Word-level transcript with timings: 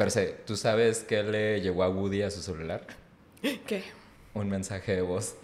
Perse, 0.00 0.34
¿tú 0.46 0.56
sabes 0.56 1.04
qué 1.06 1.22
le 1.22 1.60
llegó 1.60 1.82
a 1.82 1.90
Woody 1.90 2.22
a 2.22 2.30
su 2.30 2.40
celular? 2.40 2.80
¿Qué? 3.66 3.82
Un 4.32 4.48
mensaje 4.48 4.96
de 4.96 5.02
voz. 5.02 5.36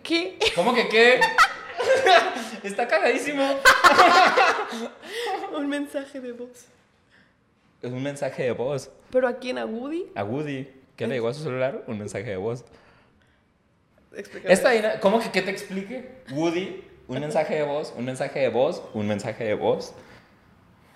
¿Qué? 0.00 0.38
¿Cómo 0.54 0.72
que 0.72 0.88
qué? 0.88 1.20
Está 2.62 2.86
cagadísimo. 2.86 3.42
Un 5.56 5.68
mensaje 5.68 6.20
de 6.20 6.30
voz. 6.30 6.66
Es 7.82 7.90
un 7.90 8.04
mensaje 8.04 8.44
de 8.44 8.52
voz. 8.52 8.88
¿Pero 9.10 9.26
a 9.26 9.32
quién? 9.32 9.58
¿A 9.58 9.66
Woody? 9.66 10.12
A 10.14 10.22
Woody. 10.22 10.68
¿Qué 10.94 11.08
le 11.08 11.14
llegó 11.14 11.26
a 11.26 11.34
su 11.34 11.42
celular? 11.42 11.82
Un 11.88 11.98
mensaje 11.98 12.30
de 12.30 12.36
voz. 12.36 12.64
Explícame. 14.14 14.54
Esta 14.54 15.00
¿Cómo 15.00 15.18
que 15.18 15.32
qué 15.32 15.42
te 15.42 15.50
explique? 15.50 16.08
Woody, 16.30 16.84
un 17.08 17.18
mensaje 17.18 17.56
de 17.56 17.64
voz, 17.64 17.92
un 17.96 18.04
mensaje 18.04 18.38
de 18.38 18.48
voz, 18.48 18.80
un 18.94 19.08
mensaje 19.08 19.42
de 19.42 19.54
voz. 19.54 19.92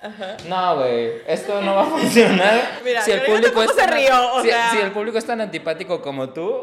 Ajá. 0.05 0.37
No, 0.49 0.77
güey, 0.77 1.13
esto 1.27 1.63
no 1.63 1.75
va 1.77 1.83
a 1.83 1.87
funcionar. 1.87 2.61
Mira, 2.85 3.01
si 3.03 3.11
el 3.13 3.23
público 3.23 3.63
es 3.63 3.71
se 3.71 3.77
tan- 3.87 3.95
rió, 3.95 4.35
o 4.35 4.43
si, 4.43 4.49
sea. 4.49 4.71
si 4.71 4.79
el 4.79 4.91
público 4.93 5.17
es 5.17 5.25
tan 5.25 5.41
antipático 5.41 6.03
como 6.03 6.29
tú, 6.29 6.63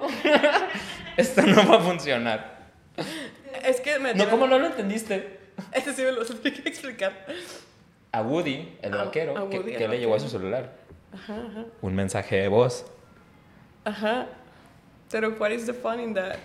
esto 1.18 1.42
no 1.42 1.68
va 1.68 1.78
a 1.78 1.80
funcionar. 1.80 2.70
Es 3.64 3.82
que 3.82 3.98
me. 4.00 4.14
No, 4.14 4.30
¿cómo 4.30 4.46
no 4.46 4.60
lo 4.60 4.68
entendiste? 4.68 5.40
Este 5.72 5.92
sí 5.94 6.04
me 6.04 6.12
lo 6.12 6.24
tuve 6.26 6.54
que 6.54 6.70
explicar. 6.70 7.26
A 8.12 8.22
Woody, 8.22 8.78
el 8.84 8.94
A- 8.94 9.06
vaquero, 9.06 9.38
a 9.38 9.50
¿qué, 9.50 9.58
Woody, 9.60 9.72
qué 9.76 9.86
el 9.86 9.92
le 9.92 10.00
llegó 10.00 10.14
a 10.16 10.20
su 10.20 10.30
celular? 10.30 10.74
Ajá, 11.14 11.34
ajá. 11.34 11.66
Un 11.82 11.96
mensaje 11.96 12.36
de 12.38 12.48
voz. 12.48 12.86
Ajá. 13.86 14.28
Pero, 15.10 15.30
what 15.40 15.50
is 15.50 15.66
the 15.66 15.74
fun 15.74 16.00
in 16.00 16.14
that? 16.14 16.36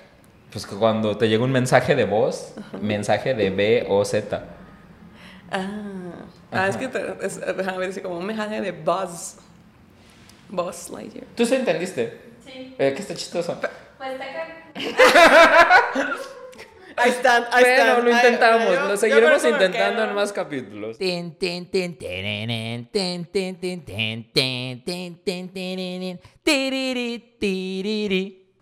Pues 0.50 0.66
que 0.66 0.74
cuando 0.76 1.16
te 1.18 1.28
llega 1.28 1.44
un 1.44 1.52
mensaje 1.52 1.94
de 1.94 2.04
voz, 2.06 2.54
mensaje 2.80 3.34
de 3.34 3.50
B 3.50 3.84
o 3.88 4.04
Z. 4.04 4.42
Ah. 5.50 6.24
Ah, 6.52 6.68
es 6.68 6.76
que 6.76 6.88
te, 6.88 7.00
es, 7.22 7.40
ajá, 7.42 7.78
dice 7.80 8.02
como 8.02 8.18
un 8.18 8.26
mensaje 8.26 8.60
de 8.60 8.72
Buzz. 8.72 9.36
Buzz 10.48 10.90
Lightyear. 10.90 11.26
¿Tú 11.34 11.44
sí 11.44 11.54
entendiste? 11.56 12.20
Sí. 12.44 12.74
Eh, 12.78 12.92
que 12.94 13.02
está 13.02 13.14
chistoso. 13.14 13.60
Pues 13.98 14.10
está 14.12 14.24
acá. 14.24 14.62
Ahí 16.98 17.10
están, 17.10 17.44
ahí 17.52 17.62
Pero 17.64 18.00
lo 18.02 18.10
intentamos, 18.10 18.74
yo- 18.74 18.88
lo 18.88 18.96
seguiremos 18.96 19.44
intentando 19.44 20.02
en 20.04 20.14
más 20.14 20.32
capítulos. 20.32 20.96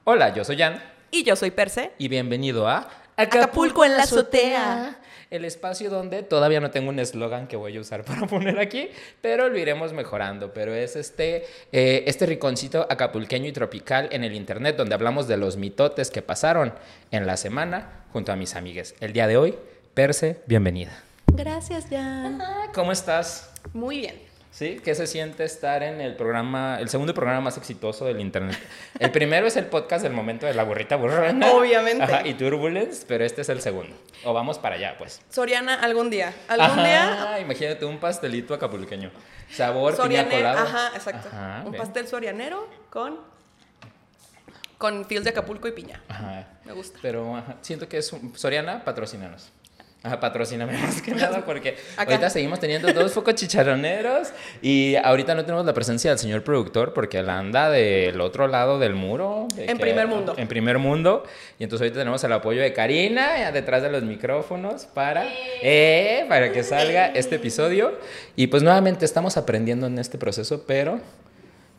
Hola, 0.02 0.34
yo 0.34 0.44
soy 0.44 0.58
Jan 0.58 0.82
Y 1.12 1.22
yo 1.22 1.36
soy 1.36 1.52
Perse. 1.52 1.92
y 1.96 2.08
bienvenido 2.08 2.66
a 2.66 2.88
Acapulco 3.16 3.84
en 3.84 3.96
la 3.96 4.02
azotea. 4.02 4.98
El 5.34 5.44
espacio 5.44 5.90
donde 5.90 6.22
todavía 6.22 6.60
no 6.60 6.70
tengo 6.70 6.90
un 6.90 7.00
eslogan 7.00 7.48
que 7.48 7.56
voy 7.56 7.76
a 7.76 7.80
usar 7.80 8.04
para 8.06 8.28
poner 8.28 8.60
aquí, 8.60 8.88
pero 9.20 9.48
lo 9.48 9.58
iremos 9.58 9.92
mejorando. 9.92 10.54
Pero 10.54 10.72
es 10.72 10.94
este, 10.94 11.44
eh, 11.72 12.04
este 12.06 12.24
riconcito 12.24 12.86
acapulqueño 12.88 13.48
y 13.48 13.52
tropical 13.52 14.08
en 14.12 14.22
el 14.22 14.36
internet 14.36 14.76
donde 14.76 14.94
hablamos 14.94 15.26
de 15.26 15.36
los 15.36 15.56
mitotes 15.56 16.12
que 16.12 16.22
pasaron 16.22 16.72
en 17.10 17.26
la 17.26 17.36
semana 17.36 18.04
junto 18.12 18.30
a 18.30 18.36
mis 18.36 18.54
amigues. 18.54 18.94
El 19.00 19.12
día 19.12 19.26
de 19.26 19.36
hoy, 19.36 19.56
Perse, 19.92 20.40
bienvenida. 20.46 21.02
Gracias, 21.26 21.86
Jan. 21.90 22.40
¿Cómo 22.72 22.92
estás? 22.92 23.52
Muy 23.72 24.02
bien. 24.02 24.33
¿Sí? 24.54 24.80
¿Qué 24.84 24.94
se 24.94 25.08
siente 25.08 25.42
estar 25.42 25.82
en 25.82 26.00
el 26.00 26.14
programa, 26.14 26.78
el 26.78 26.88
segundo 26.88 27.12
programa 27.12 27.40
más 27.40 27.56
exitoso 27.56 28.04
del 28.04 28.20
internet? 28.20 28.56
El 29.00 29.10
primero 29.10 29.48
es 29.48 29.56
el 29.56 29.66
podcast 29.66 30.04
del 30.04 30.12
momento 30.12 30.46
de 30.46 30.54
la 30.54 30.62
burrita 30.62 30.94
burrona. 30.94 31.50
Obviamente. 31.50 32.04
Ajá, 32.04 32.24
y 32.24 32.34
Turbulence, 32.34 33.04
pero 33.08 33.24
este 33.24 33.40
es 33.40 33.48
el 33.48 33.60
segundo. 33.60 33.96
O 34.22 34.32
vamos 34.32 34.60
para 34.60 34.76
allá, 34.76 34.94
pues. 34.96 35.20
Soriana, 35.28 35.74
algún 35.74 36.08
día. 36.08 36.32
Algún 36.46 36.66
Ajá, 36.66 36.84
día. 36.84 37.40
Imagínate 37.40 37.84
un 37.84 37.98
pastelito 37.98 38.54
acapulqueño. 38.54 39.10
Sabor 39.50 39.94
piña 39.94 40.04
Sorianero. 40.04 40.36
colada. 40.36 40.62
Ajá, 40.62 40.90
exacto. 40.94 41.28
Ajá, 41.32 41.62
un 41.66 41.74
pastel 41.74 42.06
sorianero 42.06 42.68
con. 42.90 43.18
Con 44.78 45.04
fields 45.06 45.24
de 45.24 45.30
Acapulco 45.30 45.66
y 45.66 45.72
piña. 45.72 46.00
Ajá. 46.06 46.46
Me 46.64 46.72
gusta. 46.72 47.00
Pero 47.02 47.36
ajá, 47.36 47.56
siento 47.60 47.88
que 47.88 47.98
es 47.98 48.12
un... 48.12 48.36
Soriana, 48.36 48.84
patrocínanos. 48.84 49.50
Ajá, 50.04 50.20
patrocíname 50.20 50.76
más 50.76 51.00
que 51.00 51.12
nada 51.14 51.42
porque 51.46 51.78
Acá. 51.96 52.12
ahorita 52.12 52.28
seguimos 52.28 52.60
teniendo 52.60 52.92
dos 52.92 53.12
focos 53.14 53.36
chicharroneros 53.36 54.28
y 54.60 54.96
ahorita 54.96 55.34
no 55.34 55.46
tenemos 55.46 55.64
la 55.64 55.72
presencia 55.72 56.10
del 56.10 56.18
señor 56.18 56.44
productor 56.44 56.92
porque 56.92 57.20
él 57.20 57.30
anda 57.30 57.70
del 57.70 58.20
otro 58.20 58.46
lado 58.46 58.78
del 58.78 58.94
muro. 58.94 59.48
de 59.54 59.64
En 59.64 59.78
primer 59.78 60.06
mundo. 60.06 60.34
En 60.36 60.46
primer 60.46 60.76
mundo. 60.76 61.24
Y 61.58 61.64
entonces 61.64 61.86
ahorita 61.86 62.00
tenemos 62.00 62.22
el 62.22 62.32
apoyo 62.34 62.60
de 62.60 62.74
Karina 62.74 63.50
detrás 63.50 63.82
de 63.82 63.90
los 63.90 64.02
micrófonos 64.02 64.84
para, 64.84 65.24
eh, 65.62 66.26
para 66.28 66.52
que 66.52 66.62
salga 66.62 67.06
este 67.06 67.36
episodio. 67.36 67.98
Y 68.36 68.48
pues 68.48 68.62
nuevamente 68.62 69.06
estamos 69.06 69.38
aprendiendo 69.38 69.86
en 69.86 69.98
este 69.98 70.18
proceso, 70.18 70.64
pero 70.66 71.00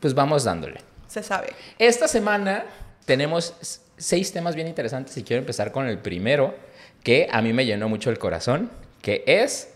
pues 0.00 0.14
vamos 0.14 0.42
dándole. 0.42 0.80
Se 1.06 1.22
sabe. 1.22 1.50
Esta 1.78 2.08
semana 2.08 2.64
tenemos 3.04 3.80
seis 3.96 4.32
temas 4.32 4.56
bien 4.56 4.66
interesantes 4.66 5.16
y 5.16 5.22
quiero 5.22 5.40
empezar 5.40 5.70
con 5.70 5.86
el 5.86 5.98
primero 5.98 6.65
que 7.06 7.28
a 7.30 7.40
mí 7.40 7.52
me 7.52 7.64
llenó 7.64 7.88
mucho 7.88 8.10
el 8.10 8.18
corazón, 8.18 8.68
que 9.00 9.22
es 9.28 9.68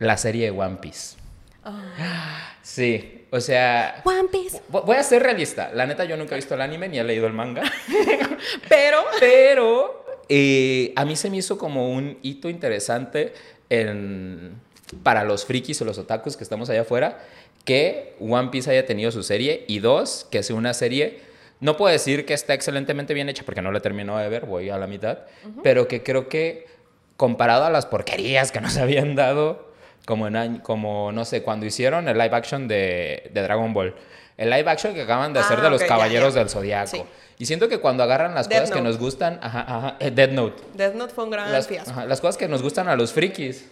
la 0.00 0.16
serie 0.16 0.46
de 0.46 0.50
One 0.50 0.78
Piece. 0.80 1.16
Sí, 2.62 3.24
o 3.30 3.40
sea, 3.40 4.02
One 4.04 4.28
Piece. 4.30 4.60
vo- 4.70 4.84
voy 4.84 4.96
a 4.96 5.02
ser 5.02 5.22
realista. 5.22 5.70
La 5.72 5.86
neta 5.86 6.04
yo 6.04 6.16
nunca 6.16 6.34
he 6.34 6.36
visto 6.36 6.54
el 6.54 6.60
anime 6.60 6.88
ni 6.88 6.98
he 6.98 7.04
leído 7.04 7.26
el 7.26 7.32
manga, 7.32 7.62
Pero. 8.68 8.98
pero 9.20 10.04
eh, 10.28 10.92
a 10.96 11.04
mí 11.06 11.16
se 11.16 11.30
me 11.30 11.38
hizo 11.38 11.56
como 11.56 11.90
un 11.92 12.18
hito 12.22 12.48
interesante 12.50 13.32
en- 13.70 14.52
para 15.02 15.24
los 15.24 15.44
frikis 15.46 15.80
o 15.80 15.84
los 15.86 15.96
otakus 15.98 16.36
que 16.36 16.42
estamos 16.44 16.68
allá 16.70 16.82
afuera 16.82 17.20
que 17.64 18.14
One 18.20 18.48
Piece 18.50 18.70
haya 18.70 18.84
tenido 18.84 19.10
su 19.12 19.22
serie 19.22 19.64
y 19.68 19.78
dos, 19.78 20.26
que 20.30 20.42
sea 20.42 20.56
una 20.56 20.74
serie, 20.74 21.20
no 21.60 21.76
puedo 21.76 21.92
decir 21.92 22.24
que 22.26 22.34
está 22.34 22.54
excelentemente 22.54 23.14
bien 23.14 23.28
hecha 23.28 23.42
porque 23.44 23.62
no 23.62 23.72
la 23.72 23.80
termino 23.80 24.16
de 24.18 24.28
ver, 24.28 24.46
voy 24.46 24.70
a 24.70 24.78
la 24.78 24.86
mitad, 24.86 25.18
pero 25.62 25.88
que 25.88 26.02
creo 26.02 26.28
que 26.28 26.66
comparado 27.16 27.64
a 27.64 27.70
las 27.70 27.86
porquerías 27.86 28.52
que 28.52 28.60
nos 28.60 28.76
habían 28.78 29.14
dado, 29.16 29.68
como, 30.06 30.26
en, 30.28 30.58
como 30.58 31.10
no 31.12 31.24
sé, 31.24 31.42
cuando 31.42 31.66
hicieron 31.66 32.08
el 32.08 32.16
live 32.16 32.34
action 32.36 32.68
de, 32.68 33.30
de 33.32 33.42
Dragon 33.42 33.72
Ball, 33.74 33.94
el 34.36 34.50
live 34.50 34.70
action 34.70 34.94
que 34.94 35.02
acaban 35.02 35.32
de 35.32 35.40
hacer 35.40 35.58
Ah, 35.58 35.62
de 35.62 35.70
los 35.70 35.82
ok, 35.82 35.88
ya, 35.88 35.94
Caballeros 35.94 36.34
ya. 36.34 36.40
del 36.40 36.48
Zodiaco. 36.48 36.90
Sí. 36.96 37.02
Y 37.40 37.46
siento 37.46 37.68
que 37.68 37.78
cuando 37.78 38.02
agarran 38.04 38.34
las 38.34 38.48
Death 38.48 38.60
cosas 38.60 38.74
que 38.76 38.80
Note. 38.82 38.88
nos 38.90 38.98
gustan, 38.98 39.38
ajá, 39.42 39.60
ajá, 39.68 39.96
eh, 40.00 40.10
Death 40.12 40.30
Note, 40.30 40.62
Death 40.74 40.94
Note 40.94 41.12
fue 41.14 41.24
un 41.24 41.30
gran 41.30 41.50
las, 41.52 41.66
fiasco. 41.66 41.90
ajá, 41.90 42.06
las 42.06 42.20
cosas 42.20 42.36
que 42.36 42.46
nos 42.48 42.62
gustan 42.62 42.88
a 42.88 42.94
los 42.96 43.12
frikis, 43.12 43.68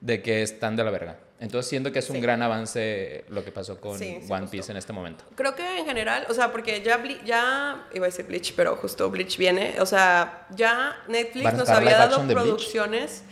de 0.00 0.20
que 0.22 0.42
están 0.42 0.76
de 0.76 0.84
la 0.84 0.90
verga. 0.90 1.16
Entonces 1.44 1.68
siento 1.70 1.92
que 1.92 1.98
es 2.00 2.10
un 2.10 2.16
Sí. 2.16 2.22
gran 2.22 2.42
avance 2.42 3.24
lo 3.28 3.44
que 3.44 3.52
pasó 3.52 3.80
con 3.80 3.98
Sí, 3.98 4.18
sí, 4.22 4.32
One 4.32 4.40
justo. 4.42 4.50
Piece 4.50 4.72
en 4.72 4.78
este 4.78 4.92
momento. 4.92 5.24
Creo 5.36 5.54
que 5.54 5.78
en 5.78 5.84
general, 5.86 6.26
o 6.28 6.34
sea, 6.34 6.50
porque 6.50 6.82
ya, 6.82 7.02
Ble- 7.02 7.22
ya 7.24 7.86
iba 7.94 8.06
a 8.06 8.08
decir 8.08 8.26
Bleach, 8.26 8.54
pero 8.56 8.76
justo 8.76 9.10
Bleach 9.10 9.36
viene, 9.38 9.76
o 9.80 9.86
sea, 9.86 10.46
ya 10.50 10.96
Netflix 11.08 11.44
¿Van 11.44 11.54
a 11.54 11.58
nos 11.58 11.68
había 11.68 11.96
dado 11.98 12.26
producciones. 12.26 13.22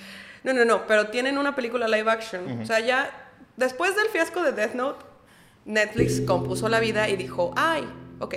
No, 0.45 0.53
no, 0.53 0.65
no, 0.65 0.87
pero 0.87 1.09
tienen 1.09 1.39
una 1.39 1.55
película 1.55 1.89
live 1.89 2.11
action. 2.11 2.61
O 2.63 2.67
sea, 2.67 2.81
ya 2.81 3.11
después 3.57 3.95
del 3.97 4.07
fiasco 4.09 4.43
de 4.43 4.53
Death 4.53 4.75
Note, 4.75 5.05
Netflix 5.65 6.21
compuso 6.23 6.69
la 6.69 6.81
vida 6.81 7.09
y 7.09 7.17
dijo, 7.17 7.53
ay, 7.57 7.89
ok, 8.19 8.35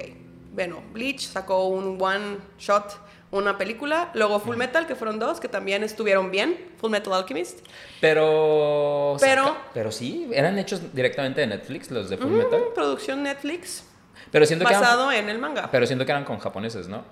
bueno, 0.53 0.81
Bleach 0.93 1.21
sacó 1.27 1.67
un 1.67 2.01
one 2.01 2.37
shot, 2.59 2.93
una 3.37 3.57
película, 3.57 4.09
luego 4.13 4.39
Full 4.39 4.55
Metal, 4.57 4.87
que 4.87 4.95
fueron 4.95 5.19
dos, 5.19 5.39
que 5.39 5.47
también 5.47 5.83
estuvieron 5.83 6.31
bien, 6.31 6.71
Full 6.77 6.89
Metal 6.91 7.13
Alchemist. 7.13 7.59
Pero... 8.01 9.17
Pero- 9.19 9.43
saca- 9.45 9.57
pero 9.73 9.91
sí, 9.91 10.29
eran 10.33 10.57
hechos 10.57 10.93
directamente 10.93 11.41
de 11.41 11.47
Netflix 11.47 11.91
los 11.91 12.09
de 12.09 12.17
Full 12.17 12.31
Metal. 12.31 12.59
Mm, 12.59 12.73
producción 12.73 13.23
Netflix, 13.23 13.83
Pero 14.31 14.45
siento, 14.45 14.65
que 14.65 14.71
eran, 14.71 14.81
basado 14.81 15.11
en 15.11 15.29
el 15.29 15.37
manga. 15.39 15.69
pero 15.71 15.85
siento 15.85 16.05
que 16.05 16.11
eran 16.11 16.23
con 16.25 16.39
japoneses, 16.39 16.87
¿no? 16.87 17.03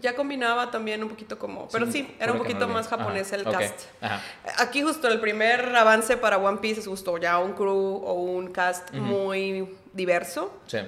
ya 0.00 0.16
combinaba 0.16 0.72
también 0.72 1.02
un 1.04 1.08
poquito 1.08 1.38
como, 1.38 1.68
pero 1.68 1.88
sí, 1.90 2.12
era 2.18 2.32
un 2.32 2.38
poquito 2.38 2.66
no 2.66 2.72
más 2.74 2.88
japonés 2.88 3.32
Ajá, 3.32 3.36
el 3.36 3.44
cast. 3.44 3.80
Ajá. 4.00 4.20
Aquí 4.58 4.82
justo 4.82 5.06
el 5.06 5.20
primer 5.20 5.74
avance 5.76 6.16
para 6.16 6.36
One 6.38 6.58
Piece 6.58 6.80
es 6.80 6.86
justo 6.88 7.16
ya 7.18 7.38
un 7.38 7.52
crew 7.52 8.02
o 8.04 8.14
un 8.14 8.48
cast 8.50 8.90
muy 8.92 9.76
diverso. 9.92 10.52
Sí. 10.66 10.78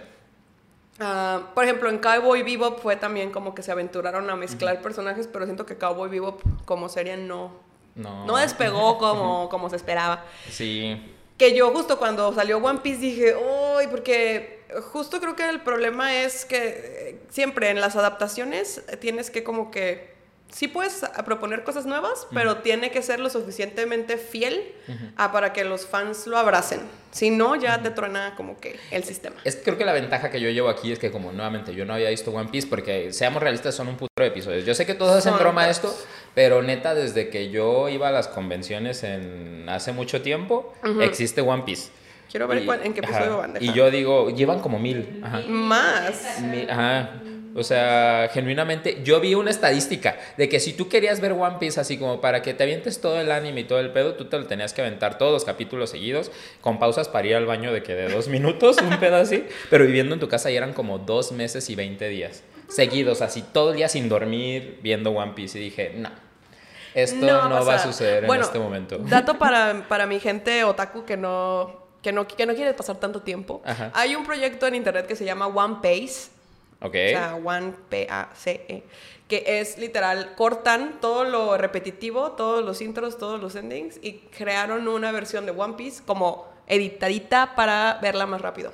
Ah, 0.98 1.50
por 1.54 1.64
ejemplo, 1.64 1.90
en 1.90 1.98
Cowboy 1.98 2.42
Bebop 2.42 2.80
fue 2.80 2.96
también 2.96 3.30
como 3.30 3.54
que 3.54 3.62
se 3.62 3.70
aventuraron 3.70 4.28
a 4.30 4.36
mezclar 4.36 4.80
personajes, 4.80 5.26
pero 5.30 5.44
siento 5.44 5.66
que 5.66 5.76
Cowboy 5.76 6.08
Bebop 6.08 6.40
como 6.64 6.88
serie 6.88 7.16
no, 7.18 7.52
No. 7.94 8.24
no 8.24 8.36
despegó 8.36 8.96
como, 8.98 9.48
como 9.50 9.68
se 9.68 9.76
esperaba. 9.76 10.24
Sí. 10.50 11.12
Que 11.36 11.54
yo 11.54 11.70
justo 11.70 11.98
cuando 11.98 12.32
salió 12.34 12.56
One 12.58 12.80
Piece 12.80 13.00
dije, 13.00 13.36
uy, 13.36 13.88
porque 13.88 14.64
justo 14.92 15.20
creo 15.20 15.36
que 15.36 15.46
el 15.46 15.60
problema 15.60 16.22
es 16.22 16.46
que 16.46 16.56
eh, 16.56 17.20
siempre 17.28 17.68
en 17.68 17.80
las 17.82 17.94
adaptaciones 17.94 18.82
tienes 19.00 19.30
que 19.30 19.44
como 19.44 19.70
que 19.70 20.15
sí 20.50 20.68
puedes 20.68 21.04
proponer 21.24 21.64
cosas 21.64 21.86
nuevas, 21.86 22.26
pero 22.32 22.58
tiene 22.58 22.90
que 22.90 23.02
ser 23.02 23.20
lo 23.20 23.30
suficientemente 23.30 24.16
fiel 24.16 24.72
a 25.16 25.32
para 25.32 25.52
que 25.52 25.64
los 25.64 25.86
fans 25.86 26.26
lo 26.26 26.38
abracen. 26.38 26.80
Si 27.10 27.30
no, 27.30 27.56
ya 27.56 27.82
te 27.82 27.90
truena 27.90 28.34
como 28.36 28.58
que 28.58 28.78
el 28.90 29.04
sistema. 29.04 29.36
Es 29.44 29.56
creo 29.56 29.78
que 29.78 29.84
la 29.84 29.92
ventaja 29.92 30.30
que 30.30 30.40
yo 30.40 30.50
llevo 30.50 30.68
aquí 30.68 30.92
es 30.92 30.98
que 30.98 31.10
como 31.10 31.32
nuevamente 31.32 31.74
yo 31.74 31.84
no 31.84 31.94
había 31.94 32.10
visto 32.10 32.30
One 32.30 32.50
Piece 32.50 32.68
porque 32.68 33.12
seamos 33.12 33.42
realistas 33.42 33.74
son 33.74 33.88
un 33.88 33.96
putero 33.96 34.24
de 34.24 34.26
episodios. 34.26 34.64
Yo 34.64 34.74
sé 34.74 34.86
que 34.86 34.94
todos 34.94 35.16
hacen 35.16 35.32
Son 35.32 35.40
broma 35.40 35.64
de 35.64 35.72
esto, 35.72 35.94
Pero 36.34 36.62
neta, 36.62 36.94
desde 36.94 37.30
que 37.30 37.50
yo 37.50 37.88
iba 37.88 38.08
a 38.08 38.12
las 38.12 38.28
convenciones 38.28 39.02
en 39.02 39.66
hace 39.68 39.92
mucho 39.92 40.22
tiempo, 40.22 40.74
existe 41.00 41.40
One 41.40 41.62
Piece. 41.64 41.90
Quiero 42.30 42.48
ver 42.48 42.62
Y- 42.62 42.66
cuál- 42.66 42.80
en 42.84 42.92
qué 42.92 43.00
episodio 43.00 43.38
ajá, 43.40 43.52
van. 43.52 43.54
Y 43.60 43.72
yo 43.72 43.90
digo, 43.90 44.30
llevan 44.30 44.60
como 44.60 44.78
mil. 44.78 45.20
Ajá. 45.22 45.40
Más. 45.48 46.40
Mi- 46.42 46.66
ajá. 46.68 47.10
O 47.58 47.62
sea, 47.62 48.28
genuinamente, 48.34 49.00
yo 49.02 49.18
vi 49.18 49.34
una 49.34 49.50
estadística 49.50 50.18
de 50.36 50.46
que 50.46 50.60
si 50.60 50.74
tú 50.74 50.90
querías 50.90 51.20
ver 51.22 51.32
One 51.32 51.56
Piece 51.58 51.80
así 51.80 51.96
como 51.96 52.20
para 52.20 52.42
que 52.42 52.52
te 52.52 52.64
avientes 52.64 53.00
todo 53.00 53.18
el 53.18 53.32
anime 53.32 53.60
y 53.60 53.64
todo 53.64 53.80
el 53.80 53.92
pedo, 53.92 54.12
tú 54.14 54.26
te 54.26 54.38
lo 54.38 54.44
tenías 54.46 54.74
que 54.74 54.82
aventar 54.82 55.16
todos 55.16 55.32
los 55.32 55.46
capítulos 55.46 55.88
seguidos, 55.88 56.30
con 56.60 56.78
pausas 56.78 57.08
para 57.08 57.26
ir 57.26 57.34
al 57.34 57.46
baño 57.46 57.72
de 57.72 57.82
que 57.82 57.94
de 57.94 58.10
dos 58.10 58.28
minutos, 58.28 58.76
un 58.82 58.98
pedo 59.00 59.16
así, 59.16 59.46
pero 59.70 59.86
viviendo 59.86 60.12
en 60.12 60.20
tu 60.20 60.28
casa 60.28 60.50
ya 60.50 60.58
eran 60.58 60.74
como 60.74 60.98
dos 60.98 61.32
meses 61.32 61.70
y 61.70 61.74
20 61.76 62.06
días 62.08 62.42
seguidos, 62.68 63.22
así 63.22 63.42
todo 63.42 63.70
el 63.70 63.76
día 63.78 63.88
sin 63.88 64.10
dormir, 64.10 64.78
viendo 64.82 65.12
One 65.12 65.32
Piece. 65.34 65.58
Y 65.58 65.62
dije, 65.62 65.92
no, 65.96 66.10
esto 66.94 67.24
no, 67.48 67.64
va 67.64 67.74
a 67.76 67.78
suceder 67.78 68.26
Bueno, 68.26 68.42
en 68.42 68.46
este 68.48 68.58
momento. 68.58 68.98
Dato 68.98 69.38
para, 69.38 69.86
para 69.88 70.04
mi 70.04 70.20
gente 70.20 70.62
otaku 70.64 71.06
que 71.06 71.16
no, 71.16 71.85
que, 72.06 72.12
no, 72.12 72.28
que 72.28 72.46
no 72.46 72.54
quiere 72.54 72.72
pasar 72.72 72.98
tanto 72.98 73.22
tiempo. 73.22 73.60
Ajá. 73.64 73.90
Hay 73.92 74.14
un 74.14 74.24
proyecto 74.24 74.64
en 74.68 74.76
internet 74.76 75.08
que 75.08 75.16
se 75.16 75.24
llama 75.24 75.48
One 75.48 75.78
Pace. 75.82 76.28
Ok. 76.80 76.94
O 76.94 77.08
sea, 77.08 77.34
One 77.44 77.72
P-A-C-E. 77.88 78.84
Que 79.26 79.58
es 79.58 79.76
literal, 79.76 80.36
cortan 80.36 80.98
todo 81.00 81.24
lo 81.24 81.56
repetitivo, 81.58 82.30
todos 82.32 82.64
los 82.64 82.80
intros, 82.80 83.18
todos 83.18 83.40
los 83.40 83.56
endings 83.56 83.98
y 84.00 84.18
crearon 84.36 84.86
una 84.86 85.10
versión 85.10 85.46
de 85.46 85.50
One 85.50 85.74
Piece 85.74 86.00
como 86.06 86.46
editadita 86.68 87.56
para 87.56 87.98
verla 88.00 88.24
más 88.26 88.40
rápido. 88.40 88.70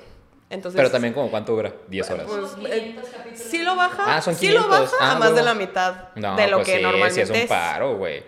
Entonces, 0.51 0.77
pero 0.77 0.91
también 0.91 1.15
como 1.15 1.31
cuánto 1.31 1.55
dura, 1.55 1.73
10 1.87 2.11
horas. 2.11 2.27
pues, 2.27 2.51
eh, 2.71 2.81
500 2.93 3.09
capítulos. 3.09 3.39
sí 3.49 3.63
lo 3.63 3.75
baja, 3.75 4.03
Ah, 4.17 4.21
son 4.21 4.35
sí 4.35 4.49
lo 4.49 4.61
500. 4.61 4.91
baja 4.91 4.95
Ah, 4.99 5.11
a 5.13 5.15
más 5.19 5.33
de 5.33 5.41
la 5.41 5.53
mitad 5.55 5.95
no, 6.13 6.35
de 6.35 6.47
lo 6.47 6.57
pues 6.57 6.67
que 6.67 6.77
sí, 6.77 6.83
normalmente 6.83 7.25
sí 7.25 7.33
es 7.33 7.41
un 7.41 7.47
paro, 7.47 7.97
güey. 7.97 8.23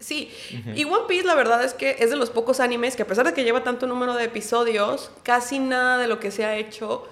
Sí, 0.00 0.32
y 0.74 0.84
One 0.84 1.04
Piece 1.06 1.26
la 1.26 1.34
verdad 1.34 1.62
es 1.62 1.74
que 1.74 1.96
es 2.00 2.08
de 2.10 2.16
los 2.16 2.30
pocos 2.30 2.58
animes 2.58 2.96
que 2.96 3.02
a 3.02 3.06
pesar 3.06 3.26
de 3.26 3.34
que 3.34 3.44
lleva 3.44 3.62
tanto 3.62 3.86
número 3.86 4.14
de 4.14 4.24
episodios, 4.24 5.10
casi 5.22 5.58
nada 5.58 5.98
de 5.98 6.08
lo 6.08 6.18
que 6.18 6.30
se 6.30 6.44
ha 6.44 6.56
hecho 6.56 7.06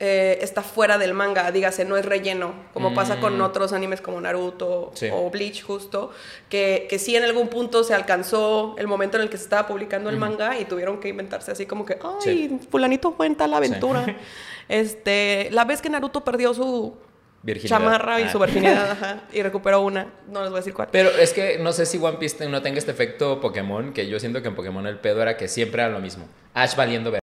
eh, 0.00 0.38
está 0.42 0.62
fuera 0.62 0.96
del 0.96 1.12
manga, 1.12 1.50
dígase, 1.50 1.84
no 1.84 1.96
es 1.96 2.04
relleno, 2.06 2.52
como 2.72 2.94
pasa 2.94 3.18
con 3.18 3.36
Mm. 3.36 3.40
otros 3.42 3.72
animes 3.72 4.00
como 4.00 4.20
Naruto 4.20 4.92
Sí. 4.94 5.08
o 5.12 5.28
Bleach 5.28 5.62
justo, 5.64 6.12
que, 6.48 6.86
que 6.88 7.00
sí 7.00 7.16
en 7.16 7.24
algún 7.24 7.48
punto 7.48 7.82
se 7.82 7.94
alcanzó 7.94 8.76
el 8.78 8.86
momento 8.86 9.16
en 9.16 9.24
el 9.24 9.28
que 9.30 9.38
se 9.38 9.42
estaba 9.42 9.66
publicando 9.66 10.08
el 10.08 10.16
manga 10.16 10.56
y 10.60 10.66
tuvieron 10.66 11.00
que 11.00 11.08
inventarse 11.08 11.50
así 11.50 11.66
como 11.66 11.84
que, 11.84 11.94
ay, 12.00 12.10
Sí. 12.20 12.60
fulanito 12.70 13.14
cuenta 13.14 13.48
la 13.48 13.56
aventura. 13.56 14.04
Este, 14.68 15.48
la 15.50 15.64
vez 15.64 15.80
que 15.80 15.88
Naruto 15.88 16.22
perdió 16.24 16.52
su 16.52 16.94
Virginidad. 17.42 17.78
chamarra 17.78 18.20
y 18.20 18.24
Ah. 18.24 18.32
su 18.32 18.38
virginidad 18.38 18.90
ajá, 18.92 19.20
y 19.32 19.42
recuperó 19.42 19.80
una, 19.80 20.08
no 20.28 20.40
les 20.40 20.50
voy 20.50 20.56
a 20.58 20.60
decir 20.60 20.74
cuál. 20.74 20.88
Pero 20.90 21.08
es 21.10 21.32
que 21.32 21.58
no 21.58 21.72
sé 21.72 21.86
si 21.86 21.98
One 21.98 22.18
Piece 22.18 22.48
no 22.48 22.62
tenga 22.62 22.78
este 22.78 22.90
efecto 22.90 23.40
Pokémon, 23.40 23.92
que 23.92 24.08
yo 24.08 24.18
siento 24.18 24.42
que 24.42 24.48
en 24.48 24.54
Pokémon 24.54 24.86
el 24.86 24.98
pedo 24.98 25.22
era 25.22 25.36
que 25.36 25.46
siempre 25.48 25.82
era 25.82 25.90
lo 25.90 26.00
mismo. 26.00 26.26
Ash 26.54 26.74
valiendo 26.74 27.10
verga. 27.12 27.22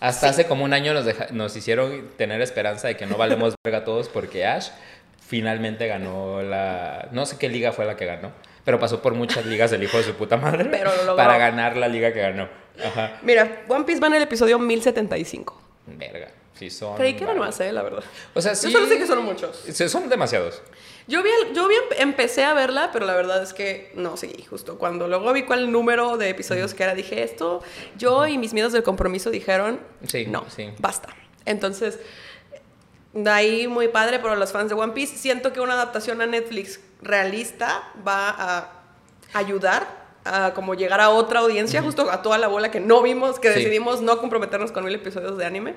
Hasta 0.00 0.30
hace 0.30 0.46
como 0.46 0.64
un 0.64 0.72
año 0.72 0.94
nos, 0.94 1.04
deja- 1.04 1.26
nos 1.30 1.54
hicieron 1.56 2.08
tener 2.16 2.40
esperanza 2.40 2.88
de 2.88 2.96
que 2.96 3.04
no 3.04 3.16
valemos 3.18 3.54
verga 3.64 3.84
todos 3.84 4.08
porque 4.08 4.46
Ash 4.46 4.68
finalmente 5.26 5.86
ganó 5.86 6.42
la... 6.42 7.08
No 7.12 7.26
sé 7.26 7.36
qué 7.38 7.48
liga 7.50 7.72
fue 7.72 7.84
la 7.84 7.96
que 7.96 8.06
ganó, 8.06 8.32
pero 8.64 8.78
pasó 8.80 9.02
por 9.02 9.12
muchas 9.14 9.44
ligas 9.44 9.70
el 9.72 9.82
hijo 9.82 9.98
de 9.98 10.04
su 10.04 10.14
puta 10.14 10.38
madre 10.38 10.64
Pero 10.70 10.90
lo 11.04 11.16
para 11.16 11.36
ganar 11.36 11.76
la 11.76 11.86
liga 11.88 12.12
que 12.14 12.20
ganó. 12.20 12.48
Ajá. 12.82 13.18
Mira, 13.22 13.62
One 13.68 13.84
Piece 13.84 14.00
va 14.00 14.06
en 14.06 14.14
el 14.14 14.22
episodio 14.22 14.58
1075. 14.58 15.60
Verga. 15.86 16.28
Sí 16.60 16.70
son... 16.70 16.94
Creí 16.96 17.14
que 17.14 17.24
eran 17.24 17.38
más, 17.38 17.58
eh, 17.60 17.72
la 17.72 17.82
verdad. 17.82 18.04
O 18.34 18.40
sea, 18.40 18.54
sí... 18.54 18.66
Yo 18.70 18.78
solo 18.78 18.86
sé 18.86 18.98
que 18.98 19.06
son 19.06 19.24
muchos. 19.24 19.56
Sí, 19.72 19.88
Son 19.88 20.08
demasiados. 20.08 20.62
Yo 21.08 21.22
vi, 21.22 21.30
yo 21.54 21.66
vi, 21.66 21.74
empecé 21.96 22.44
a 22.44 22.52
verla, 22.54 22.90
pero 22.92 23.06
la 23.06 23.14
verdad 23.14 23.42
es 23.42 23.52
que 23.54 23.90
no 23.94 24.16
seguí. 24.18 24.44
Justo 24.44 24.76
cuando 24.78 25.08
luego 25.08 25.32
vi 25.32 25.42
cuál 25.44 25.72
número 25.72 26.18
de 26.18 26.28
episodios 26.28 26.74
que 26.74 26.82
era, 26.84 26.94
dije 26.94 27.22
esto. 27.22 27.62
Yo 27.96 28.26
y 28.26 28.36
mis 28.38 28.52
miedos 28.52 28.72
del 28.72 28.82
compromiso 28.82 29.30
dijeron, 29.30 29.80
Sí, 30.06 30.26
no, 30.26 30.44
sí. 30.54 30.70
basta. 30.78 31.08
Entonces, 31.46 31.98
de 33.14 33.30
ahí 33.30 33.66
muy 33.66 33.88
padre 33.88 34.18
para 34.20 34.36
los 34.36 34.52
fans 34.52 34.68
de 34.68 34.74
One 34.74 34.92
Piece. 34.92 35.16
Siento 35.16 35.52
que 35.52 35.60
una 35.60 35.72
adaptación 35.72 36.20
a 36.20 36.26
Netflix 36.26 36.78
realista 37.02 37.82
va 38.06 38.28
a 38.38 38.72
ayudar 39.32 39.98
a 40.24 40.52
como 40.52 40.74
llegar 40.74 41.00
a 41.00 41.08
otra 41.08 41.40
audiencia, 41.40 41.82
justo 41.82 42.10
a 42.10 42.20
toda 42.20 42.36
la 42.36 42.46
bola 42.48 42.70
que 42.70 42.78
no 42.78 43.00
vimos, 43.02 43.40
que 43.40 43.48
Sí. 43.52 43.60
decidimos 43.60 44.02
no 44.02 44.18
comprometernos 44.18 44.70
con 44.70 44.84
mil 44.84 44.94
episodios 44.94 45.38
de 45.38 45.46
anime. 45.46 45.74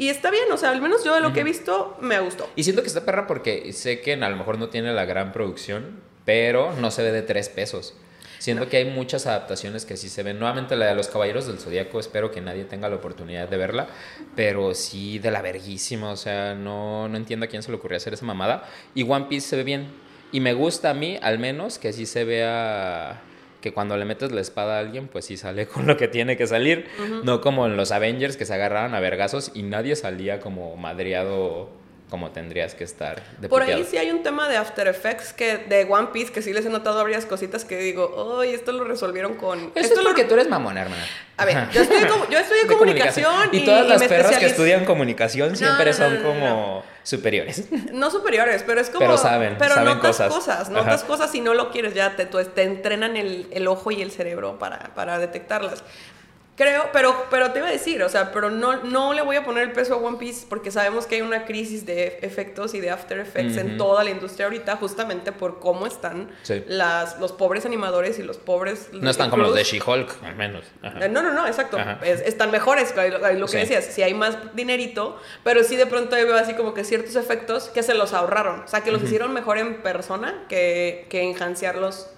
Y 0.00 0.08
está 0.08 0.30
bien, 0.30 0.50
o 0.50 0.56
sea, 0.56 0.70
al 0.70 0.80
menos 0.80 1.04
yo 1.04 1.14
de 1.14 1.20
lo 1.20 1.34
que 1.34 1.40
he 1.40 1.44
visto 1.44 1.94
me 2.00 2.18
gustó. 2.20 2.48
Y 2.56 2.64
siento 2.64 2.80
que 2.80 2.88
está 2.88 3.04
perra 3.04 3.26
porque 3.26 3.70
sé 3.74 4.00
que 4.00 4.14
a 4.14 4.30
lo 4.30 4.36
mejor 4.36 4.58
no 4.58 4.70
tiene 4.70 4.94
la 4.94 5.04
gran 5.04 5.30
producción, 5.30 6.00
pero 6.24 6.72
no 6.80 6.90
se 6.90 7.02
ve 7.02 7.12
de 7.12 7.20
tres 7.20 7.50
pesos. 7.50 7.92
Siento 8.38 8.66
que 8.70 8.78
hay 8.78 8.86
muchas 8.86 9.26
adaptaciones 9.26 9.84
que 9.84 9.98
sí 9.98 10.08
se 10.08 10.22
ven. 10.22 10.38
Nuevamente 10.38 10.74
la 10.74 10.86
de 10.86 10.94
los 10.94 11.08
Caballeros 11.08 11.46
del 11.46 11.58
Zodíaco, 11.58 12.00
espero 12.00 12.30
que 12.30 12.40
nadie 12.40 12.64
tenga 12.64 12.88
la 12.88 12.96
oportunidad 12.96 13.46
de 13.46 13.58
verla, 13.58 13.88
pero 14.34 14.74
sí 14.74 15.18
de 15.18 15.30
la 15.30 15.42
verguísima, 15.42 16.10
o 16.12 16.16
sea, 16.16 16.54
no, 16.54 17.06
no 17.06 17.18
entiendo 17.18 17.44
a 17.44 17.50
quién 17.50 17.62
se 17.62 17.70
le 17.70 17.76
ocurrió 17.76 17.98
hacer 17.98 18.14
esa 18.14 18.24
mamada. 18.24 18.66
Y 18.94 19.02
One 19.02 19.26
Piece 19.26 19.48
se 19.48 19.56
ve 19.56 19.64
bien. 19.64 19.88
Y 20.32 20.40
me 20.40 20.54
gusta 20.54 20.88
a 20.88 20.94
mí, 20.94 21.18
al 21.20 21.38
menos, 21.38 21.78
que 21.78 21.92
sí 21.92 22.06
se 22.06 22.24
vea 22.24 23.20
que 23.60 23.72
cuando 23.72 23.96
le 23.96 24.04
metes 24.04 24.32
la 24.32 24.40
espada 24.40 24.76
a 24.76 24.80
alguien, 24.80 25.08
pues 25.08 25.24
sí 25.24 25.36
sale 25.36 25.66
con 25.68 25.86
lo 25.86 25.96
que 25.96 26.08
tiene 26.08 26.36
que 26.36 26.46
salir. 26.46 26.86
No 27.24 27.40
como 27.40 27.66
en 27.66 27.76
los 27.76 27.92
Avengers 27.92 28.36
que 28.36 28.46
se 28.46 28.54
agarraban 28.54 28.94
a 28.94 29.00
vergazos 29.00 29.52
y 29.54 29.62
nadie 29.62 29.96
salía 29.96 30.40
como 30.40 30.76
madreado 30.76 31.79
como 32.10 32.30
tendrías 32.30 32.74
que 32.74 32.84
estar. 32.84 33.22
De 33.38 33.48
Por 33.48 33.62
ahí 33.62 33.68
puteado. 33.68 33.90
sí 33.90 33.96
hay 33.96 34.10
un 34.10 34.22
tema 34.22 34.48
de 34.48 34.56
After 34.56 34.86
Effects 34.88 35.32
que 35.32 35.58
de 35.58 35.84
One 35.88 36.08
Piece 36.12 36.32
que 36.32 36.42
sí 36.42 36.52
les 36.52 36.66
he 36.66 36.68
notado 36.68 37.02
varias 37.02 37.24
cositas 37.24 37.64
que 37.64 37.78
digo, 37.78 38.38
¡ay, 38.40 38.50
esto 38.52 38.72
lo 38.72 38.84
resolvieron 38.84 39.34
con... 39.34 39.58
Eso 39.58 39.70
esto 39.76 39.94
es 39.94 40.02
lo 40.02 40.10
porque 40.10 40.24
tú 40.24 40.34
eres 40.34 40.48
mamona, 40.48 40.82
hermana. 40.82 41.04
A 41.36 41.44
ver, 41.44 41.70
yo 41.72 41.82
estudié, 41.82 42.06
yo 42.30 42.38
estudié 42.38 42.64
De 42.64 42.76
comunicación, 42.76 43.48
Y 43.52 43.64
todas 43.64 43.86
y 43.86 43.88
las 43.88 44.00
me 44.00 44.08
perras 44.08 44.36
que 44.36 44.46
estudian 44.46 44.84
comunicación 44.84 45.56
siempre 45.56 45.86
no, 45.86 45.92
son 45.92 46.14
no, 46.14 46.20
no, 46.20 46.26
como 46.28 46.84
superiores. 47.02 47.64
No 47.92 48.10
superiores, 48.10 48.64
pero 48.66 48.80
es 48.80 48.90
como... 48.90 49.00
Pero 49.00 49.16
saben, 49.16 49.56
Pero 49.58 49.74
saben 49.74 49.94
notas 49.94 50.16
cosas. 50.16 50.34
cosas, 50.34 50.60
Ajá. 50.68 50.70
notas 50.70 51.04
cosas 51.04 51.34
y 51.34 51.40
no 51.40 51.54
lo 51.54 51.70
quieres 51.70 51.94
ya, 51.94 52.16
te, 52.16 52.26
te 52.26 52.62
entrenan 52.62 53.16
el, 53.16 53.46
el 53.52 53.68
ojo 53.68 53.90
y 53.90 54.02
el 54.02 54.10
cerebro 54.10 54.58
para, 54.58 54.94
para 54.94 55.18
detectarlas. 55.18 55.82
Creo, 56.60 56.90
pero, 56.92 57.24
pero 57.30 57.52
te 57.52 57.58
iba 57.60 57.68
a 57.68 57.70
decir, 57.72 58.02
o 58.02 58.08
sea, 58.10 58.32
pero 58.32 58.50
no, 58.50 58.82
no 58.84 59.14
le 59.14 59.22
voy 59.22 59.36
a 59.36 59.44
poner 59.44 59.62
el 59.62 59.72
peso 59.72 59.94
a 59.94 59.96
One 59.96 60.18
Piece 60.18 60.44
porque 60.46 60.70
sabemos 60.70 61.06
que 61.06 61.14
hay 61.14 61.22
una 61.22 61.46
crisis 61.46 61.86
de 61.86 62.18
efectos 62.20 62.74
y 62.74 62.80
de 62.80 62.90
After 62.90 63.18
Effects 63.18 63.56
en 63.56 63.78
toda 63.78 64.04
la 64.04 64.10
industria 64.10 64.44
ahorita 64.44 64.76
justamente 64.76 65.32
por 65.32 65.58
cómo 65.58 65.86
están 65.86 66.28
Sí. 66.42 66.62
las, 66.66 67.18
los 67.18 67.32
pobres 67.32 67.64
animadores 67.64 68.18
y 68.18 68.22
los 68.22 68.36
pobres... 68.36 68.90
No 68.92 69.08
están 69.10 69.30
como 69.30 69.42
los 69.44 69.54
de. 69.54 69.64
She-Hulk, 69.64 70.22
al 70.22 70.36
menos. 70.36 70.64
Ajá. 70.82 71.06
Eh, 71.06 71.08
No, 71.08 71.22
no, 71.22 71.32
no, 71.32 71.46
exacto. 71.46 71.78
Es- 72.02 72.20
están 72.20 72.50
mejores, 72.50 72.94
lo, 72.94 73.18
lo 73.32 73.46
que 73.46 73.52
Sí. 73.52 73.56
decías. 73.56 73.84
Si 73.86 74.02
hay 74.02 74.12
más 74.12 74.36
dinerito, 74.54 75.18
pero 75.42 75.64
sí 75.64 75.76
de 75.76 75.86
pronto 75.86 76.14
veo 76.14 76.36
así 76.36 76.52
como 76.52 76.74
que 76.74 76.84
ciertos 76.84 77.16
efectos 77.16 77.70
que 77.70 77.82
se 77.82 77.94
los 77.94 78.12
ahorraron. 78.12 78.60
O 78.60 78.68
sea, 78.68 78.82
que 78.82 78.90
los 78.92 79.02
hicieron 79.02 79.32
mejor 79.32 79.56
en 79.56 79.80
persona 79.80 80.44
que, 80.50 81.06
que 81.08 81.22
enhancearlos 81.22 82.08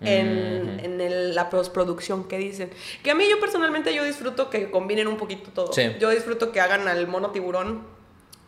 en, 0.00 0.80
en 0.82 1.00
el- 1.00 1.34
la 1.34 1.50
postproducción 1.50 2.24
que 2.28 2.38
dicen. 2.38 2.70
Que 3.02 3.10
a 3.10 3.14
mí 3.14 3.24
yo 3.28 3.38
personalmente 3.40 3.94
yo 3.94 4.04
disfruto 4.04 4.50
que 4.50 4.70
combinen 4.70 5.06
un 5.08 5.16
poquito 5.16 5.50
todo. 5.50 5.72
Sí. 5.72 5.82
Yo 6.00 6.10
disfruto 6.10 6.52
que 6.52 6.60
hagan 6.60 6.86
al 6.88 7.06
mono 7.08 7.30
tiburón 7.30 7.82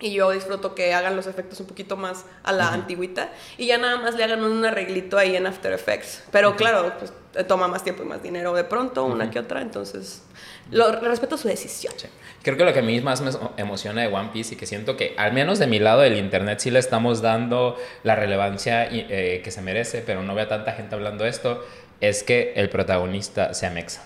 y 0.01 0.13
yo 0.13 0.31
disfruto 0.31 0.75
que 0.75 0.95
hagan 0.95 1.15
los 1.15 1.27
efectos 1.27 1.61
un 1.61 1.67
poquito 1.67 1.97
más 1.97 2.25
a 2.43 2.53
la 2.53 2.73
antigüita 2.73 3.31
y 3.59 3.67
ya 3.67 3.79
nada 3.79 3.99
más 3.99 4.15
le 4.15 4.25
hagan 4.25 4.43
un 4.43 4.65
arreglito 4.65 5.19
ahí 5.19 5.37
en 5.37 5.47
After 5.47 5.73
Effects. 5.73 6.25
Pero 6.33 6.57
claro, 6.57 6.93
pues 6.99 7.13
eh, 7.35 7.45
toma 7.45 7.69
más 7.69 7.85
tiempo 7.85 8.03
y 8.03 8.07
más 8.07 8.23
dinero 8.23 8.55
de 8.55 8.65
pronto, 8.65 9.05
una 9.05 9.31
que 9.31 9.39
otra, 9.39 9.61
entonces 9.61 10.23
lo, 10.71 10.91
respeto 11.01 11.37
su 11.37 11.49
decisión. 11.49 11.93
Sí. 11.97 12.09
Creo 12.43 12.57
que 12.57 12.65
lo 12.65 12.73
que 12.73 12.79
a 12.79 12.83
mí 12.83 13.01
más 13.01 13.21
me 13.21 13.31
emociona 13.59 14.01
de 14.03 14.09
One 14.09 14.31
Piece 14.33 14.55
y 14.55 14.57
que 14.57 14.67
siento 14.67 14.97
que, 14.97 15.15
al 15.19 15.33
menos 15.33 15.59
de 15.59 15.67
mi 15.67 15.79
lado 15.79 16.01
del 16.01 16.17
internet, 16.17 16.61
sí 16.61 16.71
le 16.71 16.79
estamos 16.79 17.21
dando 17.21 17.77
la 18.03 18.17
relevancia 18.17 18.89
eh, 18.91 19.43
que 19.45 19.51
se 19.51 19.61
merece, 19.61 20.03
pero 20.05 20.23
no 20.23 20.35
veo 20.35 20.45
a 20.47 20.49
tanta 20.49 20.73
gente 20.73 20.95
hablando 20.95 21.25
de 21.25 21.31
esto, 21.31 21.65
es 22.01 22.23
que 22.23 22.55
el 22.57 22.71
protagonista 22.71 23.53
sea 23.53 23.71
Mexa. 23.71 24.05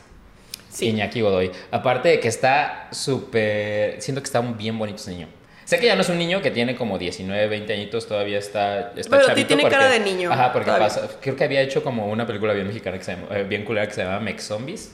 Sí. 0.69 0.89
Iñaki 0.89 1.21
Godoy. 1.21 1.53
Aparte 1.71 2.09
de 2.09 2.21
que 2.21 2.27
está 2.27 2.89
súper. 2.91 4.03
Siento 4.03 4.21
que 4.21 4.27
está 4.27 4.41
un 4.41 4.59
bien 4.59 4.77
bonito 4.77 4.97
ese 4.97 5.13
niño. 5.13 5.29
Sé 5.65 5.79
que 5.79 5.87
ya 5.87 5.95
no 5.95 6.03
es 6.03 6.09
un 6.11 6.19
niño 6.19 6.43
que 6.43 6.51
tiene 6.51 6.77
como 6.77 6.99
19, 6.99 7.49
20 7.49 7.73
añitos, 7.73 8.07
todavía 8.07 8.39
está, 8.39 8.93
está 8.97 9.17
Pero 9.17 9.29
chavito. 9.29 9.49
tiene 9.49 9.63
porque- 9.63 9.77
cara 9.77 9.89
de 9.91 10.01
niño, 10.01 10.31
Ajá, 10.33 10.53
porque 10.53 10.67
todavía. 10.67 10.89
pasa- 10.89 11.09
creo 11.21 11.37
que 11.37 11.45
había 11.45 11.63
hecho 11.63 11.83
como 11.83 12.07
una 12.07 12.27
película 12.27 12.53
bien 12.53 12.67
mexicana, 12.67 12.99
que 12.99 13.05
se 13.05 13.13
llama- 13.17 13.29
eh, 13.35 13.45
bien 13.45 13.65
culera 13.65 13.87
que 13.87 13.95
se 13.95 14.05
llama 14.05 14.21
Mex 14.21 14.43
Zombies, 14.45 14.93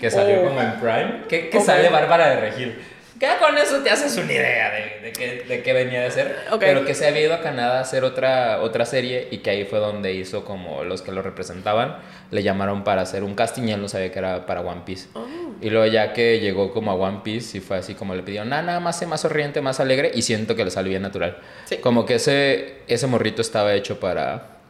que 0.00 0.10
salió 0.10 0.40
Oh. 0.42 0.48
como 0.48 0.60
en 0.62 0.72
Prime, 0.80 1.22
que, 1.28 1.48
que 1.48 1.60
sale 1.60 1.88
Bárbara 1.90 2.28
de 2.30 2.40
Regil. 2.40 2.78
Ya 3.20 3.38
con 3.38 3.58
eso 3.58 3.82
te 3.82 3.90
haces 3.90 4.16
una 4.16 4.32
idea 4.32 4.70
de, 4.70 5.00
de, 5.02 5.12
qué, 5.12 5.44
de 5.46 5.62
qué 5.62 5.72
venía 5.74 6.00
de 6.00 6.10
ser. 6.10 6.36
Ok. 6.50 6.60
Pero 6.60 6.86
que 6.86 6.94
se 6.94 7.06
había 7.06 7.20
ido 7.20 7.34
a 7.34 7.42
Canadá 7.42 7.76
a 7.76 7.80
hacer 7.82 8.02
otra, 8.02 8.62
otra 8.62 8.86
serie 8.86 9.28
y 9.30 9.38
que 9.38 9.50
ahí 9.50 9.64
fue 9.66 9.78
donde 9.78 10.14
hizo 10.14 10.46
como 10.46 10.84
los 10.84 11.02
que 11.02 11.12
lo 11.12 11.20
representaban, 11.20 11.98
le 12.30 12.42
llamaron 12.42 12.82
para 12.82 13.02
hacer 13.02 13.22
un 13.22 13.34
casting 13.34 13.64
y 13.64 13.72
él 13.72 13.82
no 13.82 13.88
sabía 13.88 14.10
que 14.10 14.18
era 14.18 14.46
para 14.46 14.62
One 14.62 14.82
Piece. 14.86 15.08
Oh. 15.12 15.26
Y 15.60 15.68
luego 15.68 15.84
ya 15.86 16.14
que 16.14 16.40
llegó 16.40 16.72
como 16.72 16.92
a 16.92 16.94
One 16.94 17.20
Piece 17.22 17.58
y 17.58 17.60
fue 17.60 17.76
así 17.76 17.94
como 17.94 18.14
le 18.14 18.22
pidió, 18.22 18.42
nada, 18.46 18.62
nada 18.62 18.80
más 18.80 18.98
sé 18.98 19.06
más 19.06 19.20
sonriente, 19.20 19.60
más 19.60 19.80
alegre 19.80 20.10
y 20.14 20.22
siento 20.22 20.56
que 20.56 20.64
le 20.64 20.70
salió 20.70 20.88
bien 20.88 21.02
natural. 21.02 21.36
Sí. 21.66 21.76
Como 21.76 22.06
que 22.06 22.14
ese, 22.14 22.78
ese 22.88 23.06
morrito 23.06 23.42
estaba 23.42 23.74
hecho 23.74 24.00
para, 24.00 24.60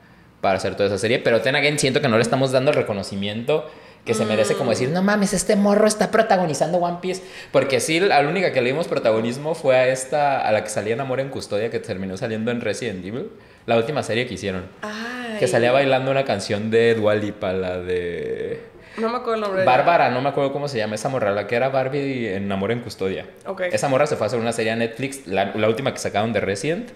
para 0.40 0.57
hacer 0.57 0.75
toda 0.75 0.88
esa 0.88 0.99
serie. 0.99 1.21
Pero 1.21 1.40
Ten 1.40 1.54
Again 1.54 1.78
siento 1.78 2.00
que 2.00 2.09
no 2.09 2.16
le 2.16 2.23
estamos 2.23 2.50
dando 2.50 2.73
el 2.73 2.76
reconocimiento 2.76 3.71
que 4.04 4.14
se 4.14 4.25
merece 4.25 4.54
como 4.54 4.71
decir, 4.71 4.88
no 4.88 5.02
mames, 5.02 5.35
este 5.35 5.57
morro 5.57 5.87
está 5.87 6.11
protagonizando 6.11 6.78
One 6.78 6.99
Piece. 7.00 7.23
Porque 7.52 7.80
sí, 7.80 8.00
la 8.00 8.21
única 8.21 8.52
que 8.52 8.61
le 8.61 8.71
dimos 8.71 8.88
protagonismo 8.88 9.54
fue 9.54 9.76
a 9.76 9.88
esta, 9.88 10.40
a 10.40 10.52
la 10.52 10.64
que 10.64 10.71
salía 10.71 10.95
en 10.95 11.00
Amor 11.00 11.21
en 11.21 11.28
Custodia, 11.28 11.71
que 11.71 11.80
terminó 11.80 12.16
saliendo 12.16 12.50
en 12.50 12.61
Resident 12.61 13.04
Evil. 13.04 13.30
La 13.66 13.76
última 13.76 14.02
serie 14.02 14.26
que 14.26 14.35
hicieron. 14.35 14.66
Ay. 14.83 15.38
Que 15.38 15.47
salía 15.47 15.71
bailando 15.71 16.11
una 16.11 16.25
canción 16.25 16.71
de 16.71 16.95
Dua 16.95 17.14
Lipa, 17.14 17.52
la 17.52 17.78
de... 17.78 18.70
No 19.00 19.09
me 19.09 19.16
acuerdo 19.16 19.35
el 19.35 19.40
nombre. 19.40 19.64
Bárbara, 19.64 20.11
no 20.11 20.21
me 20.21 20.28
acuerdo 20.28 20.52
cómo 20.52 20.69
se 20.69 20.78
llama 20.78 20.95
esa 20.95 21.09
morra, 21.09 21.30
la 21.33 21.47
que 21.47 21.57
era 21.57 21.69
Barbie 21.69 22.35
en 22.35 22.50
Amor 22.52 22.71
en 22.73 22.80
Custodia. 22.80 23.26
Ok. 23.47 23.62
Esa 23.73 23.88
morra 23.88 24.07
se 24.07 24.16
fue 24.16 24.26
a 24.26 24.28
hacer 24.28 24.38
una 24.40 24.52
serie 24.52 24.73
a 24.73 24.76
Netflix, 24.76 25.26
la, 25.26 25.47
la 25.54 25.69
última 25.69 25.92
que 25.92 25.99
sacaron 25.99 26.33
de 26.33 26.40
Resident, 26.40 26.90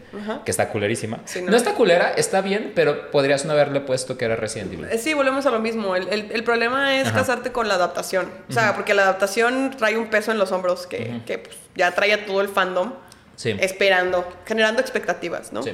que 0.44 0.50
está 0.50 0.68
culerísima. 0.68 1.18
Sí, 1.24 1.40
no. 1.42 1.50
no. 1.50 1.56
está 1.56 1.74
culera, 1.74 2.12
está 2.16 2.40
bien, 2.40 2.72
pero 2.74 3.10
podrías 3.10 3.44
no 3.44 3.52
haberle 3.52 3.80
puesto 3.80 4.16
que 4.18 4.24
era 4.26 4.36
Resident 4.36 4.72
Evil. 4.72 4.86
Eh, 4.90 4.98
Sí, 4.98 5.14
volvemos 5.14 5.46
a 5.46 5.50
lo 5.50 5.60
mismo. 5.60 5.96
El, 5.96 6.08
el- 6.08 6.30
el 6.32 6.44
problema 6.44 6.96
es 6.96 7.08
Ajá. 7.08 7.18
casarte 7.18 7.52
con 7.52 7.68
la 7.68 7.74
adaptación. 7.74 8.30
O 8.48 8.52
sea, 8.52 8.74
porque 8.74 8.94
la 8.94 9.02
adaptación 9.02 9.74
trae 9.76 9.96
un 9.96 10.08
peso 10.08 10.32
en 10.32 10.38
los 10.38 10.52
hombros 10.52 10.86
que, 10.86 11.20
que, 11.26 11.38
pues, 11.38 11.56
ya 11.74 11.90
trae 11.92 12.12
a 12.12 12.26
todo 12.26 12.40
el 12.40 12.48
fandom 12.48 12.92
Sí. 13.36 13.56
esperando, 13.60 14.24
generando 14.46 14.80
expectativas, 14.80 15.52
¿no? 15.52 15.62
Sí. 15.62 15.72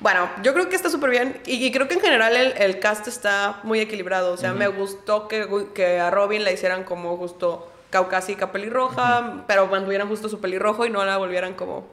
Bueno, 0.00 0.30
yo 0.42 0.54
creo 0.54 0.68
que 0.70 0.76
está 0.76 0.88
súper 0.88 1.10
bien 1.10 1.40
y, 1.44 1.64
y 1.64 1.70
creo 1.70 1.86
que 1.86 1.94
en 1.94 2.00
general 2.00 2.34
el, 2.34 2.54
el 2.56 2.80
cast 2.80 3.06
está 3.06 3.60
muy 3.64 3.80
equilibrado. 3.80 4.32
O 4.32 4.36
sea, 4.36 4.52
me 4.54 4.66
gustó 4.68 5.28
que, 5.28 5.46
que 5.74 6.00
a 6.00 6.10
Robin 6.10 6.42
la 6.42 6.52
hicieran 6.52 6.84
como 6.84 7.16
justo 7.18 7.70
caucásica 7.90 8.52
pelirroja, 8.52 9.44
pero 9.46 9.66
mantuvieran 9.66 10.08
justo 10.08 10.28
su 10.28 10.40
pelirrojo 10.40 10.86
y 10.86 10.90
no 10.90 11.04
la 11.04 11.16
volvieran 11.16 11.54
como... 11.54 11.88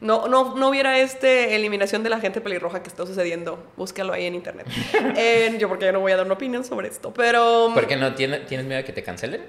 No, 0.00 0.28
no, 0.28 0.54
no 0.56 0.68
hubiera 0.68 0.98
este 0.98 1.54
eliminación 1.56 2.02
de 2.02 2.10
la 2.10 2.20
gente 2.20 2.40
pelirroja 2.40 2.82
que 2.82 2.88
está 2.88 3.06
sucediendo. 3.06 3.62
Búscalo 3.76 4.12
ahí 4.12 4.26
en 4.26 4.34
internet. 4.34 4.66
Yo 5.58 5.68
porque 5.68 5.86
yo 5.86 5.92
no 5.92 6.00
voy 6.00 6.12
a 6.12 6.16
dar 6.16 6.24
una 6.26 6.34
opinión 6.34 6.64
sobre 6.64 6.88
esto, 6.88 7.12
pero... 7.14 7.70
¿Por 7.74 7.86
qué 7.86 7.96
no 7.96 8.14
tiene, 8.14 8.40
tienes 8.40 8.66
miedo 8.66 8.78
de 8.78 8.84
que 8.84 8.92
te 8.92 9.02
cancelen? 9.02 9.42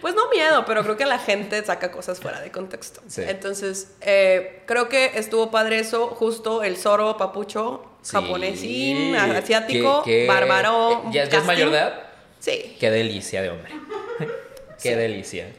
Pues 0.00 0.14
no 0.14 0.28
miedo, 0.30 0.64
pero 0.66 0.82
creo 0.82 0.96
que 0.96 1.04
la 1.06 1.18
gente 1.18 1.62
saca 1.64 1.90
cosas 1.90 2.18
fuera 2.20 2.40
de 2.40 2.50
contexto. 2.50 3.00
Sí. 3.08 3.22
Entonces, 3.26 3.94
eh, 4.00 4.62
creo 4.66 4.88
que 4.88 5.12
estuvo 5.16 5.50
padre 5.50 5.78
eso, 5.80 6.08
justo 6.08 6.62
el 6.62 6.76
Zoro 6.76 7.16
papucho, 7.16 7.84
Sí. 8.02 8.12
japonesín, 8.16 9.14
asiático, 9.16 10.02
¿Bárbaro? 10.26 10.92
eh, 11.06 11.10
¿Ya, 11.12 11.24
ya 11.24 11.38
es 11.38 11.44
mayor 11.44 11.70
de 11.70 11.76
edad? 11.78 12.02
Sí. 12.38 12.76
Qué 12.80 12.90
delicia 12.90 13.42
de 13.42 13.50
hombre. 13.50 13.72
Qué 14.82 14.96
delicia. 14.96 15.52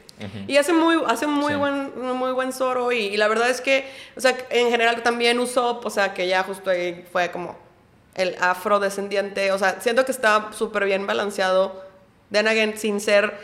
Y 0.48 0.58
hace 0.58 0.72
muy, 0.72 1.02
hace 1.08 1.26
muy 1.26 1.54
Sí. 1.54 1.58
buen, 1.58 2.00
muy 2.16 2.32
buen 2.32 2.54
Zoro 2.54 2.92
y, 2.92 2.98
y 3.08 3.18
la 3.18 3.28
verdad 3.28 3.50
es 3.50 3.60
que, 3.60 3.90
o 4.16 4.22
sea, 4.22 4.38
en 4.52 4.70
general 4.70 5.02
también 5.02 5.40
Usopp, 5.40 5.84
o 5.84 5.90
sea, 5.90 6.14
que 6.14 6.28
ya 6.28 6.44
justo 6.44 6.70
ahí 6.70 7.04
fue 7.12 7.32
como 7.32 7.58
el 8.14 8.36
afrodescendiente, 8.40 9.52
o 9.52 9.58
sea, 9.58 9.82
siento 9.82 10.06
que 10.06 10.12
está 10.12 10.50
súper 10.54 10.86
bien 10.86 11.08
balanceado, 11.08 11.84
then 12.32 12.48
again, 12.48 12.78
sin 12.78 13.00
ser 13.00 13.36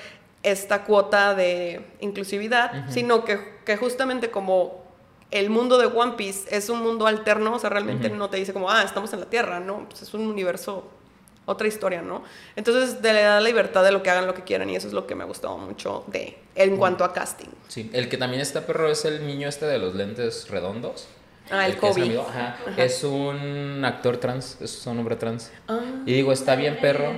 esta 0.43 0.83
cuota 0.83 1.33
de 1.33 1.81
inclusividad, 1.99 2.85
sino 2.89 3.25
que, 3.25 3.39
que 3.65 3.75
justamente 3.75 4.29
como 4.29 4.85
el 5.31 5.49
mundo 5.49 5.77
de 5.79 5.87
One 5.87 6.13
Piece 6.13 6.55
es 6.55 6.69
un 6.69 6.83
mundo 6.83 7.07
alterno, 7.07 7.55
o 7.55 7.59
sea, 7.59 7.69
realmente 7.71 8.09
no 8.09 8.29
te 8.29 8.37
dice 8.37 8.53
como, 8.53 8.69
ah, 8.69 8.83
estamos 8.83 9.11
en 9.13 9.19
la 9.21 9.25
Tierra, 9.25 9.59
¿no? 9.59 9.87
Pues 9.89 10.03
es 10.03 10.13
un 10.13 10.27
universo, 10.27 10.87
otra 11.47 11.67
historia, 11.67 12.01
¿no? 12.03 12.23
Entonces 12.55 13.01
te 13.01 13.11
le 13.13 13.21
da 13.23 13.39
la 13.39 13.47
libertad 13.47 13.83
de 13.83 13.91
lo 13.91 14.03
que 14.03 14.11
hagan 14.11 14.27
lo 14.27 14.35
que 14.35 14.43
quieran 14.43 14.69
y 14.69 14.75
eso 14.75 14.85
es 14.87 14.93
lo 14.93 15.07
que 15.07 15.15
me 15.15 15.23
ha 15.23 15.27
gustado 15.27 15.57
mucho 15.57 16.03
de, 16.07 16.37
en 16.55 16.77
cuanto 16.77 17.03
a 17.03 17.11
casting. 17.13 17.47
Sí, 17.67 17.89
el 17.93 18.07
que 18.09 18.17
también 18.17 18.41
está 18.41 18.65
perro 18.65 18.89
es 18.91 19.03
el 19.05 19.25
niño 19.25 19.47
este 19.49 19.65
de 19.65 19.79
los 19.79 19.95
lentes 19.95 20.49
redondos. 20.49 21.07
Ah, 21.49 21.65
el 21.65 21.77
que 21.77 21.87
es 21.87 21.93
Kobe. 21.95 22.05
amigo, 22.05 22.27
ajá. 22.29 22.57
Es 22.75 23.03
un 23.05 23.81
actor 23.85 24.17
trans, 24.17 24.57
es 24.61 24.85
un 24.85 24.99
hombre 24.99 25.15
trans. 25.15 25.49
Ah. 25.69 25.79
Y 26.05 26.13
digo, 26.13 26.31
está 26.33 26.55
bien 26.55 26.77
perro. 26.81 27.11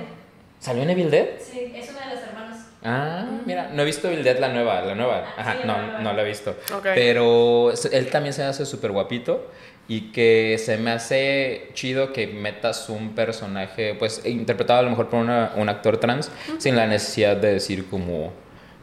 ¿Salió 0.60 0.82
en 0.84 0.90
Evil 0.90 1.10
Dead? 1.10 1.26
Sí, 1.40 1.72
es 1.74 1.90
uno 1.90 1.98
de 1.98 2.14
los 2.14 2.22
hermanos. 2.24 2.58
Ah, 2.84 3.26
mira, 3.44 3.70
no 3.72 3.82
he 3.82 3.84
visto 3.84 4.08
Evil 4.08 4.22
Dead 4.22 4.38
la 4.38 4.48
nueva, 4.48 4.82
la 4.82 4.94
nueva. 4.94 5.34
Ajá, 5.36 5.54
Sí, 5.60 5.66
la 5.66 5.76
no, 5.76 5.82
nueva. 5.82 5.98
no 6.00 6.12
la 6.12 6.22
he 6.22 6.24
visto. 6.26 6.50
Ok. 6.76 6.86
Pero 6.94 7.72
él 7.90 8.10
también 8.10 8.32
se 8.32 8.44
hace 8.44 8.64
súper 8.64 8.92
guapito 8.92 9.50
y 9.90 10.12
que 10.12 10.56
se 10.64 10.76
me 10.78 10.92
hace 10.92 11.68
chido 11.74 12.12
que 12.12 12.28
metas 12.28 12.88
un 12.88 13.12
personaje, 13.16 13.96
pues 13.98 14.24
interpretado 14.24 14.78
a 14.78 14.82
lo 14.84 14.90
mejor 14.90 15.08
por 15.08 15.18
una- 15.18 15.50
un 15.56 15.68
actor 15.68 15.96
trans, 15.96 16.30
sin 16.58 16.76
la 16.76 16.86
necesidad 16.86 17.36
de 17.36 17.54
decir 17.54 17.86
como 17.90 18.32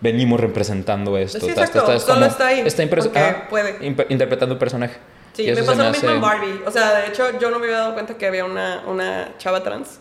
venimos 0.01 0.39
representando 0.41 1.17
esto. 1.17 1.39
Sí, 1.39 1.49
exacto, 1.49 1.81
ta- 1.83 1.95
es 1.95 2.03
solo 2.03 2.15
como- 2.15 2.25
está 2.27 2.47
ahí, 2.47 2.59
Está 2.59 2.83
ah, 3.15 3.47
puede. 3.49 3.77
interpretando 4.09 4.55
un 4.55 4.59
personaje. 4.59 4.97
Sí, 5.31 5.43
me 5.47 5.55
pasó 5.63 5.75
lo 5.75 5.89
mismo 5.91 6.09
hace- 6.09 6.15
en 6.15 6.21
Barbie. 6.21 6.61
O 6.65 6.71
sea, 6.71 6.93
de 6.99 7.07
hecho, 7.07 7.39
yo 7.39 7.51
no 7.51 7.59
me 7.59 7.67
había 7.67 7.77
dado 7.77 7.93
cuenta 7.93 8.17
que 8.17 8.25
había 8.27 8.43
una, 8.43 8.83
una 8.87 9.29
chava 9.37 9.63
trans. 9.63 9.99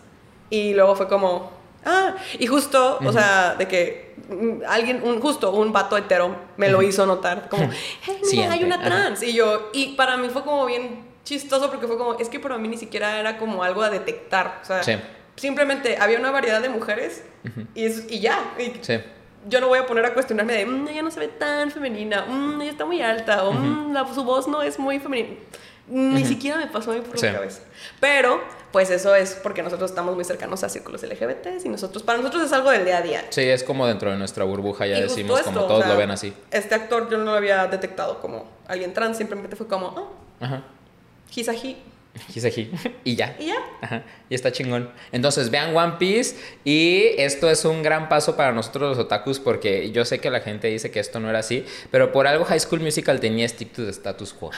Y 0.50 0.74
luego 0.74 0.96
fue 0.96 1.06
como, 1.08 1.52
ah, 1.86 2.14
y 2.38 2.46
justo, 2.46 2.98
o 3.04 3.12
sea, 3.12 3.54
de 3.56 3.66
que 3.66 4.14
mm, 4.28 4.62
alguien, 4.68 5.00
un, 5.02 5.20
justo 5.20 5.50
un 5.52 5.72
vato 5.72 5.96
hetero 5.96 6.36
me 6.58 6.68
lo 6.68 6.82
hizo 6.82 7.06
notar. 7.06 7.48
Como, 7.48 7.64
hey, 7.64 8.16
mira, 8.16 8.28
Siente, 8.28 8.52
hay 8.54 8.64
una 8.64 8.74
ajá. 8.76 8.84
trans. 8.84 9.22
Y 9.22 9.32
yo, 9.32 9.70
y 9.72 9.94
para 9.94 10.16
mí 10.18 10.28
fue 10.28 10.42
como 10.42 10.66
bien 10.66 11.06
chistoso 11.24 11.70
porque 11.70 11.86
fue 11.86 11.96
como, 11.96 12.14
es 12.18 12.28
que 12.28 12.38
para 12.38 12.58
mí 12.58 12.68
ni 12.68 12.76
siquiera 12.76 13.18
era 13.18 13.38
como 13.38 13.62
algo 13.62 13.82
a 13.82 13.90
detectar. 13.90 14.60
O 14.62 14.64
sea, 14.64 14.82
Sí. 14.82 14.96
simplemente 15.36 15.96
había 16.00 16.18
una 16.18 16.30
variedad 16.30 16.60
de 16.60 16.68
mujeres 16.68 17.24
y, 17.74 17.84
es- 17.86 18.10
y 18.10 18.20
ya. 18.20 18.38
Y 18.58 18.72
Sí. 18.84 19.00
yo 19.48 19.60
no 19.60 19.68
voy 19.68 19.78
a 19.78 19.86
poner 19.86 20.04
a 20.06 20.14
cuestionarme 20.14 20.52
de, 20.54 20.66
"Mm, 20.66 20.88
ella 20.88 21.02
no 21.02 21.10
se 21.10 21.20
ve 21.20 21.28
tan 21.28 21.70
femenina, 21.70 22.24
"Mm, 22.28 22.60
ella 22.62 22.70
está 22.70 22.84
muy 22.84 23.00
alta, 23.02 23.44
o 23.44 23.52
"Mm, 23.52 23.92
la- 23.92 24.06
su 24.14 24.24
voz 24.24 24.48
no 24.48 24.62
es 24.62 24.78
muy 24.78 24.98
femenina. 24.98 25.36
Ni 25.88 26.24
siquiera 26.24 26.58
me 26.58 26.66
pasó 26.66 26.90
a 26.90 26.94
mí 26.94 27.00
por 27.00 27.18
Sí. 27.18 27.26
la 27.26 27.34
cabeza. 27.34 27.60
Pero, 28.00 28.40
pues 28.72 28.90
eso 28.90 29.14
es 29.14 29.34
porque 29.34 29.62
nosotros 29.62 29.90
estamos 29.90 30.14
muy 30.16 30.24
cercanos 30.24 30.64
a 30.64 30.68
círculos 30.68 31.02
LGBT 31.02 31.64
y 31.64 31.68
nosotros, 31.68 32.02
para 32.02 32.18
nosotros 32.18 32.44
es 32.44 32.52
algo 32.52 32.70
del 32.70 32.84
día 32.84 32.98
a 32.98 33.02
día. 33.02 33.24
Sí, 33.30 33.42
es 33.42 33.62
como 33.62 33.86
dentro 33.86 34.10
de 34.10 34.16
nuestra 34.16 34.44
burbuja, 34.44 34.86
ya 34.86 34.98
Y 34.98 35.02
decimos, 35.02 35.38
esto, 35.38 35.52
como 35.52 35.64
o 35.64 35.68
todos 35.68 35.84
sea, 35.84 35.92
lo 35.92 35.98
ven 35.98 36.10
así. 36.10 36.34
Este 36.50 36.74
actor 36.74 37.08
yo 37.10 37.18
no 37.18 37.24
lo 37.26 37.34
había 37.34 37.66
detectado 37.68 38.20
como 38.20 38.48
alguien 38.66 38.92
trans, 38.92 39.16
simplemente 39.16 39.54
fue 39.56 39.68
como, 39.68 39.86
oh, 39.86 40.12
Ajá. 40.44 40.62
he's 41.34 41.48
a 41.48 41.52
he. 41.52 41.76
Y 43.04 43.14
ya. 43.16 43.36
Y 43.38 43.46
ya. 43.46 43.56
Ajá, 43.80 44.02
y 44.28 44.34
está 44.34 44.52
chingón. 44.52 44.90
Entonces, 45.12 45.50
vean 45.50 45.76
One 45.76 45.94
Piece 45.98 46.36
y 46.64 47.08
esto 47.18 47.50
es 47.50 47.64
un 47.64 47.82
gran 47.82 48.08
paso 48.08 48.36
para 48.36 48.52
nosotros 48.52 48.96
los 48.96 49.04
otakus 49.04 49.38
porque 49.38 49.90
yo 49.90 50.04
sé 50.04 50.18
que 50.18 50.30
la 50.30 50.40
gente 50.40 50.68
dice 50.68 50.90
que 50.90 51.00
esto 51.00 51.20
no 51.20 51.28
era 51.30 51.40
así, 51.40 51.64
pero 51.90 52.12
por 52.12 52.26
algo 52.26 52.44
High 52.44 52.60
School 52.60 52.80
Musical 52.80 53.20
tenía 53.20 53.46
stick 53.48 53.72
to 53.72 53.84
the 53.84 53.90
status 53.90 54.32
quo. 54.32 54.50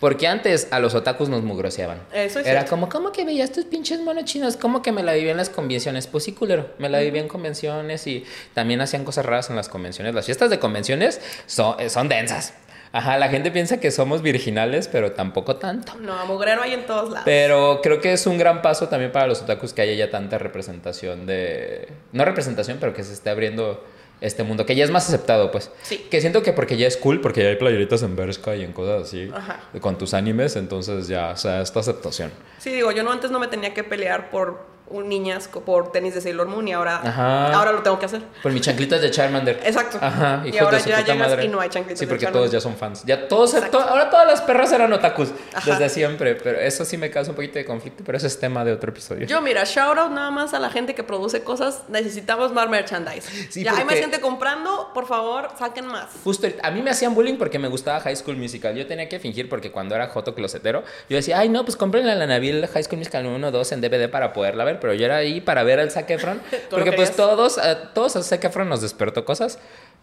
Porque 0.00 0.26
antes 0.26 0.68
a 0.70 0.78
los 0.78 0.94
otakus 0.94 1.28
nos 1.28 1.42
mugroseaban. 1.42 2.02
Eso 2.12 2.40
es 2.40 2.46
Era 2.46 2.60
cierto. 2.60 2.70
como, 2.70 2.88
¿cómo 2.88 3.12
que 3.12 3.24
veías 3.24 3.50
tus 3.52 3.64
pinches 3.64 4.00
monos 4.00 4.24
chinos? 4.24 4.56
¿Cómo 4.56 4.82
que 4.82 4.92
me 4.92 5.02
la 5.02 5.14
vivía 5.14 5.30
en 5.32 5.38
las 5.38 5.48
convenciones? 5.50 6.06
Pues 6.06 6.24
sí, 6.24 6.32
culero. 6.32 6.70
Me 6.78 6.88
la 6.88 7.00
vivía 7.00 7.20
en 7.22 7.28
convenciones 7.28 8.06
y 8.06 8.24
también 8.54 8.80
hacían 8.80 9.04
cosas 9.04 9.24
raras 9.26 9.50
en 9.50 9.56
las 9.56 9.68
convenciones. 9.68 10.14
Las 10.14 10.26
fiestas 10.26 10.50
de 10.50 10.58
convenciones 10.58 11.20
son, 11.46 11.80
eh, 11.80 11.88
son 11.88 12.08
densas. 12.08 12.52
Ajá, 12.96 13.18
la 13.18 13.28
gente 13.28 13.50
piensa 13.50 13.78
que 13.78 13.90
somos 13.90 14.22
virginales, 14.22 14.88
pero 14.88 15.12
tampoco 15.12 15.56
tanto. 15.56 15.92
No, 16.00 16.24
mugrero 16.24 16.62
hay 16.62 16.72
en 16.72 16.86
todos 16.86 17.10
lados. 17.10 17.24
Pero 17.26 17.80
creo 17.82 18.00
que 18.00 18.14
es 18.14 18.26
un 18.26 18.38
gran 18.38 18.62
paso 18.62 18.88
también 18.88 19.12
para 19.12 19.26
los 19.26 19.42
otakus 19.42 19.74
que 19.74 19.82
haya 19.82 19.92
ya 19.92 20.10
tanta 20.10 20.38
representación 20.38 21.26
de... 21.26 21.88
No 22.12 22.24
representación, 22.24 22.78
pero 22.80 22.94
que 22.94 23.04
se 23.04 23.12
esté 23.12 23.28
abriendo 23.28 23.84
este 24.22 24.44
mundo, 24.44 24.64
que 24.64 24.74
ya 24.74 24.82
es 24.82 24.90
más 24.90 25.06
aceptado, 25.08 25.50
pues. 25.50 25.70
Sí. 25.82 26.06
Que 26.10 26.22
siento 26.22 26.42
que 26.42 26.54
porque 26.54 26.78
ya 26.78 26.86
es 26.86 26.96
cool, 26.96 27.20
porque 27.20 27.42
ya 27.42 27.50
hay 27.50 27.56
playeritas 27.56 28.02
en 28.02 28.16
Bershka 28.16 28.56
y 28.56 28.64
en 28.64 28.72
cosas 28.72 29.08
así, 29.08 29.30
Ajá. 29.30 29.60
con 29.80 29.98
tus 29.98 30.14
animes, 30.14 30.56
entonces 30.56 31.06
ya, 31.06 31.32
o 31.32 31.36
sea, 31.36 31.60
esta 31.60 31.80
aceptación. 31.80 32.30
Sí, 32.56 32.70
digo, 32.72 32.92
yo 32.92 33.02
no 33.02 33.12
antes 33.12 33.30
no 33.30 33.38
me 33.38 33.48
tenía 33.48 33.74
que 33.74 33.84
pelear 33.84 34.30
por 34.30 34.64
un 34.88 35.08
niñas 35.08 35.48
co- 35.48 35.60
por 35.62 35.90
tenis 35.92 36.14
de 36.14 36.20
Sailor 36.20 36.46
Moon 36.46 36.66
y 36.68 36.72
ahora, 36.72 37.00
Ajá. 37.02 37.52
ahora 37.52 37.72
lo 37.72 37.82
tengo 37.82 37.98
que 37.98 38.06
hacer. 38.06 38.22
Por 38.42 38.52
mis 38.52 38.62
chanclitas 38.62 39.00
de 39.00 39.10
Charmander. 39.10 39.60
Exacto. 39.64 39.98
Ajá, 40.00 40.42
Y 40.46 40.56
ahora 40.58 40.76
de 40.78 40.82
su 40.84 40.88
ya 40.90 40.98
puta 40.98 41.12
llegas 41.12 41.28
madre. 41.28 41.44
y 41.44 41.48
no 41.48 41.60
hay 41.60 41.68
chanclitas 41.68 41.98
Sí, 41.98 42.06
porque 42.06 42.26
todos 42.26 42.50
ya 42.50 42.60
son 42.60 42.76
fans. 42.76 43.02
Ya 43.04 43.28
todos, 43.28 43.52
to- 43.70 43.80
ahora 43.80 44.10
todas 44.10 44.26
las 44.26 44.42
perras 44.42 44.70
eran 44.72 44.92
otakus 44.92 45.30
Ajá. 45.54 45.70
desde 45.72 45.88
siempre, 45.88 46.34
pero 46.36 46.58
eso 46.60 46.84
sí 46.84 46.96
me 46.96 47.10
causa 47.10 47.30
un 47.30 47.36
poquito 47.36 47.58
de 47.58 47.64
conflicto, 47.64 48.02
pero 48.04 48.16
eso 48.18 48.26
es 48.26 48.38
tema 48.38 48.64
de 48.64 48.72
otro 48.72 48.90
episodio. 48.90 49.26
Yo, 49.26 49.40
mira, 49.40 49.64
shout 49.64 49.98
out 49.98 50.10
nada 50.12 50.30
más 50.30 50.54
a 50.54 50.58
la 50.60 50.70
gente 50.70 50.94
que 50.94 51.02
produce 51.02 51.42
cosas. 51.42 51.82
Necesitamos 51.88 52.52
más 52.52 52.68
merchandise. 52.68 53.22
Sí, 53.50 53.64
ya 53.64 53.76
hay 53.76 53.84
más 53.84 53.94
gente 53.96 54.20
comprando, 54.20 54.90
por 54.94 55.06
favor, 55.06 55.48
saquen 55.58 55.86
más. 55.86 56.06
Justo, 56.22 56.46
a 56.62 56.70
mí 56.70 56.82
me 56.82 56.90
hacían 56.90 57.14
bullying 57.14 57.36
porque 57.38 57.58
me 57.58 57.68
gustaba 57.68 58.00
High 58.00 58.16
School 58.16 58.36
Musical. 58.36 58.74
Yo 58.76 58.86
tenía 58.86 59.08
que 59.08 59.18
fingir 59.18 59.48
porque 59.48 59.70
cuando 59.72 59.94
era 59.94 60.08
Joto 60.08 60.34
Closetero, 60.34 60.84
yo 61.08 61.16
decía, 61.16 61.38
ay, 61.38 61.48
no, 61.48 61.64
pues 61.64 61.76
cómprenle 61.76 62.12
a 62.12 62.14
la 62.14 62.26
Nabil 62.26 62.66
High 62.66 62.84
School 62.84 62.98
Musical 62.98 63.26
1 63.26 63.50
2 63.50 63.72
en 63.72 63.80
DVD 63.80 64.08
para 64.08 64.32
poderla 64.32 64.64
ver. 64.64 64.75
Pero 64.80 64.94
yo 64.94 65.06
era 65.06 65.16
ahí 65.16 65.40
para 65.40 65.62
ver 65.62 65.80
al 65.80 65.90
Zac 65.90 66.10
Efron. 66.10 66.40
Porque 66.70 66.92
pues 66.92 67.14
todos, 67.14 67.58
eh, 67.58 67.76
todos 67.94 68.16
a 68.16 68.22
Zac 68.22 68.44
Efron 68.44 68.68
nos 68.68 68.82
despertó 68.82 69.24
cosas 69.24 69.58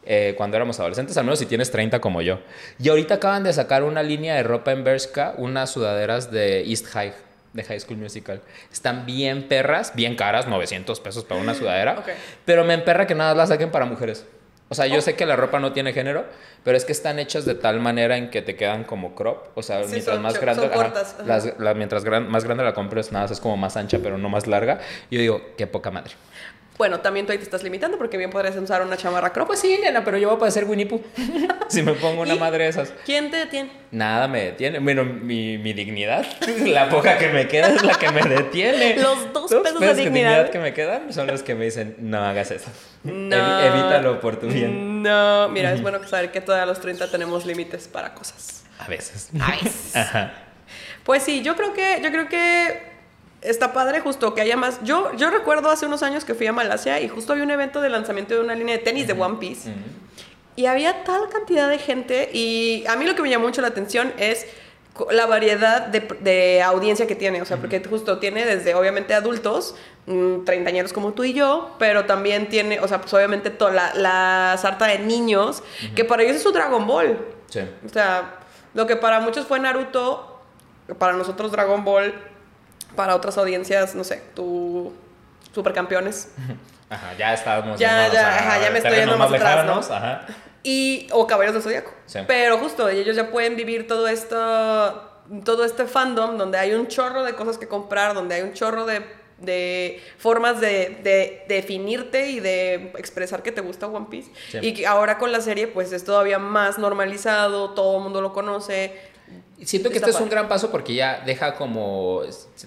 eh, 0.05 0.33
cuando 0.37 0.57
éramos 0.57 0.79
adolescentes, 0.79 1.17
al 1.17 1.23
menos 1.23 1.39
si 1.39 1.45
tienes 1.45 1.71
30 1.71 1.99
como 2.01 2.21
yo. 2.21 2.39
Y 2.79 2.89
ahorita 2.89 3.15
acaban 3.15 3.43
de 3.43 3.53
sacar 3.53 3.83
una 3.83 4.03
línea 4.03 4.35
de 4.35 4.43
ropa 4.43 4.71
en 4.71 4.83
Bershka, 4.83 5.33
unas 5.37 5.71
sudaderas 5.71 6.31
de 6.31 6.63
East 6.69 6.87
High. 6.87 7.13
De 7.53 7.63
High 7.63 7.81
School 7.81 7.97
Musical. 7.97 8.41
Están 8.71 9.05
bien 9.05 9.47
perras, 9.47 9.93
bien 9.93 10.15
caras, 10.15 10.47
900 10.47 10.99
pesos 10.99 11.23
para 11.23 11.39
una 11.39 11.53
sudadera. 11.53 12.03
Pero 12.45 12.65
me 12.65 12.73
emperra 12.73 13.05
que 13.05 13.13
nada 13.13 13.35
las 13.35 13.49
saquen 13.49 13.69
para 13.69 13.85
mujeres. 13.85 14.25
O 14.73 14.75
sea, 14.75 14.87
yo 14.87 15.01
sé 15.01 15.15
que 15.15 15.27
la 15.27 15.35
ropa 15.35 15.59
no 15.59 15.71
tiene 15.71 15.93
género, 15.93 16.25
pero 16.63 16.75
es 16.75 16.83
que 16.83 16.91
están 16.93 17.19
hechas 17.19 17.45
de 17.45 17.53
tal 17.53 17.79
manera 17.79 18.17
en 18.17 18.31
que 18.31 18.41
te 18.41 18.55
quedan 18.55 18.83
como 18.85 19.13
crop. 19.13 19.55
O 19.55 19.61
sea, 19.61 19.83
Sí, 19.83 19.91
mientras 19.91 20.15
son 20.15 20.23
más 20.23 20.41
grande, 20.41 20.67
cortas, 20.71 21.13
ajá. 21.13 21.23
las- 21.27 21.59
la- 21.59 21.73
mientras 21.75 22.03
gran- 22.03 22.27
más 22.27 22.43
grande 22.43 22.63
la 22.63 22.73
compres, 22.73 23.11
nada, 23.11 23.25
es 23.31 23.39
como 23.39 23.55
más 23.55 23.77
ancha, 23.77 23.99
pero 24.01 24.17
no 24.17 24.29
más 24.29 24.47
larga. 24.47 24.79
Y 25.11 25.15
yo 25.17 25.21
digo, 25.21 25.41
qué 25.57 25.67
poca 25.67 25.91
madre. 25.91 26.13
Bueno, 26.77 26.99
también 27.01 27.25
tú 27.25 27.31
ahí 27.31 27.37
te 27.37 27.43
estás 27.43 27.63
limitando 27.63 27.97
porque 27.97 28.17
bien 28.17 28.31
podrías 28.31 28.55
usar 28.55 28.81
una 28.81 28.97
chamarra 28.97 29.31
crop. 29.31 29.47
Pues 29.47 29.59
sí, 29.59 29.77
nena, 29.81 30.03
pero 30.03 30.17
yo 30.17 30.29
voy 30.29 30.37
a 30.37 30.39
parecer 30.39 30.65
Winnie 30.65 30.87
Pooh. 30.87 31.03
si 31.67 31.83
me 31.83 31.93
pongo 31.93 32.23
una 32.23 32.35
madre 32.35 32.63
de 32.63 32.69
esas. 32.71 32.93
¿Quién 33.05 33.29
te 33.29 33.37
detiene? 33.37 33.71
Nada 33.91 34.27
me 34.27 34.43
detiene. 34.45 34.79
Bueno, 34.79 35.03
mi, 35.03 35.57
mi 35.59 35.73
dignidad, 35.73 36.25
la 36.65 36.89
poca 36.89 37.17
que 37.17 37.29
me 37.29 37.47
queda 37.47 37.67
es 37.67 37.83
la 37.83 37.93
que 37.95 38.11
me 38.11 38.21
detiene. 38.21 38.97
Los 39.01 39.31
dos 39.33 39.53
pesos 39.53 39.79
de 39.79 39.93
dignidad. 39.93 40.49
que 40.49 40.59
me 40.59 40.73
quedan 40.73 41.13
son 41.13 41.27
los 41.27 41.43
que 41.43 41.55
me 41.55 41.65
dicen, 41.65 41.95
no 41.99 42.17
hagas 42.23 42.51
eso. 42.51 42.69
No. 43.03 43.61
Evítalo 43.61 44.19
por 44.19 44.39
tu 44.39 44.47
bien. 44.47 45.03
No, 45.03 45.49
mira, 45.49 45.73
es 45.73 45.81
bueno 45.81 46.05
saber 46.07 46.31
que 46.31 46.41
todavía 46.41 46.63
a 46.63 46.67
los 46.67 46.79
30 46.79 47.11
tenemos 47.11 47.45
límites 47.45 47.87
para 47.87 48.13
cosas. 48.13 48.63
A 48.79 48.87
veces. 48.87 49.29
A 49.39 49.51
veces. 49.51 49.95
Ajá. 49.95 50.33
Pues 51.03 51.23
sí, 51.23 51.41
yo 51.41 51.55
creo 51.55 51.73
que, 51.73 51.99
yo 52.01 52.11
creo 52.11 52.29
que 52.29 52.92
está 53.43 53.73
padre 53.73 53.99
justo 53.99 54.33
que 54.33 54.41
haya 54.41 54.57
más. 54.57 54.79
Yo, 54.83 55.13
yo 55.15 55.29
recuerdo 55.29 55.69
hace 55.69 55.85
unos 55.85 56.03
años 56.03 56.25
que 56.25 56.33
fui 56.33 56.47
a 56.47 56.53
Malasia 56.53 56.99
y 57.01 57.07
justo 57.07 57.33
había 57.33 57.43
un 57.43 57.51
evento 57.51 57.81
de 57.81 57.89
lanzamiento 57.89 58.33
de 58.33 58.41
una 58.41 58.55
línea 58.55 58.77
de 58.77 58.83
tenis 58.83 59.07
de 59.07 59.13
One 59.13 59.37
Piece. 59.39 59.71
Y 60.55 60.67
había 60.67 61.03
tal 61.03 61.29
cantidad 61.29 61.67
de 61.69 61.79
gente 61.79 62.29
y 62.31 62.85
a 62.87 62.95
mí 62.95 63.05
lo 63.05 63.15
que 63.15 63.21
me 63.21 63.29
llamó 63.29 63.47
mucho 63.47 63.61
la 63.61 63.69
atención 63.69 64.13
es 64.17 64.45
la 65.09 65.25
variedad 65.25 65.87
de, 65.87 66.01
de 66.21 66.61
audiencia 66.61 67.07
que 67.07 67.15
tiene, 67.15 67.41
o 67.41 67.45
sea, 67.45 67.57
porque 67.57 67.83
justo 67.83 68.19
tiene 68.19 68.45
desde 68.45 68.75
obviamente 68.75 69.15
adultos, 69.15 69.75
mm, 70.05 70.43
treintañeros 70.45 70.93
como 70.93 71.13
tú 71.13 71.23
y 71.23 71.33
yo, 71.33 71.75
pero 71.79 72.05
también 72.05 72.47
tiene, 72.47 72.79
o 72.79 72.87
sea, 72.87 73.01
pues 73.01 73.11
obviamente 73.15 73.49
toda 73.49 73.71
la, 73.71 73.93
la 73.95 74.55
sarta 74.61 74.85
de 74.85 74.99
niños, 74.99 75.63
que 75.95 76.05
para 76.05 76.21
ellos 76.21 76.35
es 76.35 76.43
su 76.43 76.51
Dragon 76.51 76.85
Ball. 76.85 77.17
Sí. 77.49 77.61
O 77.83 77.89
sea, 77.89 78.35
lo 78.75 78.85
que 78.85 78.95
para 78.95 79.19
muchos 79.19 79.47
fue 79.47 79.59
Naruto, 79.59 80.39
para 80.99 81.13
nosotros 81.13 81.51
Dragon 81.51 81.83
Ball, 81.83 82.13
para 82.95 83.15
otras 83.15 83.37
audiencias, 83.37 83.95
no 83.95 84.03
sé, 84.03 84.23
tú, 84.35 84.93
supercampeones. 85.53 86.33
Ajá, 86.89 87.13
ya 87.17 87.33
estábamos. 87.33 87.79
Ya, 87.79 88.11
ya, 88.11 88.27
a 88.27 88.39
ajá, 88.39 88.61
ya 88.61 88.71
me 88.71 88.77
estoy 88.77 88.95
yendo 88.95 89.17
más 89.17 89.31
atrás, 89.31 89.55
lejanos, 89.65 89.89
¿no? 89.89 89.95
Ajá. 89.95 90.25
y 90.63 91.07
o 91.11 91.25
Caballeros 91.25 91.55
del 91.55 91.63
Zodíaco. 91.63 91.93
Sí. 92.05 92.19
Pero 92.27 92.57
justo 92.57 92.87
ellos 92.87 93.15
ya 93.15 93.31
pueden 93.31 93.55
vivir 93.55 93.87
todo 93.87 94.07
esto 94.07 95.09
todo 95.45 95.63
este 95.63 95.85
fandom 95.85 96.37
donde 96.37 96.57
hay 96.57 96.73
un 96.73 96.87
chorro 96.87 97.23
de 97.23 97.33
cosas 97.33 97.57
que 97.57 97.67
comprar, 97.67 98.13
donde 98.13 98.35
hay 98.35 98.41
un 98.41 98.53
chorro 98.53 98.85
de, 98.85 99.01
de 99.39 100.01
formas 100.17 100.59
de, 100.59 100.99
de 101.01 101.45
definirte 101.47 102.29
y 102.29 102.39
de 102.39 102.91
expresar 102.97 103.41
que 103.41 103.51
te 103.51 103.61
gusta 103.61 103.87
One 103.87 104.07
Piece. 104.09 104.31
Sí. 104.51 104.59
Y 104.61 104.73
que 104.73 104.85
ahora 104.85 105.17
con 105.17 105.31
la 105.31 105.41
serie 105.41 105.67
pues 105.67 105.91
es 105.93 106.03
todavía 106.03 106.39
más 106.39 106.77
normalizado, 106.77 107.71
todo 107.71 107.97
el 107.97 108.03
mundo 108.03 108.21
lo 108.21 108.33
conoce. 108.33 109.12
Siento 109.65 109.89
que 109.89 109.97
este 109.97 110.09
es 110.09 110.19
un 110.19 110.29
gran 110.29 110.47
paso 110.47 110.71
porque 110.71 110.93
ya 110.93 111.21
deja 111.25 111.55
como 111.55 112.21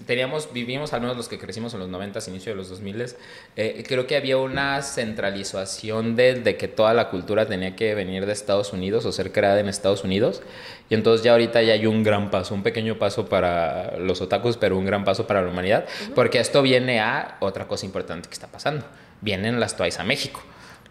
teníamos 0.05 0.51
vivimos 0.53 0.93
al 0.93 1.01
menos 1.01 1.17
los 1.17 1.27
que 1.27 1.37
crecimos 1.37 1.73
en 1.73 1.79
los 1.79 1.89
90 1.89 2.19
inicio 2.27 2.51
de 2.51 2.55
los 2.55 2.69
2000 2.69 3.15
eh, 3.55 3.83
creo 3.87 4.07
que 4.07 4.15
había 4.15 4.37
una 4.37 4.81
centralización 4.81 6.15
de, 6.15 6.35
de 6.35 6.57
que 6.57 6.67
toda 6.67 6.93
la 6.93 7.09
cultura 7.09 7.45
tenía 7.45 7.75
que 7.75 7.93
venir 7.95 8.25
de 8.25 8.33
Estados 8.33 8.73
Unidos 8.73 9.05
o 9.05 9.11
ser 9.11 9.31
creada 9.31 9.59
en 9.59 9.67
Estados 9.67 10.03
Unidos. 10.03 10.41
Y 10.89 10.95
entonces 10.95 11.23
ya 11.23 11.33
ahorita 11.33 11.61
ya 11.61 11.73
hay 11.73 11.85
un 11.85 12.03
gran 12.03 12.31
paso 12.31 12.55
un 12.55 12.63
pequeño 12.63 12.97
paso 12.97 13.27
para 13.27 13.97
los 13.97 14.21
otakus 14.21 14.57
pero 14.57 14.77
un 14.77 14.85
gran 14.85 15.03
paso 15.03 15.27
para 15.27 15.41
la 15.41 15.49
humanidad 15.49 15.85
porque 16.15 16.39
esto 16.39 16.61
viene 16.61 16.99
a 16.99 17.37
otra 17.41 17.67
cosa 17.67 17.85
importante 17.85 18.29
que 18.29 18.33
está 18.33 18.47
pasando. 18.47 18.85
Vienen 19.21 19.59
las 19.59 19.75
Twice 19.75 19.99
a 20.01 20.03
México 20.03 20.41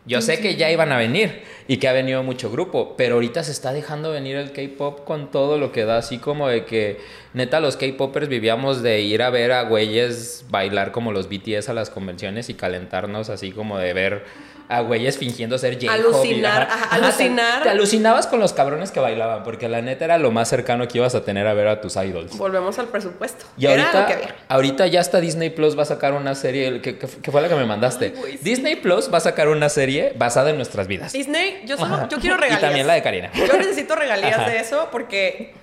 yo 0.06 0.20
sé 0.20 0.40
que 0.40 0.56
ya 0.56 0.70
iban 0.70 0.92
a 0.92 0.98
venir 0.98 1.42
y 1.68 1.78
que 1.78 1.88
ha 1.88 1.92
venido 1.92 2.22
mucho 2.22 2.50
grupo, 2.50 2.94
pero 2.96 3.16
ahorita 3.16 3.42
se 3.42 3.50
está 3.50 3.72
dejando 3.72 4.12
venir 4.12 4.36
el 4.36 4.52
K-pop 4.52 5.04
con 5.04 5.30
todo 5.32 5.58
lo 5.58 5.72
que 5.72 5.84
da, 5.84 5.98
así 5.98 6.18
como 6.18 6.48
de 6.48 6.64
que 6.64 7.00
neta 7.34 7.58
los 7.58 7.76
K-popers 7.76 8.28
vivíamos 8.28 8.82
de 8.82 9.00
ir 9.00 9.22
a 9.22 9.30
ver 9.30 9.50
a 9.50 9.62
güeyes 9.62 10.44
bailar 10.48 10.92
como 10.92 11.10
los 11.10 11.28
BTS 11.28 11.68
a 11.68 11.74
las 11.74 11.90
convenciones 11.90 12.48
y 12.48 12.54
calentarnos 12.54 13.30
así 13.30 13.50
como 13.50 13.78
de 13.78 13.92
ver 13.92 14.24
a 14.68 14.80
güeyes 14.80 15.18
fingiendo 15.18 15.58
ser 15.58 15.82
y- 15.82 15.86
Alucinar, 15.88 16.62
ajá, 16.62 16.94
alucinar. 16.96 17.62
Te, 17.62 17.68
alucinabas 17.70 18.26
con 18.26 18.40
los 18.40 18.52
cabrones 18.52 18.90
que 18.90 19.00
bailaban, 19.00 19.42
porque 19.44 19.68
la 19.68 19.80
neta 19.82 20.04
era 20.04 20.18
lo 20.18 20.30
más 20.32 20.48
cercano 20.48 20.88
que 20.88 20.98
ibas 20.98 21.14
a 21.14 21.24
tener 21.24 21.46
a 21.46 21.54
ver 21.54 21.68
a 21.68 21.80
tus 21.80 21.96
idols. 21.96 22.36
Volvemos 22.36 22.78
al 22.78 22.86
presupuesto. 22.88 23.44
Y 23.56 23.66
Era 23.66 23.82
ahorita, 23.84 24.00
lo 24.00 24.06
que 24.06 24.12
había. 24.14 24.34
ahorita 24.48 24.86
ya 24.88 25.00
hasta 25.00 25.20
Disney 25.20 25.50
Plus 25.50 25.78
va 25.78 25.82
a 25.82 25.86
sacar 25.86 26.12
una 26.14 26.34
serie, 26.34 26.80
que, 26.80 26.98
que- 26.98 27.06
que 27.06 27.30
fue 27.30 27.40
la 27.42 27.48
que 27.48 27.54
me 27.54 27.64
mandaste. 27.66 28.06
Ay, 28.06 28.20
güey, 28.20 28.32
sí. 28.32 28.38
Disney 28.42 28.76
Plus 28.76 29.12
va 29.12 29.18
a 29.18 29.20
sacar 29.20 29.48
una 29.48 29.68
serie 29.68 30.12
basada 30.16 30.50
en 30.50 30.56
nuestras 30.56 30.86
vidas. 30.88 31.12
Disney, 31.12 31.62
yo 31.66 31.76
solo, 31.76 32.08
yo 32.08 32.18
quiero 32.18 32.36
Y 32.36 32.40
regalías. 32.40 32.60
también 32.60 32.86
la 32.86 32.94
de 32.94 33.02
Karina. 33.02 33.30
Yo 33.34 33.56
necesito 33.58 33.94
regalías 33.94 34.46
de 34.46 34.58
eso 34.58 34.88
porque 34.90 35.54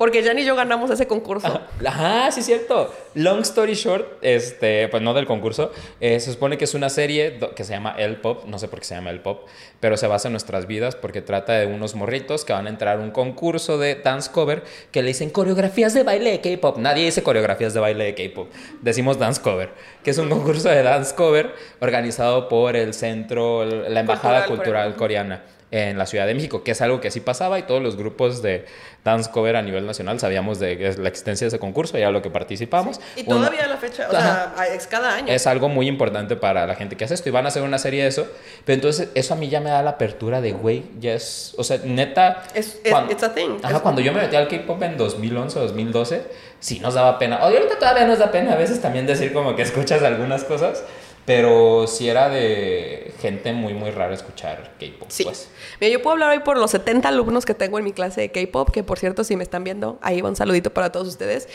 porque 0.00 0.22
Jan 0.22 0.38
y 0.38 0.46
yo 0.46 0.56
ganamos 0.56 0.90
ese 0.90 1.06
concurso. 1.06 1.60
Ajá, 1.84 2.30
sí, 2.30 2.40
cierto. 2.40 2.90
Long 3.12 3.40
story 3.40 3.74
short, 3.74 4.06
este, 4.22 4.88
pues 4.88 5.02
no 5.02 5.12
del 5.12 5.26
concurso, 5.26 5.72
eh, 6.00 6.18
se 6.20 6.32
supone 6.32 6.56
que 6.56 6.64
es 6.64 6.72
una 6.72 6.88
serie 6.88 7.38
que 7.54 7.64
se 7.64 7.74
llama 7.74 7.94
El 7.98 8.16
Pop, 8.16 8.46
no 8.46 8.58
sé 8.58 8.66
por 8.68 8.78
qué 8.78 8.86
se 8.86 8.94
llama 8.94 9.10
El 9.10 9.20
Pop, 9.20 9.46
pero 9.78 9.98
se 9.98 10.06
basa 10.06 10.28
en 10.28 10.32
nuestras 10.32 10.66
vidas 10.66 10.96
porque 10.96 11.20
trata 11.20 11.52
de 11.52 11.66
unos 11.66 11.96
morritos 11.96 12.46
que 12.46 12.54
van 12.54 12.66
a 12.66 12.70
entrar 12.70 12.96
a 12.96 13.02
un 13.02 13.10
concurso 13.10 13.76
de 13.76 13.94
dance 13.96 14.30
cover 14.32 14.64
que 14.90 15.02
le 15.02 15.08
dicen 15.08 15.28
coreografías 15.28 15.92
de 15.92 16.02
baile 16.02 16.30
de 16.30 16.40
K-pop. 16.40 16.78
Nadie 16.78 17.04
dice 17.04 17.22
coreografías 17.22 17.74
de 17.74 17.80
baile 17.80 18.04
de 18.04 18.14
K-pop, 18.14 18.48
decimos 18.80 19.18
dance 19.18 19.42
cover, 19.42 19.68
que 20.02 20.12
es 20.12 20.16
un 20.16 20.30
concurso 20.30 20.70
de 20.70 20.82
dance 20.82 21.14
cover 21.14 21.52
organizado 21.78 22.48
por 22.48 22.74
el 22.74 22.94
centro, 22.94 23.66
la 23.66 24.00
Embajada 24.00 24.46
Cultural 24.46 24.94
Cultural 24.94 24.96
Coreana 24.96 25.42
en 25.72 25.98
la 25.98 26.06
Ciudad 26.06 26.26
de 26.26 26.34
México, 26.34 26.64
que 26.64 26.72
es 26.72 26.80
algo 26.80 27.00
que 27.00 27.10
sí 27.12 27.20
pasaba 27.20 27.58
y 27.58 27.62
todos 27.62 27.80
los 27.80 27.96
grupos 27.96 28.42
de 28.42 28.64
dance 29.04 29.30
cover 29.30 29.54
a 29.54 29.62
nivel 29.62 29.86
nacional 29.86 30.18
sabíamos 30.18 30.58
de 30.58 30.94
la 30.98 31.08
existencia 31.08 31.44
de 31.44 31.48
ese 31.48 31.58
concurso 31.60 31.96
y 31.96 32.00
era 32.00 32.10
lo 32.10 32.22
que 32.22 32.28
participamos. 32.30 33.00
Y 33.16 33.20
Uno- 33.26 33.36
todavía 33.36 33.64
a 33.64 33.68
la 33.68 33.76
fecha, 33.76 34.08
o 34.10 34.16
Ajá. 34.16 34.52
sea, 34.56 34.66
es 34.74 34.86
cada 34.88 35.14
año. 35.14 35.32
es 35.32 35.46
algo 35.46 35.68
muy 35.68 35.86
importante 35.86 36.34
para 36.34 36.66
la 36.66 36.74
gente 36.74 36.96
que 36.96 37.04
hace 37.04 37.14
esto 37.14 37.28
y 37.28 37.32
van 37.32 37.44
a 37.44 37.48
hacer 37.48 37.62
una 37.62 37.78
serie 37.78 38.02
de 38.02 38.08
eso, 38.08 38.26
pero 38.64 38.74
entonces 38.74 39.10
eso 39.14 39.34
a 39.34 39.36
mí 39.36 39.48
ya 39.48 39.60
me 39.60 39.70
da 39.70 39.80
la 39.82 39.90
apertura 39.90 40.40
de, 40.40 40.52
güey, 40.52 40.82
ya 40.98 41.14
es, 41.14 41.54
o 41.56 41.62
sea, 41.62 41.78
neta... 41.84 42.42
Es- 42.54 42.80
cuando- 42.90 43.12
it's 43.12 43.22
a 43.22 43.32
thing. 43.32 43.58
Ajá, 43.62 43.78
cuando 43.80 44.00
yo 44.00 44.12
me 44.12 44.22
metí 44.22 44.34
al 44.36 44.48
K-pop 44.48 44.82
en 44.82 44.96
2011 44.96 45.58
o 45.58 45.62
2012, 45.62 46.22
sí 46.58 46.80
nos 46.80 46.94
daba 46.94 47.18
pena. 47.18 47.36
O 47.38 47.44
ahorita 47.44 47.78
todavía 47.78 48.06
nos 48.06 48.18
da 48.18 48.32
pena 48.32 48.54
a 48.54 48.56
veces 48.56 48.80
también 48.82 49.06
decir 49.06 49.32
como 49.32 49.54
que 49.54 49.62
escuchas 49.62 50.02
algunas 50.02 50.42
cosas, 50.44 50.82
pero 51.26 51.86
sí 51.86 52.08
era 52.08 52.28
de 52.28 53.12
gente 53.20 53.52
muy, 53.52 53.72
muy 53.74 53.90
rara 53.90 54.14
escuchar 54.14 54.72
K-pop, 54.80 55.08
Sí. 55.10 55.24
pues. 55.24 55.48
Mira, 55.80 55.92
yo 55.92 56.02
puedo 56.02 56.12
hablar 56.12 56.30
hoy 56.30 56.40
por 56.40 56.58
los 56.58 56.70
70 56.72 57.08
alumnos 57.08 57.44
que 57.46 57.54
tengo 57.54 57.78
en 57.78 57.84
mi 57.84 57.92
clase 57.92 58.20
de 58.20 58.30
K-pop, 58.30 58.70
que 58.70 58.82
por 58.82 58.98
cierto, 58.98 59.24
si 59.24 59.36
me 59.36 59.42
están 59.42 59.64
viendo, 59.64 59.98
ahí 60.02 60.20
va 60.20 60.28
un 60.28 60.36
saludito 60.36 60.72
para 60.74 60.92
todos 60.92 61.08
ustedes, 61.08 61.48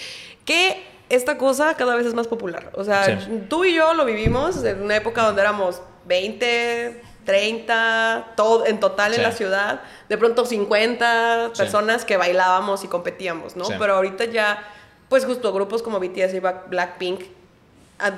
que 0.45 0.83
esta 1.09 1.38
cosa 1.38 1.75
cada 1.75 1.95
vez 1.95 2.07
es 2.07 2.13
más 2.15 2.27
popular. 2.27 2.71
O 2.73 2.83
sea, 2.83 3.19
Sí. 3.21 3.43
tú 3.49 3.63
y 3.65 3.75
yo 3.75 3.93
lo 3.93 4.05
vivimos 4.05 4.63
en 4.63 4.81
una 4.81 4.95
época 4.95 5.21
donde 5.23 5.41
éramos 5.41 5.81
20, 6.05 7.01
30, 7.25 8.33
todo, 8.35 8.65
en 8.65 8.79
total 8.79 9.13
en 9.13 9.21
la 9.23 9.31
ciudad, 9.31 9.81
de 10.09 10.17
pronto 10.17 10.45
50 10.45 11.51
Sí. 11.53 11.61
personas 11.61 12.05
que 12.05 12.17
bailábamos 12.17 12.83
y 12.83 12.88
competíamos, 12.88 13.55
¿no? 13.55 13.65
Pero 13.79 13.95
ahorita 13.95 14.25
ya, 14.25 14.63
pues 15.09 15.25
justo 15.25 15.51
grupos 15.53 15.83
como 15.83 15.99
BTS 15.99 16.33
y 16.35 16.39
Black- 16.39 16.69
Blackpink 16.69 17.21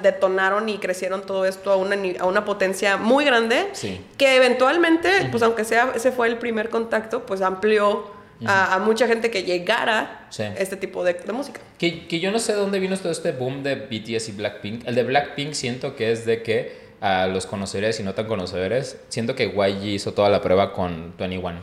detonaron 0.02 0.70
y 0.70 0.78
crecieron 0.80 1.22
todo 1.26 1.46
esto 1.46 1.72
a 1.72 1.76
una, 1.76 1.96
a 2.20 2.26
una 2.26 2.46
potencia 2.46 2.98
muy 2.98 3.26
grande 3.26 3.70
Sí. 3.74 4.02
que 4.18 4.36
eventualmente, 4.36 5.10
pues 5.32 5.44
aunque 5.44 5.64
sea 5.64 5.92
ese 5.96 6.12
fue 6.12 6.28
el 6.28 6.38
primer 6.38 6.70
contacto, 6.70 7.26
pues 7.26 7.42
amplió 7.42 8.12
a, 8.46 8.76
a 8.76 8.80
mucha 8.80 9.08
gente 9.08 9.32
que 9.32 9.44
llegara 9.44 10.28
Sí. 10.30 10.44
este 10.58 10.78
tipo 10.78 11.04
de, 11.04 11.14
de 11.14 11.32
música. 11.34 11.62
Que, 11.78 12.08
que 12.08 12.20
yo 12.20 12.32
no 12.32 12.40
sé 12.40 12.54
de 12.54 12.60
dónde 12.60 12.80
vino 12.80 12.98
todo 12.98 13.12
este 13.12 13.32
boom 13.32 13.64
de 13.64 13.76
BTS 13.76 14.30
y 14.30 14.32
Blackpink. 14.34 14.88
El 14.88 14.96
de 14.96 15.04
Blackpink 15.04 15.54
siento 15.54 15.96
que 15.96 16.12
es 16.12 16.26
de 16.26 16.42
que 16.44 16.88
a 17.00 17.28
los 17.28 17.46
conocedores 17.46 18.00
y 18.00 18.04
no 18.04 18.14
tan 18.16 18.26
conocedores, 18.28 18.98
siento 19.10 19.36
que 19.36 19.46
YG 19.50 19.86
hizo 19.86 20.14
toda 20.14 20.30
la 20.30 20.42
prueba 20.42 20.74
con 20.74 21.14
21 21.18 21.60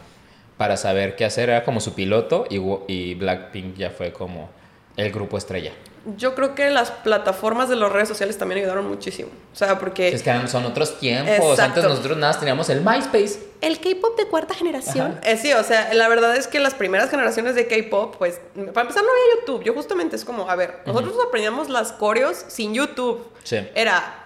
para 0.56 0.76
saber 0.76 1.16
qué 1.16 1.24
hacer. 1.24 1.48
Era 1.48 1.64
como 1.64 1.80
su 1.80 1.94
piloto 1.94 2.46
y, 2.48 2.60
y 2.92 3.14
Blackpink 3.14 3.76
ya 3.76 3.90
fue 3.90 4.12
como 4.12 4.50
el 4.96 5.10
grupo 5.10 5.36
estrella. 5.36 5.72
Yo 6.16 6.34
creo 6.34 6.54
que 6.54 6.68
las 6.70 6.90
plataformas 6.90 7.68
de 7.68 7.76
las 7.76 7.90
redes 7.90 8.08
sociales 8.08 8.36
también 8.36 8.60
ayudaron 8.60 8.86
muchísimo. 8.86 9.30
O 9.52 9.56
sea, 9.56 9.78
porque 9.78 10.08
Es 10.08 10.22
que 10.22 10.48
son 10.48 10.66
otros 10.66 10.98
tiempos. 10.98 11.34
Exacto. 11.34 11.62
Antes 11.62 11.84
nosotros 11.84 12.16
nada 12.18 12.32
más 12.32 12.38
teníamos 12.40 12.68
el 12.68 12.82
MySpace. 12.82 13.38
el 13.62 13.80
K-pop 13.80 14.18
de 14.18 14.26
cuarta 14.26 14.54
generación. 14.54 15.18
Eh, 15.22 15.38
sí, 15.38 15.52
o 15.54 15.62
sea, 15.64 15.94
la 15.94 16.08
verdad 16.08 16.36
es 16.36 16.46
que 16.46 16.60
las 16.60 16.74
primeras 16.74 17.08
generaciones 17.10 17.54
de 17.54 17.66
K-pop, 17.66 18.16
pues, 18.18 18.40
para 18.54 18.82
empezar 18.82 19.02
no 19.02 19.10
había 19.10 19.40
YouTube. 19.40 19.64
Yo 19.64 19.72
justamente 19.72 20.16
es 20.16 20.24
como, 20.24 20.50
a 20.50 20.56
ver, 20.56 20.80
nosotros 20.84 21.14
aprendíamos 21.26 21.70
las 21.70 21.92
coreos 21.92 22.44
sin 22.48 22.74
YouTube. 22.74 23.26
Sí. 23.42 23.66
Era 23.74 24.20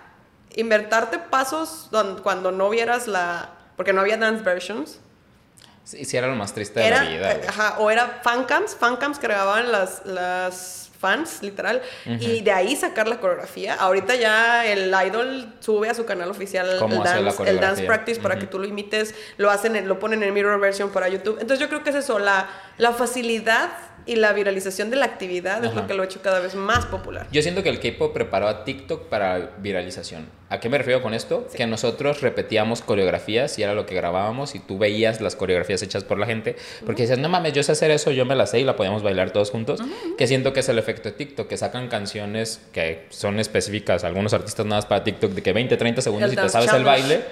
inventarte 0.56 1.18
pasos 1.18 1.88
cuando 2.22 2.50
no 2.50 2.68
vieras 2.70 3.06
la... 3.06 3.50
Porque 3.76 3.92
no 3.92 4.00
había 4.00 4.16
dance 4.16 4.42
versions. 4.42 4.98
Sí, 5.84 6.04
sí, 6.04 6.16
era 6.16 6.26
lo 6.26 6.34
más 6.34 6.52
triste 6.52 6.80
de 6.80 6.86
Era, 6.86 7.04
la 7.04 7.10
vida. 7.10 7.32
eh, 7.32 7.40
ajá, 7.48 7.76
o 7.78 7.90
era 7.90 8.20
fancams, 8.22 8.74
fancams 8.74 9.18
que 9.18 9.26
grababan 9.28 9.70
las, 9.72 10.04
las 10.04 10.87
fans, 10.98 11.38
literal, 11.42 11.80
y 12.04 12.40
de 12.42 12.50
ahí 12.52 12.74
sacar 12.76 13.06
la 13.08 13.20
coreografía. 13.20 13.74
Ahorita 13.74 14.16
ya 14.16 14.66
el 14.66 14.92
idol 15.06 15.52
sube 15.60 15.88
a 15.88 15.94
su 15.94 16.04
canal 16.04 16.30
oficial 16.30 16.68
el 16.68 16.78
¿Cómo 16.78 17.02
hacer 17.02 17.22
la 17.22 17.30
dance, 17.30 17.42
el 17.50 17.60
dance 17.60 17.82
practice 17.86 18.20
para 18.20 18.38
que 18.38 18.46
tú 18.46 18.58
lo 18.58 18.66
imites, 18.66 19.14
lo 19.36 19.50
hacen, 19.50 19.76
en- 19.76 19.86
lo 19.88 19.98
ponen 19.98 20.22
en 20.22 20.34
mirror 20.34 20.58
version 20.60 20.90
para 20.90 21.08
YouTube. 21.08 21.38
Entonces 21.40 21.60
yo 21.60 21.68
creo 21.68 21.84
que 21.84 21.90
es 21.90 21.96
eso, 21.96 22.18
la, 22.18 22.48
la 22.78 22.92
facilidad 22.92 23.70
y 24.06 24.16
la 24.16 24.32
viralización 24.32 24.88
de 24.88 24.96
la 24.96 25.04
actividad 25.04 25.62
es 25.62 25.74
lo 25.74 25.86
que 25.86 25.92
lo 25.92 26.02
ha 26.02 26.06
hecho 26.06 26.22
cada 26.22 26.40
vez 26.40 26.54
más 26.54 26.86
popular. 26.86 27.26
Yo 27.30 27.42
siento 27.42 27.62
que 27.62 27.68
el 27.68 27.78
K-pop 27.78 28.14
preparó 28.14 28.48
a 28.48 28.64
TikTok 28.64 29.08
para 29.08 29.56
viralización. 29.58 30.30
¿A 30.48 30.60
qué 30.60 30.70
me 30.70 30.78
refiero 30.78 31.02
con 31.02 31.12
esto? 31.12 31.46
Que 31.54 31.66
nosotros 31.66 32.22
repetíamos 32.22 32.80
coreografías 32.80 33.58
y 33.58 33.62
era 33.62 33.74
lo 33.74 33.84
que 33.84 33.94
grabábamos 33.94 34.54
y 34.54 34.60
tú 34.60 34.78
veías 34.78 35.20
las 35.20 35.36
coreografías 35.36 35.82
hechas 35.82 36.04
por 36.04 36.18
la 36.18 36.24
gente. 36.24 36.56
Porque 36.86 37.02
dices, 37.02 37.18
no 37.18 37.28
mames, 37.28 37.52
yo 37.52 37.62
sé 37.62 37.72
hacer 37.72 37.90
eso, 37.90 38.10
yo 38.10 38.24
me 38.24 38.34
la 38.34 38.46
sé 38.46 38.60
y 38.60 38.64
la 38.64 38.76
podíamos 38.76 39.02
bailar 39.02 39.30
todos 39.30 39.50
juntos. 39.50 39.78
Que 40.16 40.26
siento 40.26 40.54
que 40.54 40.60
es 40.60 40.68
el 40.70 40.78
efecto 40.78 41.10
de 41.10 41.16
TikTok, 41.16 41.46
que 41.46 41.58
sacan 41.58 41.88
canciones 41.88 42.62
que 42.72 43.04
son 43.10 43.38
específicas, 43.38 44.04
algunos 44.04 44.32
artistas 44.32 44.64
nada 44.64 44.78
más 44.78 44.86
para 44.86 45.04
TikTok, 45.04 45.32
de 45.32 45.42
que 45.42 45.52
20, 45.52 45.76
30 45.76 46.00
segundos 46.00 46.30
El 46.30 46.38
y 46.38 46.40
te 46.40 46.48
sabes 46.48 46.72
el 46.72 46.84
baile. 46.84 47.24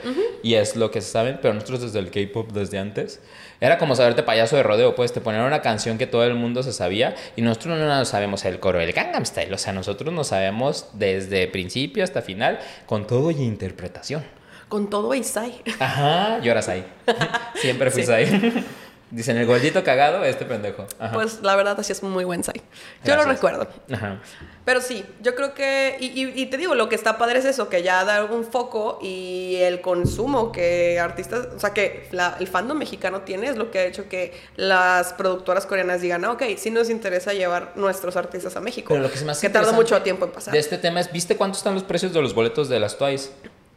Y 0.43 0.55
es 0.55 0.77
lo 0.77 0.91
que 0.91 1.01
se 1.01 1.11
saben, 1.11 1.39
pero 1.41 1.55
nosotros 1.55 1.81
desde 1.81 2.01
el 2.01 2.11
K-pop, 2.11 2.53
desde 2.53 2.79
antes, 2.79 3.21
era 3.61 3.79
como 3.79 3.95
saberte 3.95 4.23
payaso 4.23 4.57
de 4.57 4.63
rodeo, 4.63 4.95
pues 4.95 5.13
te 5.13 5.21
ponían 5.21 5.45
una 5.45 5.63
canción 5.63 5.99
que 5.99 6.07
todo 6.07 6.25
el 6.25 6.35
mundo 6.35 6.63
se 6.63 6.73
sabía 6.73 7.15
y 7.37 7.43
nosotros 7.43 7.79
no 7.79 7.87
nos 7.87 8.09
sabemos 8.09 8.45
el 8.45 8.61
coro, 8.61 8.81
el 8.81 8.93
Gangnam 8.93 9.25
Style, 9.25 9.53
o 9.53 9.59
sea, 9.59 9.73
nosotros 9.73 10.13
nos 10.13 10.29
sabemos 10.29 10.89
desde 10.93 11.47
principio 11.49 12.05
hasta 12.05 12.23
final 12.23 12.59
con 12.87 13.07
todo 13.07 13.31
y 13.31 13.43
interpretación. 13.43 14.25
Con 14.69 14.91
todo 14.91 15.15
Isai. 15.15 15.63
Ajá, 15.79 16.41
y 16.43 16.49
ahora 16.49 16.61
Sai. 16.61 16.85
Siempre 17.55 17.91
fui 17.91 18.03
Sí. 18.03 18.09
Sai. 18.09 18.65
Dicen 19.09 19.37
el 19.37 19.47
gordito 19.47 19.85
cagado, 19.85 20.25
este 20.25 20.45
pendejo. 20.45 20.85
Ajá. 20.99 21.15
Pues 21.15 21.41
la 21.43 21.55
verdad, 21.55 21.79
así 21.79 21.93
es 21.93 22.03
muy 22.03 22.25
buen 22.25 22.43
Sai. 22.43 22.61
Yo 23.05 23.15
lo 23.15 23.23
recuerdo. 23.25 23.69
Ajá. 23.93 24.21
Pero 24.65 24.81
sí, 24.81 25.05
yo 25.23 25.37
creo 25.37 25.55
que, 25.55 25.97
y, 26.01 26.07
y- 26.07 26.33
y 26.43 26.47
te 26.47 26.57
digo, 26.57 26.75
lo 26.75 26.89
que 26.89 26.97
está 26.97 27.17
padre 27.17 27.39
es 27.39 27.45
eso, 27.45 27.69
que 27.69 27.85
ya 27.85 28.05
da 28.05 28.25
un 28.25 28.45
foco 28.45 28.99
y 29.01 29.59
el 29.61 29.81
consumo 29.81 30.51
que 30.51 30.99
artistas, 30.99 31.47
o 31.55 31.61
sea, 31.61 31.71
que 31.71 32.09
la- 32.11 32.37
el 32.41 32.49
fandom 32.49 32.77
mexicano 32.77 33.21
tiene 33.21 33.47
es 33.47 33.57
lo 33.57 33.71
que 33.71 33.79
ha 33.79 33.85
hecho 33.85 34.09
que 34.09 34.35
las 34.57 35.13
productoras 35.13 35.67
coreanas 35.67 36.01
digan, 36.01 36.25
ah, 36.25 36.33
ok, 36.33 36.43
sí 36.57 36.73
nos 36.73 36.91
interesa 36.91 37.33
llevar 37.33 37.75
nuestros 37.77 38.17
artistas 38.17 38.57
a 38.57 38.61
México. 38.61 38.89
Pero 38.89 39.03
lo 39.05 39.11
que 39.13 39.19
se 39.19 39.25
me 39.25 39.31
hace 39.31 39.43
que 39.43 39.47
interesante 39.47 39.77
mucho 39.77 40.03
tiempo 40.03 40.25
en 40.25 40.33
pasar. 40.33 40.53
De 40.53 40.59
este 40.59 40.79
tema 40.79 40.99
es, 40.99 41.13
¿viste 41.13 41.37
cuántos 41.37 41.59
están 41.59 41.75
los 41.75 41.85
precios 41.85 42.13
de 42.13 42.21
los 42.21 42.35
boletos 42.35 42.69
de 42.69 42.81
las 42.81 42.99
Twice? 42.99 43.31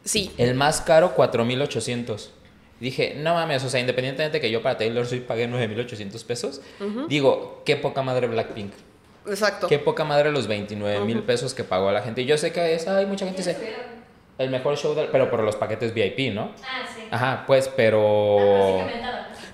Sí, 0.04 0.32
El 0.38 0.54
más 0.56 0.80
caro, 0.80 1.14
4,800. 1.14 2.32
Dije, 2.80 3.14
no 3.18 3.34
mames, 3.34 3.62
o 3.62 3.68
sea, 3.68 3.78
independientemente 3.78 4.40
que 4.40 4.50
yo 4.50 4.62
para 4.62 4.78
Taylor 4.78 5.06
Swift 5.06 5.24
pagué 5.24 5.46
9,800 5.46 6.24
pesos, 6.24 6.60
digo, 7.08 7.62
qué 7.64 7.76
poca 7.76 8.02
madre 8.02 8.26
Blackpink. 8.26 8.72
exacto. 9.28 9.68
Qué 9.68 9.78
poca 9.78 10.04
madre 10.04 10.32
los 10.32 10.46
29 10.46 11.04
mil 11.04 11.22
pesos 11.22 11.52
que 11.54 11.62
pagó 11.62 11.92
la 11.92 12.00
gente. 12.02 12.22
Y 12.22 12.26
yo 12.26 12.38
sé 12.38 12.52
que 12.52 12.74
es, 12.74 12.88
hay 12.88 13.04
mucha 13.06 13.26
gente 13.26 13.42
dice, 13.42 13.56
el 14.38 14.48
mejor 14.50 14.78
show, 14.78 14.94
del, 14.94 15.08
pero 15.08 15.30
por 15.30 15.42
los 15.42 15.56
paquetes 15.56 15.92
VIP, 15.92 16.32
¿no? 16.34 16.52
Ah, 16.64 16.82
sí. 16.94 17.02
Ajá, 17.10 17.44
pues, 17.46 17.68
Ah, 17.68 17.72
pero... 17.76 18.78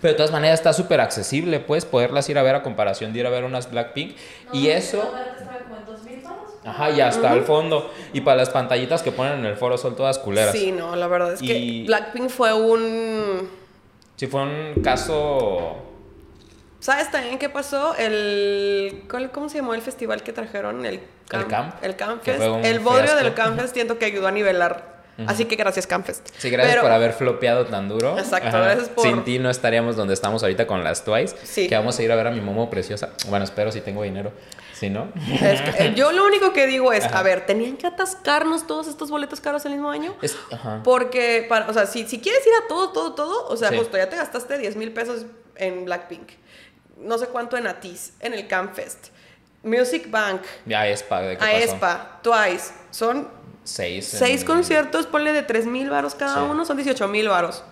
Pero 0.01 0.13
de 0.13 0.17
todas 0.17 0.31
maneras 0.31 0.61
está 0.61 0.73
súper 0.73 1.01
accesible, 1.01 1.59
pues, 1.59 1.85
poderlas 1.85 2.29
ir 2.29 2.39
a 2.39 2.43
ver 2.43 2.55
a 2.55 2.63
comparación 2.63 3.13
de 3.13 3.21
ir 3.21 3.27
a 3.27 3.31
ver 3.31 3.45
unas 3.45 3.71
Blackpink. 3.71 4.17
y 4.53 4.67
No, 4.67 4.71
eso 4.73 4.99
barata 5.13 5.37
estaba 5.41 5.59
como 5.65 5.77
en 5.79 5.85
2000 5.87 6.21
varos. 6.23 6.51
Ajá, 6.67 6.91
y 6.91 7.01
hasta 7.01 7.31
al 7.31 7.43
fondo. 7.45 7.91
Y 8.13 8.21
para 8.23 8.37
las 8.39 8.51
pantallitas 8.51 9.03
que 9.03 9.13
ponen 9.13 9.39
en 9.39 9.47
el 9.47 9.57
foro 9.57 9.79
son 9.79 9.95
todas 9.97 10.19
culeras. 10.19 10.53
Sí, 10.53 10.73
no, 10.73 10.97
la 10.97 11.07
verdad 11.07 11.33
es 11.35 11.41
que 11.41 11.57
Y- 11.59 11.87
Blackpink 11.87 12.29
fue 12.29 12.53
un... 12.53 13.49
Si 14.17 14.27
fue 14.27 14.43
un 14.43 14.83
caso... 14.83 15.77
¿Sabes 16.81 17.11
también 17.11 17.39
qué 17.39 17.49
pasó? 17.49 17.95
El... 17.97 19.05
¿cuál- 19.11 19.31
¿Cómo 19.31 19.49
se 19.49 19.57
llamó 19.59 19.75
el 19.75 19.81
festival 19.83 20.23
que 20.23 20.33
trajeron? 20.33 20.85
El 20.85 21.01
¿El 21.33 21.47
Camp? 21.49 21.75
El 21.83 21.97
Camp 21.97 22.23
Fest. 22.23 22.41
El 22.41 22.79
bodrio 22.81 23.05
fiasco. 23.09 23.25
del 23.25 23.35
Camp 23.35 23.61
Fest 23.61 23.75
siento 23.75 23.99
que 23.99 24.05
ayudó 24.05 24.27
a 24.29 24.31
nivelar. 24.33 24.95
Así 25.27 25.47
que 25.47 25.57
gracias 25.57 25.87
Campfest. 25.87 26.29
Sí, 26.37 26.51
gracias 26.51 26.75
Pero- 26.75 26.83
por 26.83 26.93
haber 26.93 27.13
flopeado 27.15 27.65
tan 27.67 27.89
duro. 27.89 28.19
Exacto, 28.19 28.51
gracias 28.53 28.91
por- 28.91 29.05
Sin 29.05 29.25
ti 29.25 29.39
no 29.39 29.49
estaríamos 29.51 29.97
donde 29.97 30.13
estamos 30.15 30.43
ahorita 30.43 30.67
con 30.67 30.85
las 30.85 31.05
Twice. 31.05 31.35
Sí. 31.43 31.69
Que 31.69 31.75
vamos 31.75 31.99
a 31.99 32.03
ir 32.03 32.13
a 32.13 32.17
ver 32.17 32.27
a 32.27 32.31
mi 32.31 32.41
momo 32.43 32.69
preciosa. 32.69 33.11
Bueno, 33.29 33.45
espero 33.45 33.73
si 33.73 33.81
tengo 33.81 34.03
dinero. 34.03 34.31
Si 34.79 34.91
no... 34.91 35.11
Es 35.41 35.63
que, 35.63 35.85
eh, 35.87 35.95
yo 35.97 36.13
lo 36.13 36.27
único 36.27 36.53
que 36.53 36.67
digo 36.67 36.93
es, 36.93 37.05
Ajá. 37.05 37.21
a 37.21 37.23
ver, 37.23 37.47
¿tenían 37.47 37.79
que 37.79 37.87
atascarnos 37.87 38.67
todos 38.67 38.89
estos 38.89 39.11
boletos 39.11 39.41
caros 39.41 39.65
el 39.65 39.73
mismo 39.73 39.89
año? 39.91 40.15
Es, 40.21 40.37
ajá. 40.53 40.83
Porque, 40.85 41.47
para, 41.49 41.67
o 41.69 41.73
sea, 41.73 41.87
si, 41.87 42.07
si 42.07 42.21
quieres 42.21 42.47
ir 42.47 42.53
a 42.63 42.69
todo, 42.69 42.91
todo, 42.91 43.15
todo, 43.15 43.47
o 43.49 43.57
sea, 43.57 43.71
Sí. 43.71 43.79
justo 43.79 43.97
ya 43.97 44.09
te 44.11 44.17
gastaste 44.17 44.59
10 44.59 44.77
mil 44.77 44.93
pesos 44.93 45.25
en 45.55 45.87
Blackpink, 45.87 46.29
no 46.99 47.17
sé 47.17 47.29
cuánto 47.29 47.57
en 47.57 47.67
Atis, 47.67 48.13
en 48.21 48.35
el 48.35 48.47
Campfest, 48.49 49.07
Music 49.63 50.11
Bank, 50.11 50.43
Ya 50.67 50.87
ESPA, 50.87 51.23
¿de 51.23 51.39
qué 51.39 51.45
a 51.45 51.47
pasó? 51.53 51.57
Espa, 51.65 52.21
Twice, 52.23 52.73
son 52.91 53.29
Seis. 53.65 54.13
en- 54.13 54.19
seis 54.21 54.45
conciertos, 54.45 55.07
ponle 55.07 55.33
de 55.33 55.43
3 55.43 55.65
mil 55.67 55.89
varos 55.89 56.15
cada 56.15 56.35
Sí. 56.35 56.41
uno, 56.51 56.65
son 56.67 56.77
18 56.77 57.09
mil 57.09 57.29
varos. 57.29 57.65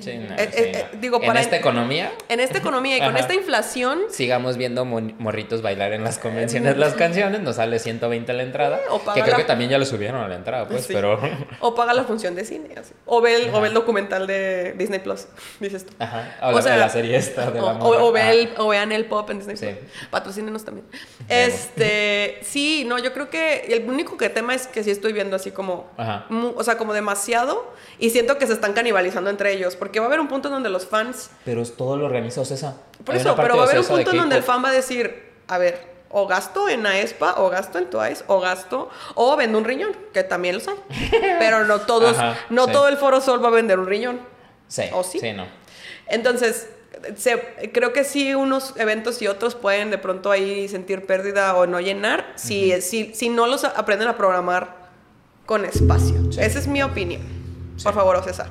Sí, 0.00 0.18
no, 0.18 0.34
Eh, 0.36 0.48
sí, 0.52 0.62
eh, 0.64 0.86
no. 0.92 1.00
digo, 1.00 1.18
en 1.20 1.26
para- 1.26 1.40
esta 1.40 1.56
economía, 1.56 2.12
En 2.28 2.40
esta 2.40 2.58
economía 2.58 2.96
y 2.96 3.00
con 3.00 3.08
Ajá. 3.10 3.18
esta 3.20 3.34
inflación, 3.34 4.00
sigamos 4.10 4.56
viendo 4.56 4.84
morritos 4.84 5.62
bailar 5.62 5.92
en 5.92 6.04
las 6.04 6.18
convenciones 6.18 6.76
las 6.76 6.94
canciones. 6.94 7.40
Nos 7.40 7.56
sale 7.56 7.78
120 7.78 8.32
la 8.34 8.42
entrada. 8.42 8.80
o 8.90 8.98
paga 9.00 9.14
que 9.14 9.22
creo 9.22 9.32
la- 9.32 9.38
que 9.38 9.44
también 9.44 9.70
ya 9.70 9.78
lo 9.78 9.86
subieron 9.86 10.20
a 10.20 10.28
la 10.28 10.34
entrada, 10.36 10.68
pues, 10.68 10.84
Sí. 10.84 10.92
pero... 10.92 11.18
o 11.60 11.74
paga 11.74 11.94
la 11.94 12.04
función 12.04 12.34
de 12.34 12.44
cine, 12.44 12.74
así. 12.78 12.92
o, 13.06 13.20
ve 13.20 13.34
el, 13.36 13.54
o 13.54 13.60
ve 13.60 13.68
el 13.68 13.74
documental 13.74 14.26
de 14.26 14.74
Disney 14.76 14.98
Plus, 15.00 15.26
dices 15.60 15.86
tú. 15.86 15.92
Ajá. 15.98 16.36
O, 16.42 16.60
la, 16.60 16.76
la 16.76 16.88
serie 16.90 17.16
esta 17.16 17.50
de 17.50 17.60
o, 17.60 17.66
la 17.66 17.78
o- 17.84 18.12
ve 18.12 18.30
el- 18.30 18.50
o 18.58 18.68
vean 18.68 18.92
el 18.92 19.06
pop 19.06 19.28
en 19.30 19.38
Disney 19.38 19.56
Sí. 19.56 19.66
Plus. 19.66 19.90
Patrocínenos 20.10 20.64
también. 20.64 20.86
Este, 21.28 22.38
sí, 22.42 22.84
no, 22.86 22.98
yo 22.98 23.12
creo 23.12 23.30
que 23.30 23.66
el 23.68 23.88
único 23.88 24.16
que 24.16 24.28
tema 24.28 24.54
es 24.54 24.66
que 24.66 24.82
sí 24.84 24.90
estoy 24.90 25.12
viendo 25.12 25.36
así 25.36 25.50
como, 25.50 25.88
Ajá. 25.96 26.26
mu- 26.28 26.52
o 26.56 26.62
sea, 26.64 26.76
como 26.76 26.92
demasiado 26.92 27.72
y 27.98 28.10
siento 28.10 28.38
que 28.38 28.46
se 28.46 28.52
están 28.52 28.72
canibalizando 28.72 29.30
entre 29.30 29.52
ellos, 29.52 29.76
porque 29.78 30.00
va 30.00 30.06
a 30.06 30.08
haber 30.08 30.20
un 30.20 30.28
punto 30.28 30.48
donde 30.48 30.68
los 30.68 30.86
fans, 30.86 31.30
Pero 31.44 31.64
todo 31.64 31.96
lo 31.96 32.06
organiza 32.06 32.40
Ocesa. 32.40 32.76
por 33.04 33.14
Hay 33.14 33.20
eso, 33.20 33.34
pero 33.36 33.56
va 33.56 33.62
a 33.62 33.66
haber 33.66 33.78
un 33.80 33.86
punto 33.86 34.12
donde 34.12 34.36
el 34.36 34.42
fan 34.42 34.62
va 34.64 34.68
a 34.68 34.72
decir, 34.72 35.32
a 35.48 35.58
ver, 35.58 35.86
o 36.10 36.26
gasto 36.26 36.68
en 36.68 36.86
Aespa, 36.86 37.34
o 37.38 37.50
gasto 37.50 37.78
en 37.78 37.90
Twice, 37.90 38.24
o 38.28 38.40
gasto, 38.40 38.88
o 39.14 39.36
vendo 39.36 39.58
un 39.58 39.64
riñón, 39.64 39.94
que 40.14 40.22
también 40.24 40.54
los 40.56 40.66
hay. 40.68 40.76
Pero 41.38 41.64
no 41.64 41.80
todos, 41.82 42.16
Ajá, 42.18 42.38
no 42.50 42.64
sí. 42.66 42.72
todo 42.72 42.88
el 42.88 42.96
Foro 42.96 43.20
Sol 43.20 43.42
va 43.44 43.48
a 43.48 43.52
vender 43.52 43.78
un 43.78 43.86
riñón. 43.86 44.20
Sí, 44.68 44.84
¿O 44.92 45.02
sí? 45.04 45.18
Sí, 45.20 45.32
no. 45.32 45.46
Entonces, 46.06 46.68
se- 47.16 47.70
creo 47.72 47.92
que 47.92 48.04
sí 48.04 48.34
unos 48.34 48.74
eventos 48.76 49.20
y 49.22 49.26
otros 49.26 49.54
pueden 49.54 49.90
de 49.90 49.98
pronto 49.98 50.30
ahí 50.30 50.68
sentir 50.68 51.06
pérdida 51.06 51.54
o 51.56 51.66
no 51.66 51.80
llenar 51.80 52.32
si, 52.36 52.80
si, 52.80 53.14
si 53.14 53.28
no 53.28 53.46
los 53.46 53.64
aprenden 53.64 54.08
a 54.08 54.16
programar 54.16 54.88
con 55.46 55.64
espacio. 55.64 56.32
Sí. 56.32 56.40
Esa 56.40 56.58
es 56.58 56.66
mi 56.66 56.82
opinión. 56.82 57.22
Por 57.82 57.94
favor, 57.94 58.22
César. 58.24 58.48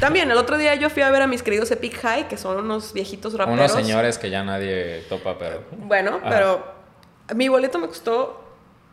También, 0.00 0.30
el 0.30 0.36
otro 0.36 0.58
día 0.58 0.74
yo 0.74 0.90
fui 0.90 1.02
a 1.02 1.10
ver 1.10 1.22
a 1.22 1.26
mis 1.26 1.42
queridos 1.42 1.70
Epic 1.70 2.00
High, 2.00 2.28
que 2.28 2.36
son 2.36 2.58
unos 2.58 2.92
viejitos 2.92 3.34
raperos. 3.34 3.58
Unos 3.58 3.72
señores 3.72 4.18
que 4.18 4.28
ya 4.30 4.42
nadie 4.42 5.04
topa, 5.08 5.38
pero... 5.38 5.62
Bueno, 5.72 6.16
Ajá. 6.22 6.28
pero 6.28 6.74
mi 7.34 7.48
boleto 7.48 7.78
me 7.78 7.86
costó 7.88 8.44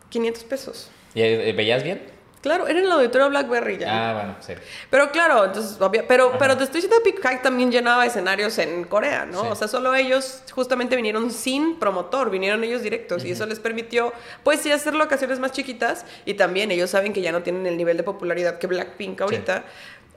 500 0.10 0.44
pesos. 0.46 0.90
¿Y 1.14 1.22
eh, 1.22 1.54
veías 1.56 1.84
bien? 1.84 2.10
Claro, 2.42 2.68
era 2.68 2.80
en 2.80 2.86
el 2.86 2.92
auditorio 2.92 3.30
Blackberry 3.30 3.78
ya. 3.78 4.10
Ah, 4.10 4.14
bueno, 4.14 4.36
sí. 4.40 4.54
Pero 4.90 5.12
claro, 5.12 5.46
entonces, 5.46 5.80
obvia- 5.80 6.06
pero, 6.08 6.30
Ajá. 6.30 6.38
pero 6.40 6.58
te 6.58 6.64
estoy 6.64 6.82
diciendo 6.82 7.04
que 7.04 7.10
Epic 7.12 7.22
High 7.24 7.42
también 7.44 7.72
llenaba 7.72 8.04
escenarios 8.04 8.58
en 8.58 8.84
Corea, 8.86 9.26
¿no? 9.26 9.42
Sí. 9.42 9.48
O 9.52 9.56
sea, 9.56 9.68
solo 9.68 9.94
ellos 9.94 10.42
justamente 10.52 10.96
vinieron 10.96 11.30
sin 11.30 11.78
promotor, 11.78 12.32
vinieron 12.32 12.64
ellos 12.64 12.82
directos 12.82 13.26
y 13.26 13.32
eso 13.32 13.46
les 13.46 13.60
permitió, 13.60 14.12
pues 14.44 14.60
sí, 14.62 14.72
hacer 14.72 14.96
locaciones 14.96 15.38
más 15.40 15.52
chiquitas 15.52 16.04
y 16.26 16.34
también 16.34 16.72
ellos 16.72 16.90
saben 16.90 17.14
que 17.14 17.22
ya 17.22 17.32
no 17.32 17.44
tienen 17.44 17.68
el 17.68 17.78
nivel 17.78 17.96
de 17.98 18.02
popularidad 18.04 18.58
que 18.58 18.66
Blackpink 18.66 19.22
ahorita, 19.22 19.64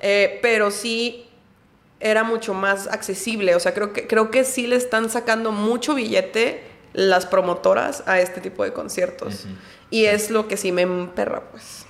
eh, 0.06 0.38
pero 0.42 0.70
sí 0.70 1.24
era 1.98 2.24
mucho 2.24 2.52
más 2.52 2.88
accesible, 2.88 3.54
o 3.54 3.60
sea, 3.60 3.72
creo 3.72 3.94
que, 3.94 4.06
creo 4.06 4.30
que 4.30 4.44
sí 4.44 4.66
le 4.66 4.76
están 4.76 5.08
sacando 5.08 5.50
mucho 5.50 5.94
billete 5.94 6.62
las 6.92 7.24
promotoras 7.24 8.02
a 8.04 8.20
este 8.20 8.42
tipo 8.42 8.64
de 8.64 8.74
conciertos. 8.74 9.46
Y 9.88 10.04
es 10.04 10.28
lo 10.28 10.46
que 10.46 10.58
sí 10.58 10.72
me 10.72 10.82
emperra, 10.82 11.44
pues. 11.50 11.83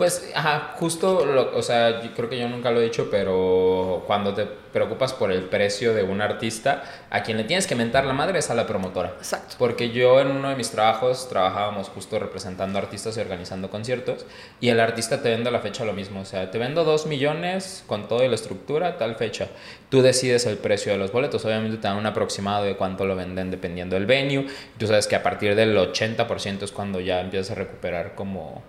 Pues, 0.00 0.32
ajá, 0.34 0.76
justo, 0.78 1.26
lo- 1.26 1.54
o 1.54 1.60
sea, 1.62 2.00
yo 2.02 2.14
creo 2.14 2.30
que 2.30 2.38
yo 2.38 2.48
nunca 2.48 2.70
lo 2.70 2.80
he 2.80 2.84
dicho, 2.84 3.08
pero 3.10 4.02
cuando 4.06 4.32
te 4.32 4.46
preocupas 4.46 5.12
por 5.12 5.30
el 5.30 5.42
precio 5.42 5.92
de 5.92 6.02
un 6.02 6.22
artista, 6.22 6.82
a 7.10 7.22
quien 7.22 7.36
le 7.36 7.44
tienes 7.44 7.66
que 7.66 7.74
mentar 7.74 8.06
la 8.06 8.14
madre 8.14 8.38
es 8.38 8.48
a 8.48 8.54
la 8.54 8.66
promotora. 8.66 9.12
Exacto. 9.18 9.56
Porque 9.58 9.90
yo 9.90 10.18
en 10.22 10.28
uno 10.28 10.48
de 10.48 10.56
mis 10.56 10.70
trabajos 10.70 11.28
trabajábamos 11.28 11.90
justo 11.90 12.18
representando 12.18 12.78
artistas 12.78 13.14
y 13.18 13.20
organizando 13.20 13.68
conciertos, 13.68 14.24
y 14.58 14.70
el 14.70 14.80
artista 14.80 15.20
te 15.20 15.28
vende 15.28 15.50
a 15.50 15.52
la 15.52 15.60
fecha 15.60 15.84
lo 15.84 15.92
mismo, 15.92 16.20
o 16.20 16.24
sea, 16.24 16.50
te 16.50 16.56
vendo 16.56 16.84
dos 16.84 17.04
millones 17.04 17.84
con 17.86 18.08
toda 18.08 18.26
la 18.26 18.36
estructura, 18.36 18.96
tal 18.96 19.16
fecha. 19.16 19.48
Tú 19.90 20.00
decides 20.00 20.46
el 20.46 20.56
precio 20.56 20.92
de 20.92 20.96
los 20.98 21.12
boletos, 21.12 21.44
obviamente 21.44 21.76
te 21.76 21.88
dan 21.88 21.98
un 21.98 22.06
aproximado 22.06 22.64
de 22.64 22.74
cuánto 22.74 23.04
lo 23.04 23.16
venden 23.16 23.50
dependiendo 23.50 23.96
del 23.96 24.06
venue, 24.06 24.46
tú 24.78 24.86
sabes 24.86 25.06
que 25.06 25.16
a 25.16 25.22
partir 25.22 25.54
del 25.56 25.76
80% 25.76 26.64
es 26.64 26.72
cuando 26.72 27.00
ya 27.00 27.20
empiezas 27.20 27.50
a 27.50 27.54
recuperar 27.56 28.14
como 28.14 28.62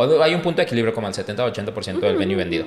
O 0.00 0.22
hay 0.22 0.34
un 0.34 0.42
punto 0.42 0.58
de 0.58 0.64
equilibrio 0.64 0.94
como 0.94 1.08
el 1.08 1.14
70-80% 1.14 2.00
del 2.00 2.16
venue 2.16 2.36
vendido. 2.36 2.66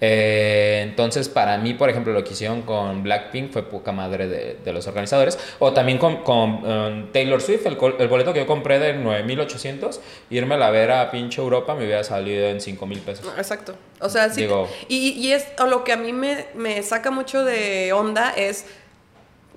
Eh, 0.00 0.80
entonces, 0.82 1.28
para 1.28 1.56
mí, 1.58 1.74
por 1.74 1.88
ejemplo, 1.88 2.12
lo 2.12 2.22
que 2.24 2.32
hicieron 2.32 2.62
con 2.62 3.02
Blackpink 3.02 3.52
fue 3.52 3.62
poca 3.62 3.92
madre 3.92 4.26
de, 4.28 4.58
de 4.64 4.72
los 4.72 4.86
organizadores. 4.86 5.38
O 5.60 5.72
también 5.72 5.98
con, 5.98 6.18
con, 6.24 6.64
um, 6.64 7.12
Taylor 7.12 7.40
Swift, 7.40 7.64
el, 7.66 7.78
el 7.98 8.08
boleto 8.08 8.32
que 8.32 8.40
yo 8.40 8.46
compré 8.46 8.78
de 8.78 8.94
9,800, 8.94 10.00
irme 10.30 10.56
a 10.56 10.70
ver 10.70 10.90
a 10.90 11.10
pinche 11.10 11.40
Europa 11.40 11.74
me 11.74 11.84
hubiera 11.84 12.04
salido 12.04 12.46
en 12.48 12.60
5,000 12.60 12.98
pesos. 13.00 13.26
Exacto. 13.38 13.74
O 14.00 14.08
sea, 14.08 14.28
sí. 14.30 14.42
Digo- 14.42 14.68
y, 14.88 15.10
y 15.12 15.32
es 15.32 15.46
o 15.58 15.66
lo 15.66 15.84
que 15.84 15.92
a 15.92 15.96
mí 15.96 16.12
me, 16.12 16.46
me 16.54 16.82
saca 16.82 17.10
mucho 17.10 17.44
de 17.44 17.92
onda 17.92 18.30
es 18.36 18.66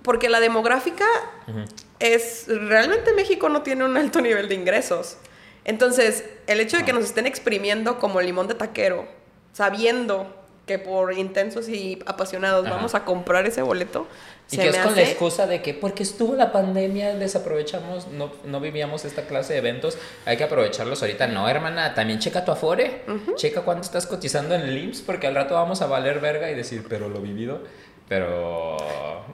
porque 0.03 0.29
la 0.29 0.39
demográfica 0.39 1.05
es 1.99 2.45
realmente 2.47 3.11
México 3.13 3.49
no 3.49 3.61
tiene 3.63 3.83
un 3.83 3.97
alto 3.97 4.21
nivel 4.21 4.47
de 4.47 4.55
ingresos. 4.55 5.17
Entonces, 5.67 6.23
el 6.47 6.60
hecho 6.60 6.77
de 6.77 6.86
que 6.86 6.93
nos 6.93 7.03
estén 7.03 7.27
exprimiendo 7.27 7.99
como 7.99 8.19
limón 8.21 8.47
de 8.47 8.56
taquero, 8.56 9.06
sabiendo 9.51 10.34
que 10.65 10.80
por 10.80 11.13
intensos 11.13 11.69
y 11.69 11.99
apasionados 12.06 12.65
Ajá. 12.65 12.75
vamos 12.75 12.93
a 12.93 13.06
comprar 13.06 13.45
ese 13.45 13.62
boleto, 13.62 14.08
Y 14.51 14.58
se 14.58 14.62
que 14.62 14.69
es 14.69 14.77
con 14.77 14.95
la 14.95 15.01
excusa 15.01 15.47
de 15.47 15.62
que 15.62 15.73
porque 15.73 16.03
estuvo 16.03 16.36
la 16.36 16.51
pandemia, 16.51 17.15
desaprovechamos, 17.15 18.08
no, 18.08 18.32
no 18.45 18.60
vivíamos 18.60 19.06
esta 19.06 19.23
clase 19.23 19.53
de 19.53 19.60
eventos, 19.60 19.97
hay 20.25 20.38
que 20.38 20.43
aprovecharlos 20.43 21.01
ahorita. 21.01 21.27
No, 21.27 21.47
hermana, 21.49 21.93
también 21.95 22.19
checa 22.19 22.45
tu 22.45 22.51
afore, 22.51 23.03
checa 23.36 23.62
cuánto 23.62 23.84
estás 23.84 24.06
cotizando 24.08 24.56
en 24.56 24.62
el 24.62 24.77
IMSS, 24.77 25.01
porque 25.01 25.27
al 25.27 25.36
rato 25.36 25.56
vamos 25.56 25.82
a 25.82 25.88
valer 25.88 26.19
verga 26.19 26.51
y 26.51 26.56
decir, 26.56 26.86
pero 26.88 27.08
lo 27.10 27.21
vivido, 27.21 27.62
pero 28.07 28.77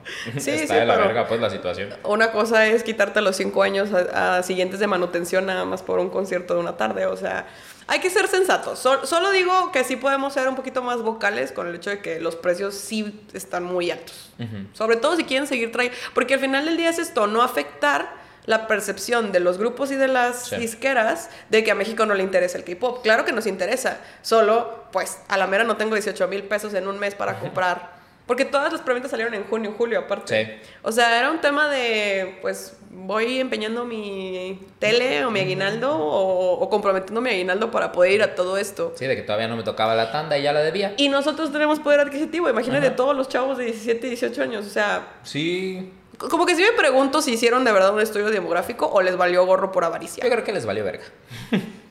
Sí, 0.38 0.50
está 0.50 0.74
sí, 0.74 0.80
de 0.80 0.84
la 0.86 0.96
verga 0.96 1.26
pues 1.26 1.40
la 1.40 1.48
situación. 1.50 1.94
Una 2.04 2.30
cosa 2.32 2.66
es 2.66 2.82
quitarte 2.82 3.20
los 3.22 3.36
cinco 3.36 3.62
años 3.62 3.88
a, 3.92 4.38
a 4.38 4.42
siguientes 4.42 4.78
de 4.80 4.86
manutención 4.86 5.46
nada 5.46 5.64
más 5.64 5.82
por 5.82 5.98
un 5.98 6.10
concierto 6.10 6.54
de 6.54 6.60
una 6.60 6.76
tarde. 6.76 7.06
O 7.06 7.16
sea, 7.16 7.46
hay 7.86 8.00
que 8.00 8.10
ser 8.10 8.28
sensatos. 8.28 8.78
Sol- 8.78 9.06
solo 9.06 9.30
digo 9.30 9.72
que 9.72 9.82
sí 9.84 9.96
podemos 9.96 10.34
ser 10.34 10.46
un 10.48 10.56
poquito 10.56 10.82
más 10.82 11.00
vocales 11.02 11.52
con 11.52 11.68
el 11.68 11.74
hecho 11.74 11.88
de 11.90 12.00
que 12.00 12.20
los 12.20 12.36
precios 12.36 12.74
sí 12.74 13.24
están 13.32 13.64
muy 13.64 13.90
altos. 13.90 14.32
Sobre 14.74 14.96
todo 14.96 15.16
si 15.16 15.24
quieren 15.24 15.46
seguir 15.46 15.72
trayendo. 15.72 15.96
Porque 16.14 16.34
al 16.34 16.40
final 16.40 16.66
del 16.66 16.76
día 16.76 16.90
es 16.90 16.98
esto, 16.98 17.26
no 17.26 17.42
afectar 17.42 18.22
la 18.46 18.66
percepción 18.66 19.32
de 19.32 19.40
los 19.40 19.56
grupos 19.56 19.90
y 19.90 19.96
de 19.96 20.06
las 20.08 20.48
Sí. 20.48 20.56
disqueras 20.56 21.30
de 21.48 21.64
que 21.64 21.70
a 21.70 21.74
México 21.74 22.04
no 22.04 22.12
le 22.14 22.22
interesa 22.22 22.58
el 22.58 22.64
K-pop. 22.64 23.02
Claro 23.02 23.24
que 23.24 23.32
nos 23.32 23.46
interesa. 23.46 24.00
Solo, 24.20 24.84
pues, 24.92 25.18
a 25.28 25.38
la 25.38 25.46
mera 25.46 25.64
no 25.64 25.78
tengo 25.78 25.94
18 25.94 26.28
mil 26.28 26.42
pesos 26.42 26.74
en 26.74 26.86
un 26.86 26.98
mes 26.98 27.14
para 27.14 27.38
comprar. 27.38 27.93
Porque 28.26 28.46
todas 28.46 28.72
las 28.72 28.80
preventas 28.80 29.10
salieron 29.10 29.34
en 29.34 29.44
junio, 29.44 29.74
julio, 29.76 29.98
aparte. 29.98 30.44
Sí. 30.62 30.68
O 30.82 30.90
sea, 30.92 31.18
era 31.18 31.30
un 31.30 31.40
tema 31.42 31.68
de, 31.68 32.38
pues, 32.40 32.74
voy 32.90 33.38
empeñando 33.38 33.84
mi 33.84 34.58
tele 34.78 35.24
o 35.26 35.30
mi 35.30 35.40
aguinaldo 35.40 35.94
o, 35.94 36.52
o 36.58 36.70
comprometiendo 36.70 37.20
mi 37.20 37.28
aguinaldo 37.30 37.70
para 37.70 37.92
poder 37.92 38.12
ir 38.12 38.22
a 38.22 38.34
todo 38.34 38.56
esto. 38.56 38.94
Sí, 38.96 39.06
de 39.06 39.14
que 39.14 39.22
todavía 39.22 39.46
no 39.46 39.56
me 39.56 39.62
tocaba 39.62 39.94
la 39.94 40.10
tanda 40.10 40.38
y 40.38 40.42
ya 40.42 40.54
la 40.54 40.60
debía. 40.62 40.94
Y 40.96 41.10
nosotros 41.10 41.52
tenemos 41.52 41.80
poder 41.80 42.00
adquisitivo. 42.00 42.48
Imagínate 42.48 42.86
Ajá. 42.86 42.96
todos 42.96 43.14
los 43.14 43.28
chavos 43.28 43.58
de 43.58 43.64
17 43.66 44.06
y 44.06 44.10
18 44.10 44.42
años. 44.42 44.66
O 44.66 44.70
sea, 44.70 45.06
Sí, 45.22 45.92
como 46.16 46.46
que 46.46 46.54
sí 46.54 46.62
me 46.62 46.72
pregunto 46.78 47.20
si 47.20 47.32
hicieron 47.32 47.62
de 47.64 47.72
verdad 47.72 47.92
un 47.92 48.00
estudio 48.00 48.30
demográfico 48.30 48.86
o 48.86 49.02
les 49.02 49.16
valió 49.18 49.44
gorro 49.44 49.70
por 49.70 49.84
avaricia. 49.84 50.24
yo 50.24 50.30
creo 50.30 50.44
que 50.44 50.52
les 50.52 50.64
valió 50.64 50.82
verga. 50.84 51.04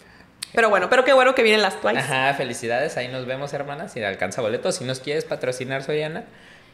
Pero 0.53 0.69
bueno, 0.69 0.89
pero 0.89 1.03
qué 1.03 1.13
bueno 1.13 1.33
que 1.35 1.43
vienen 1.43 1.61
las 1.61 1.81
Twice. 1.81 1.99
Ajá, 1.99 2.33
felicidades, 2.35 2.95
ahí 2.97 3.07
nos 3.07 3.25
vemos 3.25 3.53
hermanas, 3.53 3.91
si 3.93 4.03
alcanza 4.03 4.41
boletos, 4.41 4.75
si 4.75 4.83
nos 4.83 4.99
quieres 4.99 5.25
patrocinar 5.25 5.83
Soriana, 5.83 6.25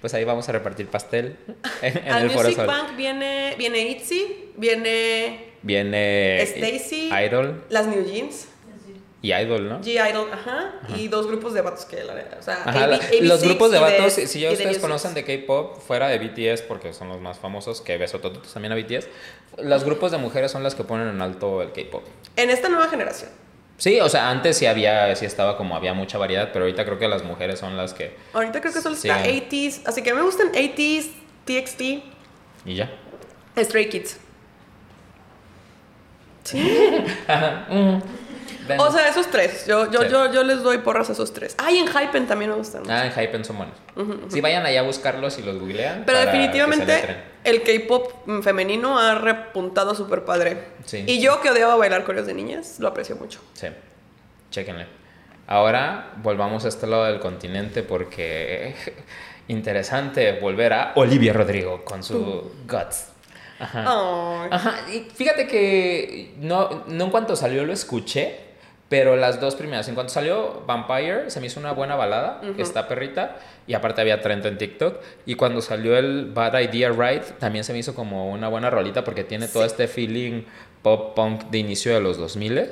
pues 0.02 0.14
ahí 0.14 0.24
vamos 0.24 0.48
a 0.50 0.52
repartir 0.52 0.88
pastel 0.88 1.38
en, 1.82 1.98
en 1.98 2.14
Al 2.14 2.24
el 2.24 2.30
Foro 2.32 2.44
Music 2.50 2.58
Sol. 2.58 2.68
Bank 2.68 2.96
viene, 2.98 3.56
viene 3.58 3.80
Itzy, 3.90 4.52
viene 4.58 5.54
Viene 5.62 6.42
Stacy. 6.42 7.10
Idol 7.26 7.64
las 7.70 7.88
New 7.88 8.04
Jeans, 8.06 8.48
y 9.22 9.34
Idol, 9.34 9.68
¿no? 9.68 9.82
G-Idol, 9.82 10.32
ajá, 10.32 10.76
y 10.96 11.10
dos 11.10 11.28
grupos 11.28 11.54
de 11.54 11.60
vatos 11.60 11.84
que, 11.84 12.02
la, 12.06 12.14
o 12.40 12.42
sea, 12.42 12.64
Ajá, 12.66 12.84
AB 12.86 12.90
la- 12.90 13.00
AB6 13.00 13.22
los 13.24 13.44
grupos 13.44 13.72
de 13.72 13.80
vatos, 13.80 14.14
si- 14.14 14.28
si 14.28 14.40
ya 14.40 14.48
de 14.48 14.54
ustedes 14.54 14.80
conocen 14.80 15.14
de 15.14 15.26
K-pop, 15.26 15.78
fuera 15.82 16.08
de 16.08 16.18
BTS, 16.20 16.62
porque 16.62 16.94
son 16.94 17.10
los 17.10 17.20
más 17.20 17.38
famosos, 17.38 17.82
que 17.82 17.98
beso 17.98 18.20
tototos 18.20 18.54
también 18.54 18.72
a 18.72 18.76
BTS, 18.76 19.10
los 19.62 19.84
grupos 19.84 20.12
de 20.14 20.18
mujeres 20.20 20.52
son 20.52 20.64
las 20.64 20.74
que 20.76 20.86
ponen 20.86 21.10
en 21.10 21.22
alto 21.22 21.62
el 21.62 21.74
K-pop. 21.74 22.04
En 22.38 22.50
esta 22.50 22.70
nueva 22.70 22.88
generación. 22.88 23.30
Sí, 23.80 24.00
o 24.02 24.08
sea, 24.10 24.30
antes 24.30 24.58
sí 24.58 24.66
había, 24.68 25.16
sí 25.16 25.26
estaba 25.26 25.58
como 25.58 25.76
había 25.76 25.94
mucha 25.96 26.18
variedad, 26.20 26.50
pero 26.54 26.66
ahorita 26.66 26.86
creo 26.86 27.00
que 27.00 27.08
las 27.08 27.24
mujeres 27.24 27.60
son 27.60 27.76
las 27.78 27.94
que. 27.94 28.16
Ahorita 28.34 28.60
creo 28.62 28.72
que 28.74 28.82
solo 28.82 28.96
Sí. 28.96 29.10
está 29.10 29.24
80s, 29.26 29.82
así 29.88 30.04
que 30.04 30.14
me 30.14 30.22
gustan 30.22 30.52
80s, 30.54 31.10
TXT, 31.46 31.82
Y 32.66 32.76
ya. 32.76 32.92
Stray 33.58 33.90
Kids. 33.90 34.20
O 38.78 38.92
sea, 38.92 39.08
esos 39.10 39.28
tres. 39.32 39.66
Yo, 39.66 39.90
yo, 39.92 40.02
Sí. 40.04 40.08
yo, 40.10 40.32
yo 40.32 40.44
les 40.44 40.62
doy 40.62 40.80
porras 40.80 41.10
a 41.10 41.14
esos 41.14 41.34
tres. 41.34 41.56
Ay, 41.58 41.78
en 41.80 41.88
Hypen 41.88 42.28
también 42.28 42.52
me 42.52 42.58
gustan. 42.58 42.84
Ah, 42.90 43.06
en 43.06 43.12
Hypen 43.12 43.44
son 43.46 43.58
buenos. 43.58 43.76
Sí, 44.32 44.42
vayan 44.42 44.66
allá 44.66 44.82
a 44.82 44.84
buscarlos 44.84 45.40
y 45.40 45.44
los 45.44 45.58
googlean. 45.60 46.04
Pero 46.06 46.20
definitivamente 46.20 47.24
el 47.44 47.64
K-pop 47.64 48.12
femenino 48.44 49.00
ha 49.00 49.16
repuntado 49.16 49.96
súper 49.96 50.26
padre. 50.26 50.66
Sí. 50.86 51.04
Y 51.08 51.20
yo 51.22 51.42
que 51.42 51.50
odiaba 51.50 51.76
bailar 51.76 52.04
coreos 52.04 52.28
de 52.28 52.34
niñas, 52.34 52.78
lo 52.80 52.88
aprecio 52.90 53.16
mucho. 53.16 53.40
Sí, 53.54 53.68
chéquenle. 54.52 54.88
Ahora 55.48 56.12
volvamos 56.18 56.66
a 56.66 56.68
este 56.68 56.86
lado 56.86 57.06
del 57.06 57.20
continente 57.20 57.82
porque 57.82 58.76
interesante 59.48 60.40
volver 60.40 60.74
a 60.74 60.92
Olivia 60.96 61.34
Rodrigo 61.34 61.84
con 61.84 62.04
su 62.04 62.52
Guts. 62.68 63.08
Ajá. 63.60 64.46
Ajá, 64.52 64.76
y 64.92 65.08
fíjate 65.14 65.48
que 65.48 66.34
no, 66.38 66.84
no 66.88 67.06
en 67.06 67.10
cuanto 67.12 67.36
salió 67.36 67.66
lo 67.66 67.74
escuché, 67.74 68.40
pero 68.90 69.16
las 69.16 69.40
dos 69.40 69.56
primeras, 69.56 69.88
en 69.88 69.94
cuanto 69.94 70.12
salió 70.12 70.64
Vampire, 70.66 71.30
se 71.30 71.40
me 71.40 71.46
hizo 71.46 71.60
una 71.60 71.72
buena 71.74 71.96
balada, 71.96 72.42
está 72.58 72.88
perrita, 72.88 73.38
y 73.68 73.76
aparte 73.76 74.02
había 74.02 74.20
trend 74.20 74.46
en 74.48 74.58
TikTok, 74.58 75.00
y 75.28 75.36
cuando 75.36 75.62
salió 75.62 75.96
el 75.96 76.32
Bad 76.34 76.60
Idea 76.60 76.90
Right, 76.90 77.24
también 77.38 77.64
se 77.64 77.72
me 77.72 77.80
hizo 77.80 77.94
como 77.94 78.32
una 78.32 78.48
buena 78.48 78.72
rolita 78.72 79.04
porque 79.04 79.24
tiene 79.24 79.48
todo 79.48 79.64
este 79.64 79.88
feeling 79.88 80.42
pop 80.82 81.14
punk 81.16 81.44
de 81.52 81.60
inicio 81.60 81.94
de 81.94 82.00
los 82.00 82.18
2000 82.18 82.70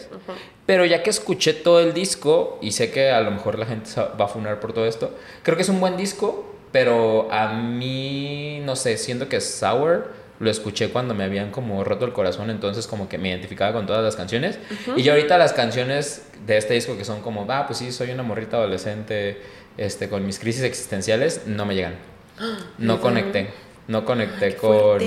pero 0.66 0.86
ya 0.86 1.04
que 1.04 1.12
escuché 1.12 1.54
todo 1.54 1.80
el 1.80 1.94
disco, 1.94 2.58
y 2.62 2.72
sé 2.72 2.92
que 2.92 3.12
a 3.12 3.22
lo 3.22 3.30
mejor 3.30 3.60
la 3.60 3.68
gente 3.68 3.90
va 4.20 4.26
a 4.26 4.28
funar 4.28 4.60
por 4.60 4.74
todo 4.74 4.88
esto, 4.88 5.16
creo 5.44 5.56
que 5.56 5.62
es 5.62 5.70
un 5.70 5.80
buen 5.80 5.98
disco, 5.98 6.56
pero 6.72 7.32
a 7.32 7.54
mí, 7.54 8.60
no 8.66 8.76
sé, 8.76 8.98
siento 8.98 9.30
que 9.30 9.40
Sour 9.40 10.12
lo 10.40 10.50
escuché 10.52 10.90
cuando 10.90 11.14
me 11.16 11.24
habían 11.24 11.52
como 11.52 11.84
roto 11.84 12.06
el 12.06 12.14
corazón, 12.14 12.50
entonces 12.50 12.86
como 12.88 13.10
que 13.10 13.18
me 13.18 13.30
identificaba 13.30 13.74
con 13.74 13.86
todas 13.88 14.04
las 14.04 14.16
canciones. 14.16 14.60
Y 14.96 15.02
ya 15.04 15.14
ahorita 15.14 15.38
las 15.38 15.54
canciones 15.54 16.28
de 16.46 16.58
este 16.58 16.74
disco 16.76 16.98
que 16.98 17.06
son 17.06 17.22
como, 17.22 17.46
ah, 17.50 17.66
pues 17.68 17.80
sí, 17.80 17.92
soy 17.92 18.12
una 18.12 18.24
morrita 18.24 18.58
adolescente 18.58 19.42
este, 19.78 20.10
con 20.10 20.26
mis 20.26 20.40
crisis 20.40 20.64
existenciales, 20.64 21.44
no 21.48 21.66
me 21.66 21.76
llegan. 21.76 21.96
No 22.78 23.02
conecté. 23.02 23.50
No 23.88 24.04
conecté 24.06 24.50
qué 24.50 24.56
con, 24.58 25.00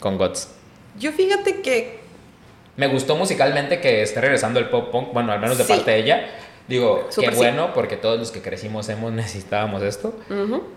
con 0.00 0.18
Guts. 0.18 0.48
Yo 0.98 1.12
fíjate 1.12 1.60
que 1.60 2.00
Me 2.76 2.88
gustó 2.88 3.14
musicalmente 3.16 3.80
que 3.80 4.02
esté 4.02 4.20
regresando 4.20 4.58
el 4.58 4.68
pop 4.68 4.90
punk, 4.90 5.12
bueno, 5.12 5.32
al 5.32 5.40
menos 5.40 5.56
de 5.58 5.64
Sí. 5.64 5.72
parte 5.72 5.90
de 5.92 5.98
ella. 5.98 6.26
Digo, 6.68 7.06
Súper 7.10 7.30
qué 7.30 7.36
sí. 7.36 7.42
bueno, 7.42 7.72
porque 7.72 7.96
todos 7.96 8.18
los 8.18 8.30
que 8.32 8.42
crecimos 8.42 8.88
hemos 8.88 9.12
necesitábamos 9.22 9.82
esto. 9.82 10.14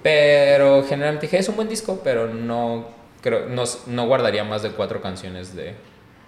Pero 0.04 0.84
generalmente 0.88 1.26
dije, 1.28 1.40
es 1.40 1.50
un 1.50 1.56
buen 1.56 1.68
disco, 1.70 2.02
pero 2.04 2.28
no 2.28 2.88
creo, 3.22 3.48
no, 3.48 3.64
no 3.88 4.08
guardaría 4.08 4.44
más 4.44 4.62
de 4.64 4.72
cuatro 4.72 5.02
canciones 5.02 5.56
de. 5.56 5.76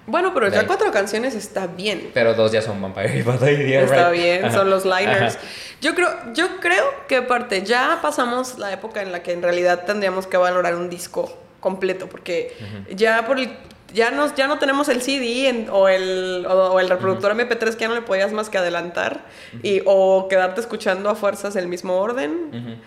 Bueno, 0.07 0.33
pero 0.33 0.49
ya 0.49 0.65
cuatro 0.65 0.91
canciones 0.91 1.35
está 1.35 1.67
bien. 1.67 2.09
Pero 2.13 2.33
dos 2.33 2.51
ya 2.51 2.61
son 2.61 2.81
Vampire 2.81 3.19
Idea, 3.19 3.81
Está 3.83 4.09
right? 4.09 4.19
bien, 4.21 4.45
Ajá. 4.45 4.57
son 4.57 4.69
los 4.69 4.83
liners. 4.83 5.35
Ajá. 5.35 5.45
Yo 5.79 5.93
creo, 5.93 6.09
yo 6.33 6.59
creo 6.59 6.83
que 7.07 7.17
aparte 7.17 7.63
ya 7.63 7.99
pasamos 8.01 8.57
la 8.57 8.73
época 8.73 9.01
en 9.03 9.11
la 9.11 9.21
que 9.21 9.31
en 9.31 9.43
realidad 9.43 9.83
tendríamos 9.85 10.25
que 10.25 10.37
valorar 10.37 10.75
un 10.75 10.89
disco 10.89 11.37
completo, 11.59 12.07
porque 12.07 12.55
ya 12.95 13.25
por 13.27 13.39
el 13.39 13.55
ya 13.93 14.09
no, 14.09 14.33
ya 14.35 14.47
no 14.47 14.57
tenemos 14.57 14.87
el 14.87 15.01
CD 15.01 15.49
en- 15.49 15.67
o, 15.69 15.89
el, 15.89 16.45
o, 16.49 16.71
o 16.71 16.79
el 16.79 16.89
reproductor 16.89 17.33
MP3 17.35 17.73
que 17.75 17.81
ya 17.81 17.87
no 17.89 17.93
le 17.95 18.01
podías 18.01 18.31
más 18.31 18.49
que 18.49 18.57
adelantar 18.57 19.25
y, 19.63 19.81
o 19.85 20.27
quedarte 20.29 20.61
escuchando 20.61 21.09
a 21.09 21.15
fuerzas 21.15 21.55
el 21.57 21.67
mismo 21.67 21.97
orden. 21.97 22.79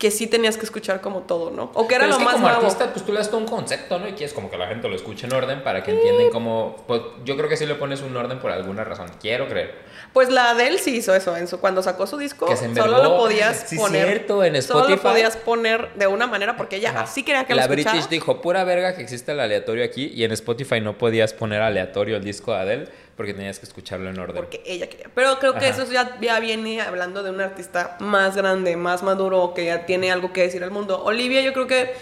Que 0.00 0.10
sí 0.10 0.26
tenías 0.26 0.56
que 0.56 0.64
escuchar 0.64 1.00
como 1.00 1.20
todo, 1.20 1.50
¿no? 1.52 1.70
O 1.74 1.86
que 1.86 1.94
era 1.94 2.06
Pero 2.06 2.08
lo 2.08 2.12
es 2.14 2.18
que 2.18 2.24
más 2.24 2.34
como 2.34 2.48
nuevo. 2.48 2.62
artista, 2.62 2.92
pues 2.92 3.04
tú 3.06 3.12
le 3.12 3.18
das 3.18 3.28
todo 3.28 3.38
un 3.38 3.46
concepto, 3.46 3.98
¿no? 4.00 4.08
Y 4.08 4.12
quieres 4.14 4.32
como 4.32 4.50
que 4.50 4.56
la 4.56 4.66
gente 4.66 4.88
lo 4.88 4.96
escuche 4.96 5.26
en 5.26 5.32
orden 5.34 5.62
para 5.62 5.82
que 5.84 5.92
entiendan 5.92 6.30
cómo... 6.30 6.82
Pues, 6.88 7.02
yo 7.24 7.36
creo 7.36 7.48
que 7.48 7.56
sí 7.56 7.66
le 7.66 7.74
pones 7.76 8.00
un 8.00 8.16
orden 8.16 8.38
por 8.40 8.50
alguna 8.50 8.82
razón. 8.82 9.08
Quiero 9.20 9.46
creer. 9.46 9.74
Pues 10.12 10.30
la 10.30 10.50
Adele 10.50 10.78
sí 10.78 10.96
hizo 10.96 11.14
eso. 11.14 11.36
En 11.36 11.46
su, 11.46 11.60
cuando 11.60 11.82
sacó 11.82 12.06
su 12.06 12.16
disco, 12.16 12.46
Que 12.46 12.56
se 12.56 12.74
solo 12.74 13.02
lo 13.02 13.16
podías 13.18 13.64
Sí, 13.68 13.76
poner. 13.76 14.06
cierto, 14.06 14.42
en 14.42 14.60
Solo 14.62 14.80
Spotify. 14.80 14.96
lo 15.06 15.12
podías 15.12 15.36
poner 15.36 15.92
de 15.94 16.06
una 16.06 16.26
manera 16.26 16.56
porque 16.56 16.76
ella 16.76 16.90
Ajá. 16.90 17.02
así 17.02 17.22
quería 17.22 17.44
que 17.44 17.54
La 17.54 17.66
lo 17.66 17.72
escuchara. 17.74 17.92
British 17.96 18.08
dijo, 18.10 18.40
pura 18.40 18.64
verga 18.64 18.96
que 18.96 19.02
existe 19.02 19.32
el 19.32 19.40
aleatorio 19.40 19.84
aquí 19.84 20.10
y 20.14 20.24
en 20.24 20.32
Spotify 20.32 20.80
no 20.80 20.96
podías 20.98 21.34
poner 21.34 21.60
aleatorio 21.60 22.16
el 22.16 22.24
disco 22.24 22.52
de 22.54 22.58
Adele 22.58 22.88
porque 23.20 23.34
tenías 23.34 23.58
que 23.58 23.66
escucharlo 23.66 24.08
en 24.08 24.18
orden. 24.18 24.34
Porque 24.34 24.62
ella 24.64 24.88
quería. 24.88 25.08
Pero 25.14 25.38
creo 25.38 25.52
que 25.52 25.66
Ajá. 25.66 25.82
eso 25.82 25.92
ya, 25.92 26.16
ya 26.22 26.40
viene 26.40 26.80
hablando 26.80 27.22
de 27.22 27.28
un 27.28 27.38
artista 27.42 27.98
más 28.00 28.34
grande, 28.34 28.78
más 28.78 29.02
maduro, 29.02 29.52
que 29.52 29.66
ya 29.66 29.84
tiene 29.84 30.10
algo 30.10 30.32
que 30.32 30.40
decir 30.40 30.64
al 30.64 30.70
mundo. 30.70 31.04
Olivia, 31.04 31.42
yo 31.42 31.52
creo 31.52 31.66
que 31.66 31.92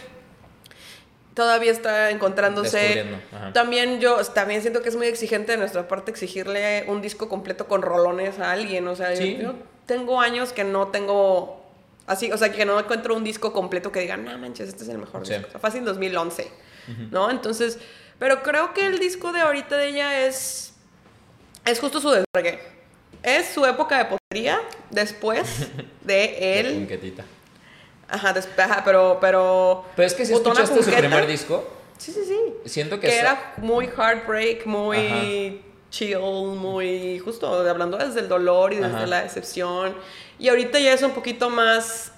todavía 1.35 1.73
está 1.73 2.11
encontrándose. 2.11 3.05
También 3.53 3.99
yo 3.99 4.17
también 4.27 4.61
siento 4.61 4.81
que 4.81 4.91
es 4.91 4.97
muy 4.97 5.09
exigente 5.09 5.51
de 5.51 5.59
nuestra 5.59 5.89
parte 5.89 6.13
exigirle 6.13 6.85
un 6.87 7.01
disco 7.03 7.29
completo 7.29 7.67
con 7.67 7.83
rolones 7.83 8.39
a 8.39 8.53
alguien. 8.53 8.87
O 8.87 8.95
sea, 8.95 9.13
yo- 9.15 9.23
Sí. 9.23 9.39
yo, 9.43 9.55
tengo 9.87 10.21
años 10.21 10.53
que 10.53 10.63
no 10.63 10.87
tengo 10.89 11.65
así, 12.07 12.31
o 12.31 12.39
sea, 12.39 12.53
que 12.53 12.65
no 12.65 12.79
encuentro 12.79 13.17
un 13.17 13.25
disco 13.25 13.53
completo 13.53 13.91
que 13.91 13.99
diga, 13.99 14.17
no 14.17 14.39
manches, 14.39 14.69
este 14.69 14.85
es 14.85 14.89
el 14.89 14.99
mejor 14.99 15.27
Sí. 15.27 15.33
disco. 15.33 15.49
O 15.49 15.51
sea, 15.51 15.59
fácil 15.61 15.85
2011, 15.85 16.49
¿no? 17.11 17.29
Entonces, 17.29 17.79
pero 18.21 18.43
creo 18.45 18.73
que 18.75 18.87
el 18.87 18.99
disco 18.99 19.33
de 19.33 19.41
ahorita 19.41 19.77
de 19.77 19.89
ella 19.89 20.27
es 20.27 20.75
es 21.71 21.81
justo 21.81 22.01
su 22.01 22.11
despegue. 22.11 22.59
Es 23.23 23.49
su 23.49 23.65
época 23.67 23.99
de 23.99 24.05
potería 24.05 24.61
después 24.91 25.47
de 26.03 26.61
él. 26.61 26.75
Punquetita. 26.75 27.25
Ajá, 28.09 28.33
después, 28.33 28.59
ajá, 28.59 28.83
pero 28.85 29.19
pero 29.21 29.85
Pero 29.97 30.07
es 30.07 30.15
que 30.15 30.25
si 30.25 30.33
escuchaste 30.33 30.83
su 30.83 30.91
primer 30.91 31.27
disco, 31.27 31.69
Sí, 31.99 32.13
sí, 32.13 32.21
sí. 32.27 32.39
siento 32.71 33.01
que, 33.01 33.09
Que 33.09 33.19
era 33.19 33.55
muy 33.57 33.87
heartbreak, 33.87 34.65
muy 34.67 35.63
chill, 35.91 36.19
muy 36.21 37.19
justo 37.19 37.49
hablando 37.69 37.97
desde 37.99 38.21
el 38.21 38.29
dolor 38.29 38.73
y 38.73 38.77
desde 38.77 38.97
Ajá. 38.97 39.07
la 39.07 39.23
decepción. 39.23 39.97
Y 40.39 40.49
ahorita 40.49 40.79
ya 40.79 40.93
es 40.93 41.03
un 41.03 41.11
poquito 41.11 41.51
más. 41.51 42.13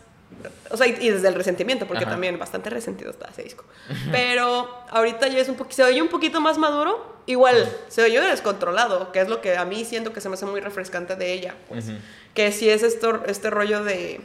O 0.70 0.76
sea, 0.76 0.86
y, 0.86 0.96
y 1.00 1.10
desde 1.10 1.28
el 1.28 1.34
resentimiento, 1.34 1.86
porque 1.86 2.04
Ajá. 2.04 2.12
también 2.12 2.38
bastante 2.38 2.70
resentido 2.70 3.10
está 3.10 3.28
ese 3.30 3.42
disco. 3.42 3.64
Pero 4.10 4.68
ahorita 4.90 5.28
ya 5.28 5.38
es 5.40 5.48
un 5.48 5.56
poquito. 5.56 5.76
Se 5.76 5.84
oye 5.84 6.00
un 6.00 6.08
poquito 6.08 6.40
más 6.40 6.56
maduro. 6.58 7.18
Igual, 7.26 7.70
se 7.88 8.02
oye 8.02 8.20
descontrolado, 8.20 9.12
que 9.12 9.20
es 9.20 9.28
lo 9.28 9.40
que 9.40 9.56
a 9.56 9.64
mí 9.64 9.84
siento 9.84 10.12
que 10.12 10.20
se 10.20 10.28
me 10.28 10.34
hace 10.34 10.46
muy 10.46 10.60
refrescante 10.60 11.14
de 11.16 11.32
ella. 11.32 11.54
Pues. 11.68 11.86
Que 12.34 12.50
sí 12.52 12.68
es 12.70 12.82
esto, 12.82 13.22
este 13.26 13.50
rollo 13.50 13.84
de. 13.84 14.20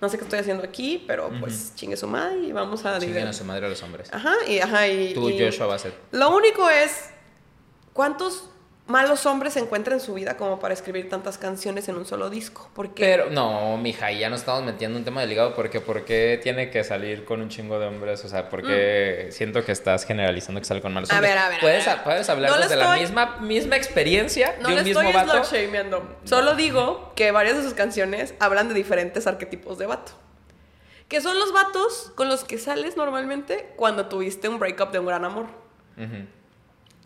No 0.00 0.08
sé 0.08 0.18
qué 0.18 0.24
estoy 0.24 0.38
haciendo 0.40 0.64
aquí, 0.64 1.02
pero 1.06 1.30
pues 1.40 1.72
chingue 1.76 1.96
su 1.96 2.06
madre 2.06 2.38
y 2.40 2.52
vamos 2.52 2.84
a 2.84 2.98
chinguen 2.98 3.26
a 3.28 3.32
su 3.32 3.44
madre 3.44 3.66
a 3.66 3.68
los 3.68 3.82
hombres. 3.82 4.12
Ajá, 4.12 4.34
y 4.48 4.58
ajá, 4.60 4.88
y. 4.88 5.14
Tú, 5.14 5.28
y- 5.30 5.38
Joshua. 5.38 5.76
Lo 6.12 6.34
único 6.36 6.68
es. 6.70 7.10
¿Cuántos 7.92 8.48
malos 8.86 9.24
hombres 9.26 9.54
se 9.54 9.60
encuentran 9.60 9.98
en 9.98 10.04
su 10.04 10.12
vida 10.14 10.36
como 10.36 10.58
para 10.58 10.74
escribir 10.74 11.08
tantas 11.08 11.38
canciones 11.38 11.88
en 11.88 11.96
un 11.96 12.04
solo 12.04 12.28
disco? 12.30 12.70
Porque. 12.74 13.02
Pero, 13.04 13.30
no, 13.30 13.76
mija, 13.78 14.12
ya 14.12 14.28
no 14.28 14.36
estamos 14.36 14.62
metiendo 14.64 14.98
un 14.98 15.04
tema 15.04 15.20
delicado 15.22 15.54
porque 15.54 15.80
¿por 15.80 16.04
qué 16.04 16.38
tiene 16.42 16.70
que 16.70 16.84
salir 16.84 17.24
con 17.24 17.40
un 17.40 17.48
chingo 17.48 17.78
de 17.78 17.86
hombres? 17.86 18.24
O 18.24 18.28
sea, 18.28 18.48
porque 18.50 19.28
siento 19.30 19.64
que 19.64 19.72
estás 19.72 20.04
generalizando 20.04 20.60
que 20.60 20.66
sale 20.66 20.80
con 20.82 20.92
malos 20.92 21.08
Mm. 21.10 21.12
A 21.12 21.16
hombres. 21.16 21.34
ver, 21.34 21.38
a 21.42 21.48
ver, 21.48 21.56
a 21.58 21.60
¿Puedes, 21.60 21.86
ver. 21.86 22.02
puedes 22.04 22.28
hablar 22.28 22.50
No 22.50 22.56
le 22.58 22.62
desde 22.64 22.76
la 22.76 22.96
misma, 22.96 23.36
misma 23.40 23.76
experiencia 23.76 24.54
no 24.60 24.68
de 24.68 24.74
le 24.74 24.80
un 24.82 24.86
mismo 24.86 25.00
estoy 25.02 25.14
vato? 25.14 25.42
shameando. 25.50 26.16
Solo 26.24 26.54
digo 26.54 27.12
que 27.16 27.30
varias 27.30 27.56
de 27.56 27.62
sus 27.62 27.74
canciones 27.74 28.34
hablan 28.38 28.68
de 28.68 28.74
diferentes 28.74 29.26
arquetipos 29.26 29.78
de 29.78 29.86
vato. 29.86 30.12
Que 31.08 31.20
son 31.20 31.38
los 31.38 31.52
vatos 31.52 32.12
con 32.14 32.28
los 32.28 32.44
que 32.44 32.58
sales 32.58 32.96
normalmente 32.96 33.72
cuando 33.76 34.06
tuviste 34.06 34.48
un 34.48 34.58
breakup 34.58 34.90
de 34.90 34.98
un 34.98 35.06
gran 35.06 35.24
amor. 35.24 35.46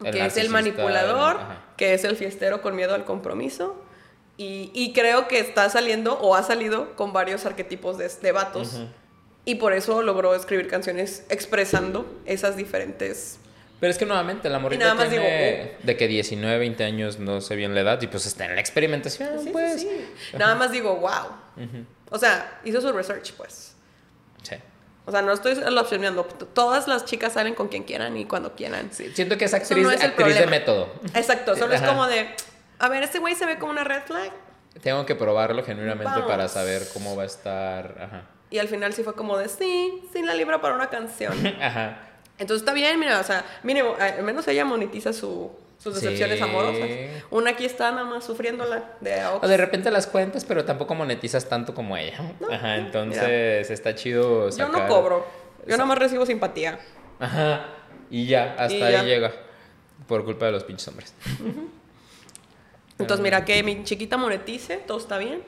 Que 0.03 0.25
es 0.27 0.37
el 0.37 0.49
manipulador, 0.51 1.37
el- 1.41 1.77
que 1.77 1.95
es 1.95 2.05
el 2.05 2.17
fiestero 2.17 2.63
con 2.63 2.77
miedo 2.77 2.95
al 2.95 3.05
compromiso. 3.05 3.83
Y, 4.37 4.71
y 4.73 4.93
creo 4.93 5.27
que 5.27 5.41
está 5.41 5.69
saliendo 5.69 6.15
o 6.21 6.37
ha 6.37 6.43
salido 6.45 6.95
con 6.95 7.13
varios 7.13 7.45
arquetipos 7.47 7.99
de, 7.99 8.09
de 8.09 8.33
vatos. 8.33 8.75
Ujú. 8.75 8.87
Y 9.45 9.57
por 9.57 9.73
eso 9.73 10.03
logró 10.03 10.35
escribir 10.35 10.69
canciones 10.69 11.25
expresando 11.31 12.07
esas 12.27 12.57
diferentes... 12.57 13.39
Pero 13.81 13.93
es 13.93 13.99
que 13.99 14.07
nuevamente 14.07 14.49
la 14.49 14.59
morrita 14.59 14.85
nada 14.85 14.95
más 14.97 15.09
tiene 15.09 15.77
de 15.83 15.97
que 15.97 16.09
19, 16.09 16.59
20 16.59 16.83
años, 16.85 17.21
no 17.21 17.41
sé 17.41 17.55
bien 17.55 17.75
la 17.77 17.83
edad, 17.83 18.03
y 18.03 18.09
pues 18.09 18.27
está 18.27 18.45
en 18.47 18.57
la 18.57 18.61
experimentación, 18.61 19.41
Sí, 19.43 19.51
pues. 19.53 19.81
sí. 19.83 19.89
Nada 20.37 20.57
más 20.57 20.73
digo, 20.73 20.97
wow. 20.97 21.31
O 22.11 22.19
sea, 22.19 22.61
hizo 22.65 22.81
su 22.81 22.91
research, 22.93 23.33
pues. 23.35 23.68
Sí. 25.09 25.09
O 25.09 25.11
sea, 25.11 25.23
no 25.23 25.33
estoy 25.33 25.53
opcionando. 25.79 26.25
Todas 26.25 26.87
las 26.87 27.07
chicas 27.07 27.33
salen 27.33 27.55
con 27.55 27.69
quien 27.69 27.85
quieran 27.85 28.17
y 28.17 28.27
cuando 28.27 28.55
quieran. 28.55 28.91
Sí, 28.93 29.11
Siento 29.15 29.39
que 29.39 29.47
es 29.47 29.55
actriz, 29.55 29.83
no 29.83 29.91
es 29.91 30.03
actriz 30.03 30.39
de 30.39 30.47
método. 30.47 30.91
Exacto, 31.15 31.57
solo 31.57 31.73
es 31.75 31.81
Ajá. 31.81 31.91
como 31.91 32.07
de, 32.07 32.29
a 32.79 32.89
ver, 32.89 33.03
este 33.03 33.19
güey 33.19 33.35
se 33.35 33.47
ve 33.47 33.59
como 33.59 33.73
una 33.73 33.85
red 33.85 34.03
flag. 34.03 34.31
Tengo 34.83 35.07
que 35.07 35.15
probarlo 35.15 35.65
genuinamente 35.65 36.13
Vamos. 36.13 36.29
para 36.29 36.49
saber 36.49 36.83
cómo 36.93 37.17
va 37.17 37.23
a 37.23 37.27
estar. 37.27 37.97
Ajá. 38.01 38.23
Y 38.51 38.59
al 38.59 38.69
final 38.69 38.93
sí 38.93 39.03
fue 39.03 39.15
como 39.15 39.37
de, 39.37 39.49
sí, 39.49 40.03
sin 40.13 40.27
la 40.27 40.35
libra 40.35 40.61
para 40.61 40.75
una 40.75 40.89
canción. 40.89 41.35
Ajá. 41.61 42.01
Entonces 42.39 42.63
está 42.63 42.73
bien, 42.73 42.99
mira, 43.01 43.19
o 43.19 43.25
sea, 43.25 43.45
mínimo, 43.63 43.97
al 43.99 44.23
menos 44.23 44.47
ella 44.47 44.65
monetiza 44.65 45.13
su, 45.13 45.51
sus 45.93 46.03
decepciones 46.03 46.39
Sí. 46.39 46.45
amorosas. 46.45 46.89
Una 47.31 47.51
aquí 47.51 47.65
está 47.65 47.91
nada 47.91 48.05
más 48.05 48.25
sufriéndola 48.25 48.93
de. 49.01 49.25
O 49.41 49.47
de 49.49 49.57
repente 49.57 49.91
las 49.91 50.07
cuentas, 50.07 50.45
pero 50.45 50.65
tampoco 50.65 50.95
monetizas 50.95 51.49
tanto 51.49 51.75
como 51.75 51.97
ella. 51.97 52.19
Ajá, 52.51 52.77
entonces 52.77 53.71
está 53.71 53.95
chido 53.95 54.51
Yo 54.51 54.69
no 54.69 54.87
cobro, 54.89 55.27
yo 55.67 55.73
nada 55.77 55.87
más 55.87 55.99
recibo 55.99 56.25
simpatía. 56.27 56.79
Ajá. 57.19 57.67
Y 58.11 58.27
ya, 58.27 58.55
hasta 58.59 58.75
Y 58.75 58.83
ahí 58.83 58.93
ya. 58.93 59.03
llega. 59.03 59.33
Por 60.07 60.25
culpa 60.25 60.47
de 60.47 60.53
los 60.53 60.65
pinches 60.65 60.89
hombres. 60.89 61.13
Entonces, 62.99 63.23
mira, 63.23 63.45
que 63.45 63.63
mi 63.63 63.85
chiquita 63.85 64.17
monetice, 64.17 64.79
todo 64.79 64.99
está 64.99 65.19
bien. 65.19 65.43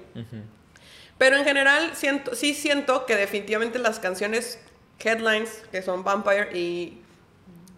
Pero 1.19 1.37
en 1.37 1.45
general, 1.45 1.91
siento, 1.95 2.35
sí 2.35 2.55
siento 2.55 3.07
que 3.07 3.17
definitivamente 3.17 3.79
las 3.79 3.99
canciones 3.99 4.59
headlines, 5.03 5.63
que 5.73 5.83
son 5.83 6.05
Vampire 6.05 6.49
y 6.57 7.01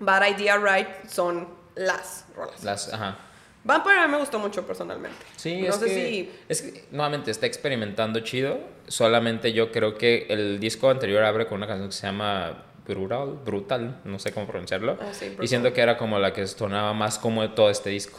Bad 0.00 0.26
Idea 0.38 0.58
Right, 0.58 0.88
son 1.08 1.48
las 1.76 2.26
rolas. 2.34 2.62
Las, 2.64 2.92
ajá. 2.92 3.18
Vampire 3.64 3.98
a 4.00 4.06
mí 4.06 4.12
me 4.12 4.18
gustó 4.18 4.38
mucho 4.40 4.66
personalmente. 4.66 5.16
Sí, 5.36 5.62
no 5.62 5.68
es, 5.68 5.76
sé 5.76 5.84
que, 5.86 5.94
si 5.94 6.30
es 6.48 6.62
que 6.62 6.84
nuevamente 6.90 7.30
está 7.30 7.46
experimentando 7.46 8.20
chido. 8.20 8.58
Solamente 8.88 9.52
yo 9.52 9.70
creo 9.70 9.96
que 9.96 10.26
el 10.30 10.58
disco 10.58 10.90
anterior 10.90 11.22
abre 11.22 11.46
con 11.46 11.58
una 11.58 11.68
canción 11.68 11.88
que 11.88 11.94
se 11.94 12.06
llama 12.06 12.64
Brutal, 12.86 13.38
Brutal, 13.44 14.00
no 14.04 14.18
sé 14.18 14.32
cómo 14.32 14.46
pronunciarlo. 14.48 14.98
Ah, 15.00 15.12
sí, 15.12 15.36
y 15.40 15.46
siento 15.46 15.72
que 15.72 15.80
era 15.80 15.96
como 15.96 16.18
la 16.18 16.32
que 16.32 16.44
sonaba 16.48 16.92
más 16.92 17.18
como 17.20 17.42
de 17.42 17.50
todo 17.50 17.70
este 17.70 17.90
disco. 17.90 18.18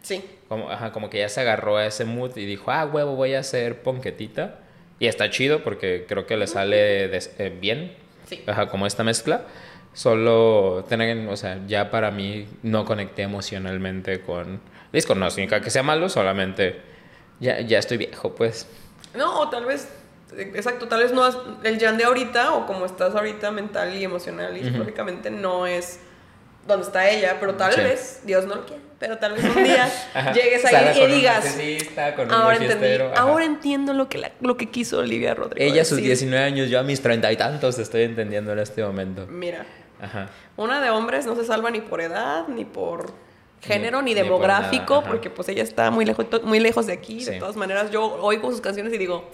Sí. 0.00 0.24
Como, 0.48 0.70
ajá, 0.70 0.90
como 0.92 1.10
que 1.10 1.18
ya 1.18 1.28
se 1.28 1.42
agarró 1.42 1.76
a 1.76 1.84
ese 1.84 2.06
mood 2.06 2.34
y 2.38 2.46
dijo, 2.46 2.70
ah, 2.70 2.86
huevo, 2.86 3.14
voy 3.14 3.34
a 3.34 3.40
hacer 3.40 3.82
ponquetita. 3.82 4.60
Y 5.00 5.06
está 5.06 5.28
chido 5.28 5.62
porque 5.62 6.06
creo 6.08 6.24
que 6.26 6.38
le 6.38 6.46
sale 6.46 7.08
de- 7.08 7.30
eh, 7.38 7.56
bien. 7.60 7.94
Sí. 8.26 8.42
Ajá, 8.46 8.68
como 8.68 8.86
esta 8.86 9.04
mezcla. 9.04 9.42
Solo 9.98 10.84
tener, 10.88 11.26
o 11.28 11.34
sea, 11.36 11.58
ya 11.66 11.90
para 11.90 12.12
mí 12.12 12.46
no 12.62 12.84
conecté 12.84 13.22
emocionalmente 13.22 14.20
con 14.20 14.60
disco. 14.92 15.16
No 15.16 15.28
significa 15.28 15.60
que 15.60 15.70
sea 15.70 15.82
malo, 15.82 16.08
solamente 16.08 16.80
ya, 17.40 17.58
ya 17.62 17.80
estoy 17.80 17.96
viejo, 17.96 18.32
pues. 18.32 18.68
No, 19.16 19.40
o 19.40 19.48
tal 19.50 19.64
vez, 19.64 19.88
exacto, 20.36 20.86
tal 20.86 21.00
vez 21.02 21.12
no 21.12 21.26
es 21.26 21.36
el 21.64 21.80
Jan 21.80 21.98
de 21.98 22.04
ahorita 22.04 22.52
o 22.54 22.64
como 22.64 22.86
estás 22.86 23.16
ahorita 23.16 23.50
mental 23.50 23.92
y 23.96 24.04
emocional 24.04 24.56
y 24.56 24.62
psicológicamente 24.62 25.32
no 25.32 25.66
es 25.66 25.98
donde 26.64 26.86
está 26.86 27.10
ella, 27.10 27.38
pero 27.40 27.56
tal 27.56 27.72
Sí. 27.72 27.80
vez, 27.80 28.20
Dios 28.24 28.46
no 28.46 28.54
lo 28.54 28.66
quiere, 28.66 28.82
pero 29.00 29.18
tal 29.18 29.32
vez 29.32 29.42
un 29.44 29.64
día 29.64 29.88
llegues 30.32 30.64
ahí 30.64 30.96
y 30.96 31.02
un 31.02 31.10
digas, 31.10 31.58
con 32.14 32.30
ahora 32.32 32.56
entendí, 32.56 33.02
ahora 33.16 33.44
entiendo 33.44 33.94
lo 33.94 34.08
que, 34.08 34.18
la- 34.18 34.30
lo 34.42 34.56
que 34.56 34.70
quiso 34.70 34.98
Olivia 34.98 35.34
Rodrigo. 35.34 35.68
Ella 35.68 35.82
a 35.82 35.84
sus 35.84 35.96
decir". 35.96 36.10
19 36.10 36.44
años, 36.44 36.70
yo 36.70 36.78
a 36.78 36.84
mis 36.84 37.02
treinta 37.02 37.32
y 37.32 37.36
tantos 37.36 37.80
estoy 37.80 38.02
entendiendo 38.02 38.52
en 38.52 38.60
este 38.60 38.84
momento. 38.84 39.26
Mira, 39.26 39.66
Ajá. 40.00 40.28
una 40.56 40.80
de 40.80 40.90
hombres 40.90 41.26
no 41.26 41.34
se 41.36 41.44
salva 41.44 41.70
ni 41.70 41.80
por 41.80 42.00
edad, 42.00 42.46
ni 42.48 42.64
por 42.64 43.12
género, 43.60 44.02
ni, 44.02 44.10
Ni- 44.10 44.14
ni 44.14 44.20
por 44.20 44.24
demográfico, 44.38 44.96
ajá. 44.98 45.08
porque 45.08 45.30
pues 45.30 45.48
ella 45.48 45.62
está 45.62 45.90
muy 45.90 46.04
lejos, 46.04 46.26
muy 46.44 46.60
lejos 46.60 46.86
de 46.86 46.92
aquí. 46.92 47.24
De 47.24 47.38
todas 47.38 47.56
maneras, 47.56 47.90
yo 47.90 48.04
oigo 48.22 48.50
sus 48.50 48.60
canciones 48.60 48.92
y 48.92 48.98
digo, 48.98 49.28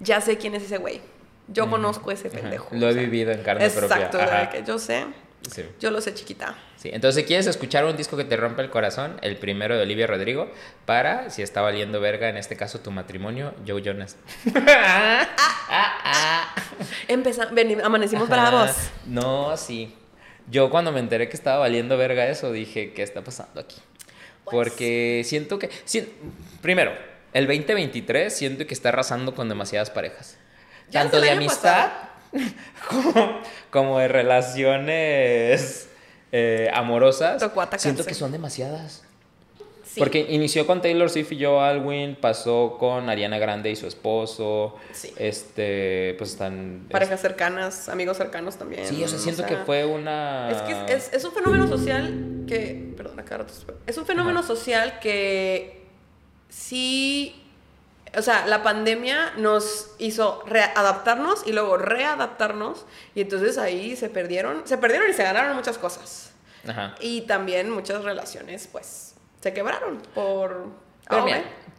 ya 0.00 0.20
sé 0.20 0.36
quién 0.38 0.54
es 0.54 0.62
ese 0.64 0.78
güey. 0.78 1.00
Yo 1.48 1.68
conozco 1.70 2.10
ese 2.10 2.28
Ajá. 2.28 2.38
pendejo. 2.40 2.68
Lo 2.72 2.88
he 2.88 2.90
o 2.90 2.92
sea, 2.92 3.02
vivido 3.02 3.30
en 3.32 3.42
carne 3.42 3.68
propia. 3.70 3.96
Exacto, 3.96 4.18
de 4.18 4.24
Ajá. 4.24 4.50
que 4.50 4.62
yo 4.64 4.78
sé, 4.78 5.06
Sí. 5.50 5.64
yo 5.80 5.90
lo 5.92 6.00
sé 6.00 6.12
chiquita. 6.12 6.56
Sí, 6.76 6.90
entonces 6.92 7.22
si 7.22 7.26
quieres 7.26 7.46
escuchar 7.46 7.84
un 7.84 7.96
disco 7.96 8.16
que 8.16 8.24
te 8.24 8.36
rompe 8.36 8.60
el 8.62 8.70
corazón, 8.70 9.16
el 9.22 9.36
primero 9.36 9.76
de 9.76 9.82
Olivia 9.82 10.06
Rodrigo, 10.06 10.50
para, 10.84 11.30
si 11.30 11.42
está 11.42 11.60
valiendo 11.62 12.00
verga, 12.00 12.28
en 12.28 12.36
este 12.36 12.56
caso 12.56 12.80
tu 12.80 12.90
matrimonio, 12.90 13.54
Joe 13.66 13.80
Jonas. 13.82 14.16
Empeza 17.08 17.46
veni- 17.50 17.80
amanecimos 17.82 18.30
Ajá. 18.30 18.50
bravos. 18.50 18.76
No, 19.06 19.56
sí. 19.56 19.94
Yo 20.50 20.70
cuando 20.70 20.92
me 20.92 21.00
enteré 21.00 21.28
que 21.28 21.36
estaba 21.36 21.58
valiendo 21.58 21.96
verga 21.96 22.26
eso, 22.28 22.50
dije, 22.52 22.92
¿qué 22.92 23.02
está 23.02 23.22
pasando 23.22 23.60
aquí? 23.60 23.76
Porque 24.50 25.22
siento 25.24 25.58
que... 25.58 25.68
si- 25.84 26.10
primero, 26.62 26.92
el 27.34 27.46
2023 27.46 28.34
siento 28.34 28.66
que 28.66 28.72
está 28.74 28.88
arrasando 28.88 29.34
con 29.34 29.48
demasiadas 29.48 29.90
parejas. 29.90 30.38
Tanto 30.90 31.20
de 31.20 31.28
amistad 31.36 31.90
como, 32.88 33.40
como 33.70 33.98
de 33.98 34.08
relaciones 34.08 35.88
eh, 36.32 36.70
amorosas. 36.72 37.40
Siento 37.82 38.02
que 38.08 38.14
son 38.14 38.32
demasiadas. 38.32 39.04
Sí. 39.98 40.00
Porque 40.00 40.26
inició 40.30 40.66
con 40.66 40.80
Taylor 40.82 41.10
Swift 41.10 41.32
y 41.32 41.44
Joe 41.44 41.58
Alwyn, 41.60 42.16
pasó 42.20 42.76
con 42.78 43.08
Ariana 43.10 43.38
Grande 43.38 43.70
y 43.70 43.76
su 43.76 43.86
esposo. 43.86 44.76
Sí. 44.92 45.12
Este, 45.16 46.14
pues 46.18 46.30
están. 46.30 46.86
Parejas 46.90 47.20
cercanas, 47.20 47.88
amigos 47.88 48.16
cercanos 48.16 48.56
también. 48.56 48.86
Sí, 48.86 49.02
o 49.04 49.08
sea, 49.08 49.18
siento 49.18 49.42
que 49.44 49.54
sea, 49.54 49.64
fue 49.64 49.84
una. 49.84 50.50
Es 50.50 50.62
que 50.62 50.72
es, 50.94 51.08
es- 51.08 51.12
es 51.14 51.24
un 51.24 51.32
fenómeno 51.32 51.66
social 51.68 52.44
que. 52.46 52.94
Perdón, 52.96 53.20
acá 53.20 53.44
Es 53.86 53.96
un 53.98 54.06
fenómeno 54.06 54.38
Ajá. 54.40 54.48
social 54.48 54.98
que 55.00 55.86
sí 56.48 57.44
o 58.16 58.22
sea, 58.22 58.46
la 58.46 58.62
pandemia 58.62 59.32
nos 59.36 59.90
hizo 59.98 60.42
readaptarnos 60.46 61.46
y 61.46 61.52
luego 61.52 61.76
readaptarnos 61.76 62.86
y 63.14 63.20
entonces 63.20 63.58
ahí 63.58 63.96
se 63.96 64.08
perdieron, 64.08 64.62
se 64.64 64.78
perdieron 64.78 65.10
y 65.10 65.12
se 65.12 65.22
ganaron 65.24 65.54
muchas 65.54 65.76
cosas. 65.76 66.30
Ajá. 66.66 66.94
Y 67.00 67.22
también 67.22 67.68
muchas 67.70 68.02
relaciones, 68.04 68.66
pues, 68.72 69.07
se 69.40 69.52
quebraron 69.52 69.98
por... 70.14 70.66
Pero. 71.08 71.26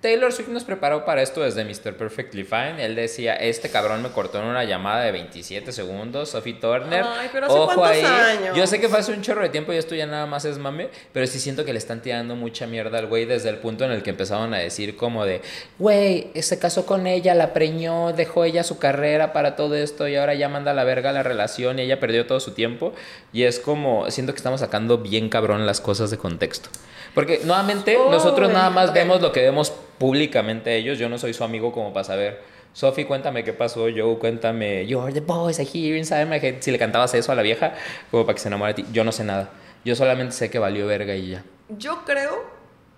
Taylor 0.02 0.32
Swift 0.32 0.48
nos 0.48 0.64
preparó 0.64 1.04
para 1.04 1.22
esto 1.22 1.42
desde 1.42 1.66
Mr. 1.66 1.98
Perfectly 1.98 2.46
Fine. 2.46 2.86
Él 2.86 2.96
decía, 2.96 3.36
este 3.36 3.70
cabrón 3.70 4.02
me 4.02 4.10
cortó 4.10 4.40
en 4.40 4.46
una 4.46 4.64
llamada 4.64 5.04
de 5.04 5.12
27 5.12 5.74
segundos, 5.74 6.30
Sophie 6.30 6.54
Turner. 6.54 7.04
Ay, 7.06 7.30
pero 7.34 7.48
¿hace 7.48 7.76
cuántos 7.76 8.10
años? 8.10 8.56
Yo 8.56 8.66
sé 8.66 8.80
que 8.80 8.88
fue 8.88 9.00
hace 9.00 9.12
un 9.12 9.22
chorro 9.22 9.42
de 9.42 9.50
tiempo 9.50 9.74
y 9.74 9.76
esto 9.76 9.96
ya 9.96 10.06
nada 10.06 10.26
más 10.26 10.46
es 10.46 10.58
mame, 10.58 10.90
pero 11.12 11.28
sí 11.28 11.38
siento 11.38 11.66
que 11.66 11.74
le 11.74 11.80
están 11.80 12.02
tirando 12.02 12.38
mucha 12.38 12.66
mierda 12.66 12.98
al 12.98 13.08
güey 13.08 13.26
desde 13.26 13.50
el 13.50 13.58
punto 13.58 13.84
en 13.84 13.92
el 13.92 14.02
que 14.02 14.12
empezaron 14.12 14.54
a 14.54 14.58
decir 14.58 14.96
como 14.96 15.26
de, 15.26 15.42
güey, 15.78 16.32
se 16.42 16.60
casó 16.60 16.86
con 16.86 17.06
ella, 17.06 17.36
la 17.36 17.52
preñó, 17.52 18.14
dejó 18.14 18.46
ella 18.46 18.64
su 18.64 18.80
carrera 18.80 19.34
para 19.34 19.58
todo 19.58 19.76
esto 19.76 20.08
y 20.08 20.16
ahora 20.16 20.34
ya 20.34 20.48
manda 20.48 20.72
a 20.72 20.74
la 20.74 20.86
verga 20.86 21.12
la 21.12 21.24
relación 21.24 21.78
y 21.78 21.82
ella 21.82 22.00
perdió 22.00 22.26
todo 22.26 22.40
su 22.40 22.52
tiempo. 22.52 22.94
Y 23.34 23.44
es 23.44 23.60
como, 23.60 24.10
siento 24.12 24.32
que 24.32 24.38
estamos 24.38 24.62
sacando 24.62 25.00
bien 25.00 25.28
cabrón 25.28 25.66
las 25.66 25.82
cosas 25.82 26.10
de 26.10 26.18
contexto. 26.18 26.70
Porque 27.14 27.42
nuevamente 27.44 27.98
Uy, 27.98 28.10
nosotros 28.10 28.52
nada 28.52 28.70
más 28.70 28.90
ok. 28.90 28.96
vemos 28.96 29.22
lo 29.22 29.32
que 29.32 29.42
vemos 29.42 29.72
públicamente 29.98 30.76
ellos. 30.76 30.98
Yo 31.00 31.10
no 31.10 31.18
soy 31.18 31.34
su 31.34 31.44
amigo 31.44 31.72
como 31.72 31.94
para 31.94 32.04
saber. 32.04 32.42
Sophie, 32.74 33.06
cuéntame 33.06 33.44
qué 33.44 33.52
pasó. 33.54 33.88
Joe, 33.96 34.18
cuéntame. 34.20 34.86
You're 34.86 35.12
the 35.12 35.22
boys 35.22 35.60
I 35.60 35.64
hear 35.66 35.98
inside 35.98 36.26
my 36.28 36.38
head. 36.38 36.56
Si 36.62 36.72
le 36.72 36.78
cantabas 36.80 37.14
eso 37.14 37.32
a 37.32 37.36
la 37.36 37.42
vieja, 37.42 37.74
como 38.12 38.26
para 38.26 38.36
que 38.36 38.42
se 38.42 38.48
enamore 38.48 38.74
de 38.74 38.84
ti. 38.84 38.90
Yo 38.94 39.04
no 39.04 39.12
sé 39.12 39.24
nada. 39.24 39.50
Yo 39.84 39.96
solamente 39.96 40.34
sé 40.34 40.50
que 40.50 40.60
valió 40.60 40.86
verga 40.88 41.16
y 41.16 41.30
ya. 41.32 41.44
Yo 41.70 42.04
creo 42.06 42.44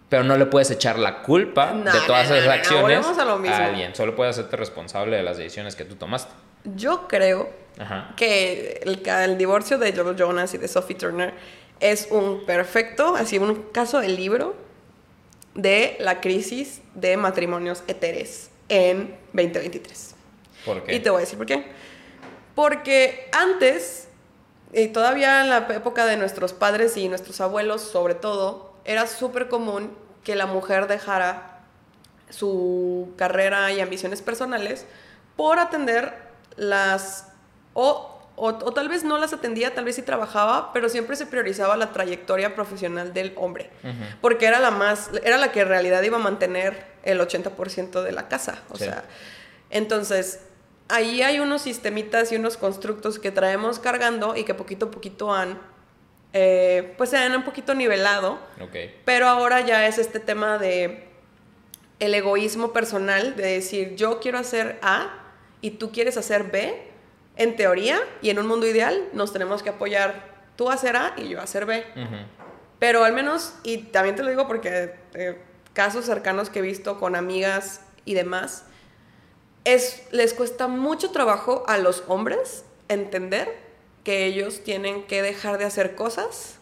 Pero 0.10 0.24
no 0.24 0.36
le 0.38 0.46
puedes 0.46 0.70
echar 0.72 1.00
la 1.00 1.22
culpa 1.22 1.74
de 1.74 1.92
todas 2.06 2.30
no, 2.30 2.36
no, 2.36 2.42
esas 2.42 2.42
no, 2.42 2.46
no, 2.46 2.52
acciones 2.52 3.18
a 3.18 3.26
lo 3.26 3.38
mismo. 3.38 3.56
alguien. 3.56 3.96
Solo 3.96 4.16
puedes 4.16 4.38
hacerte 4.38 4.58
responsable 4.58 5.16
de 5.16 5.24
las 5.24 5.38
decisiones 5.38 5.76
que 5.76 5.86
tú 5.86 5.96
tomaste. 5.96 6.34
Yo 6.76 7.08
creo 7.08 7.50
Ajá. 7.80 8.14
que 8.18 8.82
el, 8.84 9.02
el 9.08 9.38
divorcio 9.38 9.78
de 9.78 9.94
Joe 9.94 10.16
Jonas 10.16 10.54
y 10.54 10.58
de 10.58 10.68
Sophie 10.68 10.96
Turner 10.96 11.34
es 11.82 12.08
un 12.12 12.46
perfecto, 12.46 13.16
así 13.16 13.38
un 13.38 13.64
caso 13.72 14.00
de 14.00 14.08
libro 14.10 14.56
de 15.56 15.98
la 16.00 16.22
crisis 16.22 16.82
de 16.96 17.18
matrimonios 17.18 17.84
heteres 17.88 18.50
en 18.70 19.18
2023. 19.34 20.16
¿Por 20.66 20.84
qué? 20.84 20.96
Y 20.96 21.00
te 21.00 21.10
voy 21.10 21.18
a 21.18 21.22
decir 21.22 21.38
por 21.38 21.48
qué. 21.48 21.66
Porque 22.56 23.30
antes, 23.34 24.08
y 24.74 24.88
todavía 24.88 25.42
en 25.42 25.50
la 25.50 25.68
época 25.70 26.06
de 26.06 26.18
nuestros 26.18 26.54
padres 26.54 26.96
y 26.98 27.10
nuestros 27.10 27.42
abuelos 27.42 27.82
sobre 27.82 28.16
todo, 28.16 28.74
era 28.86 29.08
súper 29.08 29.50
común 29.50 29.92
que 30.24 30.36
la 30.36 30.46
mujer 30.46 30.88
dejara 30.88 31.60
su 32.30 33.12
carrera 33.18 33.72
y 33.72 33.80
ambiciones 33.80 34.22
personales 34.22 34.86
por 35.36 35.60
atender 35.60 36.14
las... 36.56 37.28
O, 37.74 38.11
o, 38.36 38.48
o 38.48 38.72
tal 38.74 38.90
vez 38.90 39.04
no 39.04 39.18
las 39.18 39.34
atendía, 39.34 39.74
tal 39.74 39.86
vez 39.86 39.96
sí 39.96 40.02
trabajaba, 40.02 40.72
pero 40.74 40.90
siempre 40.90 41.16
se 41.16 41.26
priorizaba 41.26 41.76
la 41.78 41.92
trayectoria 41.92 42.56
profesional 42.56 43.14
del 43.14 43.34
hombre. 43.36 43.70
Porque 44.22 44.46
era 44.48 44.60
la 44.60 44.72
más, 44.72 45.10
era 45.24 45.38
la 45.38 45.52
que 45.52 45.62
en 45.62 45.68
realidad 45.68 46.02
iba 46.04 46.18
a 46.18 46.22
mantener 46.22 46.86
el 47.04 47.20
80% 47.20 48.02
de 48.04 48.12
la 48.12 48.28
casa. 48.28 48.64
O 48.70 48.78
Sí. 48.78 48.86
sea, 48.86 49.04
entonces, 49.70 50.42
ahí 50.90 51.22
hay 51.22 51.40
unos 51.40 51.62
sistemitas 51.64 52.32
y 52.32 52.36
unos 52.36 52.58
constructos 52.58 53.20
que 53.20 53.32
traemos 53.32 53.80
cargando 53.80 54.36
y 54.36 54.44
que 54.44 54.54
poquito 54.54 54.88
a 54.88 54.92
poquito 54.92 55.34
han, 55.34 55.60
eh, 56.34 56.94
pues 56.98 57.10
se 57.10 57.18
han 57.18 57.36
un 57.36 57.44
poquito 57.44 57.74
nivelado. 57.76 58.40
Pero 59.06 59.28
ahora 59.28 59.62
ya 59.62 59.86
es 59.88 59.98
este 59.98 60.20
tema 60.20 60.58
de 60.58 61.08
el 62.00 62.16
egoísmo 62.16 62.74
personal, 62.74 63.36
de 63.36 63.44
decir 63.44 63.96
yo 63.96 64.20
quiero 64.20 64.40
hacer 64.40 64.80
A 64.82 65.10
y 65.62 65.72
tú 65.72 65.92
quieres 65.92 66.18
hacer 66.18 66.46
B. 66.46 66.91
En 67.36 67.56
teoría 67.56 68.00
y 68.22 68.30
en 68.30 68.40
un 68.40 68.48
mundo 68.48 68.68
ideal 68.68 69.10
nos 69.14 69.32
tenemos 69.34 69.64
que 69.64 69.70
apoyar 69.70 70.32
tú 70.56 70.70
a 70.70 70.74
hacer 70.74 70.96
A 70.96 71.14
y 71.18 71.30
yo 71.30 71.40
a 71.40 71.44
hacer 71.44 71.66
B. 71.66 71.84
Pero 72.80 73.04
al 73.04 73.14
menos, 73.14 73.54
y 73.64 73.78
también 73.78 74.16
te 74.16 74.24
lo 74.24 74.30
digo 74.30 74.48
porque 74.48 74.96
eh, 75.14 75.42
casos 75.74 76.06
cercanos 76.06 76.50
que 76.50 76.60
he 76.60 76.62
visto 76.62 77.00
con 77.00 77.16
amigas 77.16 77.82
y 78.06 78.16
demás, 78.16 78.66
es, 79.64 80.04
les 80.12 80.34
cuesta 80.34 80.68
mucho 80.68 81.12
trabajo 81.12 81.64
a 81.68 81.78
los 81.78 82.04
hombres 82.08 82.66
entender 82.88 83.56
que 84.04 84.26
ellos 84.26 84.64
tienen 84.64 85.06
que 85.06 85.22
dejar 85.22 85.58
de 85.58 85.66
hacer 85.66 85.96
cosas 85.96 86.58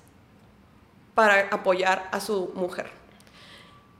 para 1.15 1.47
apoyar 1.51 2.09
a 2.11 2.19
su 2.19 2.51
mujer. 2.55 2.98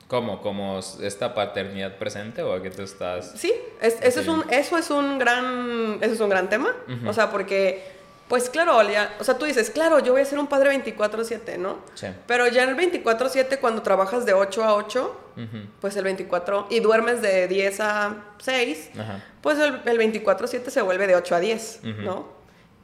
¿Cómo? 0.10 0.42
¿Como 0.42 0.80
esta 1.02 1.34
paternidad 1.36 1.98
presente 1.98 2.42
o 2.42 2.52
a 2.54 2.62
qué 2.62 2.72
tú 2.72 2.82
estás? 2.82 3.32
Sí, 3.38 3.54
es- 3.80 3.98
eso, 4.02 4.20
es 4.22 4.28
un, 4.28 4.44
eso 4.50 4.78
es 4.78 4.90
un 4.90 5.18
gran, 5.20 6.00
eso 6.02 6.14
es 6.16 6.20
un 6.20 6.30
gran 6.30 6.50
tema. 6.50 6.76
Ujú. 6.92 7.10
O 7.10 7.14
sea, 7.14 7.30
porque, 7.30 7.84
pues 8.28 8.50
claro, 8.50 8.82
ya- 8.90 9.16
o 9.20 9.24
sea, 9.24 9.38
tú 9.38 9.46
dices, 9.46 9.70
claro, 9.70 10.00
yo 10.00 10.14
voy 10.14 10.22
a 10.24 10.26
ser 10.26 10.40
un 10.40 10.48
padre 10.48 10.72
24/7, 10.72 11.60
¿no? 11.60 11.78
Sí. 11.94 12.08
Pero 12.26 12.48
ya 12.48 12.64
en 12.64 12.70
el 12.70 12.76
24/7, 12.76 13.60
cuando 13.60 13.84
trabajas 13.84 14.26
de 14.26 14.34
8 14.34 14.64
a 14.64 14.74
8, 14.74 15.16
Ujú. 15.38 15.58
pues 15.80 15.96
el 15.96 16.04
24, 16.04 16.66
y 16.72 16.80
duermes 16.80 17.22
de 17.22 17.48
10 17.48 17.80
a 17.80 18.16
6, 18.40 18.90
Ajá. 19.00 19.24
pues 19.42 19.60
el, 19.60 19.80
el 19.86 19.98
24/7 20.00 20.72
se 20.72 20.82
vuelve 20.82 21.06
de 21.06 21.16
8 21.18 21.36
a 21.36 21.40
10, 21.40 21.82
Ujú. 21.84 22.02
¿no? 22.02 22.28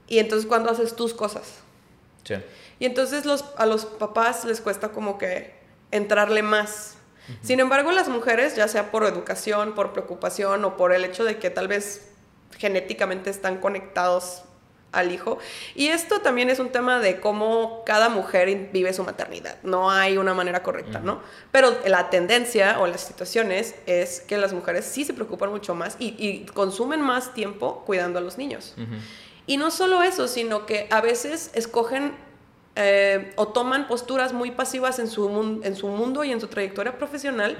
Y 0.08 0.20
entonces, 0.20 0.46
cuando 0.48 0.70
haces 0.70 0.96
tus 0.96 1.16
cosas? 1.16 1.56
Sí. 2.24 2.36
Y 2.78 2.86
entonces 2.86 3.26
los, 3.26 3.46
a 3.58 3.66
los 3.66 3.86
papás 3.86 4.46
les 4.46 4.62
cuesta 4.62 4.90
como 4.90 5.18
que 5.18 5.56
entrarle 5.90 6.44
más. 6.44 6.92
Sin 7.42 7.60
embargo, 7.60 7.92
las 7.92 8.08
mujeres, 8.08 8.56
ya 8.56 8.68
sea 8.68 8.92
por 8.92 9.06
educación, 9.06 9.74
por 9.74 9.94
preocupación 9.94 10.64
o 10.66 10.78
por 10.78 10.94
el 10.94 11.04
hecho 11.06 11.24
de 11.24 11.38
que 11.38 11.50
tal 11.50 11.68
vez 11.68 12.10
genéticamente 12.58 13.30
están 13.30 13.58
conectados 13.58 14.44
al 14.96 15.12
hijo. 15.12 15.38
Y 15.76 15.88
esto 15.88 16.22
también 16.22 16.50
es 16.50 16.60
un 16.60 16.70
tema 16.70 17.00
de 17.00 17.20
cómo 17.20 17.84
cada 17.86 18.10
mujer 18.10 18.70
vive 18.72 18.94
su 18.94 19.04
maternidad. 19.04 19.58
No 19.64 19.92
hay 19.92 20.18
una 20.18 20.34
manera 20.34 20.64
correcta, 20.64 21.00
¿no? 21.00 21.22
Pero 21.52 21.78
la 21.86 22.10
tendencia 22.10 22.80
o 22.80 22.88
las 22.88 23.02
situaciones 23.02 23.76
es 23.86 24.22
que 24.22 24.38
las 24.38 24.54
mujeres 24.54 24.86
sí 24.86 25.06
se 25.06 25.14
preocupan 25.14 25.50
mucho 25.50 25.76
más 25.76 25.98
y, 26.00 26.16
y 26.18 26.46
consumen 26.46 27.02
más 27.02 27.34
tiempo 27.34 27.84
cuidando 27.86 28.20
a 28.20 28.22
los 28.22 28.38
niños. 28.38 28.74
Y 29.48 29.58
no 29.58 29.70
solo 29.70 30.02
eso, 30.02 30.28
sino 30.28 30.66
que 30.66 30.88
a 30.90 31.02
veces 31.02 31.52
escogen 31.54 32.16
eh, 32.76 33.32
o 33.38 33.48
toman 33.48 33.88
posturas 33.88 34.34
muy 34.34 34.52
pasivas 34.52 35.00
en 35.00 35.08
su, 35.08 35.62
en 35.64 35.76
su 35.76 35.88
mundo 35.88 36.24
y 36.26 36.32
en 36.32 36.42
su 36.42 36.48
trayectoria 36.48 36.98
profesional 36.98 37.58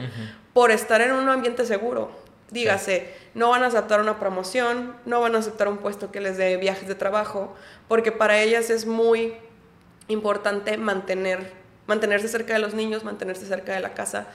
por 0.54 0.72
estar 0.72 1.02
en 1.02 1.14
un 1.14 1.30
ambiente 1.30 1.66
seguro. 1.66 2.12
Dígase, 2.52 3.14
no 3.34 3.50
van 3.50 3.64
a 3.64 3.68
aceptar 3.68 4.02
una 4.02 4.20
promoción, 4.20 4.96
no 5.06 5.22
van 5.22 5.36
a 5.36 5.40
aceptar 5.40 5.68
un 5.68 5.78
puesto 5.78 6.12
que 6.12 6.22
les 6.22 6.38
dé 6.38 6.58
viajes 6.58 6.88
de 6.88 6.96
trabajo, 6.96 7.56
porque 7.88 8.12
para 8.12 8.40
ellas 8.40 8.70
es 8.70 8.86
muy 8.86 9.34
importante 10.08 10.78
mantener, 10.78 11.52
mantenerse 11.88 12.28
cerca 12.28 12.54
de 12.54 12.60
los 12.60 12.74
niños, 12.74 13.04
mantenerse 13.04 13.46
cerca 13.46 13.74
de 13.74 13.80
la 13.80 13.94
casa, 13.94 14.28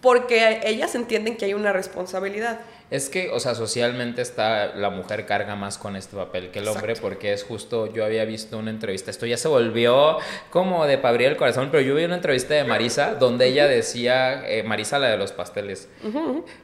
porque 0.00 0.60
ellas 0.64 0.94
entienden 0.94 1.36
que 1.36 1.44
hay 1.44 1.54
una 1.54 1.72
responsabilidad. 1.72 2.60
Es 2.90 3.08
que, 3.08 3.30
o 3.30 3.38
sea, 3.38 3.54
socialmente 3.54 4.20
está, 4.20 4.74
la 4.74 4.90
mujer 4.90 5.24
carga 5.24 5.54
más 5.54 5.78
con 5.78 5.94
este 5.94 6.16
papel 6.16 6.50
que 6.50 6.58
el 6.58 6.68
hombre, 6.68 6.94
porque 7.00 7.32
es 7.32 7.44
justo, 7.44 7.92
yo 7.92 8.04
había 8.04 8.24
visto 8.24 8.58
una 8.58 8.70
entrevista, 8.70 9.10
esto 9.12 9.26
ya 9.26 9.36
se 9.36 9.46
volvió 9.46 10.18
como 10.50 10.86
de 10.86 10.98
para 10.98 11.10
abrir 11.10 11.28
el 11.28 11.36
corazón, 11.36 11.68
pero 11.70 11.82
yo 11.82 11.94
vi 11.94 12.04
una 12.04 12.16
entrevista 12.16 12.54
de 12.54 12.64
Marisa 12.64 13.14
donde 13.14 13.46
ella 13.46 13.68
decía, 13.68 14.44
eh, 14.48 14.64
Marisa 14.64 14.98
la 14.98 15.08
de 15.08 15.16
los 15.16 15.30
pasteles, 15.30 15.88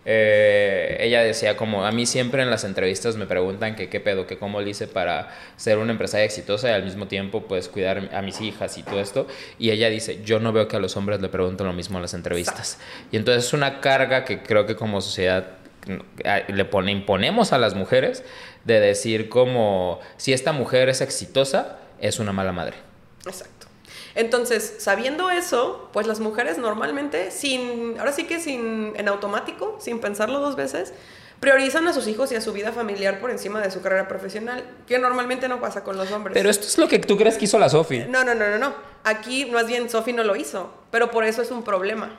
eh, 0.04 0.96
ella 0.98 1.22
decía 1.22 1.56
como, 1.56 1.86
a 1.86 1.92
mí 1.92 2.06
siempre 2.06 2.42
en 2.42 2.50
las 2.50 2.64
entrevistas 2.64 3.16
me 3.16 3.26
preguntan 3.26 3.76
que 3.76 3.88
qué 3.88 4.00
pedo, 4.00 4.26
que 4.26 4.36
cómo 4.36 4.60
le 4.60 4.70
hice 4.70 4.88
para 4.88 5.32
ser 5.56 5.78
una 5.78 5.92
empresaria 5.92 6.24
exitosa 6.24 6.70
y 6.70 6.72
al 6.72 6.82
mismo 6.82 7.06
tiempo 7.06 7.42
pues 7.42 7.68
cuidar 7.68 8.10
a 8.12 8.22
mis 8.22 8.40
hijas 8.40 8.78
y 8.78 8.82
todo 8.82 8.98
esto, 8.98 9.28
y 9.60 9.70
ella 9.70 9.88
dice, 9.90 10.20
yo 10.24 10.40
no 10.40 10.52
veo 10.52 10.66
que 10.66 10.74
a 10.74 10.80
los 10.80 10.96
hombres 10.96 11.20
le 11.20 11.28
pregunten 11.28 11.68
lo 11.68 11.72
mismo 11.72 11.98
en 11.98 12.02
las 12.02 12.14
entrevistas. 12.14 12.78
Y 13.12 13.16
entonces 13.16 13.44
es 13.44 13.52
una 13.52 13.80
carga 13.80 14.24
que 14.24 14.42
creo 14.42 14.66
que 14.66 14.74
como 14.74 15.00
sociedad 15.00 15.56
le 15.86 16.64
pone, 16.64 16.92
imponemos 16.92 17.52
a 17.52 17.58
las 17.58 17.74
mujeres 17.74 18.24
de 18.64 18.80
decir 18.80 19.28
como 19.28 20.00
si 20.16 20.32
esta 20.32 20.52
mujer 20.52 20.88
es 20.88 21.00
exitosa, 21.00 21.78
es 22.00 22.18
una 22.18 22.32
mala 22.32 22.52
madre. 22.52 22.76
Exacto. 23.24 23.66
Entonces, 24.14 24.76
sabiendo 24.78 25.30
eso, 25.30 25.90
pues 25.92 26.06
las 26.06 26.20
mujeres 26.20 26.58
normalmente, 26.58 27.30
sin, 27.30 27.98
ahora 27.98 28.12
sí 28.12 28.24
que 28.24 28.40
sin, 28.40 28.94
en 28.96 29.08
automático, 29.08 29.76
sin 29.78 30.00
pensarlo 30.00 30.40
dos 30.40 30.56
veces, 30.56 30.94
priorizan 31.38 31.86
a 31.86 31.92
sus 31.92 32.08
hijos 32.08 32.32
y 32.32 32.34
a 32.34 32.40
su 32.40 32.52
vida 32.52 32.72
familiar 32.72 33.20
por 33.20 33.30
encima 33.30 33.60
de 33.60 33.70
su 33.70 33.82
carrera 33.82 34.08
profesional, 34.08 34.64
que 34.86 34.98
normalmente 34.98 35.48
no 35.48 35.60
pasa 35.60 35.84
con 35.84 35.96
los 35.96 36.10
hombres. 36.12 36.34
Pero 36.34 36.48
esto 36.48 36.66
es 36.66 36.78
lo 36.78 36.88
que 36.88 36.98
tú 36.98 37.16
crees 37.16 37.36
que 37.36 37.44
hizo 37.44 37.58
la 37.58 37.68
Sofi. 37.68 38.04
No, 38.08 38.24
no, 38.24 38.34
no, 38.34 38.48
no, 38.48 38.58
no. 38.58 38.74
Aquí 39.04 39.46
más 39.46 39.66
bien 39.66 39.90
Sophie 39.90 40.14
no 40.14 40.24
lo 40.24 40.34
hizo, 40.34 40.72
pero 40.90 41.10
por 41.10 41.24
eso 41.24 41.42
es 41.42 41.50
un 41.50 41.62
problema. 41.62 42.16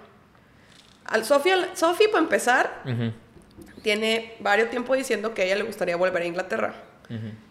Al 1.06 1.26
Sophie, 1.26 1.56
para 2.12 2.24
empezar, 2.24 2.84
tiene 3.82 4.36
varios 4.40 4.70
tiempo 4.70 4.96
diciendo 4.96 5.34
que 5.34 5.44
a 5.44 5.46
ella 5.46 5.56
le 5.56 5.64
gustaría 5.64 5.96
volver 5.96 6.24
a 6.24 6.26
Inglaterra. 6.26 6.76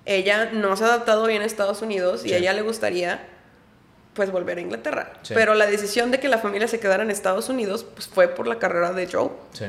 Ella 0.04 0.50
no 0.52 0.76
se 0.76 0.84
ha 0.84 0.88
adaptado 0.88 1.26
bien 1.26 1.40
a 1.40 1.46
Estados 1.46 1.80
Unidos 1.80 2.26
y 2.26 2.34
a 2.34 2.36
ella 2.36 2.52
le 2.52 2.60
gustaría 2.62 3.26
pues 4.12 4.30
volver 4.30 4.58
a 4.58 4.60
Inglaterra. 4.60 5.14
Sí. 5.22 5.34
Pero 5.34 5.54
la 5.54 5.66
decisión 5.66 6.10
de 6.10 6.20
que 6.20 6.28
la 6.28 6.38
familia 6.38 6.68
se 6.68 6.78
quedara 6.78 7.02
en 7.02 7.10
Estados 7.10 7.48
Unidos 7.48 7.84
pues 7.84 8.06
fue 8.06 8.28
por 8.28 8.46
la 8.46 8.58
carrera 8.58 8.92
de 8.92 9.06
Joe. 9.10 9.30
Sí. 9.52 9.66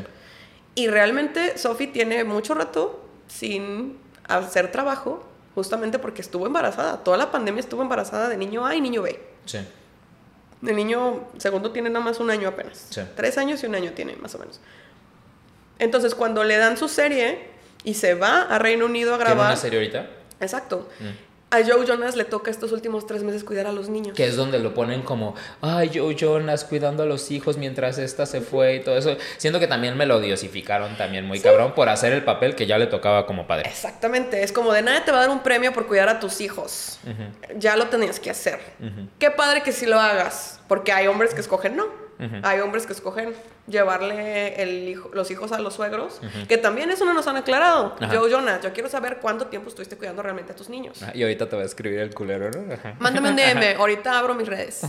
Y 0.75 0.87
realmente 0.87 1.57
Sophie 1.57 1.87
tiene 1.87 2.23
mucho 2.23 2.53
rato 2.53 3.03
sin 3.27 3.97
hacer 4.27 4.71
trabajo, 4.71 5.25
justamente 5.55 5.99
porque 5.99 6.21
estuvo 6.21 6.45
embarazada. 6.45 7.03
Toda 7.03 7.17
la 7.17 7.31
pandemia 7.31 7.61
estuvo 7.61 7.81
embarazada 7.81 8.29
de 8.29 8.37
niño 8.37 8.65
A 8.65 8.75
y 8.75 8.81
niño 8.81 9.01
B. 9.01 9.19
Sí. 9.45 9.59
El 10.65 10.75
niño 10.75 11.27
segundo 11.37 11.71
tiene 11.71 11.89
nada 11.89 12.03
más 12.03 12.19
un 12.19 12.29
año 12.29 12.49
apenas. 12.49 12.89
Tres 13.15 13.37
años 13.37 13.63
y 13.63 13.67
un 13.67 13.75
año 13.75 13.91
tiene, 13.93 14.15
más 14.17 14.35
o 14.35 14.39
menos. 14.39 14.59
Entonces, 15.79 16.15
cuando 16.15 16.43
le 16.43 16.57
dan 16.57 16.77
su 16.77 16.87
serie 16.87 17.39
y 17.83 17.93
se 17.93 18.13
va 18.13 18.41
a 18.41 18.59
Reino 18.59 18.85
Unido 18.85 19.13
a 19.13 19.17
¿Tiene 19.17 19.31
grabar. 19.31 19.51
una 19.51 19.57
serie 19.57 19.79
ahorita? 19.79 20.07
Exacto. 20.39 20.87
Mm. 20.99 21.27
A 21.49 21.63
Joe 21.65 21.85
Jonas 21.85 22.17
le 22.17 22.25
toca 22.25 22.51
estos 22.51 22.73
últimos 22.73 23.07
tres 23.07 23.23
meses 23.23 23.45
cuidar 23.45 23.67
a 23.67 23.71
los 23.71 23.87
niños. 23.87 24.13
Que 24.17 24.25
es 24.27 24.35
donde 24.35 24.59
lo 24.59 24.73
ponen 24.73 25.01
como, 25.01 25.33
ay, 25.61 25.89
Joe 25.95 26.13
Jonas 26.13 26.65
cuidando 26.65 27.03
a 27.03 27.05
los 27.05 27.31
hijos 27.31 27.55
mientras 27.55 27.97
esta 27.99 28.25
se 28.25 28.41
fue 28.41 28.75
y 28.75 28.79
todo 28.81 28.97
eso. 28.97 29.15
Siento 29.37 29.57
que 29.57 29.67
también 29.67 29.95
me 29.95 30.05
lo 30.05 30.19
diosificaron 30.19 30.97
también 30.97 31.25
muy 31.25 31.39
cabrón 31.39 31.73
por 31.73 31.87
hacer 31.87 32.11
el 32.11 32.25
papel 32.25 32.53
que 32.53 32.65
ya 32.65 32.77
le 32.77 32.87
tocaba 32.87 33.25
como 33.25 33.47
padre. 33.47 33.69
Exactamente, 33.69 34.43
es 34.43 34.51
como 34.51 34.73
de 34.73 34.81
nadie 34.81 34.99
te 35.05 35.11
va 35.13 35.19
a 35.19 35.21
dar 35.21 35.29
un 35.29 35.39
premio 35.39 35.71
por 35.71 35.87
cuidar 35.87 36.09
a 36.09 36.19
tus 36.19 36.41
hijos. 36.41 36.99
Ya 37.55 37.77
lo 37.77 37.87
tenías 37.87 38.19
que 38.19 38.29
hacer. 38.29 38.59
Qué 39.17 39.31
padre 39.31 39.63
que 39.63 39.71
sí 39.71 39.85
lo 39.85 40.01
hagas, 40.01 40.59
porque 40.67 40.91
hay 40.91 41.07
hombres 41.07 41.33
que 41.33 41.39
escogen 41.39 41.77
no. 41.77 42.06
Hay 42.43 42.59
hombres 42.61 42.85
que 42.87 42.93
escogen 42.93 43.33
llevarle 43.67 44.61
el 44.61 44.89
hijo- 44.89 45.11
los 45.13 45.29
hijos 45.29 45.51
a 45.51 45.59
los 45.59 45.75
suegros, 45.75 46.19
que 46.47 46.57
también 46.57 46.89
eso 46.89 47.05
no 47.05 47.13
nos 47.13 47.27
han 47.27 47.37
aclarado. 47.37 47.95
Ajá. 47.99 48.15
Joe 48.17 48.29
Jonas, 48.31 48.61
yo 48.63 48.73
quiero 48.73 48.89
saber 48.89 49.19
cuánto 49.21 49.47
tiempo 49.47 49.69
estuviste 49.69 49.97
cuidando 49.97 50.21
realmente 50.23 50.51
a 50.53 50.55
tus 50.55 50.67
niños. 50.69 51.01
Ah, 51.03 51.11
Y 51.13 51.21
ahorita 51.21 51.47
te 51.47 51.55
va 51.55 51.61
a 51.61 51.65
escribir 51.65 51.99
el 51.99 52.13
culero, 52.15 52.49
¿no? 52.49 52.73
Ajá. 52.73 52.95
Mándame 52.99 53.29
un 53.29 53.35
DM, 53.35 53.75
ahorita 53.77 54.17
abro 54.17 54.33
mis 54.33 54.47
redes. 54.47 54.81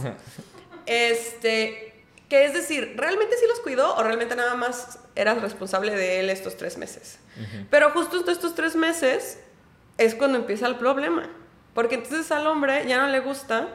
Este, 0.87 1.95
que 2.29 2.45
es 2.45 2.53
decir, 2.55 2.95
¿realmente 2.97 3.37
sí 3.37 3.47
los 3.49 3.61
cuidó 3.61 3.95
o 3.97 4.03
realmente 4.03 4.35
nada 4.37 4.55
más 4.55 4.99
eras 5.15 5.41
responsable 5.43 5.95
de 5.95 6.21
él 6.21 6.31
estos 6.31 6.57
tres 6.57 6.79
meses? 6.79 7.19
Pero 7.71 7.91
justo 7.91 8.21
en 8.21 8.29
estos 8.31 8.55
tres 8.55 8.75
meses 8.75 9.39
es 9.97 10.15
cuando 10.15 10.39
empieza 10.39 10.67
el 10.67 10.77
problema. 10.77 11.29
Porque 11.75 11.97
entonces 11.97 12.31
al 12.33 12.47
hombre 12.47 12.85
ya 12.89 12.99
no 12.99 13.07
le 13.09 13.21
gusta 13.21 13.69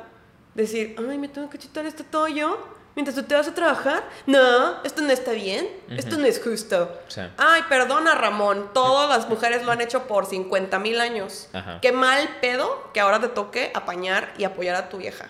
decir, 0.56 0.96
ay, 1.10 1.18
me 1.18 1.28
tengo 1.30 1.50
que 1.50 1.58
chutar 1.58 1.86
este 1.86 2.04
tollo 2.04 2.58
mientras 2.96 3.16
tú 3.16 3.24
te 3.24 3.36
vas 3.36 3.48
a 3.48 3.54
trabajar. 3.54 4.04
No, 4.26 4.84
esto 4.84 5.02
no 5.02 5.12
está 5.12 5.32
bien, 5.32 5.68
esto 5.90 6.18
no 6.18 6.26
es 6.26 6.42
justo. 6.42 7.00
Sí. 7.08 7.22
Ay, 7.38 7.64
perdona 7.70 8.16
Ramón, 8.16 8.70
todas 8.74 9.10
las 9.10 9.30
mujeres 9.34 9.64
lo 9.66 9.72
han 9.72 9.82
hecho 9.82 10.08
por 10.08 10.26
50 10.26 10.80
mil 10.80 11.00
años. 11.00 11.50
Ajá. 11.54 11.80
Qué 11.82 11.92
mal 11.92 12.38
pedo 12.42 12.90
que 12.94 13.00
ahora 13.00 13.20
te 13.20 13.30
toque 13.30 13.72
apañar 13.74 14.34
y 14.38 14.44
apoyar 14.44 14.76
a 14.76 14.90
tu 14.90 14.98
vieja. 14.98 15.30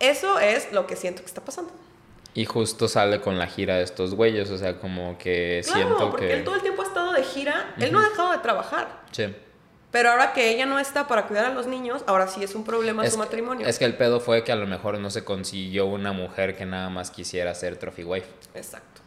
Eso 0.00 0.38
es 0.38 0.72
lo 0.72 0.86
que 0.86 0.96
siento 0.96 1.22
que 1.22 1.26
está 1.26 1.44
pasando. 1.44 1.72
Y 2.34 2.44
justo 2.44 2.86
sale 2.86 3.20
con 3.20 3.38
la 3.38 3.48
gira 3.48 3.76
de 3.76 3.82
estos 3.82 4.14
güeyes, 4.14 4.48
o 4.50 4.58
sea, 4.58 4.78
como 4.78 5.18
que 5.18 5.62
Claro, 5.64 5.78
siento 5.80 6.10
porque 6.10 6.28
que... 6.28 6.34
él 6.34 6.44
todo 6.44 6.54
el 6.54 6.60
tiempo 6.62 6.82
ha 6.82 6.84
estado 6.84 7.12
de 7.12 7.24
gira, 7.24 7.74
él 7.78 7.90
no 7.90 7.98
ha 7.98 8.08
dejado 8.08 8.30
de 8.30 8.38
trabajar. 8.38 9.00
Sí. 9.10 9.34
Pero 9.90 10.10
ahora 10.10 10.34
que 10.34 10.50
ella 10.50 10.66
no 10.66 10.78
está 10.78 11.08
para 11.08 11.26
cuidar 11.26 11.46
a 11.46 11.54
los 11.54 11.66
niños, 11.66 12.02
ahora 12.06 12.28
sí 12.28 12.44
es 12.44 12.54
un 12.54 12.62
problema 12.64 13.04
Es 13.04 13.12
su 13.12 13.16
que- 13.18 13.24
matrimonio. 13.24 13.66
Es 13.66 13.78
que 13.78 13.86
el 13.86 13.94
pedo 13.96 14.20
fue 14.20 14.44
que 14.44 14.52
a 14.52 14.56
lo 14.56 14.66
mejor 14.66 14.98
no 14.98 15.08
se 15.10 15.24
consiguió 15.24 15.86
una 15.86 16.12
mujer 16.12 16.56
que 16.56 16.66
nada 16.66 16.90
más 16.90 17.10
quisiera 17.10 17.54
ser 17.54 17.76
trophy 17.78 18.04
wife. 18.04 18.28
Exacto. 18.54 19.00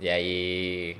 Y 0.00 0.08
ahí... 0.08 0.96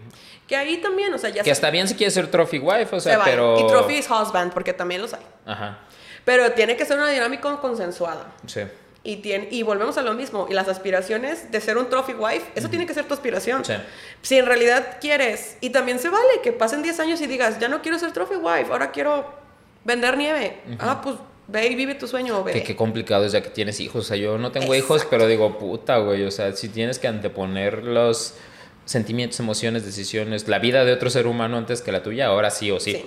Que 0.49 0.57
ahí 0.57 0.78
también, 0.78 1.12
o 1.14 1.18
sea, 1.18 1.30
ya 1.30 1.43
Que 1.45 1.51
está 1.53 1.70
bien 1.70 1.86
si 1.86 1.95
quiere 1.95 2.11
ser 2.11 2.28
trophy 2.30 2.59
wife, 2.59 2.97
o 2.97 3.01
se 3.01 3.11
sea, 3.11 3.18
vale. 3.18 3.30
pero... 3.30 3.61
Y 3.61 3.66
trophy 3.68 3.95
is 3.99 4.09
husband, 4.11 4.53
porque 4.53 4.72
también 4.72 5.01
los 5.03 5.12
hay. 5.14 5.22
Ajá. 5.47 5.78
Pero 6.24 6.51
tiene 6.53 6.76
que 6.76 6.84
ser 6.84 6.97
una 6.99 7.09
dinámica 7.09 7.57
consensuada. 7.61 8.26
Sí. 8.47 8.62
Y, 9.09 9.16
tiene, 9.16 9.48
y 9.50 9.62
volvemos 9.62 9.96
a 9.96 10.02
lo 10.02 10.12
mismo. 10.12 10.46
Y 10.50 10.52
las 10.52 10.68
aspiraciones 10.68 11.50
de 11.50 11.62
ser 11.62 11.78
un 11.78 11.88
trophy 11.88 12.12
wife, 12.12 12.42
eso 12.54 12.68
tiene 12.68 12.84
que 12.84 12.92
ser 12.92 13.06
tu 13.06 13.14
aspiración. 13.14 13.64
Sí. 13.64 13.72
Si 14.20 14.36
en 14.36 14.44
realidad 14.44 14.98
quieres, 15.00 15.56
y 15.62 15.70
también 15.70 15.98
se 15.98 16.11
vale 16.11 16.42
que 16.42 16.52
pasen 16.52 16.82
10 16.82 17.00
años 17.00 17.20
y 17.22 17.26
digas, 17.26 17.59
ya 17.59 17.68
no 17.68 17.80
quiero 17.80 17.98
ser 17.98 18.12
trophy 18.12 18.34
wife, 18.34 18.70
ahora 18.70 18.90
quiero 18.90 19.24
vender 19.82 20.18
nieve. 20.18 20.59
Ah, 20.78 21.00
pues 21.02 21.16
ve 21.46 21.68
y 21.68 21.74
vive 21.74 21.94
tu 21.94 22.06
sueño, 22.06 22.44
ve. 22.44 22.52
Que 22.52 22.62
qué 22.62 22.76
complicado 22.76 23.24
es 23.24 23.32
ya 23.32 23.40
que 23.40 23.48
tienes 23.48 23.80
hijos. 23.80 24.04
O 24.04 24.09
sea, 24.09 24.18
yo 24.18 24.36
no 24.36 24.52
tengo 24.52 24.74
hijos, 24.74 25.06
pero 25.09 25.26
digo, 25.26 25.56
puta, 25.56 25.96
güey. 25.96 26.24
O 26.24 26.30
sea, 26.30 26.52
si 26.52 26.68
tienes 26.68 26.98
que 26.98 27.09
anteponer 27.09 27.84
los 27.84 28.34
sentimientos, 28.84 29.40
emociones, 29.40 29.86
decisiones, 29.86 30.48
la 30.48 30.59
vida 30.59 30.84
de 30.84 30.92
otro 30.92 31.09
ser 31.09 31.26
humano 31.26 31.56
antes 31.56 31.80
que 31.80 31.92
la 31.92 32.02
tuya, 32.02 32.26
ahora 32.26 32.50
sí 32.50 32.70
o 32.70 32.78
sí. 32.78 32.92
Sí. 32.92 33.06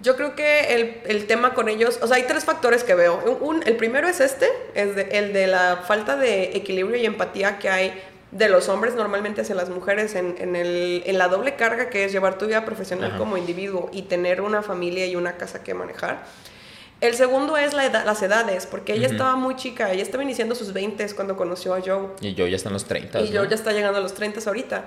Yo 0.00 0.14
creo 0.16 0.36
que 0.36 0.74
el, 0.74 1.00
el 1.06 1.26
tema 1.26 1.54
con 1.54 1.68
ellos, 1.68 1.98
o 2.02 2.06
sea, 2.06 2.16
hay 2.18 2.22
tres 2.24 2.44
factores 2.44 2.84
que 2.84 2.94
veo. 2.94 3.20
Un, 3.40 3.56
un- 3.56 3.62
el 3.66 3.76
primero 3.76 4.06
es 4.08 4.20
este, 4.20 4.46
es 4.74 4.94
de- 4.94 5.08
el 5.18 5.32
de 5.32 5.48
la 5.48 5.82
falta 5.88 6.16
de 6.16 6.56
equilibrio 6.56 6.96
y 7.00 7.04
empatía 7.06 7.58
que 7.58 7.68
hay 7.68 8.00
de 8.30 8.48
los 8.48 8.68
hombres 8.68 8.94
normalmente 8.94 9.40
hacia 9.40 9.54
las 9.56 9.70
mujeres 9.70 10.14
en, 10.14 10.36
en 10.38 10.54
el- 10.54 11.02
en 11.04 11.18
la 11.18 11.26
doble 11.28 11.56
carga 11.56 11.90
que 11.90 12.04
es 12.04 12.12
llevar 12.12 12.38
tu 12.38 12.46
vida 12.46 12.64
profesional 12.64 13.10
Ajá. 13.10 13.18
como 13.18 13.36
individuo 13.36 13.90
y 13.92 14.02
tener 14.02 14.40
una 14.40 14.62
familia 14.62 15.04
y 15.06 15.16
una 15.16 15.36
casa 15.36 15.64
que 15.64 15.74
manejar. 15.74 16.22
El 17.00 17.14
segundo 17.14 17.56
es 17.56 17.74
la 17.74 17.84
edad- 17.86 18.04
las 18.04 18.22
edades, 18.22 18.66
porque 18.66 18.92
ella 18.92 19.06
Ujú. 19.06 19.14
estaba 19.14 19.36
muy 19.36 19.56
chica, 19.56 19.90
ella 19.92 20.02
estaba 20.02 20.22
iniciando 20.22 20.54
sus 20.54 20.72
20 20.72 21.06
cuando 21.14 21.36
conoció 21.36 21.74
a 21.74 21.80
Joe. 21.80 22.08
Y 22.20 22.34
yo 22.34 22.46
ya 22.46 22.56
están 22.56 22.72
los 22.72 22.84
30. 22.86 23.20
Y 23.20 23.30
yo 23.30 23.44
ya 23.44 23.54
está 23.56 23.72
llegando 23.72 23.98
a 23.98 24.00
los 24.02 24.14
30 24.14 24.40
ahorita. 24.46 24.84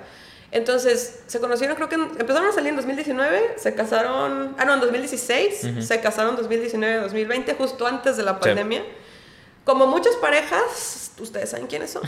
Entonces, 0.51 1.21
se 1.27 1.39
conocieron, 1.39 1.75
creo 1.77 1.87
que 1.87 1.95
en- 1.95 2.11
empezaron 2.19 2.49
a 2.49 2.51
salir 2.51 2.69
en 2.69 2.75
2019, 2.75 3.55
se 3.57 3.73
casaron, 3.73 4.53
ah, 4.57 4.65
no, 4.65 4.73
en 4.73 4.79
2016, 4.81 5.67
se 5.79 6.01
casaron 6.01 6.31
en 6.31 6.37
2019, 6.37 7.01
2020, 7.03 7.53
justo 7.55 7.87
antes 7.87 8.17
de 8.17 8.23
la 8.23 8.39
pandemia. 8.39 8.83
Como 9.63 9.85
muchas 9.87 10.15
parejas, 10.15 11.11
ustedes 11.19 11.51
saben 11.51 11.67
quiénes 11.67 11.91
son, 11.91 12.01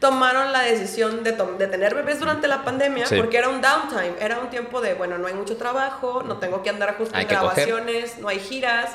tomaron 0.00 0.52
la 0.52 0.62
decisión 0.62 1.22
de, 1.22 1.32
tener 1.32 1.94
bebés 1.94 2.18
durante 2.18 2.48
la 2.48 2.64
pandemia 2.64 3.06
Sí. 3.06 3.16
porque 3.16 3.38
era 3.38 3.48
un 3.48 3.62
downtime, 3.62 4.14
era 4.20 4.40
un 4.40 4.50
tiempo 4.50 4.80
de, 4.80 4.94
bueno, 4.94 5.16
no 5.16 5.28
hay 5.28 5.34
mucho 5.34 5.56
trabajo, 5.56 6.22
no 6.24 6.38
tengo 6.38 6.62
que 6.64 6.70
andar 6.70 6.96
coger. 6.98 7.26
grabaciones, 7.26 8.18
no 8.18 8.28
hay 8.28 8.40
giras. 8.40 8.90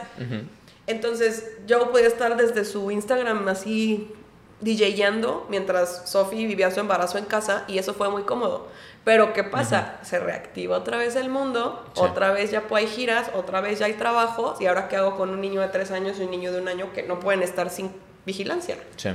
Entonces 0.88 1.52
yo 1.68 1.92
podía 1.92 2.08
estar 2.08 2.36
desde 2.38 2.66
su 2.66 2.92
Instagram 2.92 3.48
así 3.48 4.14
DJando 4.62 5.48
mientras 5.50 6.10
Sophie 6.10 6.46
vivía 6.46 6.72
su 6.72 6.80
embarazo 6.80 7.18
en 7.18 7.26
casa 7.26 7.66
y 7.68 7.78
eso 7.78 7.94
fue 7.94 8.10
muy 8.10 8.24
cómodo. 8.24 8.68
Pero 9.04 9.34
¿qué 9.34 9.44
pasa? 9.44 10.00
Se 10.04 10.20
reactiva 10.20 10.78
otra 10.78 10.98
vez 10.98 11.16
el 11.16 11.30
mundo, 11.30 11.84
Sí. 11.96 12.02
otra 12.04 12.32
vez 12.32 12.52
ya 12.52 12.64
hay 12.72 12.86
giras, 12.88 13.32
otra 13.34 13.60
vez 13.60 13.80
ya 13.80 13.88
hay 13.88 13.94
trabajo 13.94 14.56
y 14.60 14.68
ahora 14.68 14.88
qué 14.88 14.96
hago 14.98 15.18
con 15.18 15.32
un 15.32 15.42
niño 15.42 15.62
de 15.62 15.70
tres 15.70 15.90
años 15.90 16.20
y 16.20 16.24
un 16.24 16.32
niño 16.32 16.52
de 16.52 16.62
un 16.62 16.68
año 16.68 16.94
que 16.94 17.02
no 17.04 17.20
pueden 17.20 17.42
estar 17.42 17.72
sin 17.72 17.92
vigilancia. 18.26 18.78
Sí. 18.98 19.10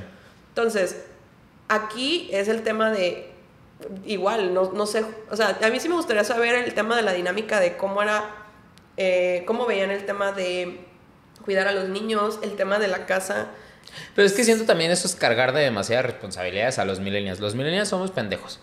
Entonces, 0.49 1.05
aquí 1.69 2.29
es 2.33 2.49
el 2.49 2.63
tema 2.63 2.91
de, 2.91 3.31
igual, 4.05 4.53
no, 4.55 4.73
no 4.73 4.87
sé, 4.87 5.05
o 5.31 5.37
sea, 5.37 5.57
a 5.63 5.71
mí 5.71 5.79
sí 5.79 5.89
me 5.89 5.95
gustaría 5.95 6.25
saber 6.25 6.57
el 6.57 6.75
tema 6.75 6.97
de 6.97 7.03
la 7.03 7.13
dinámica 7.13 7.61
de 7.61 7.77
cómo 7.77 8.03
era, 8.03 8.25
eh, 8.97 9.45
cómo 9.47 9.67
veían 9.67 9.93
el 9.93 10.05
tema 10.05 10.33
de 10.33 10.81
cuidar 11.45 11.69
a 11.69 11.73
los 11.73 11.89
niños, 11.89 12.41
el 12.43 12.57
tema 12.57 12.79
de 12.81 12.89
la 12.89 13.07
casa. 13.07 13.47
Pero 14.15 14.27
es 14.27 14.33
que 14.33 14.45
siento 14.45 14.65
también 14.65 14.91
eso 14.91 15.07
es 15.07 15.15
cargar 15.15 15.53
de 15.53 15.61
demasiadas 15.63 16.07
responsabilidades 16.07 16.79
a 16.79 16.85
los 16.85 17.01
millennials. 17.01 17.41
Los 17.41 17.55
millennials 17.55 17.89
somos 17.89 18.11
pendejos. 18.11 18.61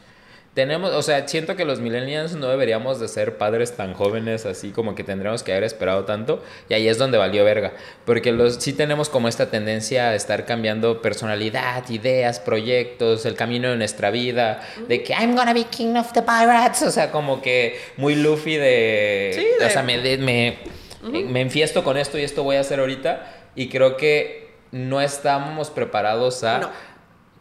Tenemos, 0.54 0.92
o 0.92 1.02
sea, 1.02 1.28
siento 1.28 1.56
que 1.56 1.66
los 1.66 1.80
millennials 1.80 2.34
no 2.36 2.48
deberíamos 2.48 3.00
de 3.00 3.08
ser 3.08 3.40
padres 3.40 3.76
tan 3.76 3.96
jóvenes 3.96 4.46
así 4.46 4.70
como 4.70 4.94
que 4.94 5.04
tendríamos 5.04 5.42
que 5.42 5.52
haber 5.52 5.64
esperado 5.64 6.06
tanto 6.06 6.44
y 6.70 6.76
ahí 6.76 6.88
es 6.88 7.00
donde 7.00 7.18
valió 7.18 7.44
verga, 7.44 7.74
porque 8.06 8.32
los 8.32 8.58
sí 8.58 8.72
tenemos 8.72 9.10
como 9.10 9.28
esta 9.28 9.50
tendencia 9.50 10.10
a 10.10 10.16
estar 10.16 10.46
cambiando 10.46 11.02
personalidad, 11.02 11.90
ideas, 11.90 12.40
proyectos, 12.40 13.26
el 13.26 13.34
camino 13.34 13.70
de 13.72 13.78
nuestra 13.78 14.12
vida, 14.12 14.62
de 14.88 15.02
que 15.02 15.14
I'm 15.14 15.36
gonna 15.36 15.54
be 15.54 15.64
king 15.64 15.96
of 15.96 16.14
the 16.14 16.22
pirates, 16.22 16.84
o 16.84 16.92
sea, 16.92 17.10
como 17.10 17.42
que 17.42 17.80
muy 17.98 18.14
Luffy 18.14 18.56
de, 18.58 19.32
Sí, 19.34 19.48
de- 19.60 19.66
o 19.66 19.70
sea, 19.72 19.82
me, 19.82 19.98
me, 20.20 20.58
me 21.02 21.42
enfiesto 21.42 21.84
con 21.84 21.98
esto 21.98 22.20
y 22.20 22.22
esto 22.24 22.44
voy 22.44 22.58
a 22.58 22.60
hacer 22.60 22.80
ahorita 22.80 23.48
y 23.56 23.70
creo 23.70 23.98
que 23.98 24.43
no 24.74 24.99
estamos 24.99 25.69
preparados 25.69 26.43
a 26.43 26.57
No. 26.59 26.69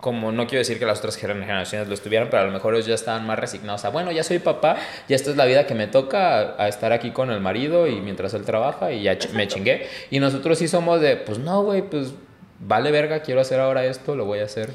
como 0.01 0.33
no 0.33 0.47
quiero 0.47 0.59
decir 0.61 0.79
que 0.79 0.85
las 0.87 0.99
otras 0.99 1.17
generaciones 1.17 1.89
lo 1.89 1.95
estuvieran, 1.95 2.29
pero 2.31 2.43
a 2.43 2.47
lo 2.47 2.53
mejor 2.53 2.75
ellos 2.75 2.87
ya 2.87 2.95
estaban 2.95 3.27
más 3.27 3.39
resignados 3.39 3.85
a, 3.85 3.89
bueno, 3.91 4.11
ya 4.13 4.23
soy 4.25 4.39
papá, 4.39 4.77
ya 5.09 5.17
esta 5.17 5.31
es 5.31 5.37
la 5.37 5.45
vida 5.45 5.67
que 5.67 5.75
me 5.75 5.87
toca, 5.87 6.41
a, 6.41 6.65
a 6.65 6.69
estar 6.69 6.93
aquí 6.93 7.11
con 7.13 7.31
el 7.31 7.41
marido 7.41 7.87
y 7.87 8.01
mientras 8.01 8.35
él 8.35 8.45
trabaja 8.45 8.93
y 8.93 9.03
ya 9.05 9.17
me 9.33 9.47
chingué. 9.49 9.89
Y 10.11 10.19
nosotros 10.21 10.59
sí 10.59 10.69
somos 10.69 11.01
de, 11.01 11.17
pues 11.17 11.39
no, 11.39 11.63
güey, 11.63 11.83
pues 11.83 12.15
vale 12.61 12.91
verga, 12.91 13.23
quiero 13.23 13.41
hacer 13.41 13.61
ahora 13.61 13.85
esto, 13.87 14.15
lo 14.17 14.25
voy 14.25 14.41
a 14.41 14.45
hacer 14.45 14.71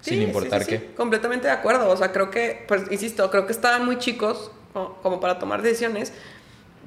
sin 0.00 0.22
importar 0.22 0.60
sí, 0.62 0.70
sí, 0.70 0.70
qué. 0.78 0.78
sí, 0.86 0.92
Completamente 0.96 1.48
de 1.48 1.52
acuerdo, 1.54 1.88
o 1.90 1.96
sea, 1.96 2.12
creo 2.12 2.30
que, 2.30 2.64
pues, 2.68 2.82
insisto, 2.90 3.28
creo 3.30 3.46
que 3.46 3.52
estaban 3.52 3.84
muy 3.84 3.98
chicos 3.98 4.50
co- 4.72 4.98
como 5.02 5.20
para 5.20 5.38
tomar 5.38 5.62
decisiones. 5.62 6.12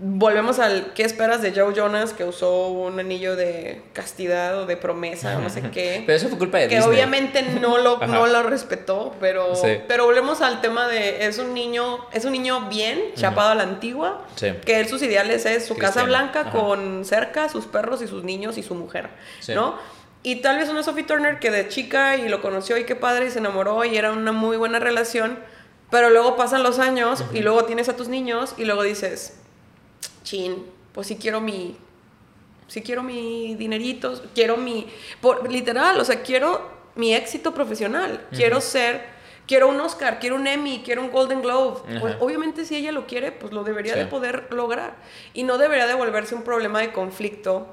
Volvemos 0.02 0.60
al 0.60 0.94
¿qué 0.94 1.04
esperas 1.04 1.42
de 1.42 1.52
Joe 1.52 1.74
Jonas 1.76 2.14
que 2.14 2.24
usó 2.24 2.70
un 2.70 2.98
anillo 3.02 3.36
de 3.36 3.82
castidad 3.92 4.58
o 4.62 4.66
de 4.66 4.78
promesa 4.78 5.38
o 5.38 5.42
no 5.42 5.50
sé 5.50 5.62
qué? 5.74 6.04
Pero 6.06 6.16
eso 6.16 6.30
fue 6.30 6.38
culpa 6.38 6.58
de 6.60 6.70
que 6.70 6.76
Disney. 6.78 6.94
obviamente 6.96 7.42
no 7.44 7.78
lo, 7.80 7.98
no 8.08 8.26
lo 8.28 8.44
respetó, 8.44 9.14
pero, 9.20 9.56
Sí. 9.56 9.80
pero 9.90 10.06
volvemos 10.06 10.40
al 10.42 10.62
tema 10.62 10.88
de 10.88 11.26
es 11.26 11.38
un 11.38 11.54
niño, 11.54 11.98
es 12.14 12.24
un 12.24 12.32
niño 12.32 12.70
bien, 12.70 13.14
chapado 13.16 13.50
a 13.50 13.56
la 13.56 13.64
antigua, 13.64 14.26
Sí. 14.36 14.54
que 14.66 14.80
él 14.80 14.88
sus 14.88 15.02
ideales 15.02 15.46
es 15.46 15.66
su 15.66 15.76
casa 15.76 16.04
blanca 16.04 16.42
Ajá. 16.42 16.52
con 16.52 17.04
cerca, 17.04 17.50
sus 17.50 17.66
perros 17.66 18.02
y 18.02 18.08
sus 18.08 18.24
niños 18.24 18.58
y 18.58 18.64
su 18.64 18.76
mujer, 18.76 19.10
Sí. 19.42 19.54
¿no? 19.54 19.76
Y 20.24 20.38
tal 20.38 20.58
vez 20.58 20.70
una 20.70 20.82
Sophie 20.84 21.04
Turner 21.04 21.40
que 21.40 21.52
de 21.52 21.68
chica 21.68 22.16
y 22.16 22.30
lo 22.30 22.42
conoció 22.42 22.78
y 22.78 22.86
qué 22.86 22.96
padre 22.96 23.26
y 23.28 23.32
se 23.32 23.40
enamoró 23.40 23.84
y 23.84 23.98
era 23.98 24.12
una 24.14 24.32
muy 24.32 24.56
buena 24.56 24.80
relación, 24.80 25.40
Pero 25.92 26.12
luego 26.12 26.36
pasan 26.38 26.62
los 26.62 26.78
años 26.78 27.24
y 27.34 27.40
luego 27.40 27.66
tienes 27.66 27.90
a 27.90 27.96
tus 27.96 28.10
niños 28.10 28.54
y 28.58 28.66
luego 28.66 28.84
dices, 28.84 29.40
chin, 30.30 30.66
pues 30.94 31.08
sí 31.08 31.16
quiero 31.16 31.42
mi, 31.42 31.76
sí 32.68 32.82
quiero 32.82 33.02
mi 33.04 33.56
dinerito, 33.56 34.22
quiero 34.36 34.58
mi, 34.58 34.86
por, 35.22 35.52
literal, 35.52 36.00
o 36.00 36.06
sea, 36.06 36.22
quiero 36.22 36.70
mi 36.96 37.14
éxito 37.16 37.54
profesional, 37.54 38.26
quiero 38.36 38.62
ser, 38.62 39.04
quiero 39.48 39.68
un 39.70 39.80
Oscar, 39.80 40.20
quiero 40.20 40.36
un 40.36 40.46
Emmy, 40.46 40.82
quiero 40.86 41.02
un 41.02 41.12
Golden 41.12 41.42
Globe. 41.42 41.80
Pues, 42.00 42.14
Ajá. 42.16 42.24
obviamente 42.24 42.66
si 42.66 42.76
ella 42.76 42.92
lo 42.92 43.08
quiere, 43.08 43.32
pues 43.32 43.54
lo 43.54 43.64
debería 43.64 43.94
Sí. 43.94 44.00
de 44.00 44.06
poder 44.06 44.48
lograr. 44.52 44.96
Y 45.34 45.44
no 45.44 45.58
debería 45.58 45.88
de 45.88 45.94
volverse 45.96 46.36
un 46.36 46.44
problema 46.44 46.80
de 46.82 46.92
conflicto 46.92 47.68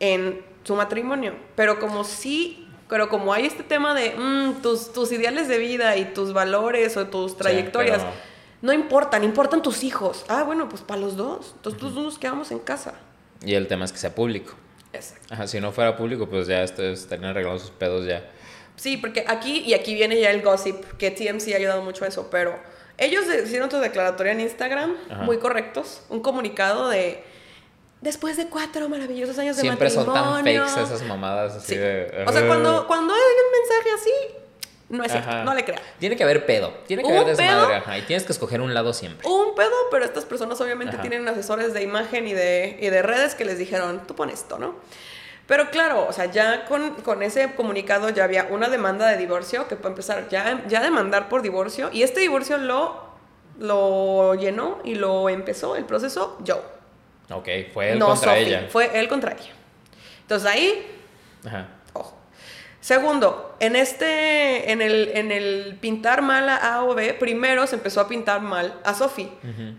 en 0.00 0.40
su 0.62 0.74
matrimonio. 0.76 1.34
Pero 1.56 1.78
como 1.80 2.04
sí, 2.04 2.66
pero 2.88 3.08
como 3.08 3.32
hay 3.34 3.44
este 3.46 3.62
tema 3.64 3.92
de 3.94 4.14
mm, 4.16 4.62
tus, 4.62 4.92
tus 4.92 5.10
ideales 5.12 5.48
de 5.48 5.58
vida 5.58 5.96
y 5.96 6.06
tus 6.14 6.32
valores 6.32 6.96
o 6.96 7.06
tus 7.08 7.36
trayectorias, 7.36 7.98
pero- 8.02 8.33
no 8.64 8.72
importan, 8.72 9.22
importan 9.24 9.60
tus 9.60 9.84
hijos. 9.84 10.24
Ah, 10.28 10.42
bueno, 10.42 10.68
pues 10.70 10.80
para 10.80 10.98
los 11.00 11.16
dos. 11.16 11.52
Entonces 11.56 11.78
tus 11.78 11.94
dos 11.94 12.02
nos 12.04 12.18
quedamos 12.18 12.50
en 12.50 12.58
casa. 12.60 12.94
Y 13.44 13.54
el 13.54 13.68
tema 13.68 13.84
es 13.84 13.92
que 13.92 13.98
sea 13.98 14.14
público. 14.14 14.54
Exacto. 14.94 15.34
Ajá, 15.34 15.46
si 15.46 15.60
no 15.60 15.70
fuera 15.70 15.96
público, 15.98 16.28
pues 16.28 16.46
ya 16.46 16.62
estarían 16.62 17.24
arreglados 17.26 17.60
sus 17.60 17.70
pedos 17.72 18.06
ya. 18.06 18.24
Sí, 18.76 18.96
porque 18.96 19.24
aquí, 19.28 19.60
y 19.60 19.74
aquí 19.74 19.92
viene 19.94 20.18
ya 20.18 20.30
el 20.30 20.40
gossip, 20.40 20.82
que 20.96 21.10
TMC 21.10 21.52
ha 21.52 21.56
ayudado 21.56 21.82
mucho 21.82 22.04
a 22.04 22.08
eso, 22.08 22.28
pero 22.30 22.58
ellos 22.96 23.24
hicieron 23.44 23.70
su 23.70 23.76
declaratoria 23.78 24.32
en 24.32 24.40
Instagram, 24.40 24.96
Ajá. 25.10 25.22
muy 25.24 25.36
correctos, 25.38 26.00
un 26.08 26.20
comunicado 26.20 26.88
de, 26.88 27.22
después 28.00 28.36
de 28.38 28.46
cuatro 28.48 28.88
maravillosos 28.88 29.38
años 29.38 29.56
de 29.56 29.62
Siempre 29.62 29.90
son 29.90 30.06
matrimonio. 30.06 30.62
tan 30.64 30.70
fakes 30.70 30.94
esas 30.94 31.06
mamadas 31.06 31.54
así 31.56 31.74
Sí. 31.74 31.76
de... 31.76 32.24
O 32.26 32.32
sea, 32.32 32.46
cuando, 32.46 32.86
cuando 32.86 33.12
hay 33.12 33.20
un 33.20 33.60
mensaje 33.60 33.90
así, 34.00 34.34
no 34.88 35.02
es 35.04 35.10
cierto, 35.12 35.30
Ajá. 35.30 35.44
no 35.44 35.54
le 35.54 35.64
crean. 35.64 35.80
Tiene 35.98 36.16
que 36.16 36.22
haber 36.24 36.44
pedo. 36.46 36.72
Tiene 36.86 37.02
que 37.02 37.08
¿Hubo 37.08 37.20
haber 37.22 37.36
desmadre. 37.36 37.66
pedo? 37.68 37.76
Ajá, 37.78 37.98
y 37.98 38.02
tienes 38.02 38.24
que 38.24 38.32
escoger 38.32 38.60
un 38.60 38.74
lado 38.74 38.92
siempre. 38.92 39.26
Un 39.28 39.54
pedo, 39.54 39.72
pero 39.90 40.04
estas 40.04 40.24
personas 40.24 40.60
obviamente 40.60 40.94
Ajá. 40.94 41.02
tienen 41.02 41.26
asesores 41.28 41.72
de 41.74 41.82
imagen 41.82 42.26
y 42.28 42.32
de, 42.34 42.76
y 42.80 42.88
de 42.90 43.02
redes 43.02 43.34
que 43.34 43.44
les 43.44 43.58
dijeron, 43.58 44.06
tú 44.06 44.14
pon 44.14 44.30
esto, 44.30 44.58
¿no? 44.58 44.74
Pero 45.46 45.68
claro, 45.70 46.06
o 46.08 46.12
sea, 46.12 46.26
ya 46.26 46.64
con, 46.64 46.92
con 47.02 47.22
ese 47.22 47.52
comunicado 47.54 48.08
ya 48.08 48.24
había 48.24 48.44
una 48.50 48.68
demanda 48.70 49.06
de 49.06 49.16
divorcio 49.18 49.68
que 49.68 49.76
puede 49.76 49.90
empezar 49.90 50.28
ya, 50.30 50.64
ya 50.68 50.78
a 50.80 50.82
demandar 50.82 51.28
por 51.28 51.42
divorcio 51.42 51.90
y 51.92 52.02
este 52.02 52.20
divorcio 52.20 52.56
lo, 52.56 53.04
lo 53.58 54.34
llenó 54.36 54.78
y 54.84 54.94
lo 54.94 55.28
empezó 55.28 55.76
el 55.76 55.84
proceso 55.84 56.38
Joe. 56.46 56.62
Ok, 57.30 57.48
fue 57.74 57.92
él 57.92 57.98
no 57.98 58.06
contra 58.08 58.30
Sophie, 58.32 58.46
ella. 58.48 58.66
fue 58.70 58.98
él 58.98 59.06
contra 59.08 59.32
ella. 59.32 59.52
Entonces 60.22 60.48
ahí 60.50 60.86
Ajá. 61.46 61.68
Segundo, 62.84 63.56
en 63.60 63.76
este, 63.76 64.70
en 64.70 64.82
el, 64.82 65.08
en 65.14 65.32
el 65.32 65.78
pintar 65.80 66.20
mal 66.20 66.46
a 66.50 66.56
A 66.74 66.84
o 66.84 66.94
B, 66.94 67.14
primero 67.14 67.66
se 67.66 67.76
empezó 67.76 68.02
a 68.02 68.08
pintar 68.08 68.42
mal 68.42 68.78
a 68.84 68.92
Sophie, 68.92 69.30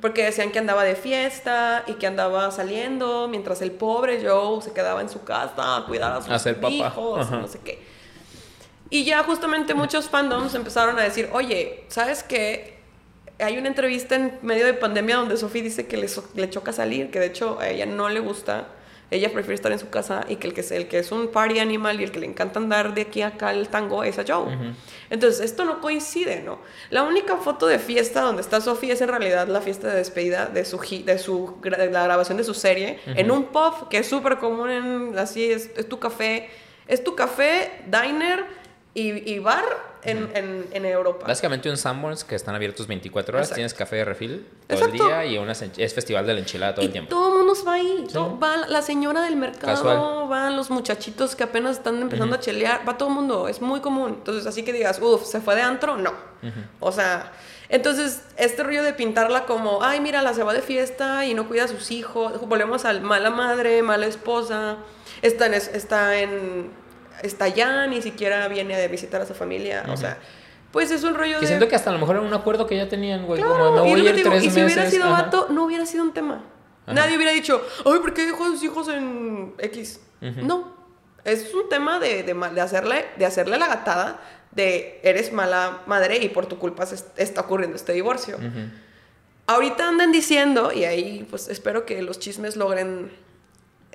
porque 0.02 0.24
decían 0.24 0.50
que 0.52 0.58
andaba 0.58 0.84
de 0.84 0.96
fiesta 0.96 1.84
y 1.86 1.94
que 1.94 2.08
andaba 2.08 2.50
saliendo, 2.50 3.28
mientras 3.28 3.62
el 3.62 3.70
pobre 3.70 4.28
Joe 4.28 4.60
se 4.64 4.74
quedaba 4.74 5.02
en 5.02 5.10
su 5.10 5.24
casa 5.24 5.78
a 5.78 5.86
cuidar 5.86 6.14
a 6.14 6.22
sus 6.24 6.32
papá. 6.56 6.70
hijos, 6.74 7.30
no 7.30 7.48
sé 7.48 7.60
qué. 7.64 7.80
Y 8.90 9.04
ya 9.04 9.22
justamente 9.22 9.76
muchos 9.76 10.10
fandoms 10.10 10.56
empezaron 10.56 10.98
a 10.98 11.04
decir, 11.04 11.30
oye, 11.32 11.84
¿sabes 11.90 12.24
qué? 12.24 12.80
Hay 13.38 13.60
una 13.60 13.68
entrevista 13.68 14.16
en 14.16 14.40
medio 14.42 14.66
de 14.66 14.74
pandemia 14.74 15.18
donde 15.18 15.38
Sophie 15.38 15.62
dice 15.62 15.86
que 15.86 15.98
le, 15.98 16.08
so- 16.08 16.28
le 16.34 16.50
choca 16.50 16.74
salir, 16.74 17.12
que 17.12 17.20
de 17.20 17.28
hecho 17.28 17.60
a 17.60 17.70
ella 17.70 17.86
no 17.86 18.10
le 18.10 18.20
gusta, 18.20 18.66
ella 19.12 19.32
prefiere 19.32 19.56
estar 19.56 19.72
en 19.72 19.80
su 19.80 19.90
casa 19.90 20.26
y 20.28 20.38
que 20.38 20.48
el 20.48 20.54
que 20.54 20.62
es, 20.62 20.72
el 20.72 20.88
que 20.88 21.00
es 21.00 21.12
un 21.12 21.28
party 21.28 21.60
animal 21.60 22.02
y 22.02 22.04
el 22.04 22.12
que 22.12 22.20
le 22.20 22.26
encanta 22.26 22.60
andar 22.60 22.94
de 22.94 23.02
aquí 23.02 23.22
a 23.22 23.28
acá 23.28 23.52
el 23.52 23.70
tango 23.70 24.04
es 24.04 24.18
a 24.18 24.24
Joe. 24.28 24.74
Entonces, 25.10 25.42
esto 25.42 25.66
no 25.66 25.80
coincide, 25.82 26.42
¿no? 26.42 26.60
La 26.90 27.04
única 27.04 27.38
foto 27.38 27.68
de 27.68 27.80
fiesta 27.80 28.22
donde 28.22 28.42
está 28.42 28.62
Sophie 28.62 28.92
es 28.92 29.02
en 29.02 29.10
realidad 29.10 29.48
la 29.48 29.62
fiesta 29.62 29.90
de 29.90 29.98
despedida 29.98 30.48
de 30.48 30.66
su, 30.66 30.80
de 30.80 31.20
su 31.20 31.58
de 31.62 31.92
la 31.92 32.04
grabación 32.04 32.38
de 32.38 32.44
su 32.44 32.54
serie 32.54 33.00
en 33.06 33.32
un 33.32 33.46
pub 33.46 33.90
que 33.90 34.00
es 34.00 34.08
súper 34.08 34.38
común 34.38 34.70
en, 34.70 35.18
así 35.18 35.52
es, 35.52 35.70
es 35.76 35.88
tu 35.88 36.00
café, 36.00 36.50
es 36.88 37.04
tu 37.04 37.16
café, 37.16 37.72
diner 37.86 38.65
y, 38.96 39.32
y 39.32 39.38
bar 39.40 39.64
en, 40.04 40.30
en, 40.36 40.68
en 40.72 40.86
Europa. 40.86 41.28
Básicamente 41.28 41.70
un 41.70 41.78
Sanborns 41.78 42.24
que 42.24 42.34
están 42.36 42.56
abiertos 42.56 42.88
24 42.88 43.36
horas. 43.36 43.48
Exacto. 43.48 43.56
Tienes 43.56 43.74
café 43.74 43.98
de 43.98 44.06
refil 44.06 44.48
todo 44.68 44.78
Exacto. 44.80 45.04
el 45.04 45.10
día 45.10 45.26
y 45.26 45.38
ench- 45.38 45.74
es 45.78 45.94
festival 45.94 46.26
de 46.26 46.34
la 46.34 46.40
enchilada 46.40 46.74
todo 46.76 46.84
y 46.84 46.86
el 46.88 46.92
tiempo. 46.92 47.10
todo 47.10 47.30
el 47.34 47.38
mundo 47.40 47.54
va 47.68 47.74
ahí. 47.74 48.08
va 48.42 48.58
la 48.68 48.82
señora 48.82 49.22
del 49.24 49.36
mercado, 49.36 49.74
Casual. 49.76 50.28
van 50.30 50.56
los 50.56 50.70
muchachitos 50.70 51.36
que 51.36 51.44
apenas 51.44 51.78
están 51.78 52.02
empezando 52.02 52.36
a 52.36 52.40
chelear, 52.40 52.88
va 52.88 52.98
todo 52.98 53.10
el 53.10 53.16
mundo, 53.16 53.48
es 53.48 53.62
muy 53.62 53.82
común. 53.82 54.14
Entonces, 54.18 54.46
así 54.48 54.64
que 54.64 54.72
digas, 54.74 55.00
uff, 55.02 55.26
¿se 55.26 55.42
fue 55.42 55.56
de 55.56 55.62
antro? 55.62 55.98
No. 55.98 56.14
O 56.80 56.92
sea, 56.92 57.32
entonces, 57.68 58.22
este 58.38 58.62
rollo 58.64 58.84
de 58.84 58.94
pintarla 58.94 59.46
como, 59.46 59.84
ay, 59.84 60.00
mira, 60.00 60.22
la 60.22 60.34
se 60.36 60.44
va 60.44 60.54
de 60.54 60.62
fiesta 60.62 61.26
y 61.26 61.34
no 61.34 61.48
cuida 61.48 61.64
a 61.64 61.68
sus 61.68 61.90
hijos, 61.92 62.40
volvemos 62.48 62.86
al 62.86 63.02
mala 63.02 63.32
madre, 63.32 63.82
mala 63.82 64.06
esposa, 64.06 64.78
está 65.24 65.48
en, 65.48 65.56
es- 65.56 65.70
está 65.74 66.20
en, 66.20 66.70
está 67.26 67.46
allá, 67.46 67.88
ni 67.88 68.02
siquiera 68.02 68.48
viene 68.48 68.76
a 68.76 68.88
visitar 68.88 69.22
a 69.22 69.26
su 69.26 69.34
familia, 69.34 69.86
o 69.90 69.98
sea, 69.98 70.18
pues 70.72 70.92
es 70.92 71.04
un 71.04 71.14
rollo 71.16 71.36
Que 71.36 71.42
de... 71.42 71.48
siento 71.48 71.68
que 71.68 71.76
hasta 71.76 71.90
a 71.90 71.94
lo 71.94 72.00
mejor 72.00 72.18
era 72.18 72.26
un 72.26 72.34
acuerdo 72.34 72.68
que 72.68 72.76
ya 72.76 72.88
tenían, 72.90 73.26
güey. 73.26 73.42
Claro, 73.42 73.58
como 73.76 73.84
me 73.84 73.90
y 73.90 73.92
voy 73.94 74.02
a 74.02 74.04
que 74.04 74.10
ir 74.10 74.16
digo, 74.18 74.30
tres 74.32 74.44
y 74.44 74.50
si 74.50 74.64
hubiera 74.64 74.82
meses, 74.84 74.94
sido 74.94 75.06
ajá. 75.06 75.24
vato, 75.24 75.48
no 75.50 75.64
hubiera 75.66 75.86
sido 75.86 76.04
un 76.04 76.14
tema. 76.14 76.44
Nadie 76.88 77.16
hubiera 77.16 77.32
dicho, 77.32 77.62
ay, 77.86 78.00
¿por 78.00 78.14
qué 78.14 78.26
dejó 78.26 78.44
a 78.44 78.48
sus 78.48 78.62
hijos 78.64 78.88
en 78.90 79.54
X? 79.58 80.00
No. 80.22 80.76
Es 81.24 81.52
un 81.56 81.68
tema 81.70 81.98
de, 82.00 82.22
de, 82.24 82.34
de 82.54 82.62
hacerle, 82.62 83.06
de 83.18 83.26
hacerle 83.26 83.58
la 83.58 83.68
gatada 83.68 84.20
de 84.52 85.00
eres 85.04 85.34
mala 85.34 85.82
madre 85.88 86.18
y 86.18 86.30
por 86.30 86.46
tu 86.46 86.60
culpa 86.60 86.86
se 86.86 86.96
est- 86.96 87.18
está 87.20 87.42
ocurriendo 87.42 87.76
este 87.76 87.94
divorcio. 87.94 88.38
Ahorita 89.48 89.88
andan 89.88 90.12
diciendo, 90.12 90.72
y 90.72 90.86
ahí 90.86 91.26
pues 91.30 91.48
espero 91.50 91.86
que 91.86 92.02
los 92.02 92.20
chismes 92.20 92.56
logren 92.58 93.12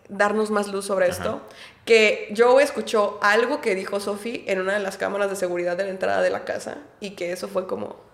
darnos 0.09 0.51
más 0.51 0.69
luz 0.69 0.87
sobre 0.87 1.09
esto, 1.09 1.41
que 1.85 2.33
Joe 2.37 2.63
escuchó 2.63 3.19
algo 3.23 3.61
que 3.61 3.75
dijo 3.75 4.01
Sophie 4.01 4.45
en 4.47 4.61
una 4.61 4.75
de 4.75 4.81
las 4.81 4.97
cámaras 4.97 5.31
de 5.31 5.37
seguridad 5.37 5.77
de 5.77 5.85
la 5.85 5.91
entrada 5.91 6.23
de 6.23 6.31
la 6.31 6.45
casa 6.45 6.79
y 7.01 7.11
que 7.11 7.33
eso 7.33 7.49
fue 7.49 7.67
como 7.67 8.11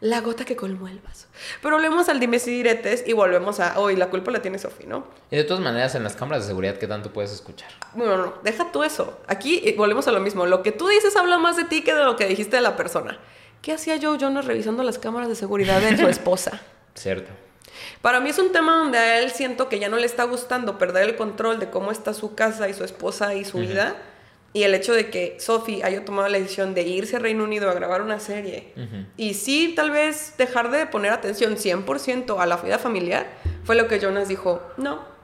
la 0.00 0.20
gota 0.20 0.44
que 0.44 0.54
colmó 0.54 0.86
el 0.86 1.00
vaso. 1.00 1.26
Pero 1.60 1.76
volvemos 1.76 2.08
al 2.08 2.20
dimes 2.20 2.46
y 2.46 2.52
diretes 2.52 3.02
y 3.06 3.12
volvemos 3.12 3.58
a, 3.58 3.80
hoy 3.80 3.96
la 3.96 4.10
culpa 4.10 4.30
la 4.30 4.40
tiene 4.40 4.58
Sophie, 4.58 4.86
¿no? 4.86 5.06
Y 5.30 5.36
de 5.36 5.44
todas 5.44 5.62
maneras, 5.62 5.94
en 5.96 6.04
las 6.04 6.14
cámaras 6.14 6.44
de 6.44 6.48
seguridad, 6.48 6.76
¿qué 6.76 6.86
tanto 6.86 7.12
puedes 7.12 7.32
escuchar? 7.32 7.68
Bueno, 7.94 8.16
no, 8.16 8.34
deja 8.44 8.70
tú 8.70 8.84
eso. 8.84 9.18
Aquí 9.26 9.60
eh, 9.64 9.74
volvemos 9.76 10.06
a 10.06 10.12
lo 10.12 10.20
mismo. 10.20 10.46
Lo 10.46 10.62
que 10.62 10.70
tú 10.70 10.86
dices 10.86 11.16
habla 11.16 11.38
más 11.38 11.56
de 11.56 11.64
ti 11.64 11.82
que 11.82 11.94
de 11.94 12.04
lo 12.04 12.16
que 12.16 12.26
dijiste 12.26 12.56
de 12.56 12.62
la 12.62 12.76
persona. 12.76 13.18
¿Qué 13.60 13.72
hacía 13.72 13.98
Joe 14.00 14.18
Jonas 14.18 14.44
revisando 14.44 14.84
las 14.84 14.98
cámaras 14.98 15.28
de 15.28 15.34
seguridad 15.34 15.80
de 15.80 15.96
su 15.96 16.06
esposa? 16.08 16.60
Cierto. 16.94 17.32
Para 18.02 18.20
mí 18.20 18.30
es 18.30 18.38
un 18.38 18.52
tema 18.52 18.76
donde 18.76 18.98
a 18.98 19.20
él 19.20 19.30
siento 19.30 19.68
que 19.68 19.78
ya 19.78 19.88
no 19.88 19.96
le 19.96 20.06
está 20.06 20.24
gustando 20.24 20.78
perder 20.78 21.08
el 21.08 21.16
control 21.16 21.58
de 21.58 21.70
cómo 21.70 21.90
está 21.90 22.14
su 22.14 22.34
casa 22.34 22.68
y 22.68 22.74
su 22.74 22.84
esposa 22.84 23.34
y 23.34 23.44
su 23.44 23.58
vida. 23.58 23.96
Y 24.54 24.62
el 24.62 24.74
hecho 24.74 24.94
de 24.94 25.10
que 25.10 25.36
Sophie 25.38 25.84
haya 25.84 26.04
tomado 26.04 26.28
la 26.28 26.38
decisión 26.38 26.74
de 26.74 26.82
irse 26.82 27.16
a 27.16 27.18
Reino 27.18 27.44
Unido 27.44 27.70
a 27.70 27.74
grabar 27.74 28.02
una 28.02 28.18
serie. 28.18 28.72
Y 29.16 29.34
sí, 29.34 29.74
tal 29.76 29.90
vez 29.90 30.34
dejar 30.38 30.70
de 30.70 30.86
poner 30.86 31.12
atención 31.12 31.56
100% 31.56 32.38
a 32.38 32.46
la 32.46 32.56
vida 32.56 32.78
familiar, 32.78 33.26
fue 33.64 33.76
lo 33.76 33.88
que 33.88 34.00
Jonas 34.00 34.28
dijo, 34.28 34.62
no, 34.78 35.17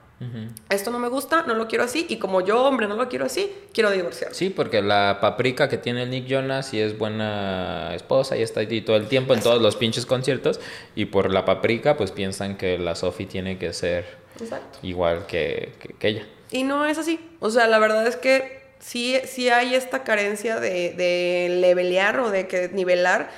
esto 0.70 0.90
no 0.90 0.98
me 0.98 1.08
gusta, 1.08 1.42
no 1.46 1.54
lo 1.54 1.68
quiero 1.68 1.84
así. 1.84 2.06
Y 2.08 2.16
como 2.18 2.40
yo, 2.40 2.62
hombre, 2.64 2.86
no 2.88 2.96
lo 2.96 3.08
quiero 3.08 3.26
así, 3.26 3.52
quiero 3.72 3.90
divorciarme. 3.90 4.34
Sí, 4.34 4.48
porque 4.50 4.80
la 4.80 5.18
paprika 5.20 5.68
que 5.68 5.76
tiene 5.78 6.04
el 6.04 6.10
Nick 6.10 6.26
Jonas 6.26 6.68
sí 6.68 6.80
es 6.80 6.96
buena 6.98 7.94
esposa 7.94 8.36
y 8.36 8.42
está 8.42 8.60
ahí 8.60 8.80
todo 8.80 8.96
el 8.96 9.08
tiempo 9.08 9.34
en 9.34 9.40
todos 9.40 9.60
los 9.60 9.76
pinches 9.76 10.06
conciertos. 10.06 10.60
Y 10.94 11.06
por 11.06 11.30
la 11.30 11.44
paprika, 11.44 11.96
pues 11.96 12.10
piensan 12.10 12.56
que 12.56 12.78
la 12.78 12.94
Sophie 12.94 13.26
tiene 13.26 13.58
que 13.58 13.72
ser 13.72 14.06
Exacto. 14.40 14.78
igual 14.82 15.26
que, 15.26 15.72
que- 15.80 15.94
que 15.94 16.08
ella. 16.08 16.26
Y 16.50 16.62
no 16.62 16.86
es 16.86 16.98
así. 16.98 17.18
O 17.40 17.50
sea, 17.50 17.66
la 17.66 17.78
verdad 17.78 18.06
es 18.06 18.16
que 18.16 18.62
sí, 18.78 19.16
sí 19.26 19.48
hay 19.50 19.74
esta 19.74 20.04
carencia 20.04 20.60
de, 20.60 20.92
de 20.92 21.48
levelear 21.60 22.20
o 22.20 22.30
de 22.30 22.46
que 22.46 22.68
nivelar 22.68 23.30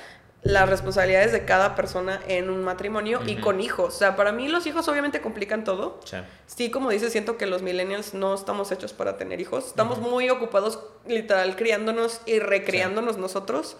las 0.47 0.69
responsabilidades 0.69 1.31
de 1.31 1.45
cada 1.45 1.75
persona 1.75 2.21
en 2.27 2.49
un 2.49 2.63
matrimonio 2.63 3.19
y 3.25 3.35
con 3.35 3.59
hijos. 3.59 3.95
O 3.95 3.97
sea, 3.97 4.15
para 4.15 4.31
mí 4.31 4.47
los 4.47 4.65
hijos 4.65 4.87
obviamente 4.87 5.21
complican 5.21 5.63
todo. 5.63 5.99
Sí. 6.05 6.17
Sí, 6.45 6.71
como 6.71 6.89
dices, 6.89 7.11
siento 7.11 7.37
que 7.37 7.45
los 7.45 7.61
millennials 7.61 8.13
no 8.13 8.33
estamos 8.33 8.71
hechos 8.71 8.93
para 8.93 9.17
tener 9.17 9.41
hijos. 9.41 9.67
Estamos 9.67 9.99
muy 9.99 10.29
ocupados, 10.29 10.79
literal, 11.05 11.55
criándonos 11.55 12.21
y 12.25 12.39
recriándonos 12.39 13.17
nosotros 13.17 13.77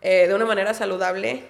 eh, 0.00 0.26
de 0.28 0.34
una 0.34 0.44
manera 0.44 0.74
saludable, 0.74 1.44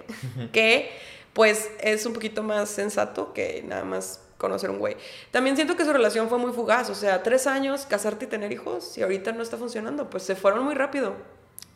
que 0.51 0.91
pues 1.33 1.69
es 1.81 2.05
un 2.05 2.13
poquito 2.13 2.43
más 2.43 2.69
sensato 2.69 3.33
que 3.33 3.63
nada 3.67 3.83
más 3.83 4.21
conocer 4.37 4.69
un 4.69 4.79
güey. 4.79 4.97
También 5.31 5.55
siento 5.55 5.75
que 5.75 5.85
su 5.85 5.93
relación 5.93 6.29
fue 6.29 6.37
muy 6.37 6.51
fugaz, 6.53 6.89
o 6.89 6.95
sea, 6.95 7.21
tres 7.21 7.45
años, 7.45 7.85
casarte 7.85 8.25
y 8.25 8.27
tener 8.27 8.51
hijos, 8.51 8.97
y 8.97 9.03
ahorita 9.03 9.33
no 9.33 9.43
está 9.43 9.57
funcionando, 9.57 10.09
pues 10.09 10.23
se 10.23 10.35
fueron 10.35 10.63
muy 10.63 10.73
rápido. 10.75 11.13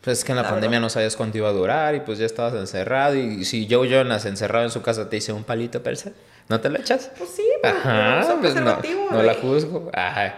Pues 0.04 0.20
es 0.20 0.26
que 0.26 0.32
en 0.34 0.36
la, 0.38 0.42
La 0.44 0.50
pandemia 0.50 0.80
verdad. 0.80 0.82
no 0.86 0.90
sabías 0.90 1.16
cuánto 1.16 1.38
iba 1.38 1.48
a 1.50 1.54
durar 1.54 1.96
y 1.96 2.02
pues 2.02 2.18
ya 2.20 2.26
estabas 2.26 2.54
encerrado. 2.56 3.16
Y 3.16 3.46
si 3.46 3.68
Joe 3.70 3.88
Jonas 3.90 4.26
encerrado 4.26 4.66
en 4.66 4.72
su 4.72 4.82
casa 4.82 5.10
te 5.10 5.16
dice 5.16 5.32
un 5.32 5.44
palito 5.46 5.82
persa, 5.82 6.12
¿no 6.50 6.60
te 6.60 6.70
lo 6.70 6.78
echas? 6.80 7.12
Pues 7.18 7.30
sí, 7.30 7.46
Ajá, 7.64 8.20
usa 8.24 8.38
pues 8.42 8.56
no, 8.56 8.80
no 9.12 9.24
la 9.24 9.34
juzgo. 9.36 9.90
Ay. 9.94 10.34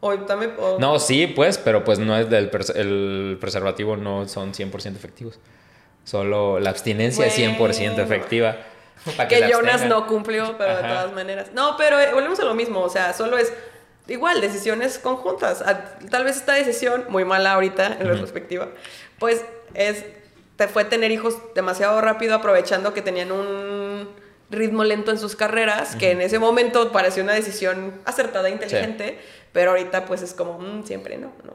O 0.00 0.14
también, 0.20 0.54
o- 0.58 0.78
No, 0.80 0.98
sí, 0.98 1.26
pues, 1.26 1.58
pero 1.58 1.84
pues 1.84 1.98
no 1.98 2.16
es 2.16 2.28
del 2.30 2.50
el 2.74 3.36
preservativo 3.40 3.96
no 3.96 4.26
son 4.28 4.52
100% 4.54 4.96
efectivos. 4.96 5.38
Solo 6.04 6.58
la 6.58 6.70
abstinencia 6.70 7.26
es 7.26 7.34
100% 7.38 7.58
Bueno. 7.58 8.02
efectiva. 8.02 8.56
para 9.16 9.28
que 9.28 9.40
Jonas 9.42 9.74
abstengan. 9.74 9.88
no 9.88 10.06
cumplió, 10.06 10.56
pero 10.58 10.76
de 10.76 10.80
Ajá. 10.84 10.88
todas 10.88 11.12
maneras. 11.12 11.50
No, 11.54 11.76
pero 11.76 12.00
eh, 12.00 12.10
volvemos 12.14 12.38
a 12.40 12.44
lo 12.44 12.54
mismo, 12.54 12.80
o 12.80 12.88
sea, 12.88 13.12
solo 13.12 13.36
es 13.36 13.52
igual 14.08 14.40
decisiones 14.40 14.98
conjuntas. 14.98 15.62
Ah, 15.64 15.96
Tal 16.10 16.24
vez 16.24 16.36
esta 16.36 16.54
decisión, 16.54 17.06
muy 17.08 17.24
mala 17.24 17.52
ahorita 17.52 17.96
en 17.98 18.06
retrospectiva, 18.06 18.68
pues 19.18 19.42
es 19.74 20.04
te 20.56 20.68
fue 20.68 20.84
tener 20.84 21.10
hijos 21.10 21.38
demasiado 21.54 22.00
rápido 22.00 22.34
aprovechando 22.34 22.92
que 22.92 23.02
tenían 23.02 23.32
un 23.32 24.08
ritmo 24.50 24.84
lento 24.84 25.10
en 25.10 25.18
sus 25.18 25.34
carreras, 25.34 25.96
que 25.96 26.10
en 26.10 26.20
ese 26.20 26.38
momento 26.38 26.92
pareció 26.92 27.22
una 27.22 27.32
decisión 27.32 28.00
acertada 28.04 28.48
e 28.48 28.52
inteligente, 28.52 29.18
pero 29.52 29.70
ahorita 29.72 30.04
pues 30.06 30.22
es 30.22 30.32
como, 30.34 30.58
"Mm, 30.58 30.84
siempre 30.84 31.16
no, 31.18 31.32
no. 31.44 31.52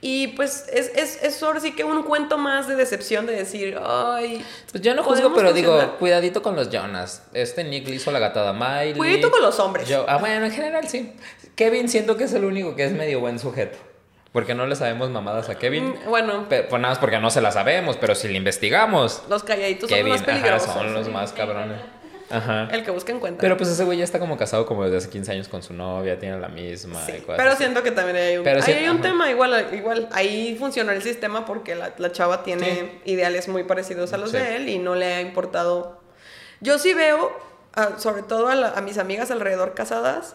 Y 0.00 0.28
pues 0.28 0.66
es, 0.72 0.90
es, 0.96 1.22
es 1.22 1.40
ahora 1.44 1.60
sí 1.60 1.72
que 1.76 1.84
un 1.84 2.02
cuento 2.02 2.36
más 2.36 2.66
de 2.66 2.74
decepción 2.74 3.24
de 3.26 3.34
decir, 3.34 3.78
ay, 3.84 4.44
Pues 4.72 4.82
yo 4.82 4.94
no 4.94 5.02
juzgo, 5.04 5.32
¿podemos 5.32 5.38
pero 5.38 5.52
digo, 5.52 5.96
cuidadito 5.98 6.42
con 6.42 6.56
los 6.56 6.70
Jonas. 6.70 7.22
Este 7.32 7.62
Nick 7.62 7.86
le 7.88 7.96
hizo 7.96 8.10
la 8.10 8.18
gatada 8.18 8.52
Miley. 8.52 8.94
Cuidadito 8.94 9.30
con 9.30 9.42
los 9.42 9.60
hombres. 9.60 9.88
Yo, 9.88 10.04
ah, 10.08 10.16
bueno, 10.18 10.44
en 10.46 10.52
general 10.52 10.88
sí. 10.88 11.12
Kevin 11.54 11.88
siento 11.88 12.16
que 12.16 12.24
es 12.24 12.32
el 12.32 12.44
único 12.44 12.74
que 12.74 12.84
es 12.84 12.92
medio 12.92 13.20
buen 13.20 13.38
sujeto. 13.38 13.78
Porque 14.32 14.54
no 14.54 14.66
le 14.66 14.74
sabemos 14.74 15.10
mamadas 15.10 15.50
a 15.50 15.56
Kevin. 15.56 15.90
Mm, 15.90 16.08
bueno, 16.08 16.48
Pe- 16.48 16.62
Pues 16.62 16.80
nada 16.82 16.92
más 16.94 16.98
porque 16.98 17.18
no 17.20 17.30
se 17.30 17.40
la 17.42 17.52
sabemos, 17.52 17.96
pero 17.98 18.14
si 18.14 18.26
le 18.28 18.34
investigamos, 18.38 19.22
los 19.28 19.44
calladitos 19.44 19.88
son 19.90 19.98
Kevin, 19.98 20.12
los 20.14 20.20
más 20.22 20.28
ajá, 20.28 20.38
peligrosos. 20.40 20.72
son 20.74 20.94
los 20.94 21.08
más 21.10 21.32
cabrones. 21.32 21.78
Ajá. 22.32 22.68
El 22.72 22.82
que 22.84 22.90
busca 22.90 23.12
encuentra. 23.12 23.40
Pero 23.40 23.56
pues 23.56 23.68
ese 23.68 23.84
güey 23.84 23.98
ya 23.98 24.04
está 24.04 24.18
como 24.18 24.36
casado 24.36 24.64
como 24.66 24.84
desde 24.84 24.96
hace 24.96 25.10
15 25.10 25.32
años 25.32 25.48
con 25.48 25.62
su 25.62 25.72
novia, 25.74 26.18
tiene 26.18 26.38
la 26.40 26.48
misma 26.48 27.00
y 27.02 27.12
Sí, 27.12 27.20
cosas 27.20 27.36
pero 27.36 27.50
así. 27.50 27.58
siento 27.64 27.82
que 27.82 27.90
también 27.90 28.16
hay 28.16 28.36
un, 28.38 28.44
Pero 28.44 28.62
sí, 28.62 28.72
hay 28.72 28.84
un 28.88 28.94
ajá. 28.96 29.02
tema, 29.02 29.30
igual, 29.30 29.68
igual 29.72 30.08
ahí 30.12 30.56
funcionó 30.58 30.92
el 30.92 31.02
sistema 31.02 31.44
porque 31.44 31.74
la, 31.74 31.92
la 31.98 32.10
chava 32.12 32.42
tiene 32.42 33.00
ideales 33.04 33.48
muy 33.48 33.64
parecidos 33.64 34.12
a 34.12 34.16
los 34.18 34.30
Sí. 34.30 34.38
de 34.38 34.56
él 34.56 34.68
y 34.68 34.78
no 34.78 34.94
le 34.94 35.14
ha 35.14 35.20
importado. 35.20 36.00
Yo 36.60 36.78
sí 36.78 36.94
veo, 36.94 37.30
ah, 37.74 37.90
sobre 37.98 38.22
todo 38.22 38.48
a, 38.48 38.54
la- 38.54 38.70
a 38.70 38.80
mis 38.80 38.98
amigas 38.98 39.30
alrededor 39.30 39.74
casadas, 39.74 40.34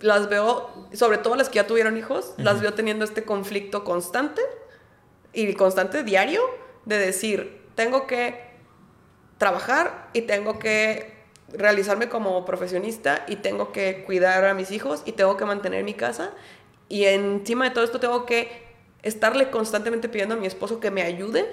las 0.00 0.28
veo, 0.28 0.88
sobre 0.92 1.18
todo 1.18 1.36
las 1.36 1.48
que 1.48 1.56
ya 1.56 1.66
tuvieron 1.66 1.96
hijos, 1.96 2.34
las 2.36 2.60
veo 2.60 2.74
teniendo 2.74 3.04
este 3.04 3.22
conflicto 3.24 3.84
constante 3.84 4.42
y 5.32 5.52
constante 5.54 6.02
diario 6.02 6.40
de 6.84 6.98
decir, 6.98 7.62
tengo 7.76 8.06
que 8.06 8.47
trabajar 9.38 10.08
y 10.12 10.22
tengo 10.22 10.58
que 10.58 11.16
realizarme 11.52 12.08
como 12.08 12.44
profesionista 12.44 13.24
y 13.26 13.36
tengo 13.36 13.72
que 13.72 14.04
cuidar 14.04 14.44
a 14.44 14.54
mis 14.54 14.70
hijos 14.70 15.02
y 15.06 15.12
tengo 15.12 15.36
que 15.36 15.44
mantener 15.44 15.84
mi 15.84 15.94
casa. 15.94 16.30
Y 16.88 17.04
encima 17.04 17.64
de 17.64 17.70
todo 17.70 17.84
esto 17.84 18.00
tengo 18.00 18.26
que 18.26 18.66
estarle 19.02 19.50
constantemente 19.50 20.08
pidiendo 20.08 20.34
a 20.34 20.38
mi 20.38 20.46
esposo 20.46 20.80
que 20.80 20.90
me 20.90 21.02
ayude 21.02 21.46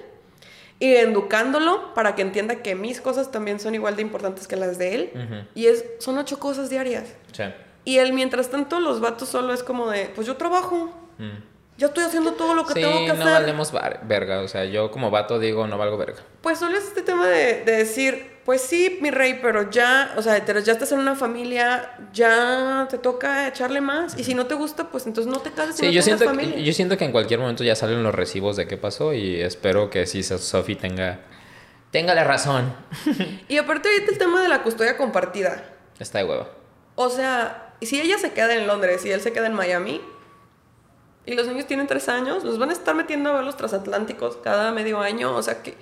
y 0.80 0.96
educándolo 0.96 1.94
para 1.94 2.16
que 2.16 2.22
entienda 2.22 2.58
que 2.58 2.76
mis 2.76 3.00
cosas 3.00 3.32
también 3.32 3.60
son 3.60 3.76
igual 3.76 3.96
de 3.96 4.02
importantes 4.02 4.48
que 4.48 4.56
las 4.58 4.78
de 4.78 4.96
él. 4.96 5.48
Y 5.56 5.68
es 5.68 5.86
son 6.00 6.18
ocho 6.18 6.40
cosas 6.40 6.70
diarias. 6.70 7.14
Sí. 7.32 7.44
y 7.86 7.98
él 8.00 8.14
mientras 8.14 8.50
tanto 8.50 8.80
los 8.80 9.00
vatos 9.00 9.30
solo 9.30 9.54
es 9.54 9.62
como 9.64 9.90
de 9.90 10.10
pues 10.16 10.26
yo 10.28 10.36
trabajo 10.38 10.92
Mm. 11.18 11.55
Yo 11.78 11.88
estoy 11.88 12.04
haciendo 12.06 12.34
todo 12.34 12.54
lo 12.56 12.66
que 12.66 12.74
Sí, 12.74 12.82
tengo 12.82 13.00
que 13.00 13.08
no 13.08 13.14
hacer 13.14 13.26
valemos 13.34 13.72
var- 13.72 14.02
verga. 14.04 14.42
O 14.42 14.48
sea, 14.48 14.66
yo 14.66 14.92
como 14.92 15.12
vato 15.12 15.40
digo, 15.40 15.68
no 15.68 15.78
valgo 15.78 15.98
verga. 15.98 16.20
Pues 16.42 16.60
solo 16.60 16.78
es 16.78 16.86
este 16.86 17.02
tema 17.02 17.28
de, 17.28 17.64
de 17.64 17.72
decir, 17.74 18.36
pues 18.46 18.62
sí, 18.62 19.00
mi 19.02 19.10
rey, 19.12 19.40
pero 19.42 19.70
ya, 19.72 20.14
o 20.18 20.22
sea, 20.22 20.44
ya 20.46 20.72
estás 20.74 20.92
en 20.92 21.00
una 21.00 21.16
familia, 21.16 21.98
ya 22.14 22.88
te 22.90 22.98
toca 22.98 23.48
echarle 23.48 23.82
más. 23.82 24.18
Y 24.18 24.24
si 24.24 24.36
no 24.36 24.46
te 24.46 24.54
gusta, 24.56 24.90
pues 24.90 25.06
entonces 25.08 25.32
no 25.34 25.40
te 25.40 25.52
cases 25.52 25.76
y 25.76 25.80
Sí, 25.80 25.86
no 25.88 25.92
yo 25.92 26.02
siento, 26.02 26.26
familia. 26.26 26.58
yo 26.60 26.72
siento 26.74 26.98
que 26.98 27.06
en 27.06 27.12
cualquier 27.12 27.40
momento 27.40 27.64
ya 27.64 27.76
salen 27.76 28.04
los 28.04 28.14
recibos 28.16 28.56
de 28.56 28.68
qué 28.68 28.78
pasó 28.78 29.14
y 29.14 29.42
espero 29.42 29.90
que 29.90 30.06
sí 30.06 30.22
Sofi 30.24 30.76
tenga, 30.76 31.20
tenga 31.92 32.14
la 32.16 32.24
razón. 32.24 32.74
Y 33.50 33.58
aparte 33.58 33.90
ahorita 33.90 34.12
el 34.12 34.18
tema 34.18 34.42
de 34.42 34.48
la 34.48 34.64
custodia 34.64 34.96
compartida. 34.98 35.64
Está 36.00 36.20
de 36.20 36.26
hueva. 36.26 36.48
O 36.96 37.10
sea, 37.10 37.74
si 37.82 38.00
ella 38.00 38.18
se 38.18 38.32
queda 38.32 38.54
en 38.56 38.68
Londres 38.68 39.04
y 39.06 39.12
él 39.12 39.22
se 39.22 39.34
queda 39.34 39.48
en 39.48 39.54
Miami, 39.54 40.02
y 41.26 41.34
los 41.34 41.48
niños 41.48 41.66
tienen 41.66 41.88
tres 41.88 42.08
años, 42.08 42.44
los 42.44 42.60
van 42.60 42.70
a 42.70 42.74
estar 42.74 42.94
metiendo 42.94 43.32
a 43.32 43.34
ver 43.34 43.44
los 43.44 43.58
transatlánticos 43.58 44.38
cada 44.38 44.72
medio 44.72 45.00
año. 45.00 45.36
O 45.36 45.42
sea 45.42 45.62
que. 45.64 45.76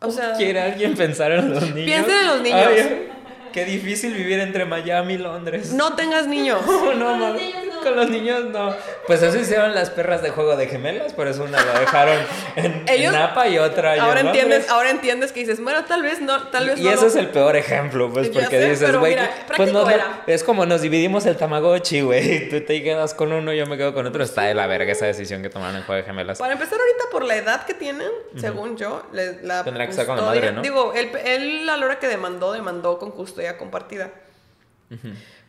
O 0.00 0.10
sea. 0.10 0.34
¿Quiere 0.34 0.60
alguien 0.60 0.94
pensar 0.96 1.32
en 1.32 1.50
los 1.50 1.62
niños? 1.62 1.84
Piensen 1.84 2.16
en 2.16 2.26
los 2.26 2.40
niños. 2.40 2.68
Ay, 2.68 3.08
qué 3.52 3.64
difícil 3.64 4.14
vivir 4.14 4.40
entre 4.40 4.64
Miami 4.64 5.14
y 5.14 5.18
Londres. 5.18 5.72
No 5.72 5.94
tengas 5.94 6.26
niños. 6.26 6.60
No, 6.66 6.94
no, 6.94 7.16
no. 7.16 7.69
Con 7.82 7.96
los 7.96 8.10
niños 8.10 8.44
no. 8.46 8.74
Pues 9.06 9.22
eso 9.22 9.38
hicieron 9.38 9.74
las 9.74 9.90
perras 9.90 10.22
de 10.22 10.30
juego 10.30 10.56
de 10.56 10.66
gemelas, 10.66 11.12
por 11.12 11.26
eso 11.28 11.44
una 11.44 11.64
la 11.64 11.80
dejaron 11.80 12.18
en, 12.56 12.84
en 12.86 13.12
Napa 13.12 13.48
y 13.48 13.58
otra 13.58 13.92
allá 13.92 14.04
Ahora 14.04 14.20
en 14.20 14.26
entiendes, 14.26 14.58
Londres. 14.58 14.72
ahora 14.72 14.90
entiendes 14.90 15.32
que 15.32 15.40
dices, 15.40 15.62
bueno, 15.62 15.84
tal 15.86 16.02
vez 16.02 16.20
no, 16.20 16.48
tal 16.48 16.66
vez 16.68 16.78
y 16.78 16.84
no. 16.84 16.90
ese 16.90 17.02
lo- 17.02 17.06
es 17.08 17.16
el 17.16 17.28
peor 17.28 17.56
ejemplo, 17.56 18.10
pues, 18.12 18.30
Ya 18.30 18.40
porque 18.40 18.58
sé, 18.60 18.70
dices, 18.70 18.96
güey, 18.96 19.16
pues 19.56 19.72
no, 19.72 19.88
era. 19.88 20.22
es 20.26 20.44
como 20.44 20.66
nos 20.66 20.82
dividimos 20.82 21.26
el 21.26 21.36
Tamagotchi, 21.36 22.02
güey. 22.02 22.48
Tú 22.48 22.60
te 22.62 22.82
quedas 22.82 23.14
con 23.14 23.32
uno, 23.32 23.52
yo 23.52 23.66
me 23.66 23.76
quedo 23.76 23.94
con 23.94 24.06
otro. 24.06 24.22
Está 24.22 24.42
de 24.42 24.54
la 24.54 24.66
verga 24.66 24.92
esa 24.92 25.06
decisión 25.06 25.42
que 25.42 25.50
tomaron 25.50 25.76
en 25.76 25.82
juego 25.84 26.00
de 26.02 26.06
gemelas. 26.06 26.38
Para 26.38 26.52
empezar 26.52 26.78
ahorita 26.78 27.04
por 27.10 27.24
la 27.24 27.36
edad 27.36 27.64
que 27.66 27.74
tienen, 27.74 28.10
según 28.36 28.76
yo, 28.76 29.02
le- 29.12 29.42
la 29.42 29.64
Tendrá 29.64 29.84
que 29.86 29.90
estar 29.90 30.06
con 30.06 30.16
la 30.16 30.22
madre, 30.22 30.52
¿no? 30.52 30.62
Digo, 30.62 30.92
él, 30.94 31.10
él 31.24 31.68
a 31.68 31.76
la 31.76 31.86
hora 31.86 31.98
que 31.98 32.08
demandó, 32.08 32.52
demandó 32.52 32.98
con 32.98 33.10
custodia 33.10 33.56
compartida. 33.58 34.10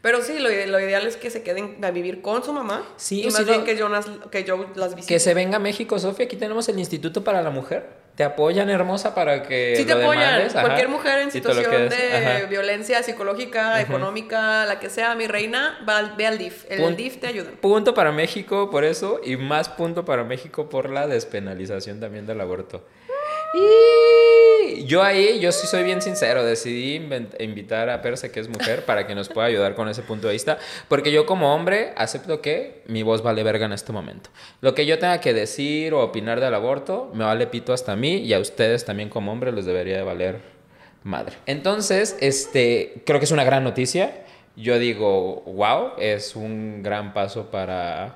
Pero 0.01 0.21
sí, 0.23 0.39
lo, 0.39 0.49
lo 0.49 0.79
ideal 0.79 1.05
es 1.05 1.15
que 1.15 1.29
se 1.29 1.43
queden 1.43 1.83
a 1.85 1.91
vivir 1.91 2.21
con 2.21 2.43
su 2.43 2.51
mamá. 2.53 2.83
Sí, 2.97 3.21
y 3.21 3.25
más 3.25 3.35
si 3.35 3.43
bien 3.43 3.59
no- 3.59 3.63
que 3.65 3.77
Jonas, 3.77 4.05
que 4.31 4.43
yo 4.43 4.65
las 4.75 4.95
visite. 4.95 5.13
Que 5.13 5.19
se 5.19 5.33
venga 5.35 5.57
a 5.57 5.59
México, 5.59 5.99
Sofía. 5.99 6.25
Aquí 6.25 6.37
tenemos 6.37 6.67
el 6.69 6.79
Instituto 6.79 7.23
para 7.23 7.41
la 7.43 7.51
Mujer. 7.51 8.01
Te 8.15 8.23
apoyan, 8.25 8.69
hermosa, 8.69 9.15
para 9.15 9.43
que. 9.43 9.73
Sí 9.77 9.85
te 9.85 9.93
lo 9.95 10.01
apoyan. 10.01 10.23
demandes, 10.33 10.55
ajá. 10.55 10.65
Cualquier 10.65 10.89
mujer 10.89 11.19
en 11.19 11.31
situación 11.31 11.89
de 11.89 11.95
ajá. 12.17 12.45
violencia 12.47 13.01
psicológica, 13.03 13.79
económica, 13.79 14.65
la 14.65 14.79
que 14.79 14.89
sea, 14.89 15.15
mi 15.15 15.27
reina, 15.27 15.79
va 15.87 16.01
ve 16.17 16.25
al 16.27 16.37
DIF. 16.37 16.65
El 16.69 16.81
Pun- 16.81 16.95
DIF 16.97 17.19
te 17.19 17.27
ayuda. 17.27 17.51
Punto 17.61 17.93
para 17.93 18.11
México 18.11 18.69
por 18.69 18.83
eso 18.83 19.21
y 19.23 19.37
más 19.37 19.69
punto 19.69 20.03
para 20.03 20.23
México 20.23 20.67
por 20.67 20.89
la 20.89 21.07
despenalización 21.07 21.99
también 21.99 22.25
del 22.27 22.41
aborto. 22.41 22.83
Y 23.53 24.20
yo 24.85 25.03
ahí, 25.03 25.39
yo 25.39 25.51
sí 25.51 25.67
soy 25.67 25.83
bien 25.83 26.01
sincero, 26.01 26.43
decidí 26.43 26.95
invitar 27.39 27.89
a 27.89 28.01
Perse, 28.01 28.31
que 28.31 28.39
es 28.39 28.47
mujer, 28.47 28.85
para 28.85 29.07
que 29.07 29.15
nos 29.15 29.29
pueda 29.29 29.47
ayudar 29.47 29.75
con 29.75 29.89
ese 29.89 30.01
punto 30.01 30.27
de 30.27 30.33
vista, 30.33 30.57
porque 30.87 31.11
yo 31.11 31.25
como 31.25 31.53
hombre 31.53 31.93
acepto 31.95 32.41
que 32.41 32.83
mi 32.87 33.03
voz 33.03 33.21
vale 33.21 33.43
verga 33.43 33.65
en 33.65 33.73
este 33.73 33.91
momento. 33.91 34.29
Lo 34.61 34.73
que 34.75 34.85
yo 34.85 34.99
tenga 34.99 35.19
que 35.19 35.33
decir 35.33 35.93
o 35.93 36.01
opinar 36.01 36.39
del 36.39 36.53
aborto, 36.53 37.11
me 37.13 37.23
vale 37.23 37.47
pito 37.47 37.73
hasta 37.73 37.93
a 37.93 37.95
mí 37.95 38.17
y 38.17 38.33
a 38.33 38.39
ustedes 38.39 38.85
también 38.85 39.09
como 39.09 39.31
hombre 39.31 39.51
les 39.51 39.65
debería 39.65 39.97
de 39.97 40.03
valer 40.03 40.39
madre. 41.03 41.35
Entonces, 41.45 42.17
este, 42.19 43.03
creo 43.05 43.19
que 43.19 43.25
es 43.25 43.31
una 43.31 43.43
gran 43.43 43.63
noticia. 43.63 44.23
Yo 44.55 44.77
digo, 44.79 45.41
wow, 45.45 45.93
es 45.97 46.35
un 46.35 46.83
gran 46.83 47.13
paso 47.13 47.49
para, 47.49 48.15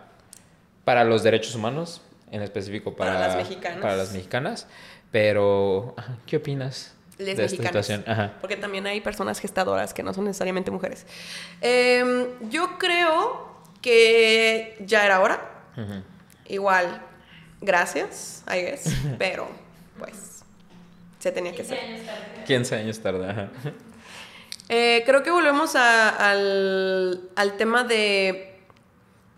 para 0.83 1.03
los 1.03 1.23
derechos 1.23 1.55
humanos, 1.55 2.01
en 2.31 2.41
específico 2.41 2.95
para, 2.95 3.13
Para 3.13 3.27
las 3.27 3.37
mexicanas. 3.37 3.81
para 3.81 3.95
las 3.95 4.11
mexicanas. 4.11 4.67
Pero, 5.15 5.95
¿qué 6.27 6.35
opinas 6.35 6.93
Les 7.17 7.37
de 7.37 7.45
esta 7.45 7.63
situación? 7.63 8.03
Ajá. 8.05 8.33
Porque 8.41 8.57
también 8.57 8.85
hay 8.85 8.99
personas 8.99 9.39
gestadoras 9.39 9.93
que 9.93 10.03
no 10.03 10.13
son 10.13 10.25
necesariamente 10.25 10.71
mujeres. 10.71 11.05
Em, 11.61 12.25
yo 12.49 12.77
creo 12.77 13.47
que 13.81 14.75
ya 14.81 15.05
era 15.05 15.21
hora. 15.21 15.39
Igual, 16.49 17.01
gracias, 17.61 18.43
I 18.53 18.57
guess. 18.59 18.93
pero, 19.17 19.47
pues, 19.97 20.43
se 21.19 21.31
tenía 21.31 21.51
que 21.53 21.59
15 21.63 21.75
hacer. 21.75 21.89
años 21.89 22.05
tarde. 22.05 22.43
15 22.45 22.75
años 22.75 22.99
tarde, 22.99 23.29
ajá. 23.29 23.49
Eh, 24.67 25.03
creo 25.05 25.23
que 25.23 25.31
volvemos 25.31 25.77
a- 25.77 26.09
al, 26.09 27.21
al 27.37 27.55
tema 27.55 27.85
de. 27.85 28.54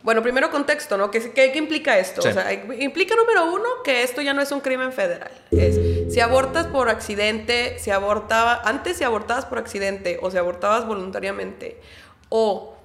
Bueno, 0.07 0.23
primero 0.23 0.49
contexto, 0.49 0.95
¿no? 0.95 1.11
¿Qué, 1.11 1.19
qué, 1.33 1.51
qué 1.51 1.57
implica 1.57 1.99
esto? 1.99 2.21
Sí. 2.21 2.29
O 2.29 2.31
sea, 2.31 2.53
implica 2.53 3.13
número 3.13 3.51
uno 3.51 3.65
que 3.83 4.03
esto 4.03 4.21
ya 4.21 4.33
no 4.33 4.41
es 4.41 4.53
un 4.53 4.61
crimen 4.61 4.93
federal. 4.93 5.31
Es 5.51 6.13
si 6.13 6.21
abortas 6.21 6.65
por 6.67 6.87
accidente, 6.87 7.77
si 7.77 7.91
abortaba, 7.91 8.61
antes 8.63 8.95
si 8.95 9.03
abortabas 9.03 9.43
por 9.43 9.57
accidente 9.57 10.17
o 10.21 10.31
si 10.31 10.37
abortabas 10.37 10.87
voluntariamente 10.87 11.81
o 12.29 12.77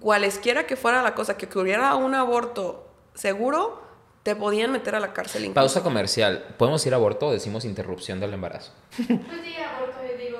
cualesquiera 0.00 0.64
que 0.68 0.76
fuera 0.76 1.02
la 1.02 1.16
cosa, 1.16 1.36
que 1.36 1.48
hubiera 1.58 1.96
un 1.96 2.14
aborto 2.14 2.86
seguro, 3.14 3.82
te 4.22 4.36
podían 4.36 4.70
meter 4.70 4.94
a 4.94 5.00
la 5.00 5.12
cárcel. 5.12 5.46
incluso. 5.46 5.54
Pausa 5.56 5.82
comercial. 5.82 6.54
¿Podemos 6.56 6.86
ir 6.86 6.92
a 6.92 6.98
aborto 6.98 7.26
o 7.26 7.32
decimos 7.32 7.64
interrupción 7.64 8.20
del 8.20 8.32
embarazo? 8.32 8.72
Pues 8.96 9.08
sí, 9.08 9.56
aborto, 9.56 9.98
yo 10.08 10.16
digo, 10.16 10.38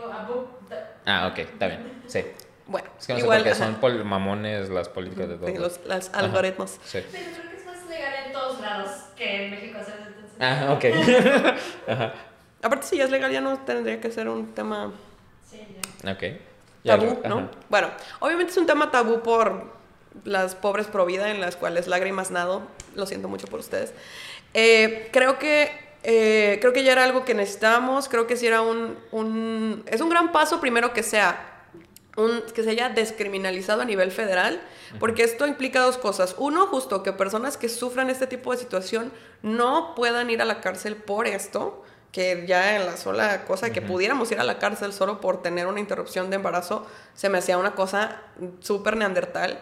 Ah, 1.07 1.27
ok, 1.33 1.39
está 1.41 1.67
bien. 1.67 2.03
Sí. 2.07 2.25
Bueno, 2.71 2.89
Es 2.99 3.07
que 3.07 3.13
no 3.15 3.19
igual, 3.19 3.39
sé 3.39 3.45
por 3.45 3.53
qué 3.57 3.63
ajá, 3.63 3.65
son 3.73 3.81
pol- 3.81 4.05
mamones 4.05 4.69
las 4.71 4.89
políticas 4.89 5.29
de 5.29 5.37
todos. 5.37 5.59
los, 5.59 5.81
los 5.87 6.11
algoritmos. 6.15 6.71
Sí. 6.85 7.01
Pero 7.11 7.25
creo 7.33 7.51
que 7.51 7.57
es 7.57 7.67
más 7.67 7.87
legal 7.89 8.15
en 8.27 8.33
todos 8.33 8.61
lados 8.61 8.91
que 9.17 9.45
en 9.45 9.51
México, 9.51 9.79
¿sabes? 9.85 10.07
Entonces, 10.07 10.31
Ah, 10.39 10.73
ok. 11.87 11.89
Ajá. 11.91 12.15
Aparte, 12.63 12.87
si 12.87 12.97
ya 12.99 13.05
es 13.05 13.11
legal, 13.11 13.33
ya 13.33 13.41
no 13.41 13.59
tendría 13.59 14.01
que 14.01 14.11
ser 14.13 14.29
un 14.29 14.55
tema 14.55 14.93
sí, 15.51 15.59
ya. 16.05 16.13
Ok. 16.13 16.23
Ya 16.85 16.97
tabú, 16.97 17.21
lo- 17.23 17.29
¿no? 17.29 17.39
ajá. 17.41 17.51
Bueno, 17.69 17.89
obviamente 18.21 18.53
es 18.53 18.57
un 18.59 18.67
tema 18.67 18.91
tabú 18.91 19.21
por 19.23 19.65
las 20.25 20.55
pobres 20.55 20.87
pro 20.87 21.05
vida 21.07 21.31
en 21.31 21.41
las 21.41 21.57
cuales 21.57 21.89
lágrimas 21.89 22.31
nado. 22.31 22.63
Lo 22.95 23.07
siento 23.07 23.29
mucho 23.29 23.47
por 23.49 23.61
ustedes. 23.61 23.93
Eh, 24.55 25.09
creo 25.13 25.39
que 25.39 25.91
Eh, 26.03 26.57
creo 26.63 26.73
que 26.73 26.83
ya 26.83 26.93
era 26.93 27.05
algo 27.05 27.27
que 27.27 27.35
necesitábamos, 27.35 28.09
creo 28.09 28.27
que 28.27 28.35
sí 28.35 28.47
era 28.47 28.63
un, 28.63 28.97
un 29.13 29.83
es 29.87 30.01
un 30.01 30.09
gran 30.09 30.33
paso 30.33 30.59
primero 30.59 30.95
que 30.95 31.03
sea 31.03 31.50
un, 32.21 32.43
que 32.55 32.63
se 32.63 32.71
haya 32.71 32.89
descriminalizado 32.89 33.83
a 33.83 33.85
nivel 33.85 34.13
federal, 34.13 34.61
porque 34.99 35.23
esto 35.23 35.47
implica 35.47 35.81
dos 35.81 35.99
cosas. 35.99 36.35
Uno, 36.39 36.67
justo 36.67 37.03
que 37.03 37.13
personas 37.13 37.57
que 37.57 37.69
sufran 37.69 38.11
este 38.11 38.27
tipo 38.27 38.53
de 38.53 38.59
situación 38.59 39.13
no 39.43 39.95
puedan 39.95 40.31
ir 40.31 40.43
a 40.43 40.45
la 40.45 40.61
cárcel 40.61 40.97
por 40.97 41.27
esto, 41.27 41.83
que 42.13 42.45
ya 42.47 42.77
en 42.77 42.87
la 42.87 42.97
sola 42.97 43.45
cosa 43.45 43.67
de 43.67 43.73
que 43.73 43.83
pudiéramos 43.83 44.31
ir 44.33 44.41
a 44.41 44.45
la 44.45 44.59
cárcel 44.59 44.93
solo 44.93 45.21
por 45.21 45.43
tener 45.43 45.67
una 45.67 45.79
interrupción 45.79 46.29
de 46.29 46.37
embarazo 46.37 46.85
se 47.15 47.29
me 47.29 47.39
hacía 47.39 47.57
una 47.57 47.75
cosa 47.75 48.23
súper 48.61 48.97
neandertal. 48.97 49.61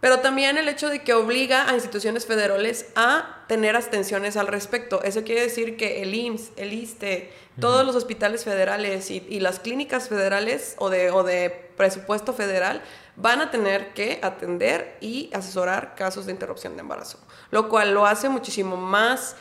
Pero 0.00 0.20
también 0.20 0.56
el 0.58 0.68
hecho 0.68 0.88
de 0.88 1.02
que 1.02 1.12
obliga 1.12 1.68
a 1.68 1.74
instituciones 1.74 2.24
federales 2.24 2.86
a 2.94 3.44
tener 3.48 3.74
abstenciones 3.74 4.36
al 4.36 4.46
respecto. 4.46 5.02
Eso 5.02 5.24
quiere 5.24 5.42
decir 5.42 5.76
que 5.76 6.02
el 6.02 6.14
IMSS, 6.14 6.52
el 6.56 6.72
ISTE, 6.72 7.32
todos 7.60 7.84
los 7.84 7.96
hospitales 7.96 8.44
federales 8.44 9.10
y, 9.10 9.26
y 9.28 9.40
las 9.40 9.58
clínicas 9.58 10.08
federales 10.08 10.76
o 10.78 10.88
de, 10.90 11.10
o 11.10 11.24
de 11.24 11.50
presupuesto 11.76 12.32
federal 12.32 12.82
van 13.16 13.40
a 13.40 13.50
tener 13.50 13.92
que 13.94 14.20
atender 14.22 14.96
y 15.00 15.30
asesorar 15.32 15.96
casos 15.96 16.26
de 16.26 16.32
interrupción 16.32 16.76
de 16.76 16.82
embarazo. 16.82 17.18
Lo 17.50 17.68
cual 17.68 17.92
lo 17.92 18.06
hace 18.06 18.28
muchísimo 18.28 18.76
más, 18.76 19.34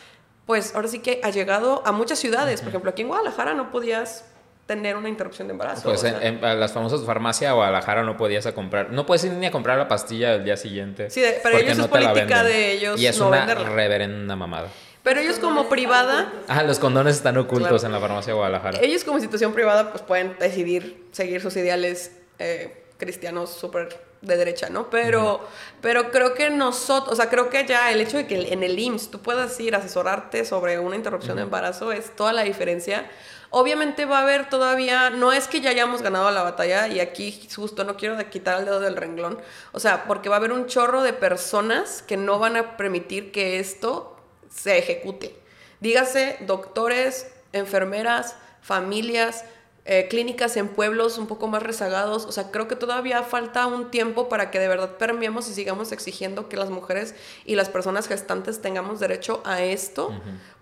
pues 0.47 0.73
ahora 0.73 0.87
sí 0.87 0.99
que 0.99 1.21
ha 1.23 1.29
llegado 1.29 1.83
a 1.85 1.91
muchas 1.91 2.17
ciudades. 2.17 2.61
Por 2.61 2.69
ejemplo, 2.69 2.89
aquí 2.89 3.03
en 3.03 3.09
Guadalajara 3.09 3.53
no 3.53 3.69
podías 3.69 4.25
tener 4.67 4.95
una 4.97 5.09
interrupción 5.09 5.47
de 5.47 5.53
embarazo. 5.53 5.81
Pues 5.83 6.03
en, 6.03 6.19
sea. 6.19 6.27
en- 6.27 6.45
a 6.45 6.53
las 6.53 6.73
famosas 6.73 7.03
farmacias 7.05 7.49
de 7.51 7.55
Guadalajara 7.55 8.03
no 8.03 8.17
podías 8.17 8.45
a 8.45 8.53
comprar, 8.53 8.91
no 8.91 9.05
puedes 9.07 9.23
ir 9.23 9.31
ni 9.31 9.45
a 9.47 9.51
comprar 9.51 9.77
la 9.79 9.87
pastilla 9.87 10.33
del 10.33 10.43
día 10.43 10.57
siguiente. 10.57 11.09
Sí, 11.09 11.21
de- 11.21 11.39
pero 11.41 11.57
ellos 11.57 11.71
es 11.71 11.75
te 11.77 11.81
la 11.81 11.87
política 12.13 12.43
de 12.43 12.73
ellos 12.73 12.99
Y 12.99 13.07
es 13.07 13.17
no 13.17 13.29
una 13.29 13.37
venderla. 13.39 13.69
reverenda 13.69 14.35
mamada. 14.35 14.67
Pero 15.03 15.21
ellos 15.21 15.39
como 15.39 15.69
privada, 15.69 16.33
Ah, 16.49 16.63
los 16.63 16.79
condones 16.79 17.15
están 17.15 17.37
ocultos 17.37 17.69
Claro. 17.69 17.85
en 17.85 17.91
la 17.93 17.99
farmacia 17.99 18.33
de 18.33 18.37
Guadalajara. 18.37 18.79
ellos 18.81 19.05
como 19.05 19.17
institución 19.17 19.53
privada 19.53 19.89
pues 19.91 20.03
pueden 20.03 20.35
decidir 20.37 21.07
seguir 21.13 21.41
sus 21.41 21.55
ideales 21.55 22.11
eh, 22.39 22.83
cristianos 22.97 23.49
súper 23.51 24.05
de 24.21 24.35
derecha, 24.35 24.69
¿no? 24.69 24.89
Pero, 24.89 25.39
pero 25.81 26.11
creo 26.11 26.33
que 26.33 26.49
nosotros, 26.49 27.13
o 27.13 27.15
sea, 27.15 27.29
creo 27.29 27.49
que 27.49 27.65
ya 27.65 27.91
el 27.91 28.01
hecho 28.01 28.17
de 28.17 28.27
que 28.27 28.51
en 28.51 28.63
el 28.63 28.77
IMSS 28.77 29.11
tú 29.11 29.19
puedas 29.19 29.57
ir 29.59 29.75
a 29.75 29.77
asesorarte 29.77 30.43
sobre 30.43 30.77
una 30.79 30.95
interrupción 30.97 31.37
de 31.37 31.43
embarazo 31.43 31.91
es 31.93 32.13
toda 32.15 32.33
la 32.33 32.41
diferencia. 32.43 33.09
Obviamente 33.49 34.05
va 34.05 34.19
a 34.19 34.21
haber 34.23 34.49
todavía, 34.49 35.09
no 35.09 35.31
es 35.31 35.47
que 35.47 35.61
ya 35.61 35.69
hayamos 35.69 36.01
ganado 36.01 36.29
la 36.31 36.43
batalla 36.43 36.87
y 36.87 36.99
aquí 36.99 37.47
justo 37.55 37.85
no 37.85 37.95
quiero 37.95 38.17
quitar 38.29 38.59
el 38.59 38.65
dedo 38.65 38.79
del 38.81 38.97
renglón, 38.97 39.39
o 39.71 39.79
sea, 39.79 40.05
porque 40.05 40.27
va 40.27 40.35
a 40.35 40.39
haber 40.39 40.51
un 40.51 40.65
chorro 40.65 41.01
de 41.01 41.13
personas 41.13 42.01
que 42.01 42.17
no 42.17 42.39
van 42.39 42.57
a 42.57 42.75
permitir 42.75 43.31
que 43.31 43.59
esto 43.59 44.17
se 44.49 44.77
ejecute. 44.77 45.39
Dígase 45.79 46.37
doctores, 46.41 47.31
enfermeras, 47.53 48.35
familias, 48.61 49.45
eh, 49.89 50.07
clínicas 50.09 50.57
en 50.57 50.67
pueblos 50.67 51.17
un 51.17 51.27
poco 51.27 51.47
más 51.47 51.63
rezagados. 51.63 52.25
O 52.25 52.33
sea, 52.33 52.51
creo 52.51 52.67
que 52.67 52.75
todavía 52.75 53.23
falta 53.23 53.65
un 53.67 53.89
tiempo 53.89 54.27
para 54.27 54.51
que 54.51 54.59
de 54.59 54.67
verdad 54.67 54.97
permeemos 54.97 55.49
y 55.49 55.53
sigamos 55.53 55.93
exigiendo 55.93 56.49
que 56.49 56.57
las 56.57 56.69
mujeres 56.69 57.15
y 57.45 57.55
las 57.55 57.69
personas 57.69 58.09
gestantes 58.09 58.61
tengamos 58.61 58.99
derecho 58.99 59.41
a 59.45 59.63
esto. 59.63 60.11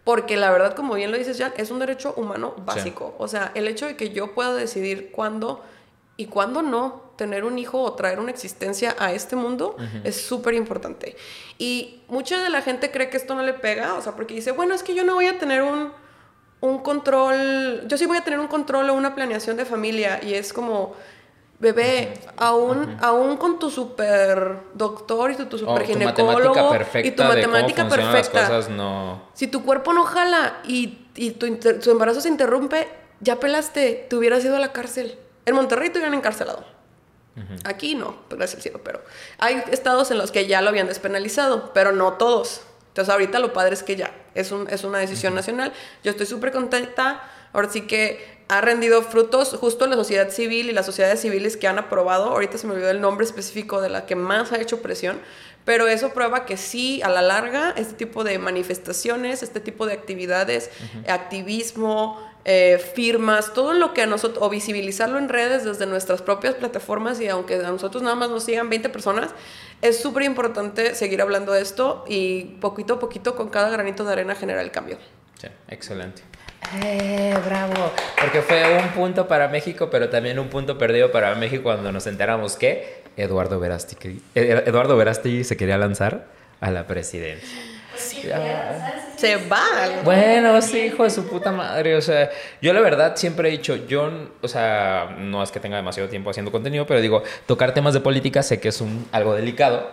Porque 0.03 0.37
la 0.37 0.51
verdad, 0.51 0.75
como 0.75 0.93
bien 0.93 1.11
lo 1.11 1.17
dices, 1.17 1.39
Jan, 1.39 1.53
es 1.57 1.71
un 1.71 1.79
derecho 1.79 2.13
humano 2.15 2.53
básico. 2.65 3.15
O 3.17 3.27
sea, 3.27 3.51
el 3.55 3.67
hecho 3.67 3.87
de 3.87 3.97
que 3.97 4.11
yo 4.11 4.35
pueda 4.35 4.53
decidir 4.53 5.09
cuándo 5.11 5.63
y 6.17 6.27
cuándo 6.27 6.61
no 6.61 7.01
tener 7.15 7.45
un 7.45 7.57
hijo 7.57 7.81
o 7.81 7.93
traer 7.93 8.19
una 8.19 8.29
existencia 8.29 8.95
a 8.99 9.11
este 9.11 9.35
mundo 9.35 9.75
es 10.03 10.21
súper 10.21 10.53
importante. 10.53 11.15
Y 11.57 12.01
mucha 12.07 12.41
de 12.43 12.49
la 12.51 12.61
gente 12.61 12.91
cree 12.91 13.09
que 13.09 13.17
esto 13.17 13.33
no 13.33 13.41
le 13.41 13.53
pega, 13.53 13.95
o 13.95 14.01
sea, 14.01 14.15
porque 14.15 14.35
dice, 14.35 14.51
bueno, 14.51 14.75
es 14.75 14.83
que 14.83 14.93
yo 14.93 15.03
no 15.03 15.15
voy 15.15 15.25
a 15.25 15.39
tener 15.39 15.63
un, 15.63 15.91
un 16.61 16.79
control, 16.79 17.87
yo 17.87 17.97
sí 17.97 18.05
voy 18.05 18.17
a 18.17 18.23
tener 18.23 18.39
un 18.39 18.47
control 18.47 18.89
o 18.89 18.93
una 18.93 19.15
planeación 19.15 19.57
de 19.57 19.65
familia 19.65 20.19
y 20.23 20.33
es 20.33 20.53
como, 20.53 20.95
bebé, 21.59 22.13
aún, 22.37 22.97
aún 23.01 23.37
con 23.37 23.59
tu 23.59 23.69
super 23.69 24.59
doctor 24.73 25.31
y 25.31 25.35
tu, 25.35 25.45
tu 25.45 25.57
O 25.57 25.59
super 25.59 25.83
tu 25.83 25.93
ginecólogo 25.93 26.69
perfecta 26.69 27.07
y 27.07 27.11
tu 27.11 27.23
matemática 27.23 27.87
perfecta. 27.87 28.39
las 28.41 28.49
cosas 28.49 28.69
no... 28.69 29.21
Si 29.33 29.47
tu 29.47 29.63
cuerpo 29.63 29.93
no 29.93 30.03
jala 30.03 30.57
y, 30.65 31.07
y 31.15 31.31
tu, 31.31 31.55
tu 31.57 31.91
embarazo 31.91 32.21
se 32.21 32.29
interrumpe, 32.29 32.87
ya 33.19 33.39
pelaste, 33.39 34.07
te 34.09 34.15
hubieras 34.15 34.43
ido 34.43 34.55
a 34.55 34.59
la 34.59 34.71
cárcel. 34.71 35.17
En 35.45 35.55
Monterrey 35.55 35.89
te 35.89 35.99
hubieran 35.99 36.13
encarcelado. 36.13 36.75
Aquí 37.65 37.95
no, 37.95 38.15
gracias 38.29 38.55
al 38.55 38.61
cielo, 38.61 38.81
pero 38.81 39.01
hay 39.39 39.61
estados 39.69 40.09
en 40.09 40.17
los 40.17 40.31
que 40.31 40.47
ya 40.47 40.61
lo 40.61 40.69
habían 40.69 40.87
despenalizado, 40.87 41.73
pero 41.73 41.91
no 41.91 42.13
todos. 42.13 42.61
Entonces 42.95 43.11
ahorita 43.11 43.39
lo 43.39 43.51
padre 43.51 43.73
es 43.73 43.83
que 43.83 43.97
ya, 43.97 44.09
es, 44.35 44.53
un, 44.53 44.69
es 44.69 44.85
una 44.85 44.99
decisión 44.99 45.35
nacional. 45.35 45.73
Yo 46.01 46.11
estoy 46.11 46.25
súper 46.25 46.53
contenta, 46.53 47.21
ahora 47.51 47.69
sí 47.69 47.81
que 47.81 48.25
ha 48.47 48.61
rendido 48.61 49.01
frutos 49.01 49.49
justo 49.59 49.85
la 49.85 49.97
sociedad 49.97 50.29
civil 50.29 50.69
y 50.69 50.71
las 50.71 50.85
sociedades 50.85 51.19
civiles 51.19 51.57
que 51.57 51.67
han 51.67 51.77
aprobado, 51.77 52.29
ahorita 52.29 52.57
se 52.57 52.67
me 52.67 52.73
olvidó 52.73 52.89
el 52.91 53.01
nombre 53.01 53.25
específico 53.25 53.81
de 53.81 53.89
la 53.89 54.05
que 54.05 54.15
más 54.15 54.53
ha 54.53 54.61
hecho 54.61 54.81
presión, 54.81 55.19
pero 55.65 55.87
eso 55.87 56.13
prueba 56.13 56.45
que 56.45 56.55
sí, 56.55 57.01
a 57.01 57.09
la 57.09 57.21
larga, 57.21 57.73
este 57.75 57.95
tipo 57.95 58.23
de 58.23 58.39
manifestaciones, 58.39 59.43
este 59.43 59.59
tipo 59.59 59.85
de 59.85 59.91
actividades, 59.91 60.69
activismo, 61.09 62.25
eh, 62.47 62.77
firmas, 62.77 63.53
todo 63.53 63.73
lo 63.73 63.91
que 63.95 64.03
a 64.03 64.05
nosotros, 64.05 64.37
o 64.43 64.49
visibilizarlo 64.49 65.17
en 65.17 65.27
redes 65.27 65.65
desde 65.65 65.87
nuestras 65.87 66.21
propias 66.21 66.53
plataformas 66.53 67.19
y 67.19 67.27
aunque 67.27 67.55
a 67.55 67.71
nosotros 67.71 68.03
nada 68.03 68.15
más 68.15 68.29
nos 68.29 68.43
sigan 68.43 68.69
20 68.69 68.89
personas, 68.89 69.31
es 69.87 69.99
súper 69.99 70.23
importante 70.23 70.95
seguir 70.95 71.21
hablando 71.21 71.51
de 71.53 71.61
esto 71.61 72.03
y 72.07 72.57
poquito 72.59 72.95
a 72.95 72.99
poquito 72.99 73.35
con 73.35 73.49
cada 73.49 73.69
granito 73.69 74.03
de 74.03 74.13
arena 74.13 74.35
generar 74.35 74.63
el 74.63 74.71
cambio. 74.71 74.97
Sí, 75.39 75.47
excelente. 75.67 76.23
¡Eh, 76.81 77.37
bravo! 77.45 77.91
Porque 78.19 78.41
fue 78.41 78.77
un 78.77 78.89
punto 78.89 79.27
para 79.27 79.47
México, 79.47 79.89
pero 79.91 80.09
también 80.09 80.39
un 80.39 80.49
punto 80.49 80.77
perdido 80.77 81.11
para 81.11 81.35
México 81.35 81.63
cuando 81.63 81.91
nos 81.91 82.07
enteramos 82.07 82.55
que 82.55 83.03
Eduardo 83.17 83.59
Verástegui, 83.59 84.21
Eduardo 84.33 84.97
Verástegui 84.97 85.43
se 85.43 85.55
quería 85.57 85.77
lanzar 85.77 86.25
a 86.59 86.71
la 86.71 86.87
presidencia. 86.87 87.74
Se 89.15 89.35
va. 89.47 90.01
Bueno, 90.03 90.61
sí, 90.61 90.79
hijo 90.79 91.03
de 91.03 91.09
su 91.09 91.27
puta 91.27 91.51
madre. 91.51 91.95
O 91.95 92.01
sea, 92.01 92.29
yo 92.61 92.73
la 92.73 92.81
verdad 92.81 93.15
siempre 93.15 93.49
he 93.49 93.51
dicho, 93.51 93.75
yo, 93.87 94.09
o 94.41 94.47
sea, 94.47 95.15
no 95.17 95.41
es 95.41 95.51
que 95.51 95.59
tenga 95.59 95.77
demasiado 95.77 96.09
tiempo 96.09 96.29
haciendo 96.29 96.51
contenido, 96.51 96.85
pero 96.85 97.01
digo, 97.01 97.23
tocar 97.45 97.73
temas 97.73 97.93
de 97.93 98.01
política 98.01 98.43
sé 98.43 98.59
que 98.59 98.69
es 98.69 98.81
un, 98.81 99.07
algo 99.11 99.33
delicado, 99.33 99.89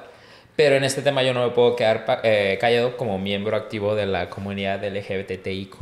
pero 0.57 0.77
en 0.77 0.85
este 0.85 1.03
tema 1.03 1.23
yo 1.23 1.33
no 1.35 1.47
me 1.47 1.53
puedo 1.53 1.77
quedar 1.77 2.21
eh, 2.25 2.59
callado 2.61 2.97
como 2.97 3.19
miembro 3.19 3.57
activo 3.57 3.95
de 3.95 4.07
la 4.07 4.29
comunidad 4.29 4.85
LGBTIQ+. 4.85 5.77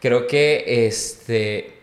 Creo 0.00 0.26
que 0.26 0.86
este... 0.86 1.74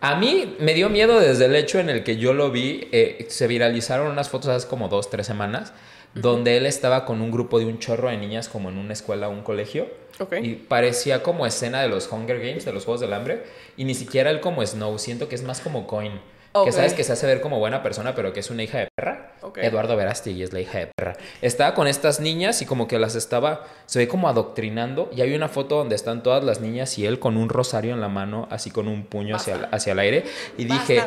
A 0.00 0.16
mí 0.16 0.56
me 0.58 0.74
dio 0.74 0.90
miedo 0.90 1.20
desde 1.20 1.44
el 1.44 1.54
hecho 1.54 1.78
en 1.78 1.88
el 1.88 2.02
que 2.02 2.16
yo 2.16 2.32
lo 2.34 2.50
vi. 2.50 2.88
eh, 2.90 3.26
se 3.28 3.46
viralizaron 3.46 4.08
unas 4.08 4.28
fotos 4.28 4.50
hace 4.50 4.66
como 4.66 4.88
dos, 4.88 5.10
tres 5.10 5.26
semanas, 5.28 5.72
donde 6.14 6.56
él 6.56 6.66
estaba 6.66 7.04
con 7.04 7.20
un 7.22 7.30
grupo 7.30 7.58
de 7.58 7.66
un 7.66 7.78
chorro 7.78 8.08
de 8.10 8.16
niñas 8.16 8.48
como 8.48 8.68
en 8.68 8.78
una 8.78 8.92
escuela 8.92 9.28
o 9.28 9.32
un 9.32 9.42
colegio. 9.42 9.86
Y 10.42 10.54
parecía 10.54 11.22
como 11.22 11.46
escena 11.46 11.80
de 11.82 11.88
los 11.88 12.10
Hunger 12.12 12.38
Games, 12.38 12.64
de 12.64 12.72
los 12.72 12.84
Juegos 12.84 13.00
del 13.00 13.12
Hambre. 13.12 13.42
Y 13.76 13.84
ni 13.84 13.94
siquiera 13.94 14.30
él 14.30 14.40
como 14.40 14.64
Snow, 14.64 14.98
siento 14.98 15.28
que 15.28 15.34
es 15.34 15.42
más 15.42 15.60
como 15.60 15.86
Coin. 15.86 16.20
Que 16.64 16.70
sabes 16.70 16.92
que 16.92 17.02
se 17.02 17.12
hace 17.14 17.26
ver 17.26 17.40
como 17.40 17.58
buena 17.58 17.82
persona, 17.82 18.14
pero 18.14 18.34
que 18.34 18.40
es 18.40 18.50
una 18.50 18.62
hija 18.62 18.78
de 18.80 18.88
perra. 18.94 19.32
Ok. 19.40 19.56
Eduardo 19.62 19.96
Verástegui 19.96 20.42
es 20.42 20.52
la 20.52 20.60
hija 20.60 20.80
de 20.80 20.88
perra. 20.94 21.16
Estaba 21.40 21.72
con 21.74 21.86
estas 21.88 22.20
niñas 22.20 22.60
y 22.60 22.66
como 22.66 22.86
que 22.88 22.98
las 22.98 23.14
estaba, 23.14 23.64
se 23.86 23.98
ve 24.00 24.06
como 24.06 24.28
adoctrinando. 24.28 25.08
Y 25.16 25.22
hay 25.22 25.34
una 25.34 25.48
foto 25.48 25.76
donde 25.76 25.94
están 25.96 26.22
todas 26.22 26.44
las 26.44 26.60
niñas 26.60 26.98
y 26.98 27.06
él 27.06 27.18
con 27.18 27.38
un 27.38 27.48
rosario 27.48 27.94
en 27.94 28.02
la 28.02 28.08
mano, 28.08 28.48
así 28.50 28.70
con 28.70 28.86
un 28.86 29.04
puño 29.06 29.34
hacia, 29.36 29.54
el- 29.54 29.66
hacia 29.72 29.92
el 29.94 29.98
aire. 29.98 30.24
Y 30.58 30.64
dije. 30.64 31.02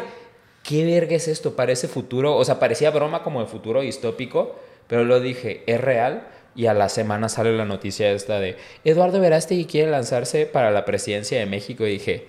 ¿qué 0.63 0.83
verga 0.83 1.15
es 1.15 1.27
esto? 1.27 1.55
Parece 1.55 1.87
futuro, 1.87 2.35
o 2.35 2.43
sea, 2.43 2.57
parecía 2.59 2.89
broma 2.89 3.21
como 3.21 3.39
de 3.39 3.45
futuro 3.45 3.81
distópico, 3.81 4.55
pero 4.87 5.03
lo 5.03 5.19
dije, 5.19 5.63
es 5.67 5.79
real. 5.81 6.27
Y 6.55 6.67
a 6.67 6.73
la 6.73 6.87
semana 6.87 7.27
sale 7.27 7.51
la 7.55 7.65
noticia 7.65 8.11
esta 8.11 8.39
de 8.39 8.55
Eduardo 8.85 9.19
Verástegui 9.19 9.65
quiere 9.65 9.91
lanzarse 9.91 10.45
para 10.45 10.71
la 10.71 10.85
presidencia 10.85 11.37
de 11.37 11.45
México. 11.45 11.85
Y 11.85 11.91
dije, 11.91 12.27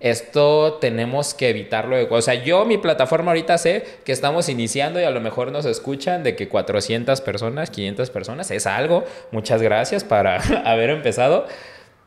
esto 0.00 0.74
tenemos 0.74 1.32
que 1.32 1.48
evitarlo. 1.48 1.96
O 2.10 2.20
sea, 2.20 2.34
yo, 2.34 2.66
mi 2.66 2.76
plataforma 2.76 3.30
ahorita 3.30 3.56
sé 3.56 3.84
que 4.04 4.12
estamos 4.12 4.50
iniciando 4.50 5.00
y 5.00 5.04
a 5.04 5.10
lo 5.10 5.22
mejor 5.22 5.50
nos 5.50 5.64
escuchan 5.64 6.22
de 6.22 6.36
que 6.36 6.48
400 6.48 7.22
personas, 7.22 7.70
500 7.70 8.10
personas, 8.10 8.50
es 8.50 8.66
algo. 8.66 9.04
Muchas 9.30 9.62
gracias 9.62 10.04
para 10.04 10.36
haber 10.70 10.90
empezado. 10.90 11.46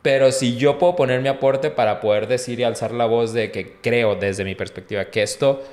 Pero 0.04 0.32
si 0.32 0.58
yo 0.58 0.78
puedo 0.78 0.96
poner 0.96 1.22
mi 1.22 1.28
aporte 1.28 1.72
para 1.72 2.00
poder 2.00 2.28
decir 2.28 2.60
y 2.60 2.64
alzar 2.64 2.92
la 2.92 3.06
voz 3.06 3.34
de 3.34 3.52
que 3.52 3.78
creo 3.82 4.16
desde 4.16 4.44
mi 4.46 4.54
perspectiva 4.54 5.06
que 5.06 5.24
esto 5.24 5.64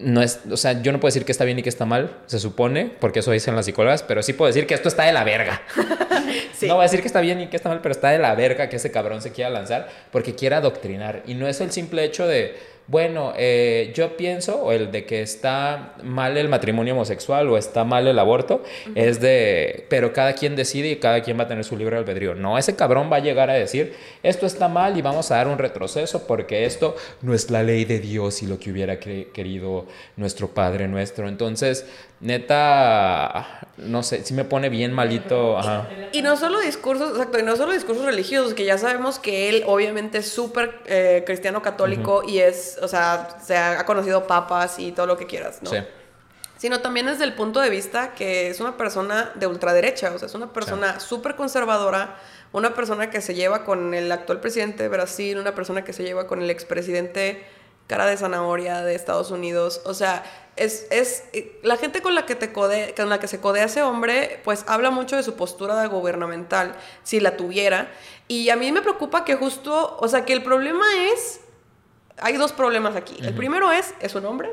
no 0.00 0.22
es, 0.22 0.40
o 0.50 0.56
sea, 0.56 0.82
yo 0.82 0.92
no 0.92 1.00
puedo 1.00 1.08
decir 1.08 1.24
que 1.24 1.32
está 1.32 1.44
bien 1.44 1.58
y 1.58 1.62
que 1.62 1.68
está 1.68 1.86
mal, 1.86 2.16
se 2.26 2.38
supone, 2.38 2.90
porque 3.00 3.20
eso 3.20 3.30
dicen 3.30 3.54
las 3.56 3.66
psicólogas, 3.66 4.02
pero 4.02 4.22
sí 4.22 4.32
puedo 4.32 4.46
decir 4.48 4.66
que 4.66 4.74
esto 4.74 4.88
está 4.88 5.04
de 5.04 5.12
la 5.12 5.24
verga. 5.24 5.62
Sí. 6.52 6.66
No 6.66 6.74
voy 6.74 6.82
a 6.82 6.86
decir 6.86 7.00
que 7.00 7.06
está 7.06 7.20
bien 7.20 7.40
y 7.40 7.46
que 7.46 7.56
está 7.56 7.68
mal, 7.68 7.80
pero 7.80 7.92
está 7.92 8.10
de 8.10 8.18
la 8.18 8.34
verga 8.34 8.68
que 8.68 8.76
ese 8.76 8.90
cabrón 8.90 9.22
se 9.22 9.30
quiera 9.30 9.48
lanzar 9.48 9.88
porque 10.10 10.34
quiere 10.34 10.56
adoctrinar. 10.56 11.22
Y 11.24 11.34
no 11.34 11.46
es 11.46 11.60
el 11.60 11.70
simple 11.70 12.04
hecho 12.04 12.26
de 12.26 12.58
bueno, 12.88 13.34
eh, 13.36 13.92
yo 13.94 14.16
pienso, 14.16 14.62
o 14.62 14.72
el 14.72 14.90
de 14.90 15.04
que 15.04 15.20
está 15.20 15.94
mal 16.02 16.38
el 16.38 16.48
matrimonio 16.48 16.94
homosexual 16.94 17.46
o 17.50 17.58
está 17.58 17.84
mal 17.84 18.06
el 18.06 18.18
aborto, 18.18 18.62
es 18.94 19.20
de, 19.20 19.84
pero 19.90 20.14
cada 20.14 20.32
quien 20.32 20.56
decide 20.56 20.88
y 20.88 20.96
cada 20.96 21.22
quien 21.22 21.38
va 21.38 21.44
a 21.44 21.48
tener 21.48 21.64
su 21.64 21.76
libre 21.76 21.98
albedrío. 21.98 22.34
No, 22.34 22.56
ese 22.56 22.76
cabrón 22.76 23.10
va 23.12 23.16
a 23.16 23.20
llegar 23.20 23.50
a 23.50 23.52
decir, 23.52 23.92
esto 24.22 24.46
está 24.46 24.68
mal 24.68 24.96
y 24.96 25.02
vamos 25.02 25.30
a 25.30 25.36
dar 25.36 25.48
un 25.48 25.58
retroceso 25.58 26.26
porque 26.26 26.64
esto 26.64 26.96
no 27.20 27.34
es 27.34 27.50
la 27.50 27.62
ley 27.62 27.84
de 27.84 28.00
Dios 28.00 28.42
y 28.42 28.46
lo 28.46 28.58
que 28.58 28.70
hubiera 28.70 28.98
querido 28.98 29.84
nuestro 30.16 30.48
Padre 30.48 30.88
nuestro. 30.88 31.28
Entonces, 31.28 31.86
neta, 32.20 33.60
no 33.76 34.02
sé, 34.02 34.24
sí 34.24 34.34
me 34.34 34.44
pone 34.44 34.68
bien 34.68 34.92
malito. 34.92 35.58
Ajá. 35.58 35.88
Y 36.12 36.22
no 36.22 36.36
solo 36.36 36.60
discursos, 36.60 37.12
exacto, 37.12 37.38
y 37.38 37.42
no 37.42 37.56
solo 37.56 37.72
discursos 37.72 38.04
religiosos, 38.04 38.54
que 38.54 38.64
ya 38.64 38.78
sabemos 38.78 39.18
que 39.18 39.48
él 39.48 39.64
obviamente 39.66 40.18
es 40.18 40.30
súper 40.30 40.80
eh, 40.86 41.22
cristiano 41.26 41.62
católico 41.62 42.22
y 42.26 42.38
es, 42.38 42.78
o 42.82 42.88
sea, 42.88 43.28
se 43.44 43.56
ha, 43.56 43.80
ha 43.80 43.86
conocido 43.86 44.26
papas 44.26 44.78
y 44.78 44.92
todo 44.92 45.06
lo 45.06 45.16
que 45.16 45.26
quieras, 45.26 45.62
¿no? 45.62 45.70
Sí. 45.70 45.78
Sino 46.56 46.80
también 46.80 47.06
desde 47.06 47.22
el 47.22 47.34
punto 47.34 47.60
de 47.60 47.70
vista 47.70 48.14
que 48.14 48.50
es 48.50 48.58
una 48.58 48.76
persona 48.76 49.30
de 49.36 49.46
ultraderecha, 49.46 50.12
o 50.12 50.18
sea, 50.18 50.26
es 50.26 50.34
una 50.34 50.52
persona 50.52 50.98
súper 50.98 51.36
conservadora, 51.36 52.16
una 52.50 52.74
persona 52.74 53.10
que 53.10 53.20
se 53.20 53.34
lleva 53.34 53.64
con 53.64 53.94
el 53.94 54.10
actual 54.10 54.40
presidente 54.40 54.82
de 54.82 54.88
Brasil, 54.88 55.38
una 55.38 55.54
persona 55.54 55.84
que 55.84 55.92
se 55.92 56.02
lleva 56.02 56.26
con 56.26 56.42
el 56.42 56.50
expresidente 56.50 57.46
cara 57.88 58.06
de 58.06 58.16
zanahoria 58.16 58.82
de 58.82 58.94
Estados 58.94 59.32
Unidos, 59.32 59.80
o 59.84 59.94
sea, 59.94 60.22
es, 60.56 60.86
es 60.90 61.24
la 61.62 61.76
gente 61.76 62.02
con 62.02 62.14
la 62.14 62.26
que 62.26 62.34
te 62.34 62.52
code, 62.52 62.94
con 62.96 63.08
la 63.08 63.18
que 63.18 63.26
se 63.28 63.40
codea 63.40 63.64
ese 63.64 63.82
hombre, 63.82 64.40
pues 64.44 64.64
habla 64.68 64.90
mucho 64.90 65.16
de 65.16 65.22
su 65.22 65.34
postura 65.34 65.84
gubernamental, 65.86 66.74
si 67.02 67.18
la 67.18 67.36
tuviera, 67.36 67.88
y 68.28 68.50
a 68.50 68.56
mí 68.56 68.70
me 68.70 68.82
preocupa 68.82 69.24
que 69.24 69.34
justo, 69.36 69.96
o 70.00 70.06
sea, 70.06 70.24
que 70.24 70.32
el 70.34 70.42
problema 70.42 70.84
es, 71.12 71.40
hay 72.18 72.36
dos 72.36 72.52
problemas 72.52 72.94
aquí. 72.94 73.16
El 73.22 73.34
primero 73.34 73.72
es, 73.72 73.94
es 74.00 74.14
un 74.14 74.26
hombre, 74.26 74.50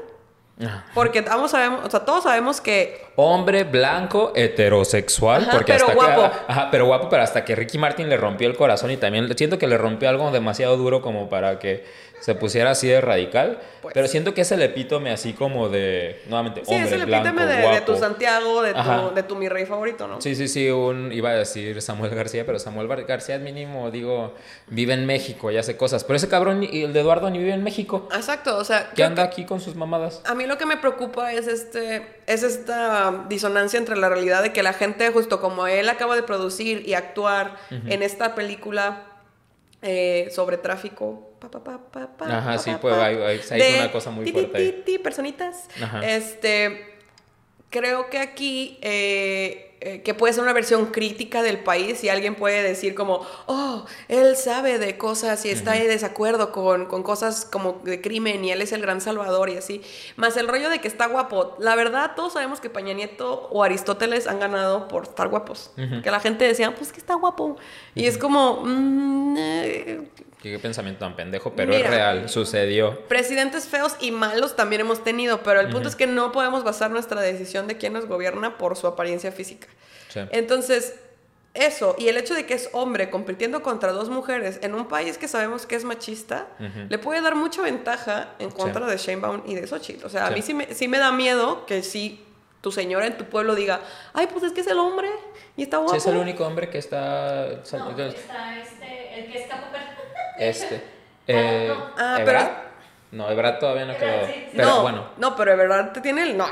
Ajá. 0.64 0.86
porque 0.94 1.22
todos 1.22 1.52
sabemos, 1.52 1.82
o 1.84 1.90
sea, 1.90 2.06
todos 2.06 2.24
sabemos 2.24 2.62
que 2.62 3.04
Hombre 3.18 3.64
blanco, 3.66 4.32
heterosexual, 4.36 5.44
Ajá, 5.44 5.52
porque 5.52 5.74
pero 5.74 5.88
hasta 5.88 5.96
guapo. 5.96 6.22
que 6.32 6.52
ajá, 6.52 6.70
pero 6.72 6.86
guapo, 6.86 7.10
pero 7.10 7.24
hasta 7.24 7.44
que 7.44 7.56
Ricky 7.56 7.78
Martin 7.78 8.08
le 8.10 8.16
rompió 8.16 8.48
el 8.48 8.56
corazón 8.56 8.92
y 8.92 8.98
también 8.98 9.36
siento 9.36 9.58
que 9.58 9.68
le 9.68 9.78
rompió 9.78 10.08
algo 10.08 10.30
demasiado 10.32 10.78
duro 10.78 11.02
como 11.02 11.28
para 11.30 11.60
que 11.60 11.84
se 12.22 12.34
pusiera 12.36 12.72
así 12.72 12.88
de 12.88 13.01
radical, 13.01 13.59
Pues. 13.82 13.93
pero 13.93 14.07
siento 14.07 14.34
que 14.34 14.41
es 14.41 14.51
el 14.51 14.61
epítome 14.61 15.11
así 15.11 15.34
como 15.34 15.70
de 15.70 16.22
nuevamente 16.28 16.66
Sí, 16.66 16.74
hombre 16.74 16.88
es 16.88 16.93
el 16.93 17.05
blanco, 17.05 17.28
epítome 17.28 17.45
de, 17.45 17.55
de 17.57 17.68
guapo. 17.68 17.86
tu 17.93 17.97
Santiago, 17.97 18.61
de 18.63 18.74
tu, 18.74 19.13
de 19.16 19.24
tu 19.24 19.36
mi 19.36 19.47
rey 19.49 19.66
favorito, 19.66 20.07
¿no? 20.07 20.20
Sí, 20.22 20.34
sí, 20.36 20.47
sí, 20.47 20.70
un, 20.70 21.11
iba 21.11 21.30
a 21.30 21.34
decir 21.36 21.82
Samuel 21.82 22.16
García, 22.16 22.45
pero 22.45 22.57
Samuel 22.57 22.88
García 23.05 23.38
mínimo, 23.38 23.91
digo, 23.91 24.34
vive 24.68 24.93
en 24.93 25.05
México 25.05 25.51
y 25.51 25.57
hace 25.57 25.78
cosas. 25.78 26.03
Pero 26.03 26.18
ese 26.18 26.28
cabrón, 26.28 26.63
y 26.63 26.82
el 26.84 26.93
de 26.93 27.01
Eduardo, 27.01 27.30
ni 27.30 27.38
vive 27.38 27.53
en 27.53 27.63
México. 27.63 28.09
Exacto, 28.16 28.57
o 28.57 28.63
sea, 28.63 28.89
¿Qué 28.95 29.03
anda 29.03 29.24
que 29.24 29.30
aquí 29.30 29.45
con 29.45 29.59
sus 29.59 29.76
mamadas? 29.76 30.22
a 30.26 30.34
mí 30.34 30.45
lo 30.47 30.57
que 30.57 30.66
me 30.66 30.78
preocupa 30.78 31.32
es 31.34 31.47
este 31.47 32.07
es 32.26 32.41
esta 32.43 33.26
disonancia 33.30 33.78
entre 33.78 33.95
la 33.97 34.09
realidad 34.09 34.41
de 34.41 34.51
que 34.51 34.63
la 34.63 34.74
gente 34.74 35.09
justo 35.11 35.39
como 35.39 35.68
él 35.68 35.88
acaba 35.89 36.16
de 36.16 36.24
producir 36.24 36.88
y 36.88 36.95
actuar 36.95 37.55
en 37.70 38.01
esta 38.01 38.34
película 38.34 39.03
eh, 39.82 40.30
sobre 40.32 40.57
tráfico 40.57 41.30
pa, 41.50 41.64
pa, 41.64 41.78
pa, 41.78 41.78
pa, 41.91 42.18
pa, 42.18 42.38
Ajá, 42.38 42.52
pa, 42.54 42.58
sí, 42.58 42.72
pues, 42.82 42.93
hay- 42.96 43.16
hay- 43.18 43.60
de 43.60 43.80
una 43.80 43.91
cosa 43.91 44.12
muy 44.12 44.26
ti, 44.26 44.32
fuerte 44.32 44.58
ahí. 44.58 44.72
ti, 44.72 44.93
ti, 44.93 45.00
personitas 45.00 45.68
Ajá. 45.82 46.06
este 46.08 46.93
creo 47.70 48.10
que 48.10 48.20
aquí 48.20 48.78
eh, 48.82 49.62
eh, 49.82 50.02
que 50.02 50.14
puede 50.14 50.34
ser 50.34 50.41
una 50.43 50.54
versión 50.54 50.88
crítica 50.88 51.43
del 51.43 51.60
país 51.60 52.04
y 52.06 52.10
alguien 52.10 52.36
puede 52.36 52.64
decir 52.64 52.96
como, 52.96 53.22
oh, 53.48 53.86
él 54.08 54.36
sabe 54.38 54.80
de 54.80 54.98
cosas 54.98 55.43
y 55.46 55.50
está 55.50 55.76
en 55.78 55.88
desacuerdo 55.88 56.52
con, 56.54 56.86
con 56.86 57.04
cosas 57.04 57.43
como 57.46 57.82
de 57.84 58.00
crimen 58.02 58.43
y 58.46 58.52
él 58.52 58.62
es 58.62 58.72
el 58.72 58.82
gran 58.82 59.02
salvador 59.02 59.50
y 59.50 59.58
así. 59.58 59.82
Más 60.16 60.38
el 60.38 60.48
rollo 60.48 60.70
de 60.70 60.80
que 60.80 60.88
está 60.88 61.08
guapo. 61.08 61.56
La 61.60 61.76
verdad, 61.76 62.14
todos 62.16 62.34
sabemos 62.34 62.62
que 62.62 62.70
Peña 62.70 62.93
Nieto 62.93 63.50
o 63.52 63.64
Aristóteles 63.64 64.26
han 64.28 64.39
ganado 64.39 64.88
por 64.88 65.04
estar 65.04 65.28
guapos. 65.28 65.72
Que 66.02 66.10
la 66.10 66.22
gente 66.22 66.46
decía, 66.46 66.74
pues 66.74 66.91
que 66.93 67.00
está 67.00 67.16
guapo. 67.16 67.58
Y 67.93 68.06
es 68.08 68.18
como, 68.18 68.62
mm, 68.64 69.36
eh, 69.38 70.02
Qué, 70.46 70.52
qué 70.52 70.60
pensamiento 70.60 71.00
tan 71.00 71.16
pendejo, 71.16 71.54
pero 71.56 71.72
Mira. 71.74 71.86
es 71.86 71.89
real, 71.89 72.30
sucedió. 72.30 73.00
Presidentes 73.08 73.68
feos 73.68 73.96
y 74.00 74.12
malos 74.12 74.56
también 74.56 74.82
hemos 74.82 75.04
tenido, 75.04 75.41
pero 75.41 75.60
el 75.60 75.70
punto 75.70 75.89
es 75.89 75.96
que 75.96 76.06
no 76.06 76.32
podemos 76.32 76.64
basar 76.64 76.91
nuestra 76.91 77.20
decisión 77.20 77.66
de 77.66 77.78
quién 77.78 77.93
nos 77.93 78.06
gobierna 78.06 78.56
por 78.60 78.76
su 78.78 78.86
apariencia 78.86 79.32
física. 79.32 79.68
Sí. 80.10 80.20
Entonces, 80.32 80.93
eso, 81.56 81.96
y 81.98 82.10
el 82.10 82.18
hecho 82.18 82.36
de 82.36 82.46
que 82.46 82.54
es 82.54 82.70
hombre 82.74 83.10
compitiendo 83.10 83.64
contra 83.64 83.91
dos 83.91 84.10
mujeres 84.10 84.60
en 84.62 84.76
un 84.76 84.88
país 84.88 85.18
que 85.18 85.28
sabemos 85.28 85.66
que 85.66 85.76
es 85.78 85.84
machista, 85.84 86.46
le 86.89 87.00
puede 87.00 87.22
dar 87.22 87.34
mucha 87.34 87.64
ventaja 87.64 88.30
en 88.38 88.52
Sí. 88.52 88.56
contra 88.56 88.86
de 88.86 88.98
Sheinbaum 88.98 89.41
y 89.48 89.56
de 89.56 89.66
Xochitl. 89.66 90.06
O 90.06 90.10
sea, 90.10 90.26
a 90.26 90.30
Sí. 90.30 90.34
mí 90.36 90.41
sí 90.43 90.54
me, 90.54 90.74
sí 90.76 90.88
me 90.88 91.00
da 91.00 91.12
miedo 91.12 91.66
que 91.66 91.82
si 91.82 92.24
tu 92.62 92.72
señora 92.72 93.08
en 93.08 93.18
tu 93.18 93.26
pueblo 93.26 93.56
diga, 93.56 93.82
ay, 94.14 94.28
pues 94.28 94.43
es 94.43 94.52
que 94.52 94.62
es 94.62 94.68
el 94.68 94.78
hombre 94.78 95.10
y 95.58 95.64
está 95.64 95.78
guapo. 95.78 95.93
Sí, 95.93 95.98
es 95.98 96.06
el 96.06 96.18
único 96.18 96.46
hombre 96.46 96.70
que 96.70 96.78
está... 96.78 97.46
No, 97.48 97.89
está 98.00 98.60
este, 98.60 99.20
el 99.20 99.32
que 99.32 99.41
es 99.41 99.48
capo 99.50 99.72
per- 99.72 100.05
Este. 100.40 100.82
Eh, 101.28 101.68
no. 101.70 101.86
Ah, 101.98 102.18
¿Ebrard? 102.22 102.50
No, 103.12 103.30
Ebrard 103.32 103.60
todavía 103.60 103.86
no 103.86 103.98
quedó. 103.98 104.26
sí, 104.28 104.34
sí. 104.34 104.46
Pero 104.56 104.68
no, 104.68 104.82
bueno. 104.82 105.06
no, 105.18 105.36
pero 105.38 105.54
Everard 105.54 105.94
te 105.94 106.02
tiene 106.02 106.24
el... 106.24 106.36
No, 106.36 106.46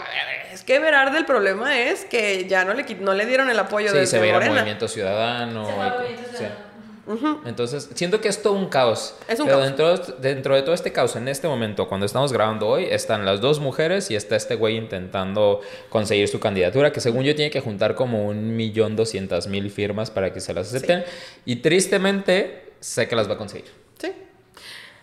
es 0.51 0.63
que 0.63 0.75
Everard 0.75 1.13
el 1.15 1.25
problema 1.25 1.77
es 1.77 2.05
que 2.05 2.47
ya 2.47 2.63
no 2.63 2.73
le, 2.73 2.83
no 2.95 3.13
le 3.13 3.25
dieron 3.25 3.49
el 3.49 3.59
apoyo 3.59 3.89
Sí, 3.91 3.97
de, 3.97 4.05
se 4.07 4.17
de 4.17 4.21
va 4.21 4.25
a 4.25 4.27
ir 4.29 4.33
a 4.35 4.37
Morena. 4.37 4.53
Movimiento 4.55 4.87
Ciudadano. 4.87 5.65
Se 5.65 5.73
y- 5.73 5.75
va 5.77 5.85
a 5.85 5.89
Movimiento 5.97 6.29
sí. 6.31 6.37
Ciudadano. 6.37 6.73
Ujú. 7.05 7.41
Entonces, 7.45 7.89
siento 7.95 8.21
que 8.21 8.29
es 8.29 8.41
todo 8.41 8.53
un 8.53 8.69
caos. 8.69 9.17
Es 9.27 9.37
un 9.41 9.47
Pero 9.47 9.57
caos. 9.59 9.67
Dentro, 9.67 9.97
dentro 10.19 10.55
de 10.55 10.61
todo 10.61 10.73
este 10.73 10.93
caos, 10.93 11.17
en 11.17 11.27
este 11.27 11.49
momento, 11.49 11.89
cuando 11.89 12.05
estamos 12.05 12.31
grabando 12.31 12.65
hoy, 12.69 12.85
están 12.85 13.25
las 13.25 13.41
dos 13.41 13.59
mujeres 13.59 14.09
y 14.09 14.15
está 14.15 14.37
este 14.37 14.55
güey 14.55 14.77
intentando 14.77 15.59
conseguir 15.89 16.29
su 16.29 16.39
candidatura, 16.39 16.93
que 16.93 17.01
según 17.01 17.25
yo 17.25 17.35
tiene 17.35 17.51
que 17.51 17.59
juntar 17.59 17.95
como 17.95 18.25
un 18.25 18.55
millón 18.55 18.95
doscientas 18.95 19.47
mil 19.47 19.69
firmas 19.69 20.11
para 20.11 20.31
que 20.31 20.39
se 20.39 20.53
las 20.53 20.67
acepten. 20.73 21.03
Y 21.43 21.57
tristemente, 21.57 22.71
sé 22.83 23.07
que 23.07 23.15
las 23.15 23.29
va 23.29 23.33
a 23.33 23.37
conseguir. 23.37 23.71
Sí. 23.99 24.11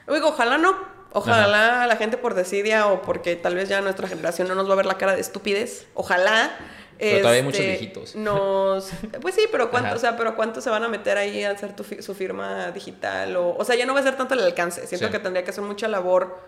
Digo, 0.09 0.29
ojalá 0.29 0.59
no. 0.59 0.77
Ojalá 1.13 1.87
la 1.89 1.97
gente 1.97 2.17
por 2.17 2.35
desidia 2.35 2.87
o 2.87 3.03
porque 3.03 3.35
tal 3.35 3.57
vez 3.57 3.69
ya 3.69 3.81
nuestra 3.81 4.07
generación 4.07 4.47
no 4.47 4.55
nos 4.55 4.69
va 4.69 4.75
a 4.75 4.77
ver 4.77 4.87
la 4.87 4.97
cara 4.99 5.15
de 5.15 5.21
estupidez. 5.21 5.87
Ojalá. 5.95 6.57
Pero 6.99 7.19
todavía 7.23 7.31
hay 7.43 7.49
este, 7.49 7.61
muchos 7.61 7.61
viejitos. 7.65 8.15
Nos, 8.15 8.91
pues 9.23 9.35
sí, 9.35 9.47
pero 9.51 9.71
cuánto, 9.71 9.89
Ajá. 9.89 9.97
o 9.97 9.99
sea, 9.99 10.17
pero 10.17 10.37
cuánto 10.37 10.61
se 10.61 10.69
van 10.71 10.85
a 10.85 10.89
meter 10.89 11.17
ahí 11.17 11.43
a 11.43 11.51
hacer 11.51 11.75
tu 11.75 11.83
su 11.83 12.15
firma 12.15 12.71
digital 12.73 13.37
o, 13.37 13.57
o 13.57 13.65
sea, 13.65 13.75
ya 13.75 13.87
no 13.87 13.95
va 13.95 14.01
a 14.01 14.03
ser 14.03 14.17
tanto 14.17 14.35
el 14.35 14.41
alcance. 14.41 14.87
Siento 14.87 15.07
Sí. 15.07 15.13
que 15.13 15.19
tendría 15.19 15.43
que 15.43 15.51
hacer 15.51 15.65
mucha 15.65 15.89
labor 15.89 16.39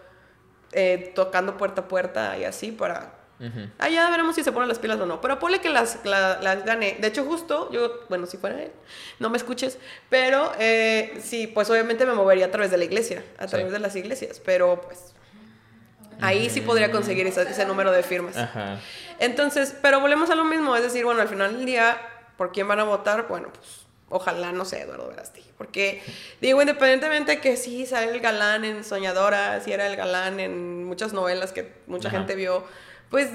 eh, 0.73 1.11
tocando 1.15 1.57
puerta 1.57 1.83
a 1.83 1.89
puerta 1.89 2.37
y 2.39 2.45
así 2.45 2.71
para 2.71 3.15
Ujú. 3.43 3.69
Ah, 3.79 3.89
ya 3.89 4.09
veremos 4.11 4.35
si 4.37 4.45
se 4.45 4.53
ponen 4.53 4.69
las 4.69 4.79
pilas 4.79 5.01
o 5.01 5.07
no. 5.07 5.21
Pero 5.21 5.39
ponle 5.39 5.61
que 5.61 5.69
las, 5.69 5.99
la- 6.05 6.41
las 6.41 6.65
gane. 6.65 6.97
De 7.01 7.09
hecho, 7.09 7.25
justo, 7.25 7.71
yo, 7.73 8.01
bueno, 8.09 8.27
si 8.27 8.37
fuera 8.37 8.63
él, 8.63 8.71
no 9.19 9.31
me 9.31 9.37
escuches. 9.37 9.79
Pero 10.09 10.53
eh, 10.59 11.19
sí, 11.23 11.47
pues 11.49 11.69
obviamente 11.71 12.07
me 12.07 12.15
movería 12.15 12.47
a 12.47 12.51
través 12.51 12.71
de 12.71 12.77
la 12.79 12.85
iglesia, 12.85 13.25
a 13.39 13.45
Sí. 13.49 13.51
través 13.51 13.73
de 13.73 13.79
las 13.81 13.97
iglesias. 13.97 14.41
Pero 14.45 14.81
pues 14.81 15.13
ahí 16.21 16.49
sí 16.51 16.61
podría 16.61 16.91
conseguir 16.91 17.27
ese 17.27 17.65
número 17.67 17.91
de 17.91 18.03
firmas. 18.03 18.37
Ajá. 18.37 18.79
Entonces, 19.19 19.75
pero 19.83 20.01
volvemos 20.01 20.31
a 20.31 20.35
lo 20.35 20.45
mismo. 20.45 20.77
Es 20.77 20.83
decir, 20.83 21.05
bueno, 21.05 21.21
al 21.21 21.29
final 21.29 21.57
del 21.57 21.67
día, 21.67 21.97
¿por 22.37 22.53
quién 22.53 22.69
van 22.69 22.79
a 22.81 22.85
votar? 22.85 23.27
Bueno, 23.29 23.49
pues 23.53 23.87
ojalá, 24.09 24.53
no 24.53 24.65
sé, 24.65 24.83
Eduardo 24.83 25.09
Verástegui. 25.09 25.51
Porque, 25.59 26.03
digo, 26.41 26.61
independientemente 26.61 27.41
que 27.41 27.57
sí 27.57 27.87
sale 27.87 28.13
el 28.13 28.21
galán 28.21 28.65
en 28.65 28.85
Soñadora, 28.85 29.61
si 29.61 29.73
era 29.73 29.87
el 29.87 29.97
galán 29.97 30.39
en 30.41 30.85
muchas 30.85 31.13
novelas 31.13 31.53
que 31.53 31.73
mucha 31.87 32.09
Ajá. 32.09 32.19
gente 32.19 32.35
vio, 32.37 32.65
pues 33.13 33.29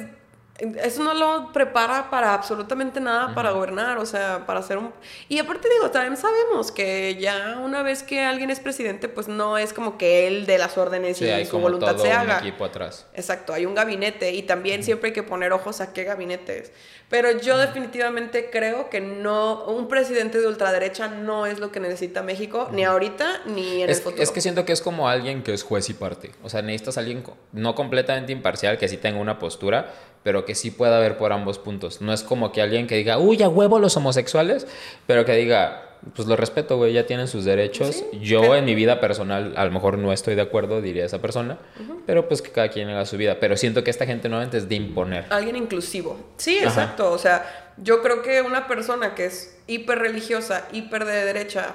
eso 0.57 1.03
no 1.03 1.13
lo 1.13 1.51
prepara 1.53 2.09
para 2.09 2.33
absolutamente 2.33 2.99
nada 2.99 3.35
para 3.35 3.51
gobernar, 3.51 3.97
o 3.99 4.05
sea, 4.05 4.45
para 4.45 4.59
hacer 4.61 4.77
un... 4.77 4.91
Y 5.29 5.37
aparte 5.39 5.69
digo, 5.69 5.91
también 5.91 6.17
sabemos 6.17 6.71
que 6.71 7.15
ya 7.19 7.59
una 7.63 7.83
vez 7.83 8.01
que 8.03 8.21
alguien 8.23 8.49
es 8.49 8.59
presidente, 8.59 9.07
pues 9.07 9.27
no 9.27 9.57
es 9.57 9.71
como 9.73 9.97
que 9.97 10.27
él 10.27 10.45
de 10.45 10.57
las 10.57 10.77
órdenes 10.77 11.17
Sí, 11.17 11.25
y 11.25 11.29
hay 11.29 11.45
su 11.45 11.51
como 11.51 11.63
voluntad 11.63 11.93
todo 11.93 12.03
se 12.05 12.09
un 12.11 12.17
haga. 12.17 12.39
equipo 12.39 12.65
atrás. 12.65 13.05
Exacto, 13.13 13.53
hay 13.53 13.65
un 13.65 13.75
gabinete 13.75 14.33
y 14.33 14.43
también 14.43 14.83
siempre 14.83 15.09
hay 15.09 15.13
que 15.13 15.23
poner 15.23 15.53
ojos 15.53 15.79
a 15.81 15.93
qué 15.93 16.03
gabinete 16.03 16.59
es. 16.59 16.71
Pero 17.09 17.31
yo 17.39 17.57
definitivamente 17.57 18.49
creo 18.51 18.89
que 18.89 18.99
no, 18.99 19.63
un 19.65 19.87
presidente 19.87 20.41
de 20.41 20.47
ultraderecha 20.47 21.07
no 21.07 21.45
es 21.45 21.59
lo 21.59 21.71
que 21.71 21.79
necesita 21.79 22.21
México, 22.21 22.67
ni 22.73 22.83
ahorita 22.83 23.43
ni 23.45 23.81
en 23.83 23.89
Es, 23.89 23.97
el 23.99 24.03
futuro. 24.03 24.23
es 24.23 24.31
que 24.31 24.41
siento 24.41 24.65
que 24.65 24.73
es 24.73 24.81
como 24.81 25.07
alguien 25.07 25.41
que 25.41 25.53
es 25.53 25.63
juez 25.63 25.89
y 25.89 25.93
parte. 25.93 26.31
O 26.43 26.49
sea, 26.49 26.61
necesitas 26.61 26.97
alguien 26.97 27.23
no 27.53 27.75
completamente 27.75 28.33
imparcial, 28.33 28.77
que 28.77 28.89
sí 28.89 28.97
tenga 28.97 29.19
una 29.21 29.39
postura, 29.39 29.93
pero 30.27 30.43
que 30.43 30.55
sí 30.55 30.71
pueda 30.71 30.99
ver 30.99 31.17
por 31.17 31.31
ambos 31.31 31.57
puntos. 31.57 32.01
No 32.01 32.11
es 32.11 32.21
como 32.21 32.51
que 32.51 32.61
alguien 32.61 32.85
que 32.85 32.97
diga, 32.97 33.17
uy, 33.17 33.41
a 33.43 33.47
huevo 33.47 33.79
los 33.79 33.95
homosexuales, 33.95 34.67
pero 35.05 35.23
que 35.23 35.31
diga, 35.31 35.95
pues 36.17 36.27
lo 36.27 36.35
respeto, 36.35 36.75
güey, 36.75 36.91
ya 36.91 37.05
tienen 37.05 37.29
sus 37.29 37.45
derechos. 37.45 38.03
Sí, 38.11 38.19
Yo 38.19 38.53
en 38.53 38.65
mi 38.65 38.75
vida 38.75 38.99
personal, 38.99 39.53
a 39.55 39.63
lo 39.63 39.71
mejor 39.71 39.97
no 39.97 40.11
estoy 40.11 40.35
de 40.35 40.41
acuerdo, 40.41 40.81
diría 40.81 41.05
esa 41.05 41.21
persona, 41.21 41.59
pero 42.05 42.27
pues 42.27 42.41
que 42.41 42.51
cada 42.51 42.67
quien 42.67 42.89
haga 42.89 43.05
su 43.05 43.15
vida. 43.15 43.37
Pero 43.39 43.55
siento 43.55 43.85
que 43.85 43.89
esta 43.89 44.05
gente 44.05 44.27
nuevamente 44.27 44.57
es 44.57 44.67
de 44.67 44.75
imponer. 44.75 45.27
Alguien 45.29 45.55
inclusivo. 45.55 46.19
Sí, 46.35 46.57
Ajá. 46.57 46.67
exacto. 46.67 47.09
O 47.13 47.17
sea, 47.17 47.71
yo 47.77 48.01
creo 48.01 48.21
que 48.21 48.41
una 48.41 48.67
persona 48.67 49.15
que 49.15 49.27
es 49.27 49.57
hiper 49.65 49.99
religiosa, 49.99 50.67
hiper 50.73 51.05
de 51.05 51.23
derecha, 51.23 51.73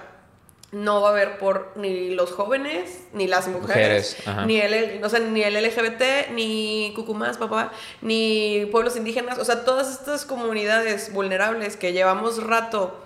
no 0.73 1.03
va 1.03 1.09
a 1.09 1.13
haber 1.13 1.39
por 1.39 1.71
ni 1.77 2.15
los 2.15 2.33
jóvenes, 2.33 3.05
ni 3.13 3.27
las 3.27 3.47
mujeres, 3.47 4.17
ni 4.47 4.59
el, 4.59 5.05
o 5.05 5.09
sea, 5.11 5.21
ni 5.21 5.43
el 5.43 5.55
LGBT, 5.55 6.31
ni 6.33 6.93
Cucumás, 6.97 7.37
papá, 7.37 7.73
ni 8.01 8.67
pueblos 8.73 8.97
indígenas, 8.97 9.39
o 9.39 9.45
sea, 9.45 9.67
todas 9.67 9.93
estas 9.93 10.25
comunidades 10.25 11.13
vulnerables 11.13 11.77
que 11.77 11.93
llevamos 11.93 12.43
rato 12.43 12.99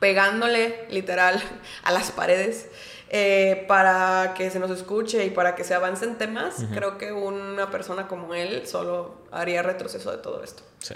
pegándole 0.00 0.86
literal 0.90 1.42
a 1.82 1.92
las 1.92 2.10
paredes 2.10 2.68
eh, 3.08 3.64
para 3.68 4.34
que 4.36 4.50
se 4.50 4.58
nos 4.58 4.70
escuche 4.70 5.24
y 5.24 5.30
para 5.30 5.54
que 5.54 5.64
se 5.64 5.74
avancen 5.74 6.18
temas, 6.18 6.64
creo 6.74 6.98
que 6.98 7.12
una 7.12 7.70
persona 7.70 8.06
como 8.06 8.34
él 8.34 8.66
solo 8.66 9.14
haría 9.30 9.62
retroceso 9.62 10.10
de 10.10 10.18
todo 10.18 10.44
esto. 10.44 10.62
Sí. 10.78 10.94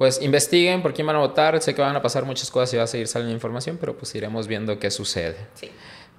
Pues 0.00 0.22
investiguen 0.22 0.80
por 0.80 0.94
quién 0.94 1.06
van 1.06 1.16
a 1.16 1.18
votar. 1.18 1.60
Sé 1.60 1.74
que 1.74 1.82
van 1.82 1.94
a 1.94 2.00
pasar 2.00 2.24
muchas 2.24 2.50
cosas 2.50 2.72
y 2.72 2.78
va 2.78 2.84
a 2.84 2.86
seguir 2.86 3.06
saliendo 3.06 3.34
información, 3.34 3.76
pero 3.78 3.98
pues 3.98 4.14
iremos 4.14 4.46
viendo 4.46 4.78
qué 4.78 4.90
sucede. 4.90 5.36
Sí. 5.52 5.70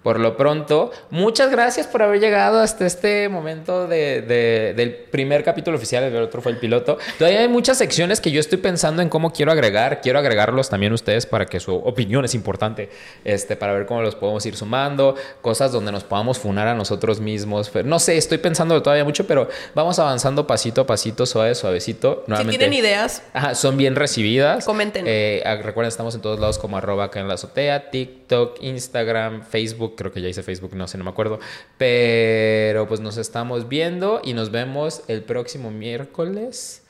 Por 0.04 0.20
lo 0.20 0.36
pronto, 0.36 0.92
muchas 1.12 1.52
gracias 1.52 1.86
por 1.86 2.02
haber 2.02 2.20
llegado 2.20 2.60
hasta 2.60 2.88
este 2.88 3.30
momento 3.30 3.88
de, 3.88 4.22
de- 4.22 4.74
del 4.76 4.94
primer 4.96 5.44
capítulo 5.44 5.78
oficial, 5.78 6.04
el 6.04 6.16
otro 6.16 6.42
fue 6.42 6.52
el 6.54 6.58
piloto. 6.58 6.98
Todavía 7.20 7.42
hay 7.42 7.48
muchas 7.48 7.78
secciones 7.78 8.20
que 8.20 8.32
yo 8.32 8.40
estoy 8.40 8.58
pensando 8.58 9.04
en 9.04 9.10
cómo 9.10 9.32
quiero 9.32 9.52
agregar. 9.52 10.02
Quiero 10.02 10.18
agregarlos 10.18 10.70
también 10.70 10.92
ustedes 10.94 11.28
para 11.28 11.46
que 11.46 11.60
su 11.60 11.76
opinión 11.76 12.26
es 12.26 12.34
importante, 12.34 12.90
este, 13.24 13.56
para 13.56 13.74
ver 13.74 13.86
cómo 13.86 14.02
los 14.02 14.16
podemos 14.16 14.44
ir 14.48 14.56
sumando, 14.56 15.16
cosas 15.42 15.72
donde 15.72 15.92
nos 15.92 16.04
podamos 16.04 16.40
funar 16.40 16.68
a 16.68 16.74
nosotros 16.74 17.20
mismos. 17.20 17.72
No 17.86 18.00
sé, 18.00 18.18
estoy 18.18 18.40
pensando 18.40 18.82
todavía 18.82 19.04
mucho, 19.06 19.28
pero 19.28 19.50
vamos 19.76 20.00
avanzando 20.00 20.48
pasito 20.48 20.82
a 20.82 20.88
pasito, 20.88 21.28
suave, 21.28 21.54
suavecito. 21.54 22.24
Si 22.38 22.46
tienen 22.48 22.74
ideas, 22.74 23.22
Ajá, 23.34 23.54
son 23.54 23.78
bien 23.78 23.96
recibidas. 23.96 24.66
Comenten. 24.66 25.06
Eh, 25.08 25.44
ah, 25.46 25.58
recuerden, 25.58 25.90
estamos 25.90 26.16
en 26.16 26.22
todos 26.22 26.40
lados 26.40 26.58
como 26.58 26.78
arroba 26.78 27.04
acá 27.06 27.20
en 27.20 27.28
la 27.28 27.36
azotea, 27.36 27.92
TikTok, 27.92 28.64
Instagram, 28.64 29.44
Facebook. 29.44 29.91
Creo 29.96 30.12
que 30.12 30.22
ya 30.22 30.28
hice 30.30 30.44
Facebook, 30.44 30.76
no 30.76 30.88
sé, 30.88 30.98
no 30.98 31.04
me 31.04 31.10
acuerdo. 31.10 31.40
Pero 31.78 32.88
pues 32.88 33.00
nos 33.00 33.18
estamos 33.18 33.68
viendo 33.70 34.22
y 34.24 34.34
nos 34.34 34.52
vemos 34.52 35.04
el 35.08 35.24
próximo 35.24 35.72
miércoles. 35.72 36.84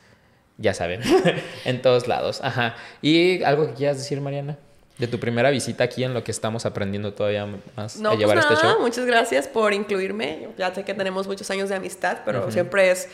Ya 0.58 0.74
saben, 0.74 1.00
en 1.64 1.82
todos 1.82 2.06
lados. 2.08 2.40
Ajá. 2.42 2.76
¿Y 3.00 3.42
algo 3.42 3.66
que 3.66 3.74
quieras 3.74 3.96
decir, 3.98 4.20
Mariana? 4.20 4.58
De 4.98 5.06
tu 5.08 5.18
primera 5.18 5.50
visita 5.50 5.82
aquí 5.84 6.04
en 6.04 6.14
lo 6.14 6.22
que 6.22 6.30
estamos 6.30 6.66
aprendiendo 6.66 7.14
todavía 7.14 7.48
más 7.76 7.96
no, 7.96 8.10
a 8.10 8.14
llevar 8.14 8.36
pues 8.36 8.46
este 8.50 8.62
nada, 8.62 8.74
show. 8.76 8.82
muchas 8.82 9.04
gracias 9.06 9.48
por 9.48 9.72
incluirme. 9.72 10.48
Ya 10.58 10.72
sé 10.74 10.84
que 10.84 10.94
tenemos 10.94 11.26
muchos 11.26 11.50
años 11.50 11.68
de 11.70 11.74
amistad, 11.76 12.18
pero 12.24 12.50
siempre 12.52 12.90
es 12.90 13.08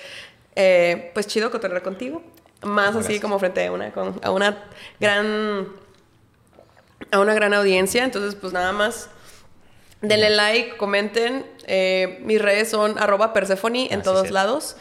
eh, 0.56 1.10
pues 1.14 1.26
chido 1.28 1.50
cotorrear 1.50 1.82
contigo. 1.82 2.22
Más 2.62 2.96
así 2.96 3.20
como 3.20 3.38
frente 3.38 3.64
a 3.64 3.72
una, 3.72 3.92
con- 3.92 4.20
a 4.22 4.30
una 4.32 4.64
gran 5.00 5.68
a 7.12 7.20
una 7.20 7.32
gran 7.32 7.54
audiencia. 7.54 8.04
Entonces, 8.04 8.34
pues 8.34 8.52
nada 8.52 8.72
más. 8.72 9.08
Denle 10.00 10.30
like, 10.30 10.76
comenten. 10.76 11.44
Eh, 11.66 12.18
mis 12.22 12.40
redes 12.40 12.70
son 12.70 12.98
arroba 12.98 13.32
Persephone 13.32 13.86
en 13.90 13.94
Ah, 13.94 13.96
sí, 13.96 14.02
todos 14.04 14.30
lados. 14.30 14.76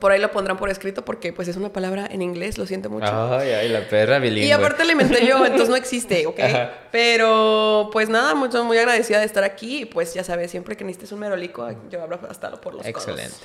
Por 0.00 0.10
ahí 0.10 0.20
lo 0.20 0.30
pondrán 0.30 0.56
por 0.56 0.70
escrito 0.70 1.04
porque 1.04 1.32
pues 1.32 1.48
es 1.48 1.56
una 1.56 1.68
palabra 1.72 2.08
en 2.10 2.22
inglés, 2.22 2.56
lo 2.56 2.66
siento 2.66 2.88
mucho. 2.88 3.06
Ay, 3.38 3.50
ay, 3.50 3.68
la 3.68 3.86
perra 3.88 4.18
bilingüe. 4.18 4.46
Y 4.48 4.52
aparte 4.52 4.84
la 4.84 4.92
inventé 4.92 5.26
yo, 5.26 5.44
entonces 5.44 5.68
no 5.68 5.76
existe, 5.76 6.26
¿ok? 6.26 6.40
Ajá. 6.40 6.70
Pero 6.90 7.90
pues 7.92 8.08
nada, 8.08 8.34
mucho, 8.34 8.64
muy 8.64 8.78
agradecida 8.78 9.18
de 9.20 9.26
estar 9.26 9.44
aquí. 9.44 9.82
Y 9.82 9.84
pues 9.84 10.14
ya 10.14 10.24
sabes, 10.24 10.50
siempre 10.50 10.76
que 10.76 10.84
necesites 10.84 11.12
un 11.12 11.20
merolico, 11.20 11.68
yo 11.90 12.02
hablo 12.02 12.18
hasta 12.28 12.50
por 12.60 12.74
los 12.74 12.82
codos. 12.82 12.86
Excelente. 12.86 13.36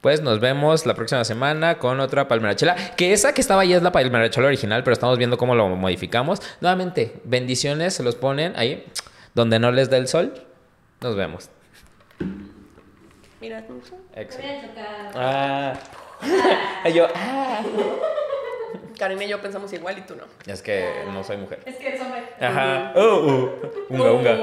Pues 0.00 0.22
nos 0.22 0.40
vemos 0.40 0.86
la 0.86 0.94
próxima 0.94 1.24
semana 1.24 1.78
con 1.78 1.98
otra 2.00 2.26
palmerachela. 2.28 2.74
Que 2.96 3.12
esa 3.12 3.34
que 3.34 3.40
estaba 3.40 3.62
ahí 3.62 3.72
es 3.72 3.82
la 3.82 3.92
palmerachela 3.92 4.46
original, 4.46 4.82
pero 4.82 4.92
estamos 4.92 5.18
viendo 5.18 5.36
cómo 5.38 5.54
lo 5.54 5.68
modificamos. 5.68 6.40
Nuevamente, 6.60 7.20
bendiciones, 7.24 7.94
se 7.94 8.02
los 8.02 8.14
ponen 8.16 8.54
ahí, 8.56 8.84
donde 9.34 9.58
no 9.58 9.72
les 9.72 9.90
da 9.90 9.96
el 9.96 10.08
sol. 10.08 10.34
Nos 11.00 11.16
vemos. 11.16 11.50
Mira. 13.40 13.64
Excelente. 14.14 14.68
Voy 14.74 14.82
a 14.82 15.02
chocar. 15.12 15.12
Ah. 15.14 16.88
Yo, 16.94 17.06
ah. 17.14 17.62
Karina 18.98 19.24
y 19.24 19.28
yo 19.28 19.40
pensamos 19.40 19.72
igual 19.72 19.96
y 19.96 20.02
tú 20.02 20.14
no. 20.14 20.24
Es 20.46 20.60
que 20.60 21.04
no 21.10 21.24
soy 21.24 21.38
mujer. 21.38 21.60
Es 21.64 21.76
que 21.76 21.88
eres 21.88 22.00
hombre. 22.02 22.22
Ajá. 22.38 22.92
Uh, 22.94 23.00
uh. 23.00 23.50
Unga, 23.88 24.12
unga. 24.12 24.38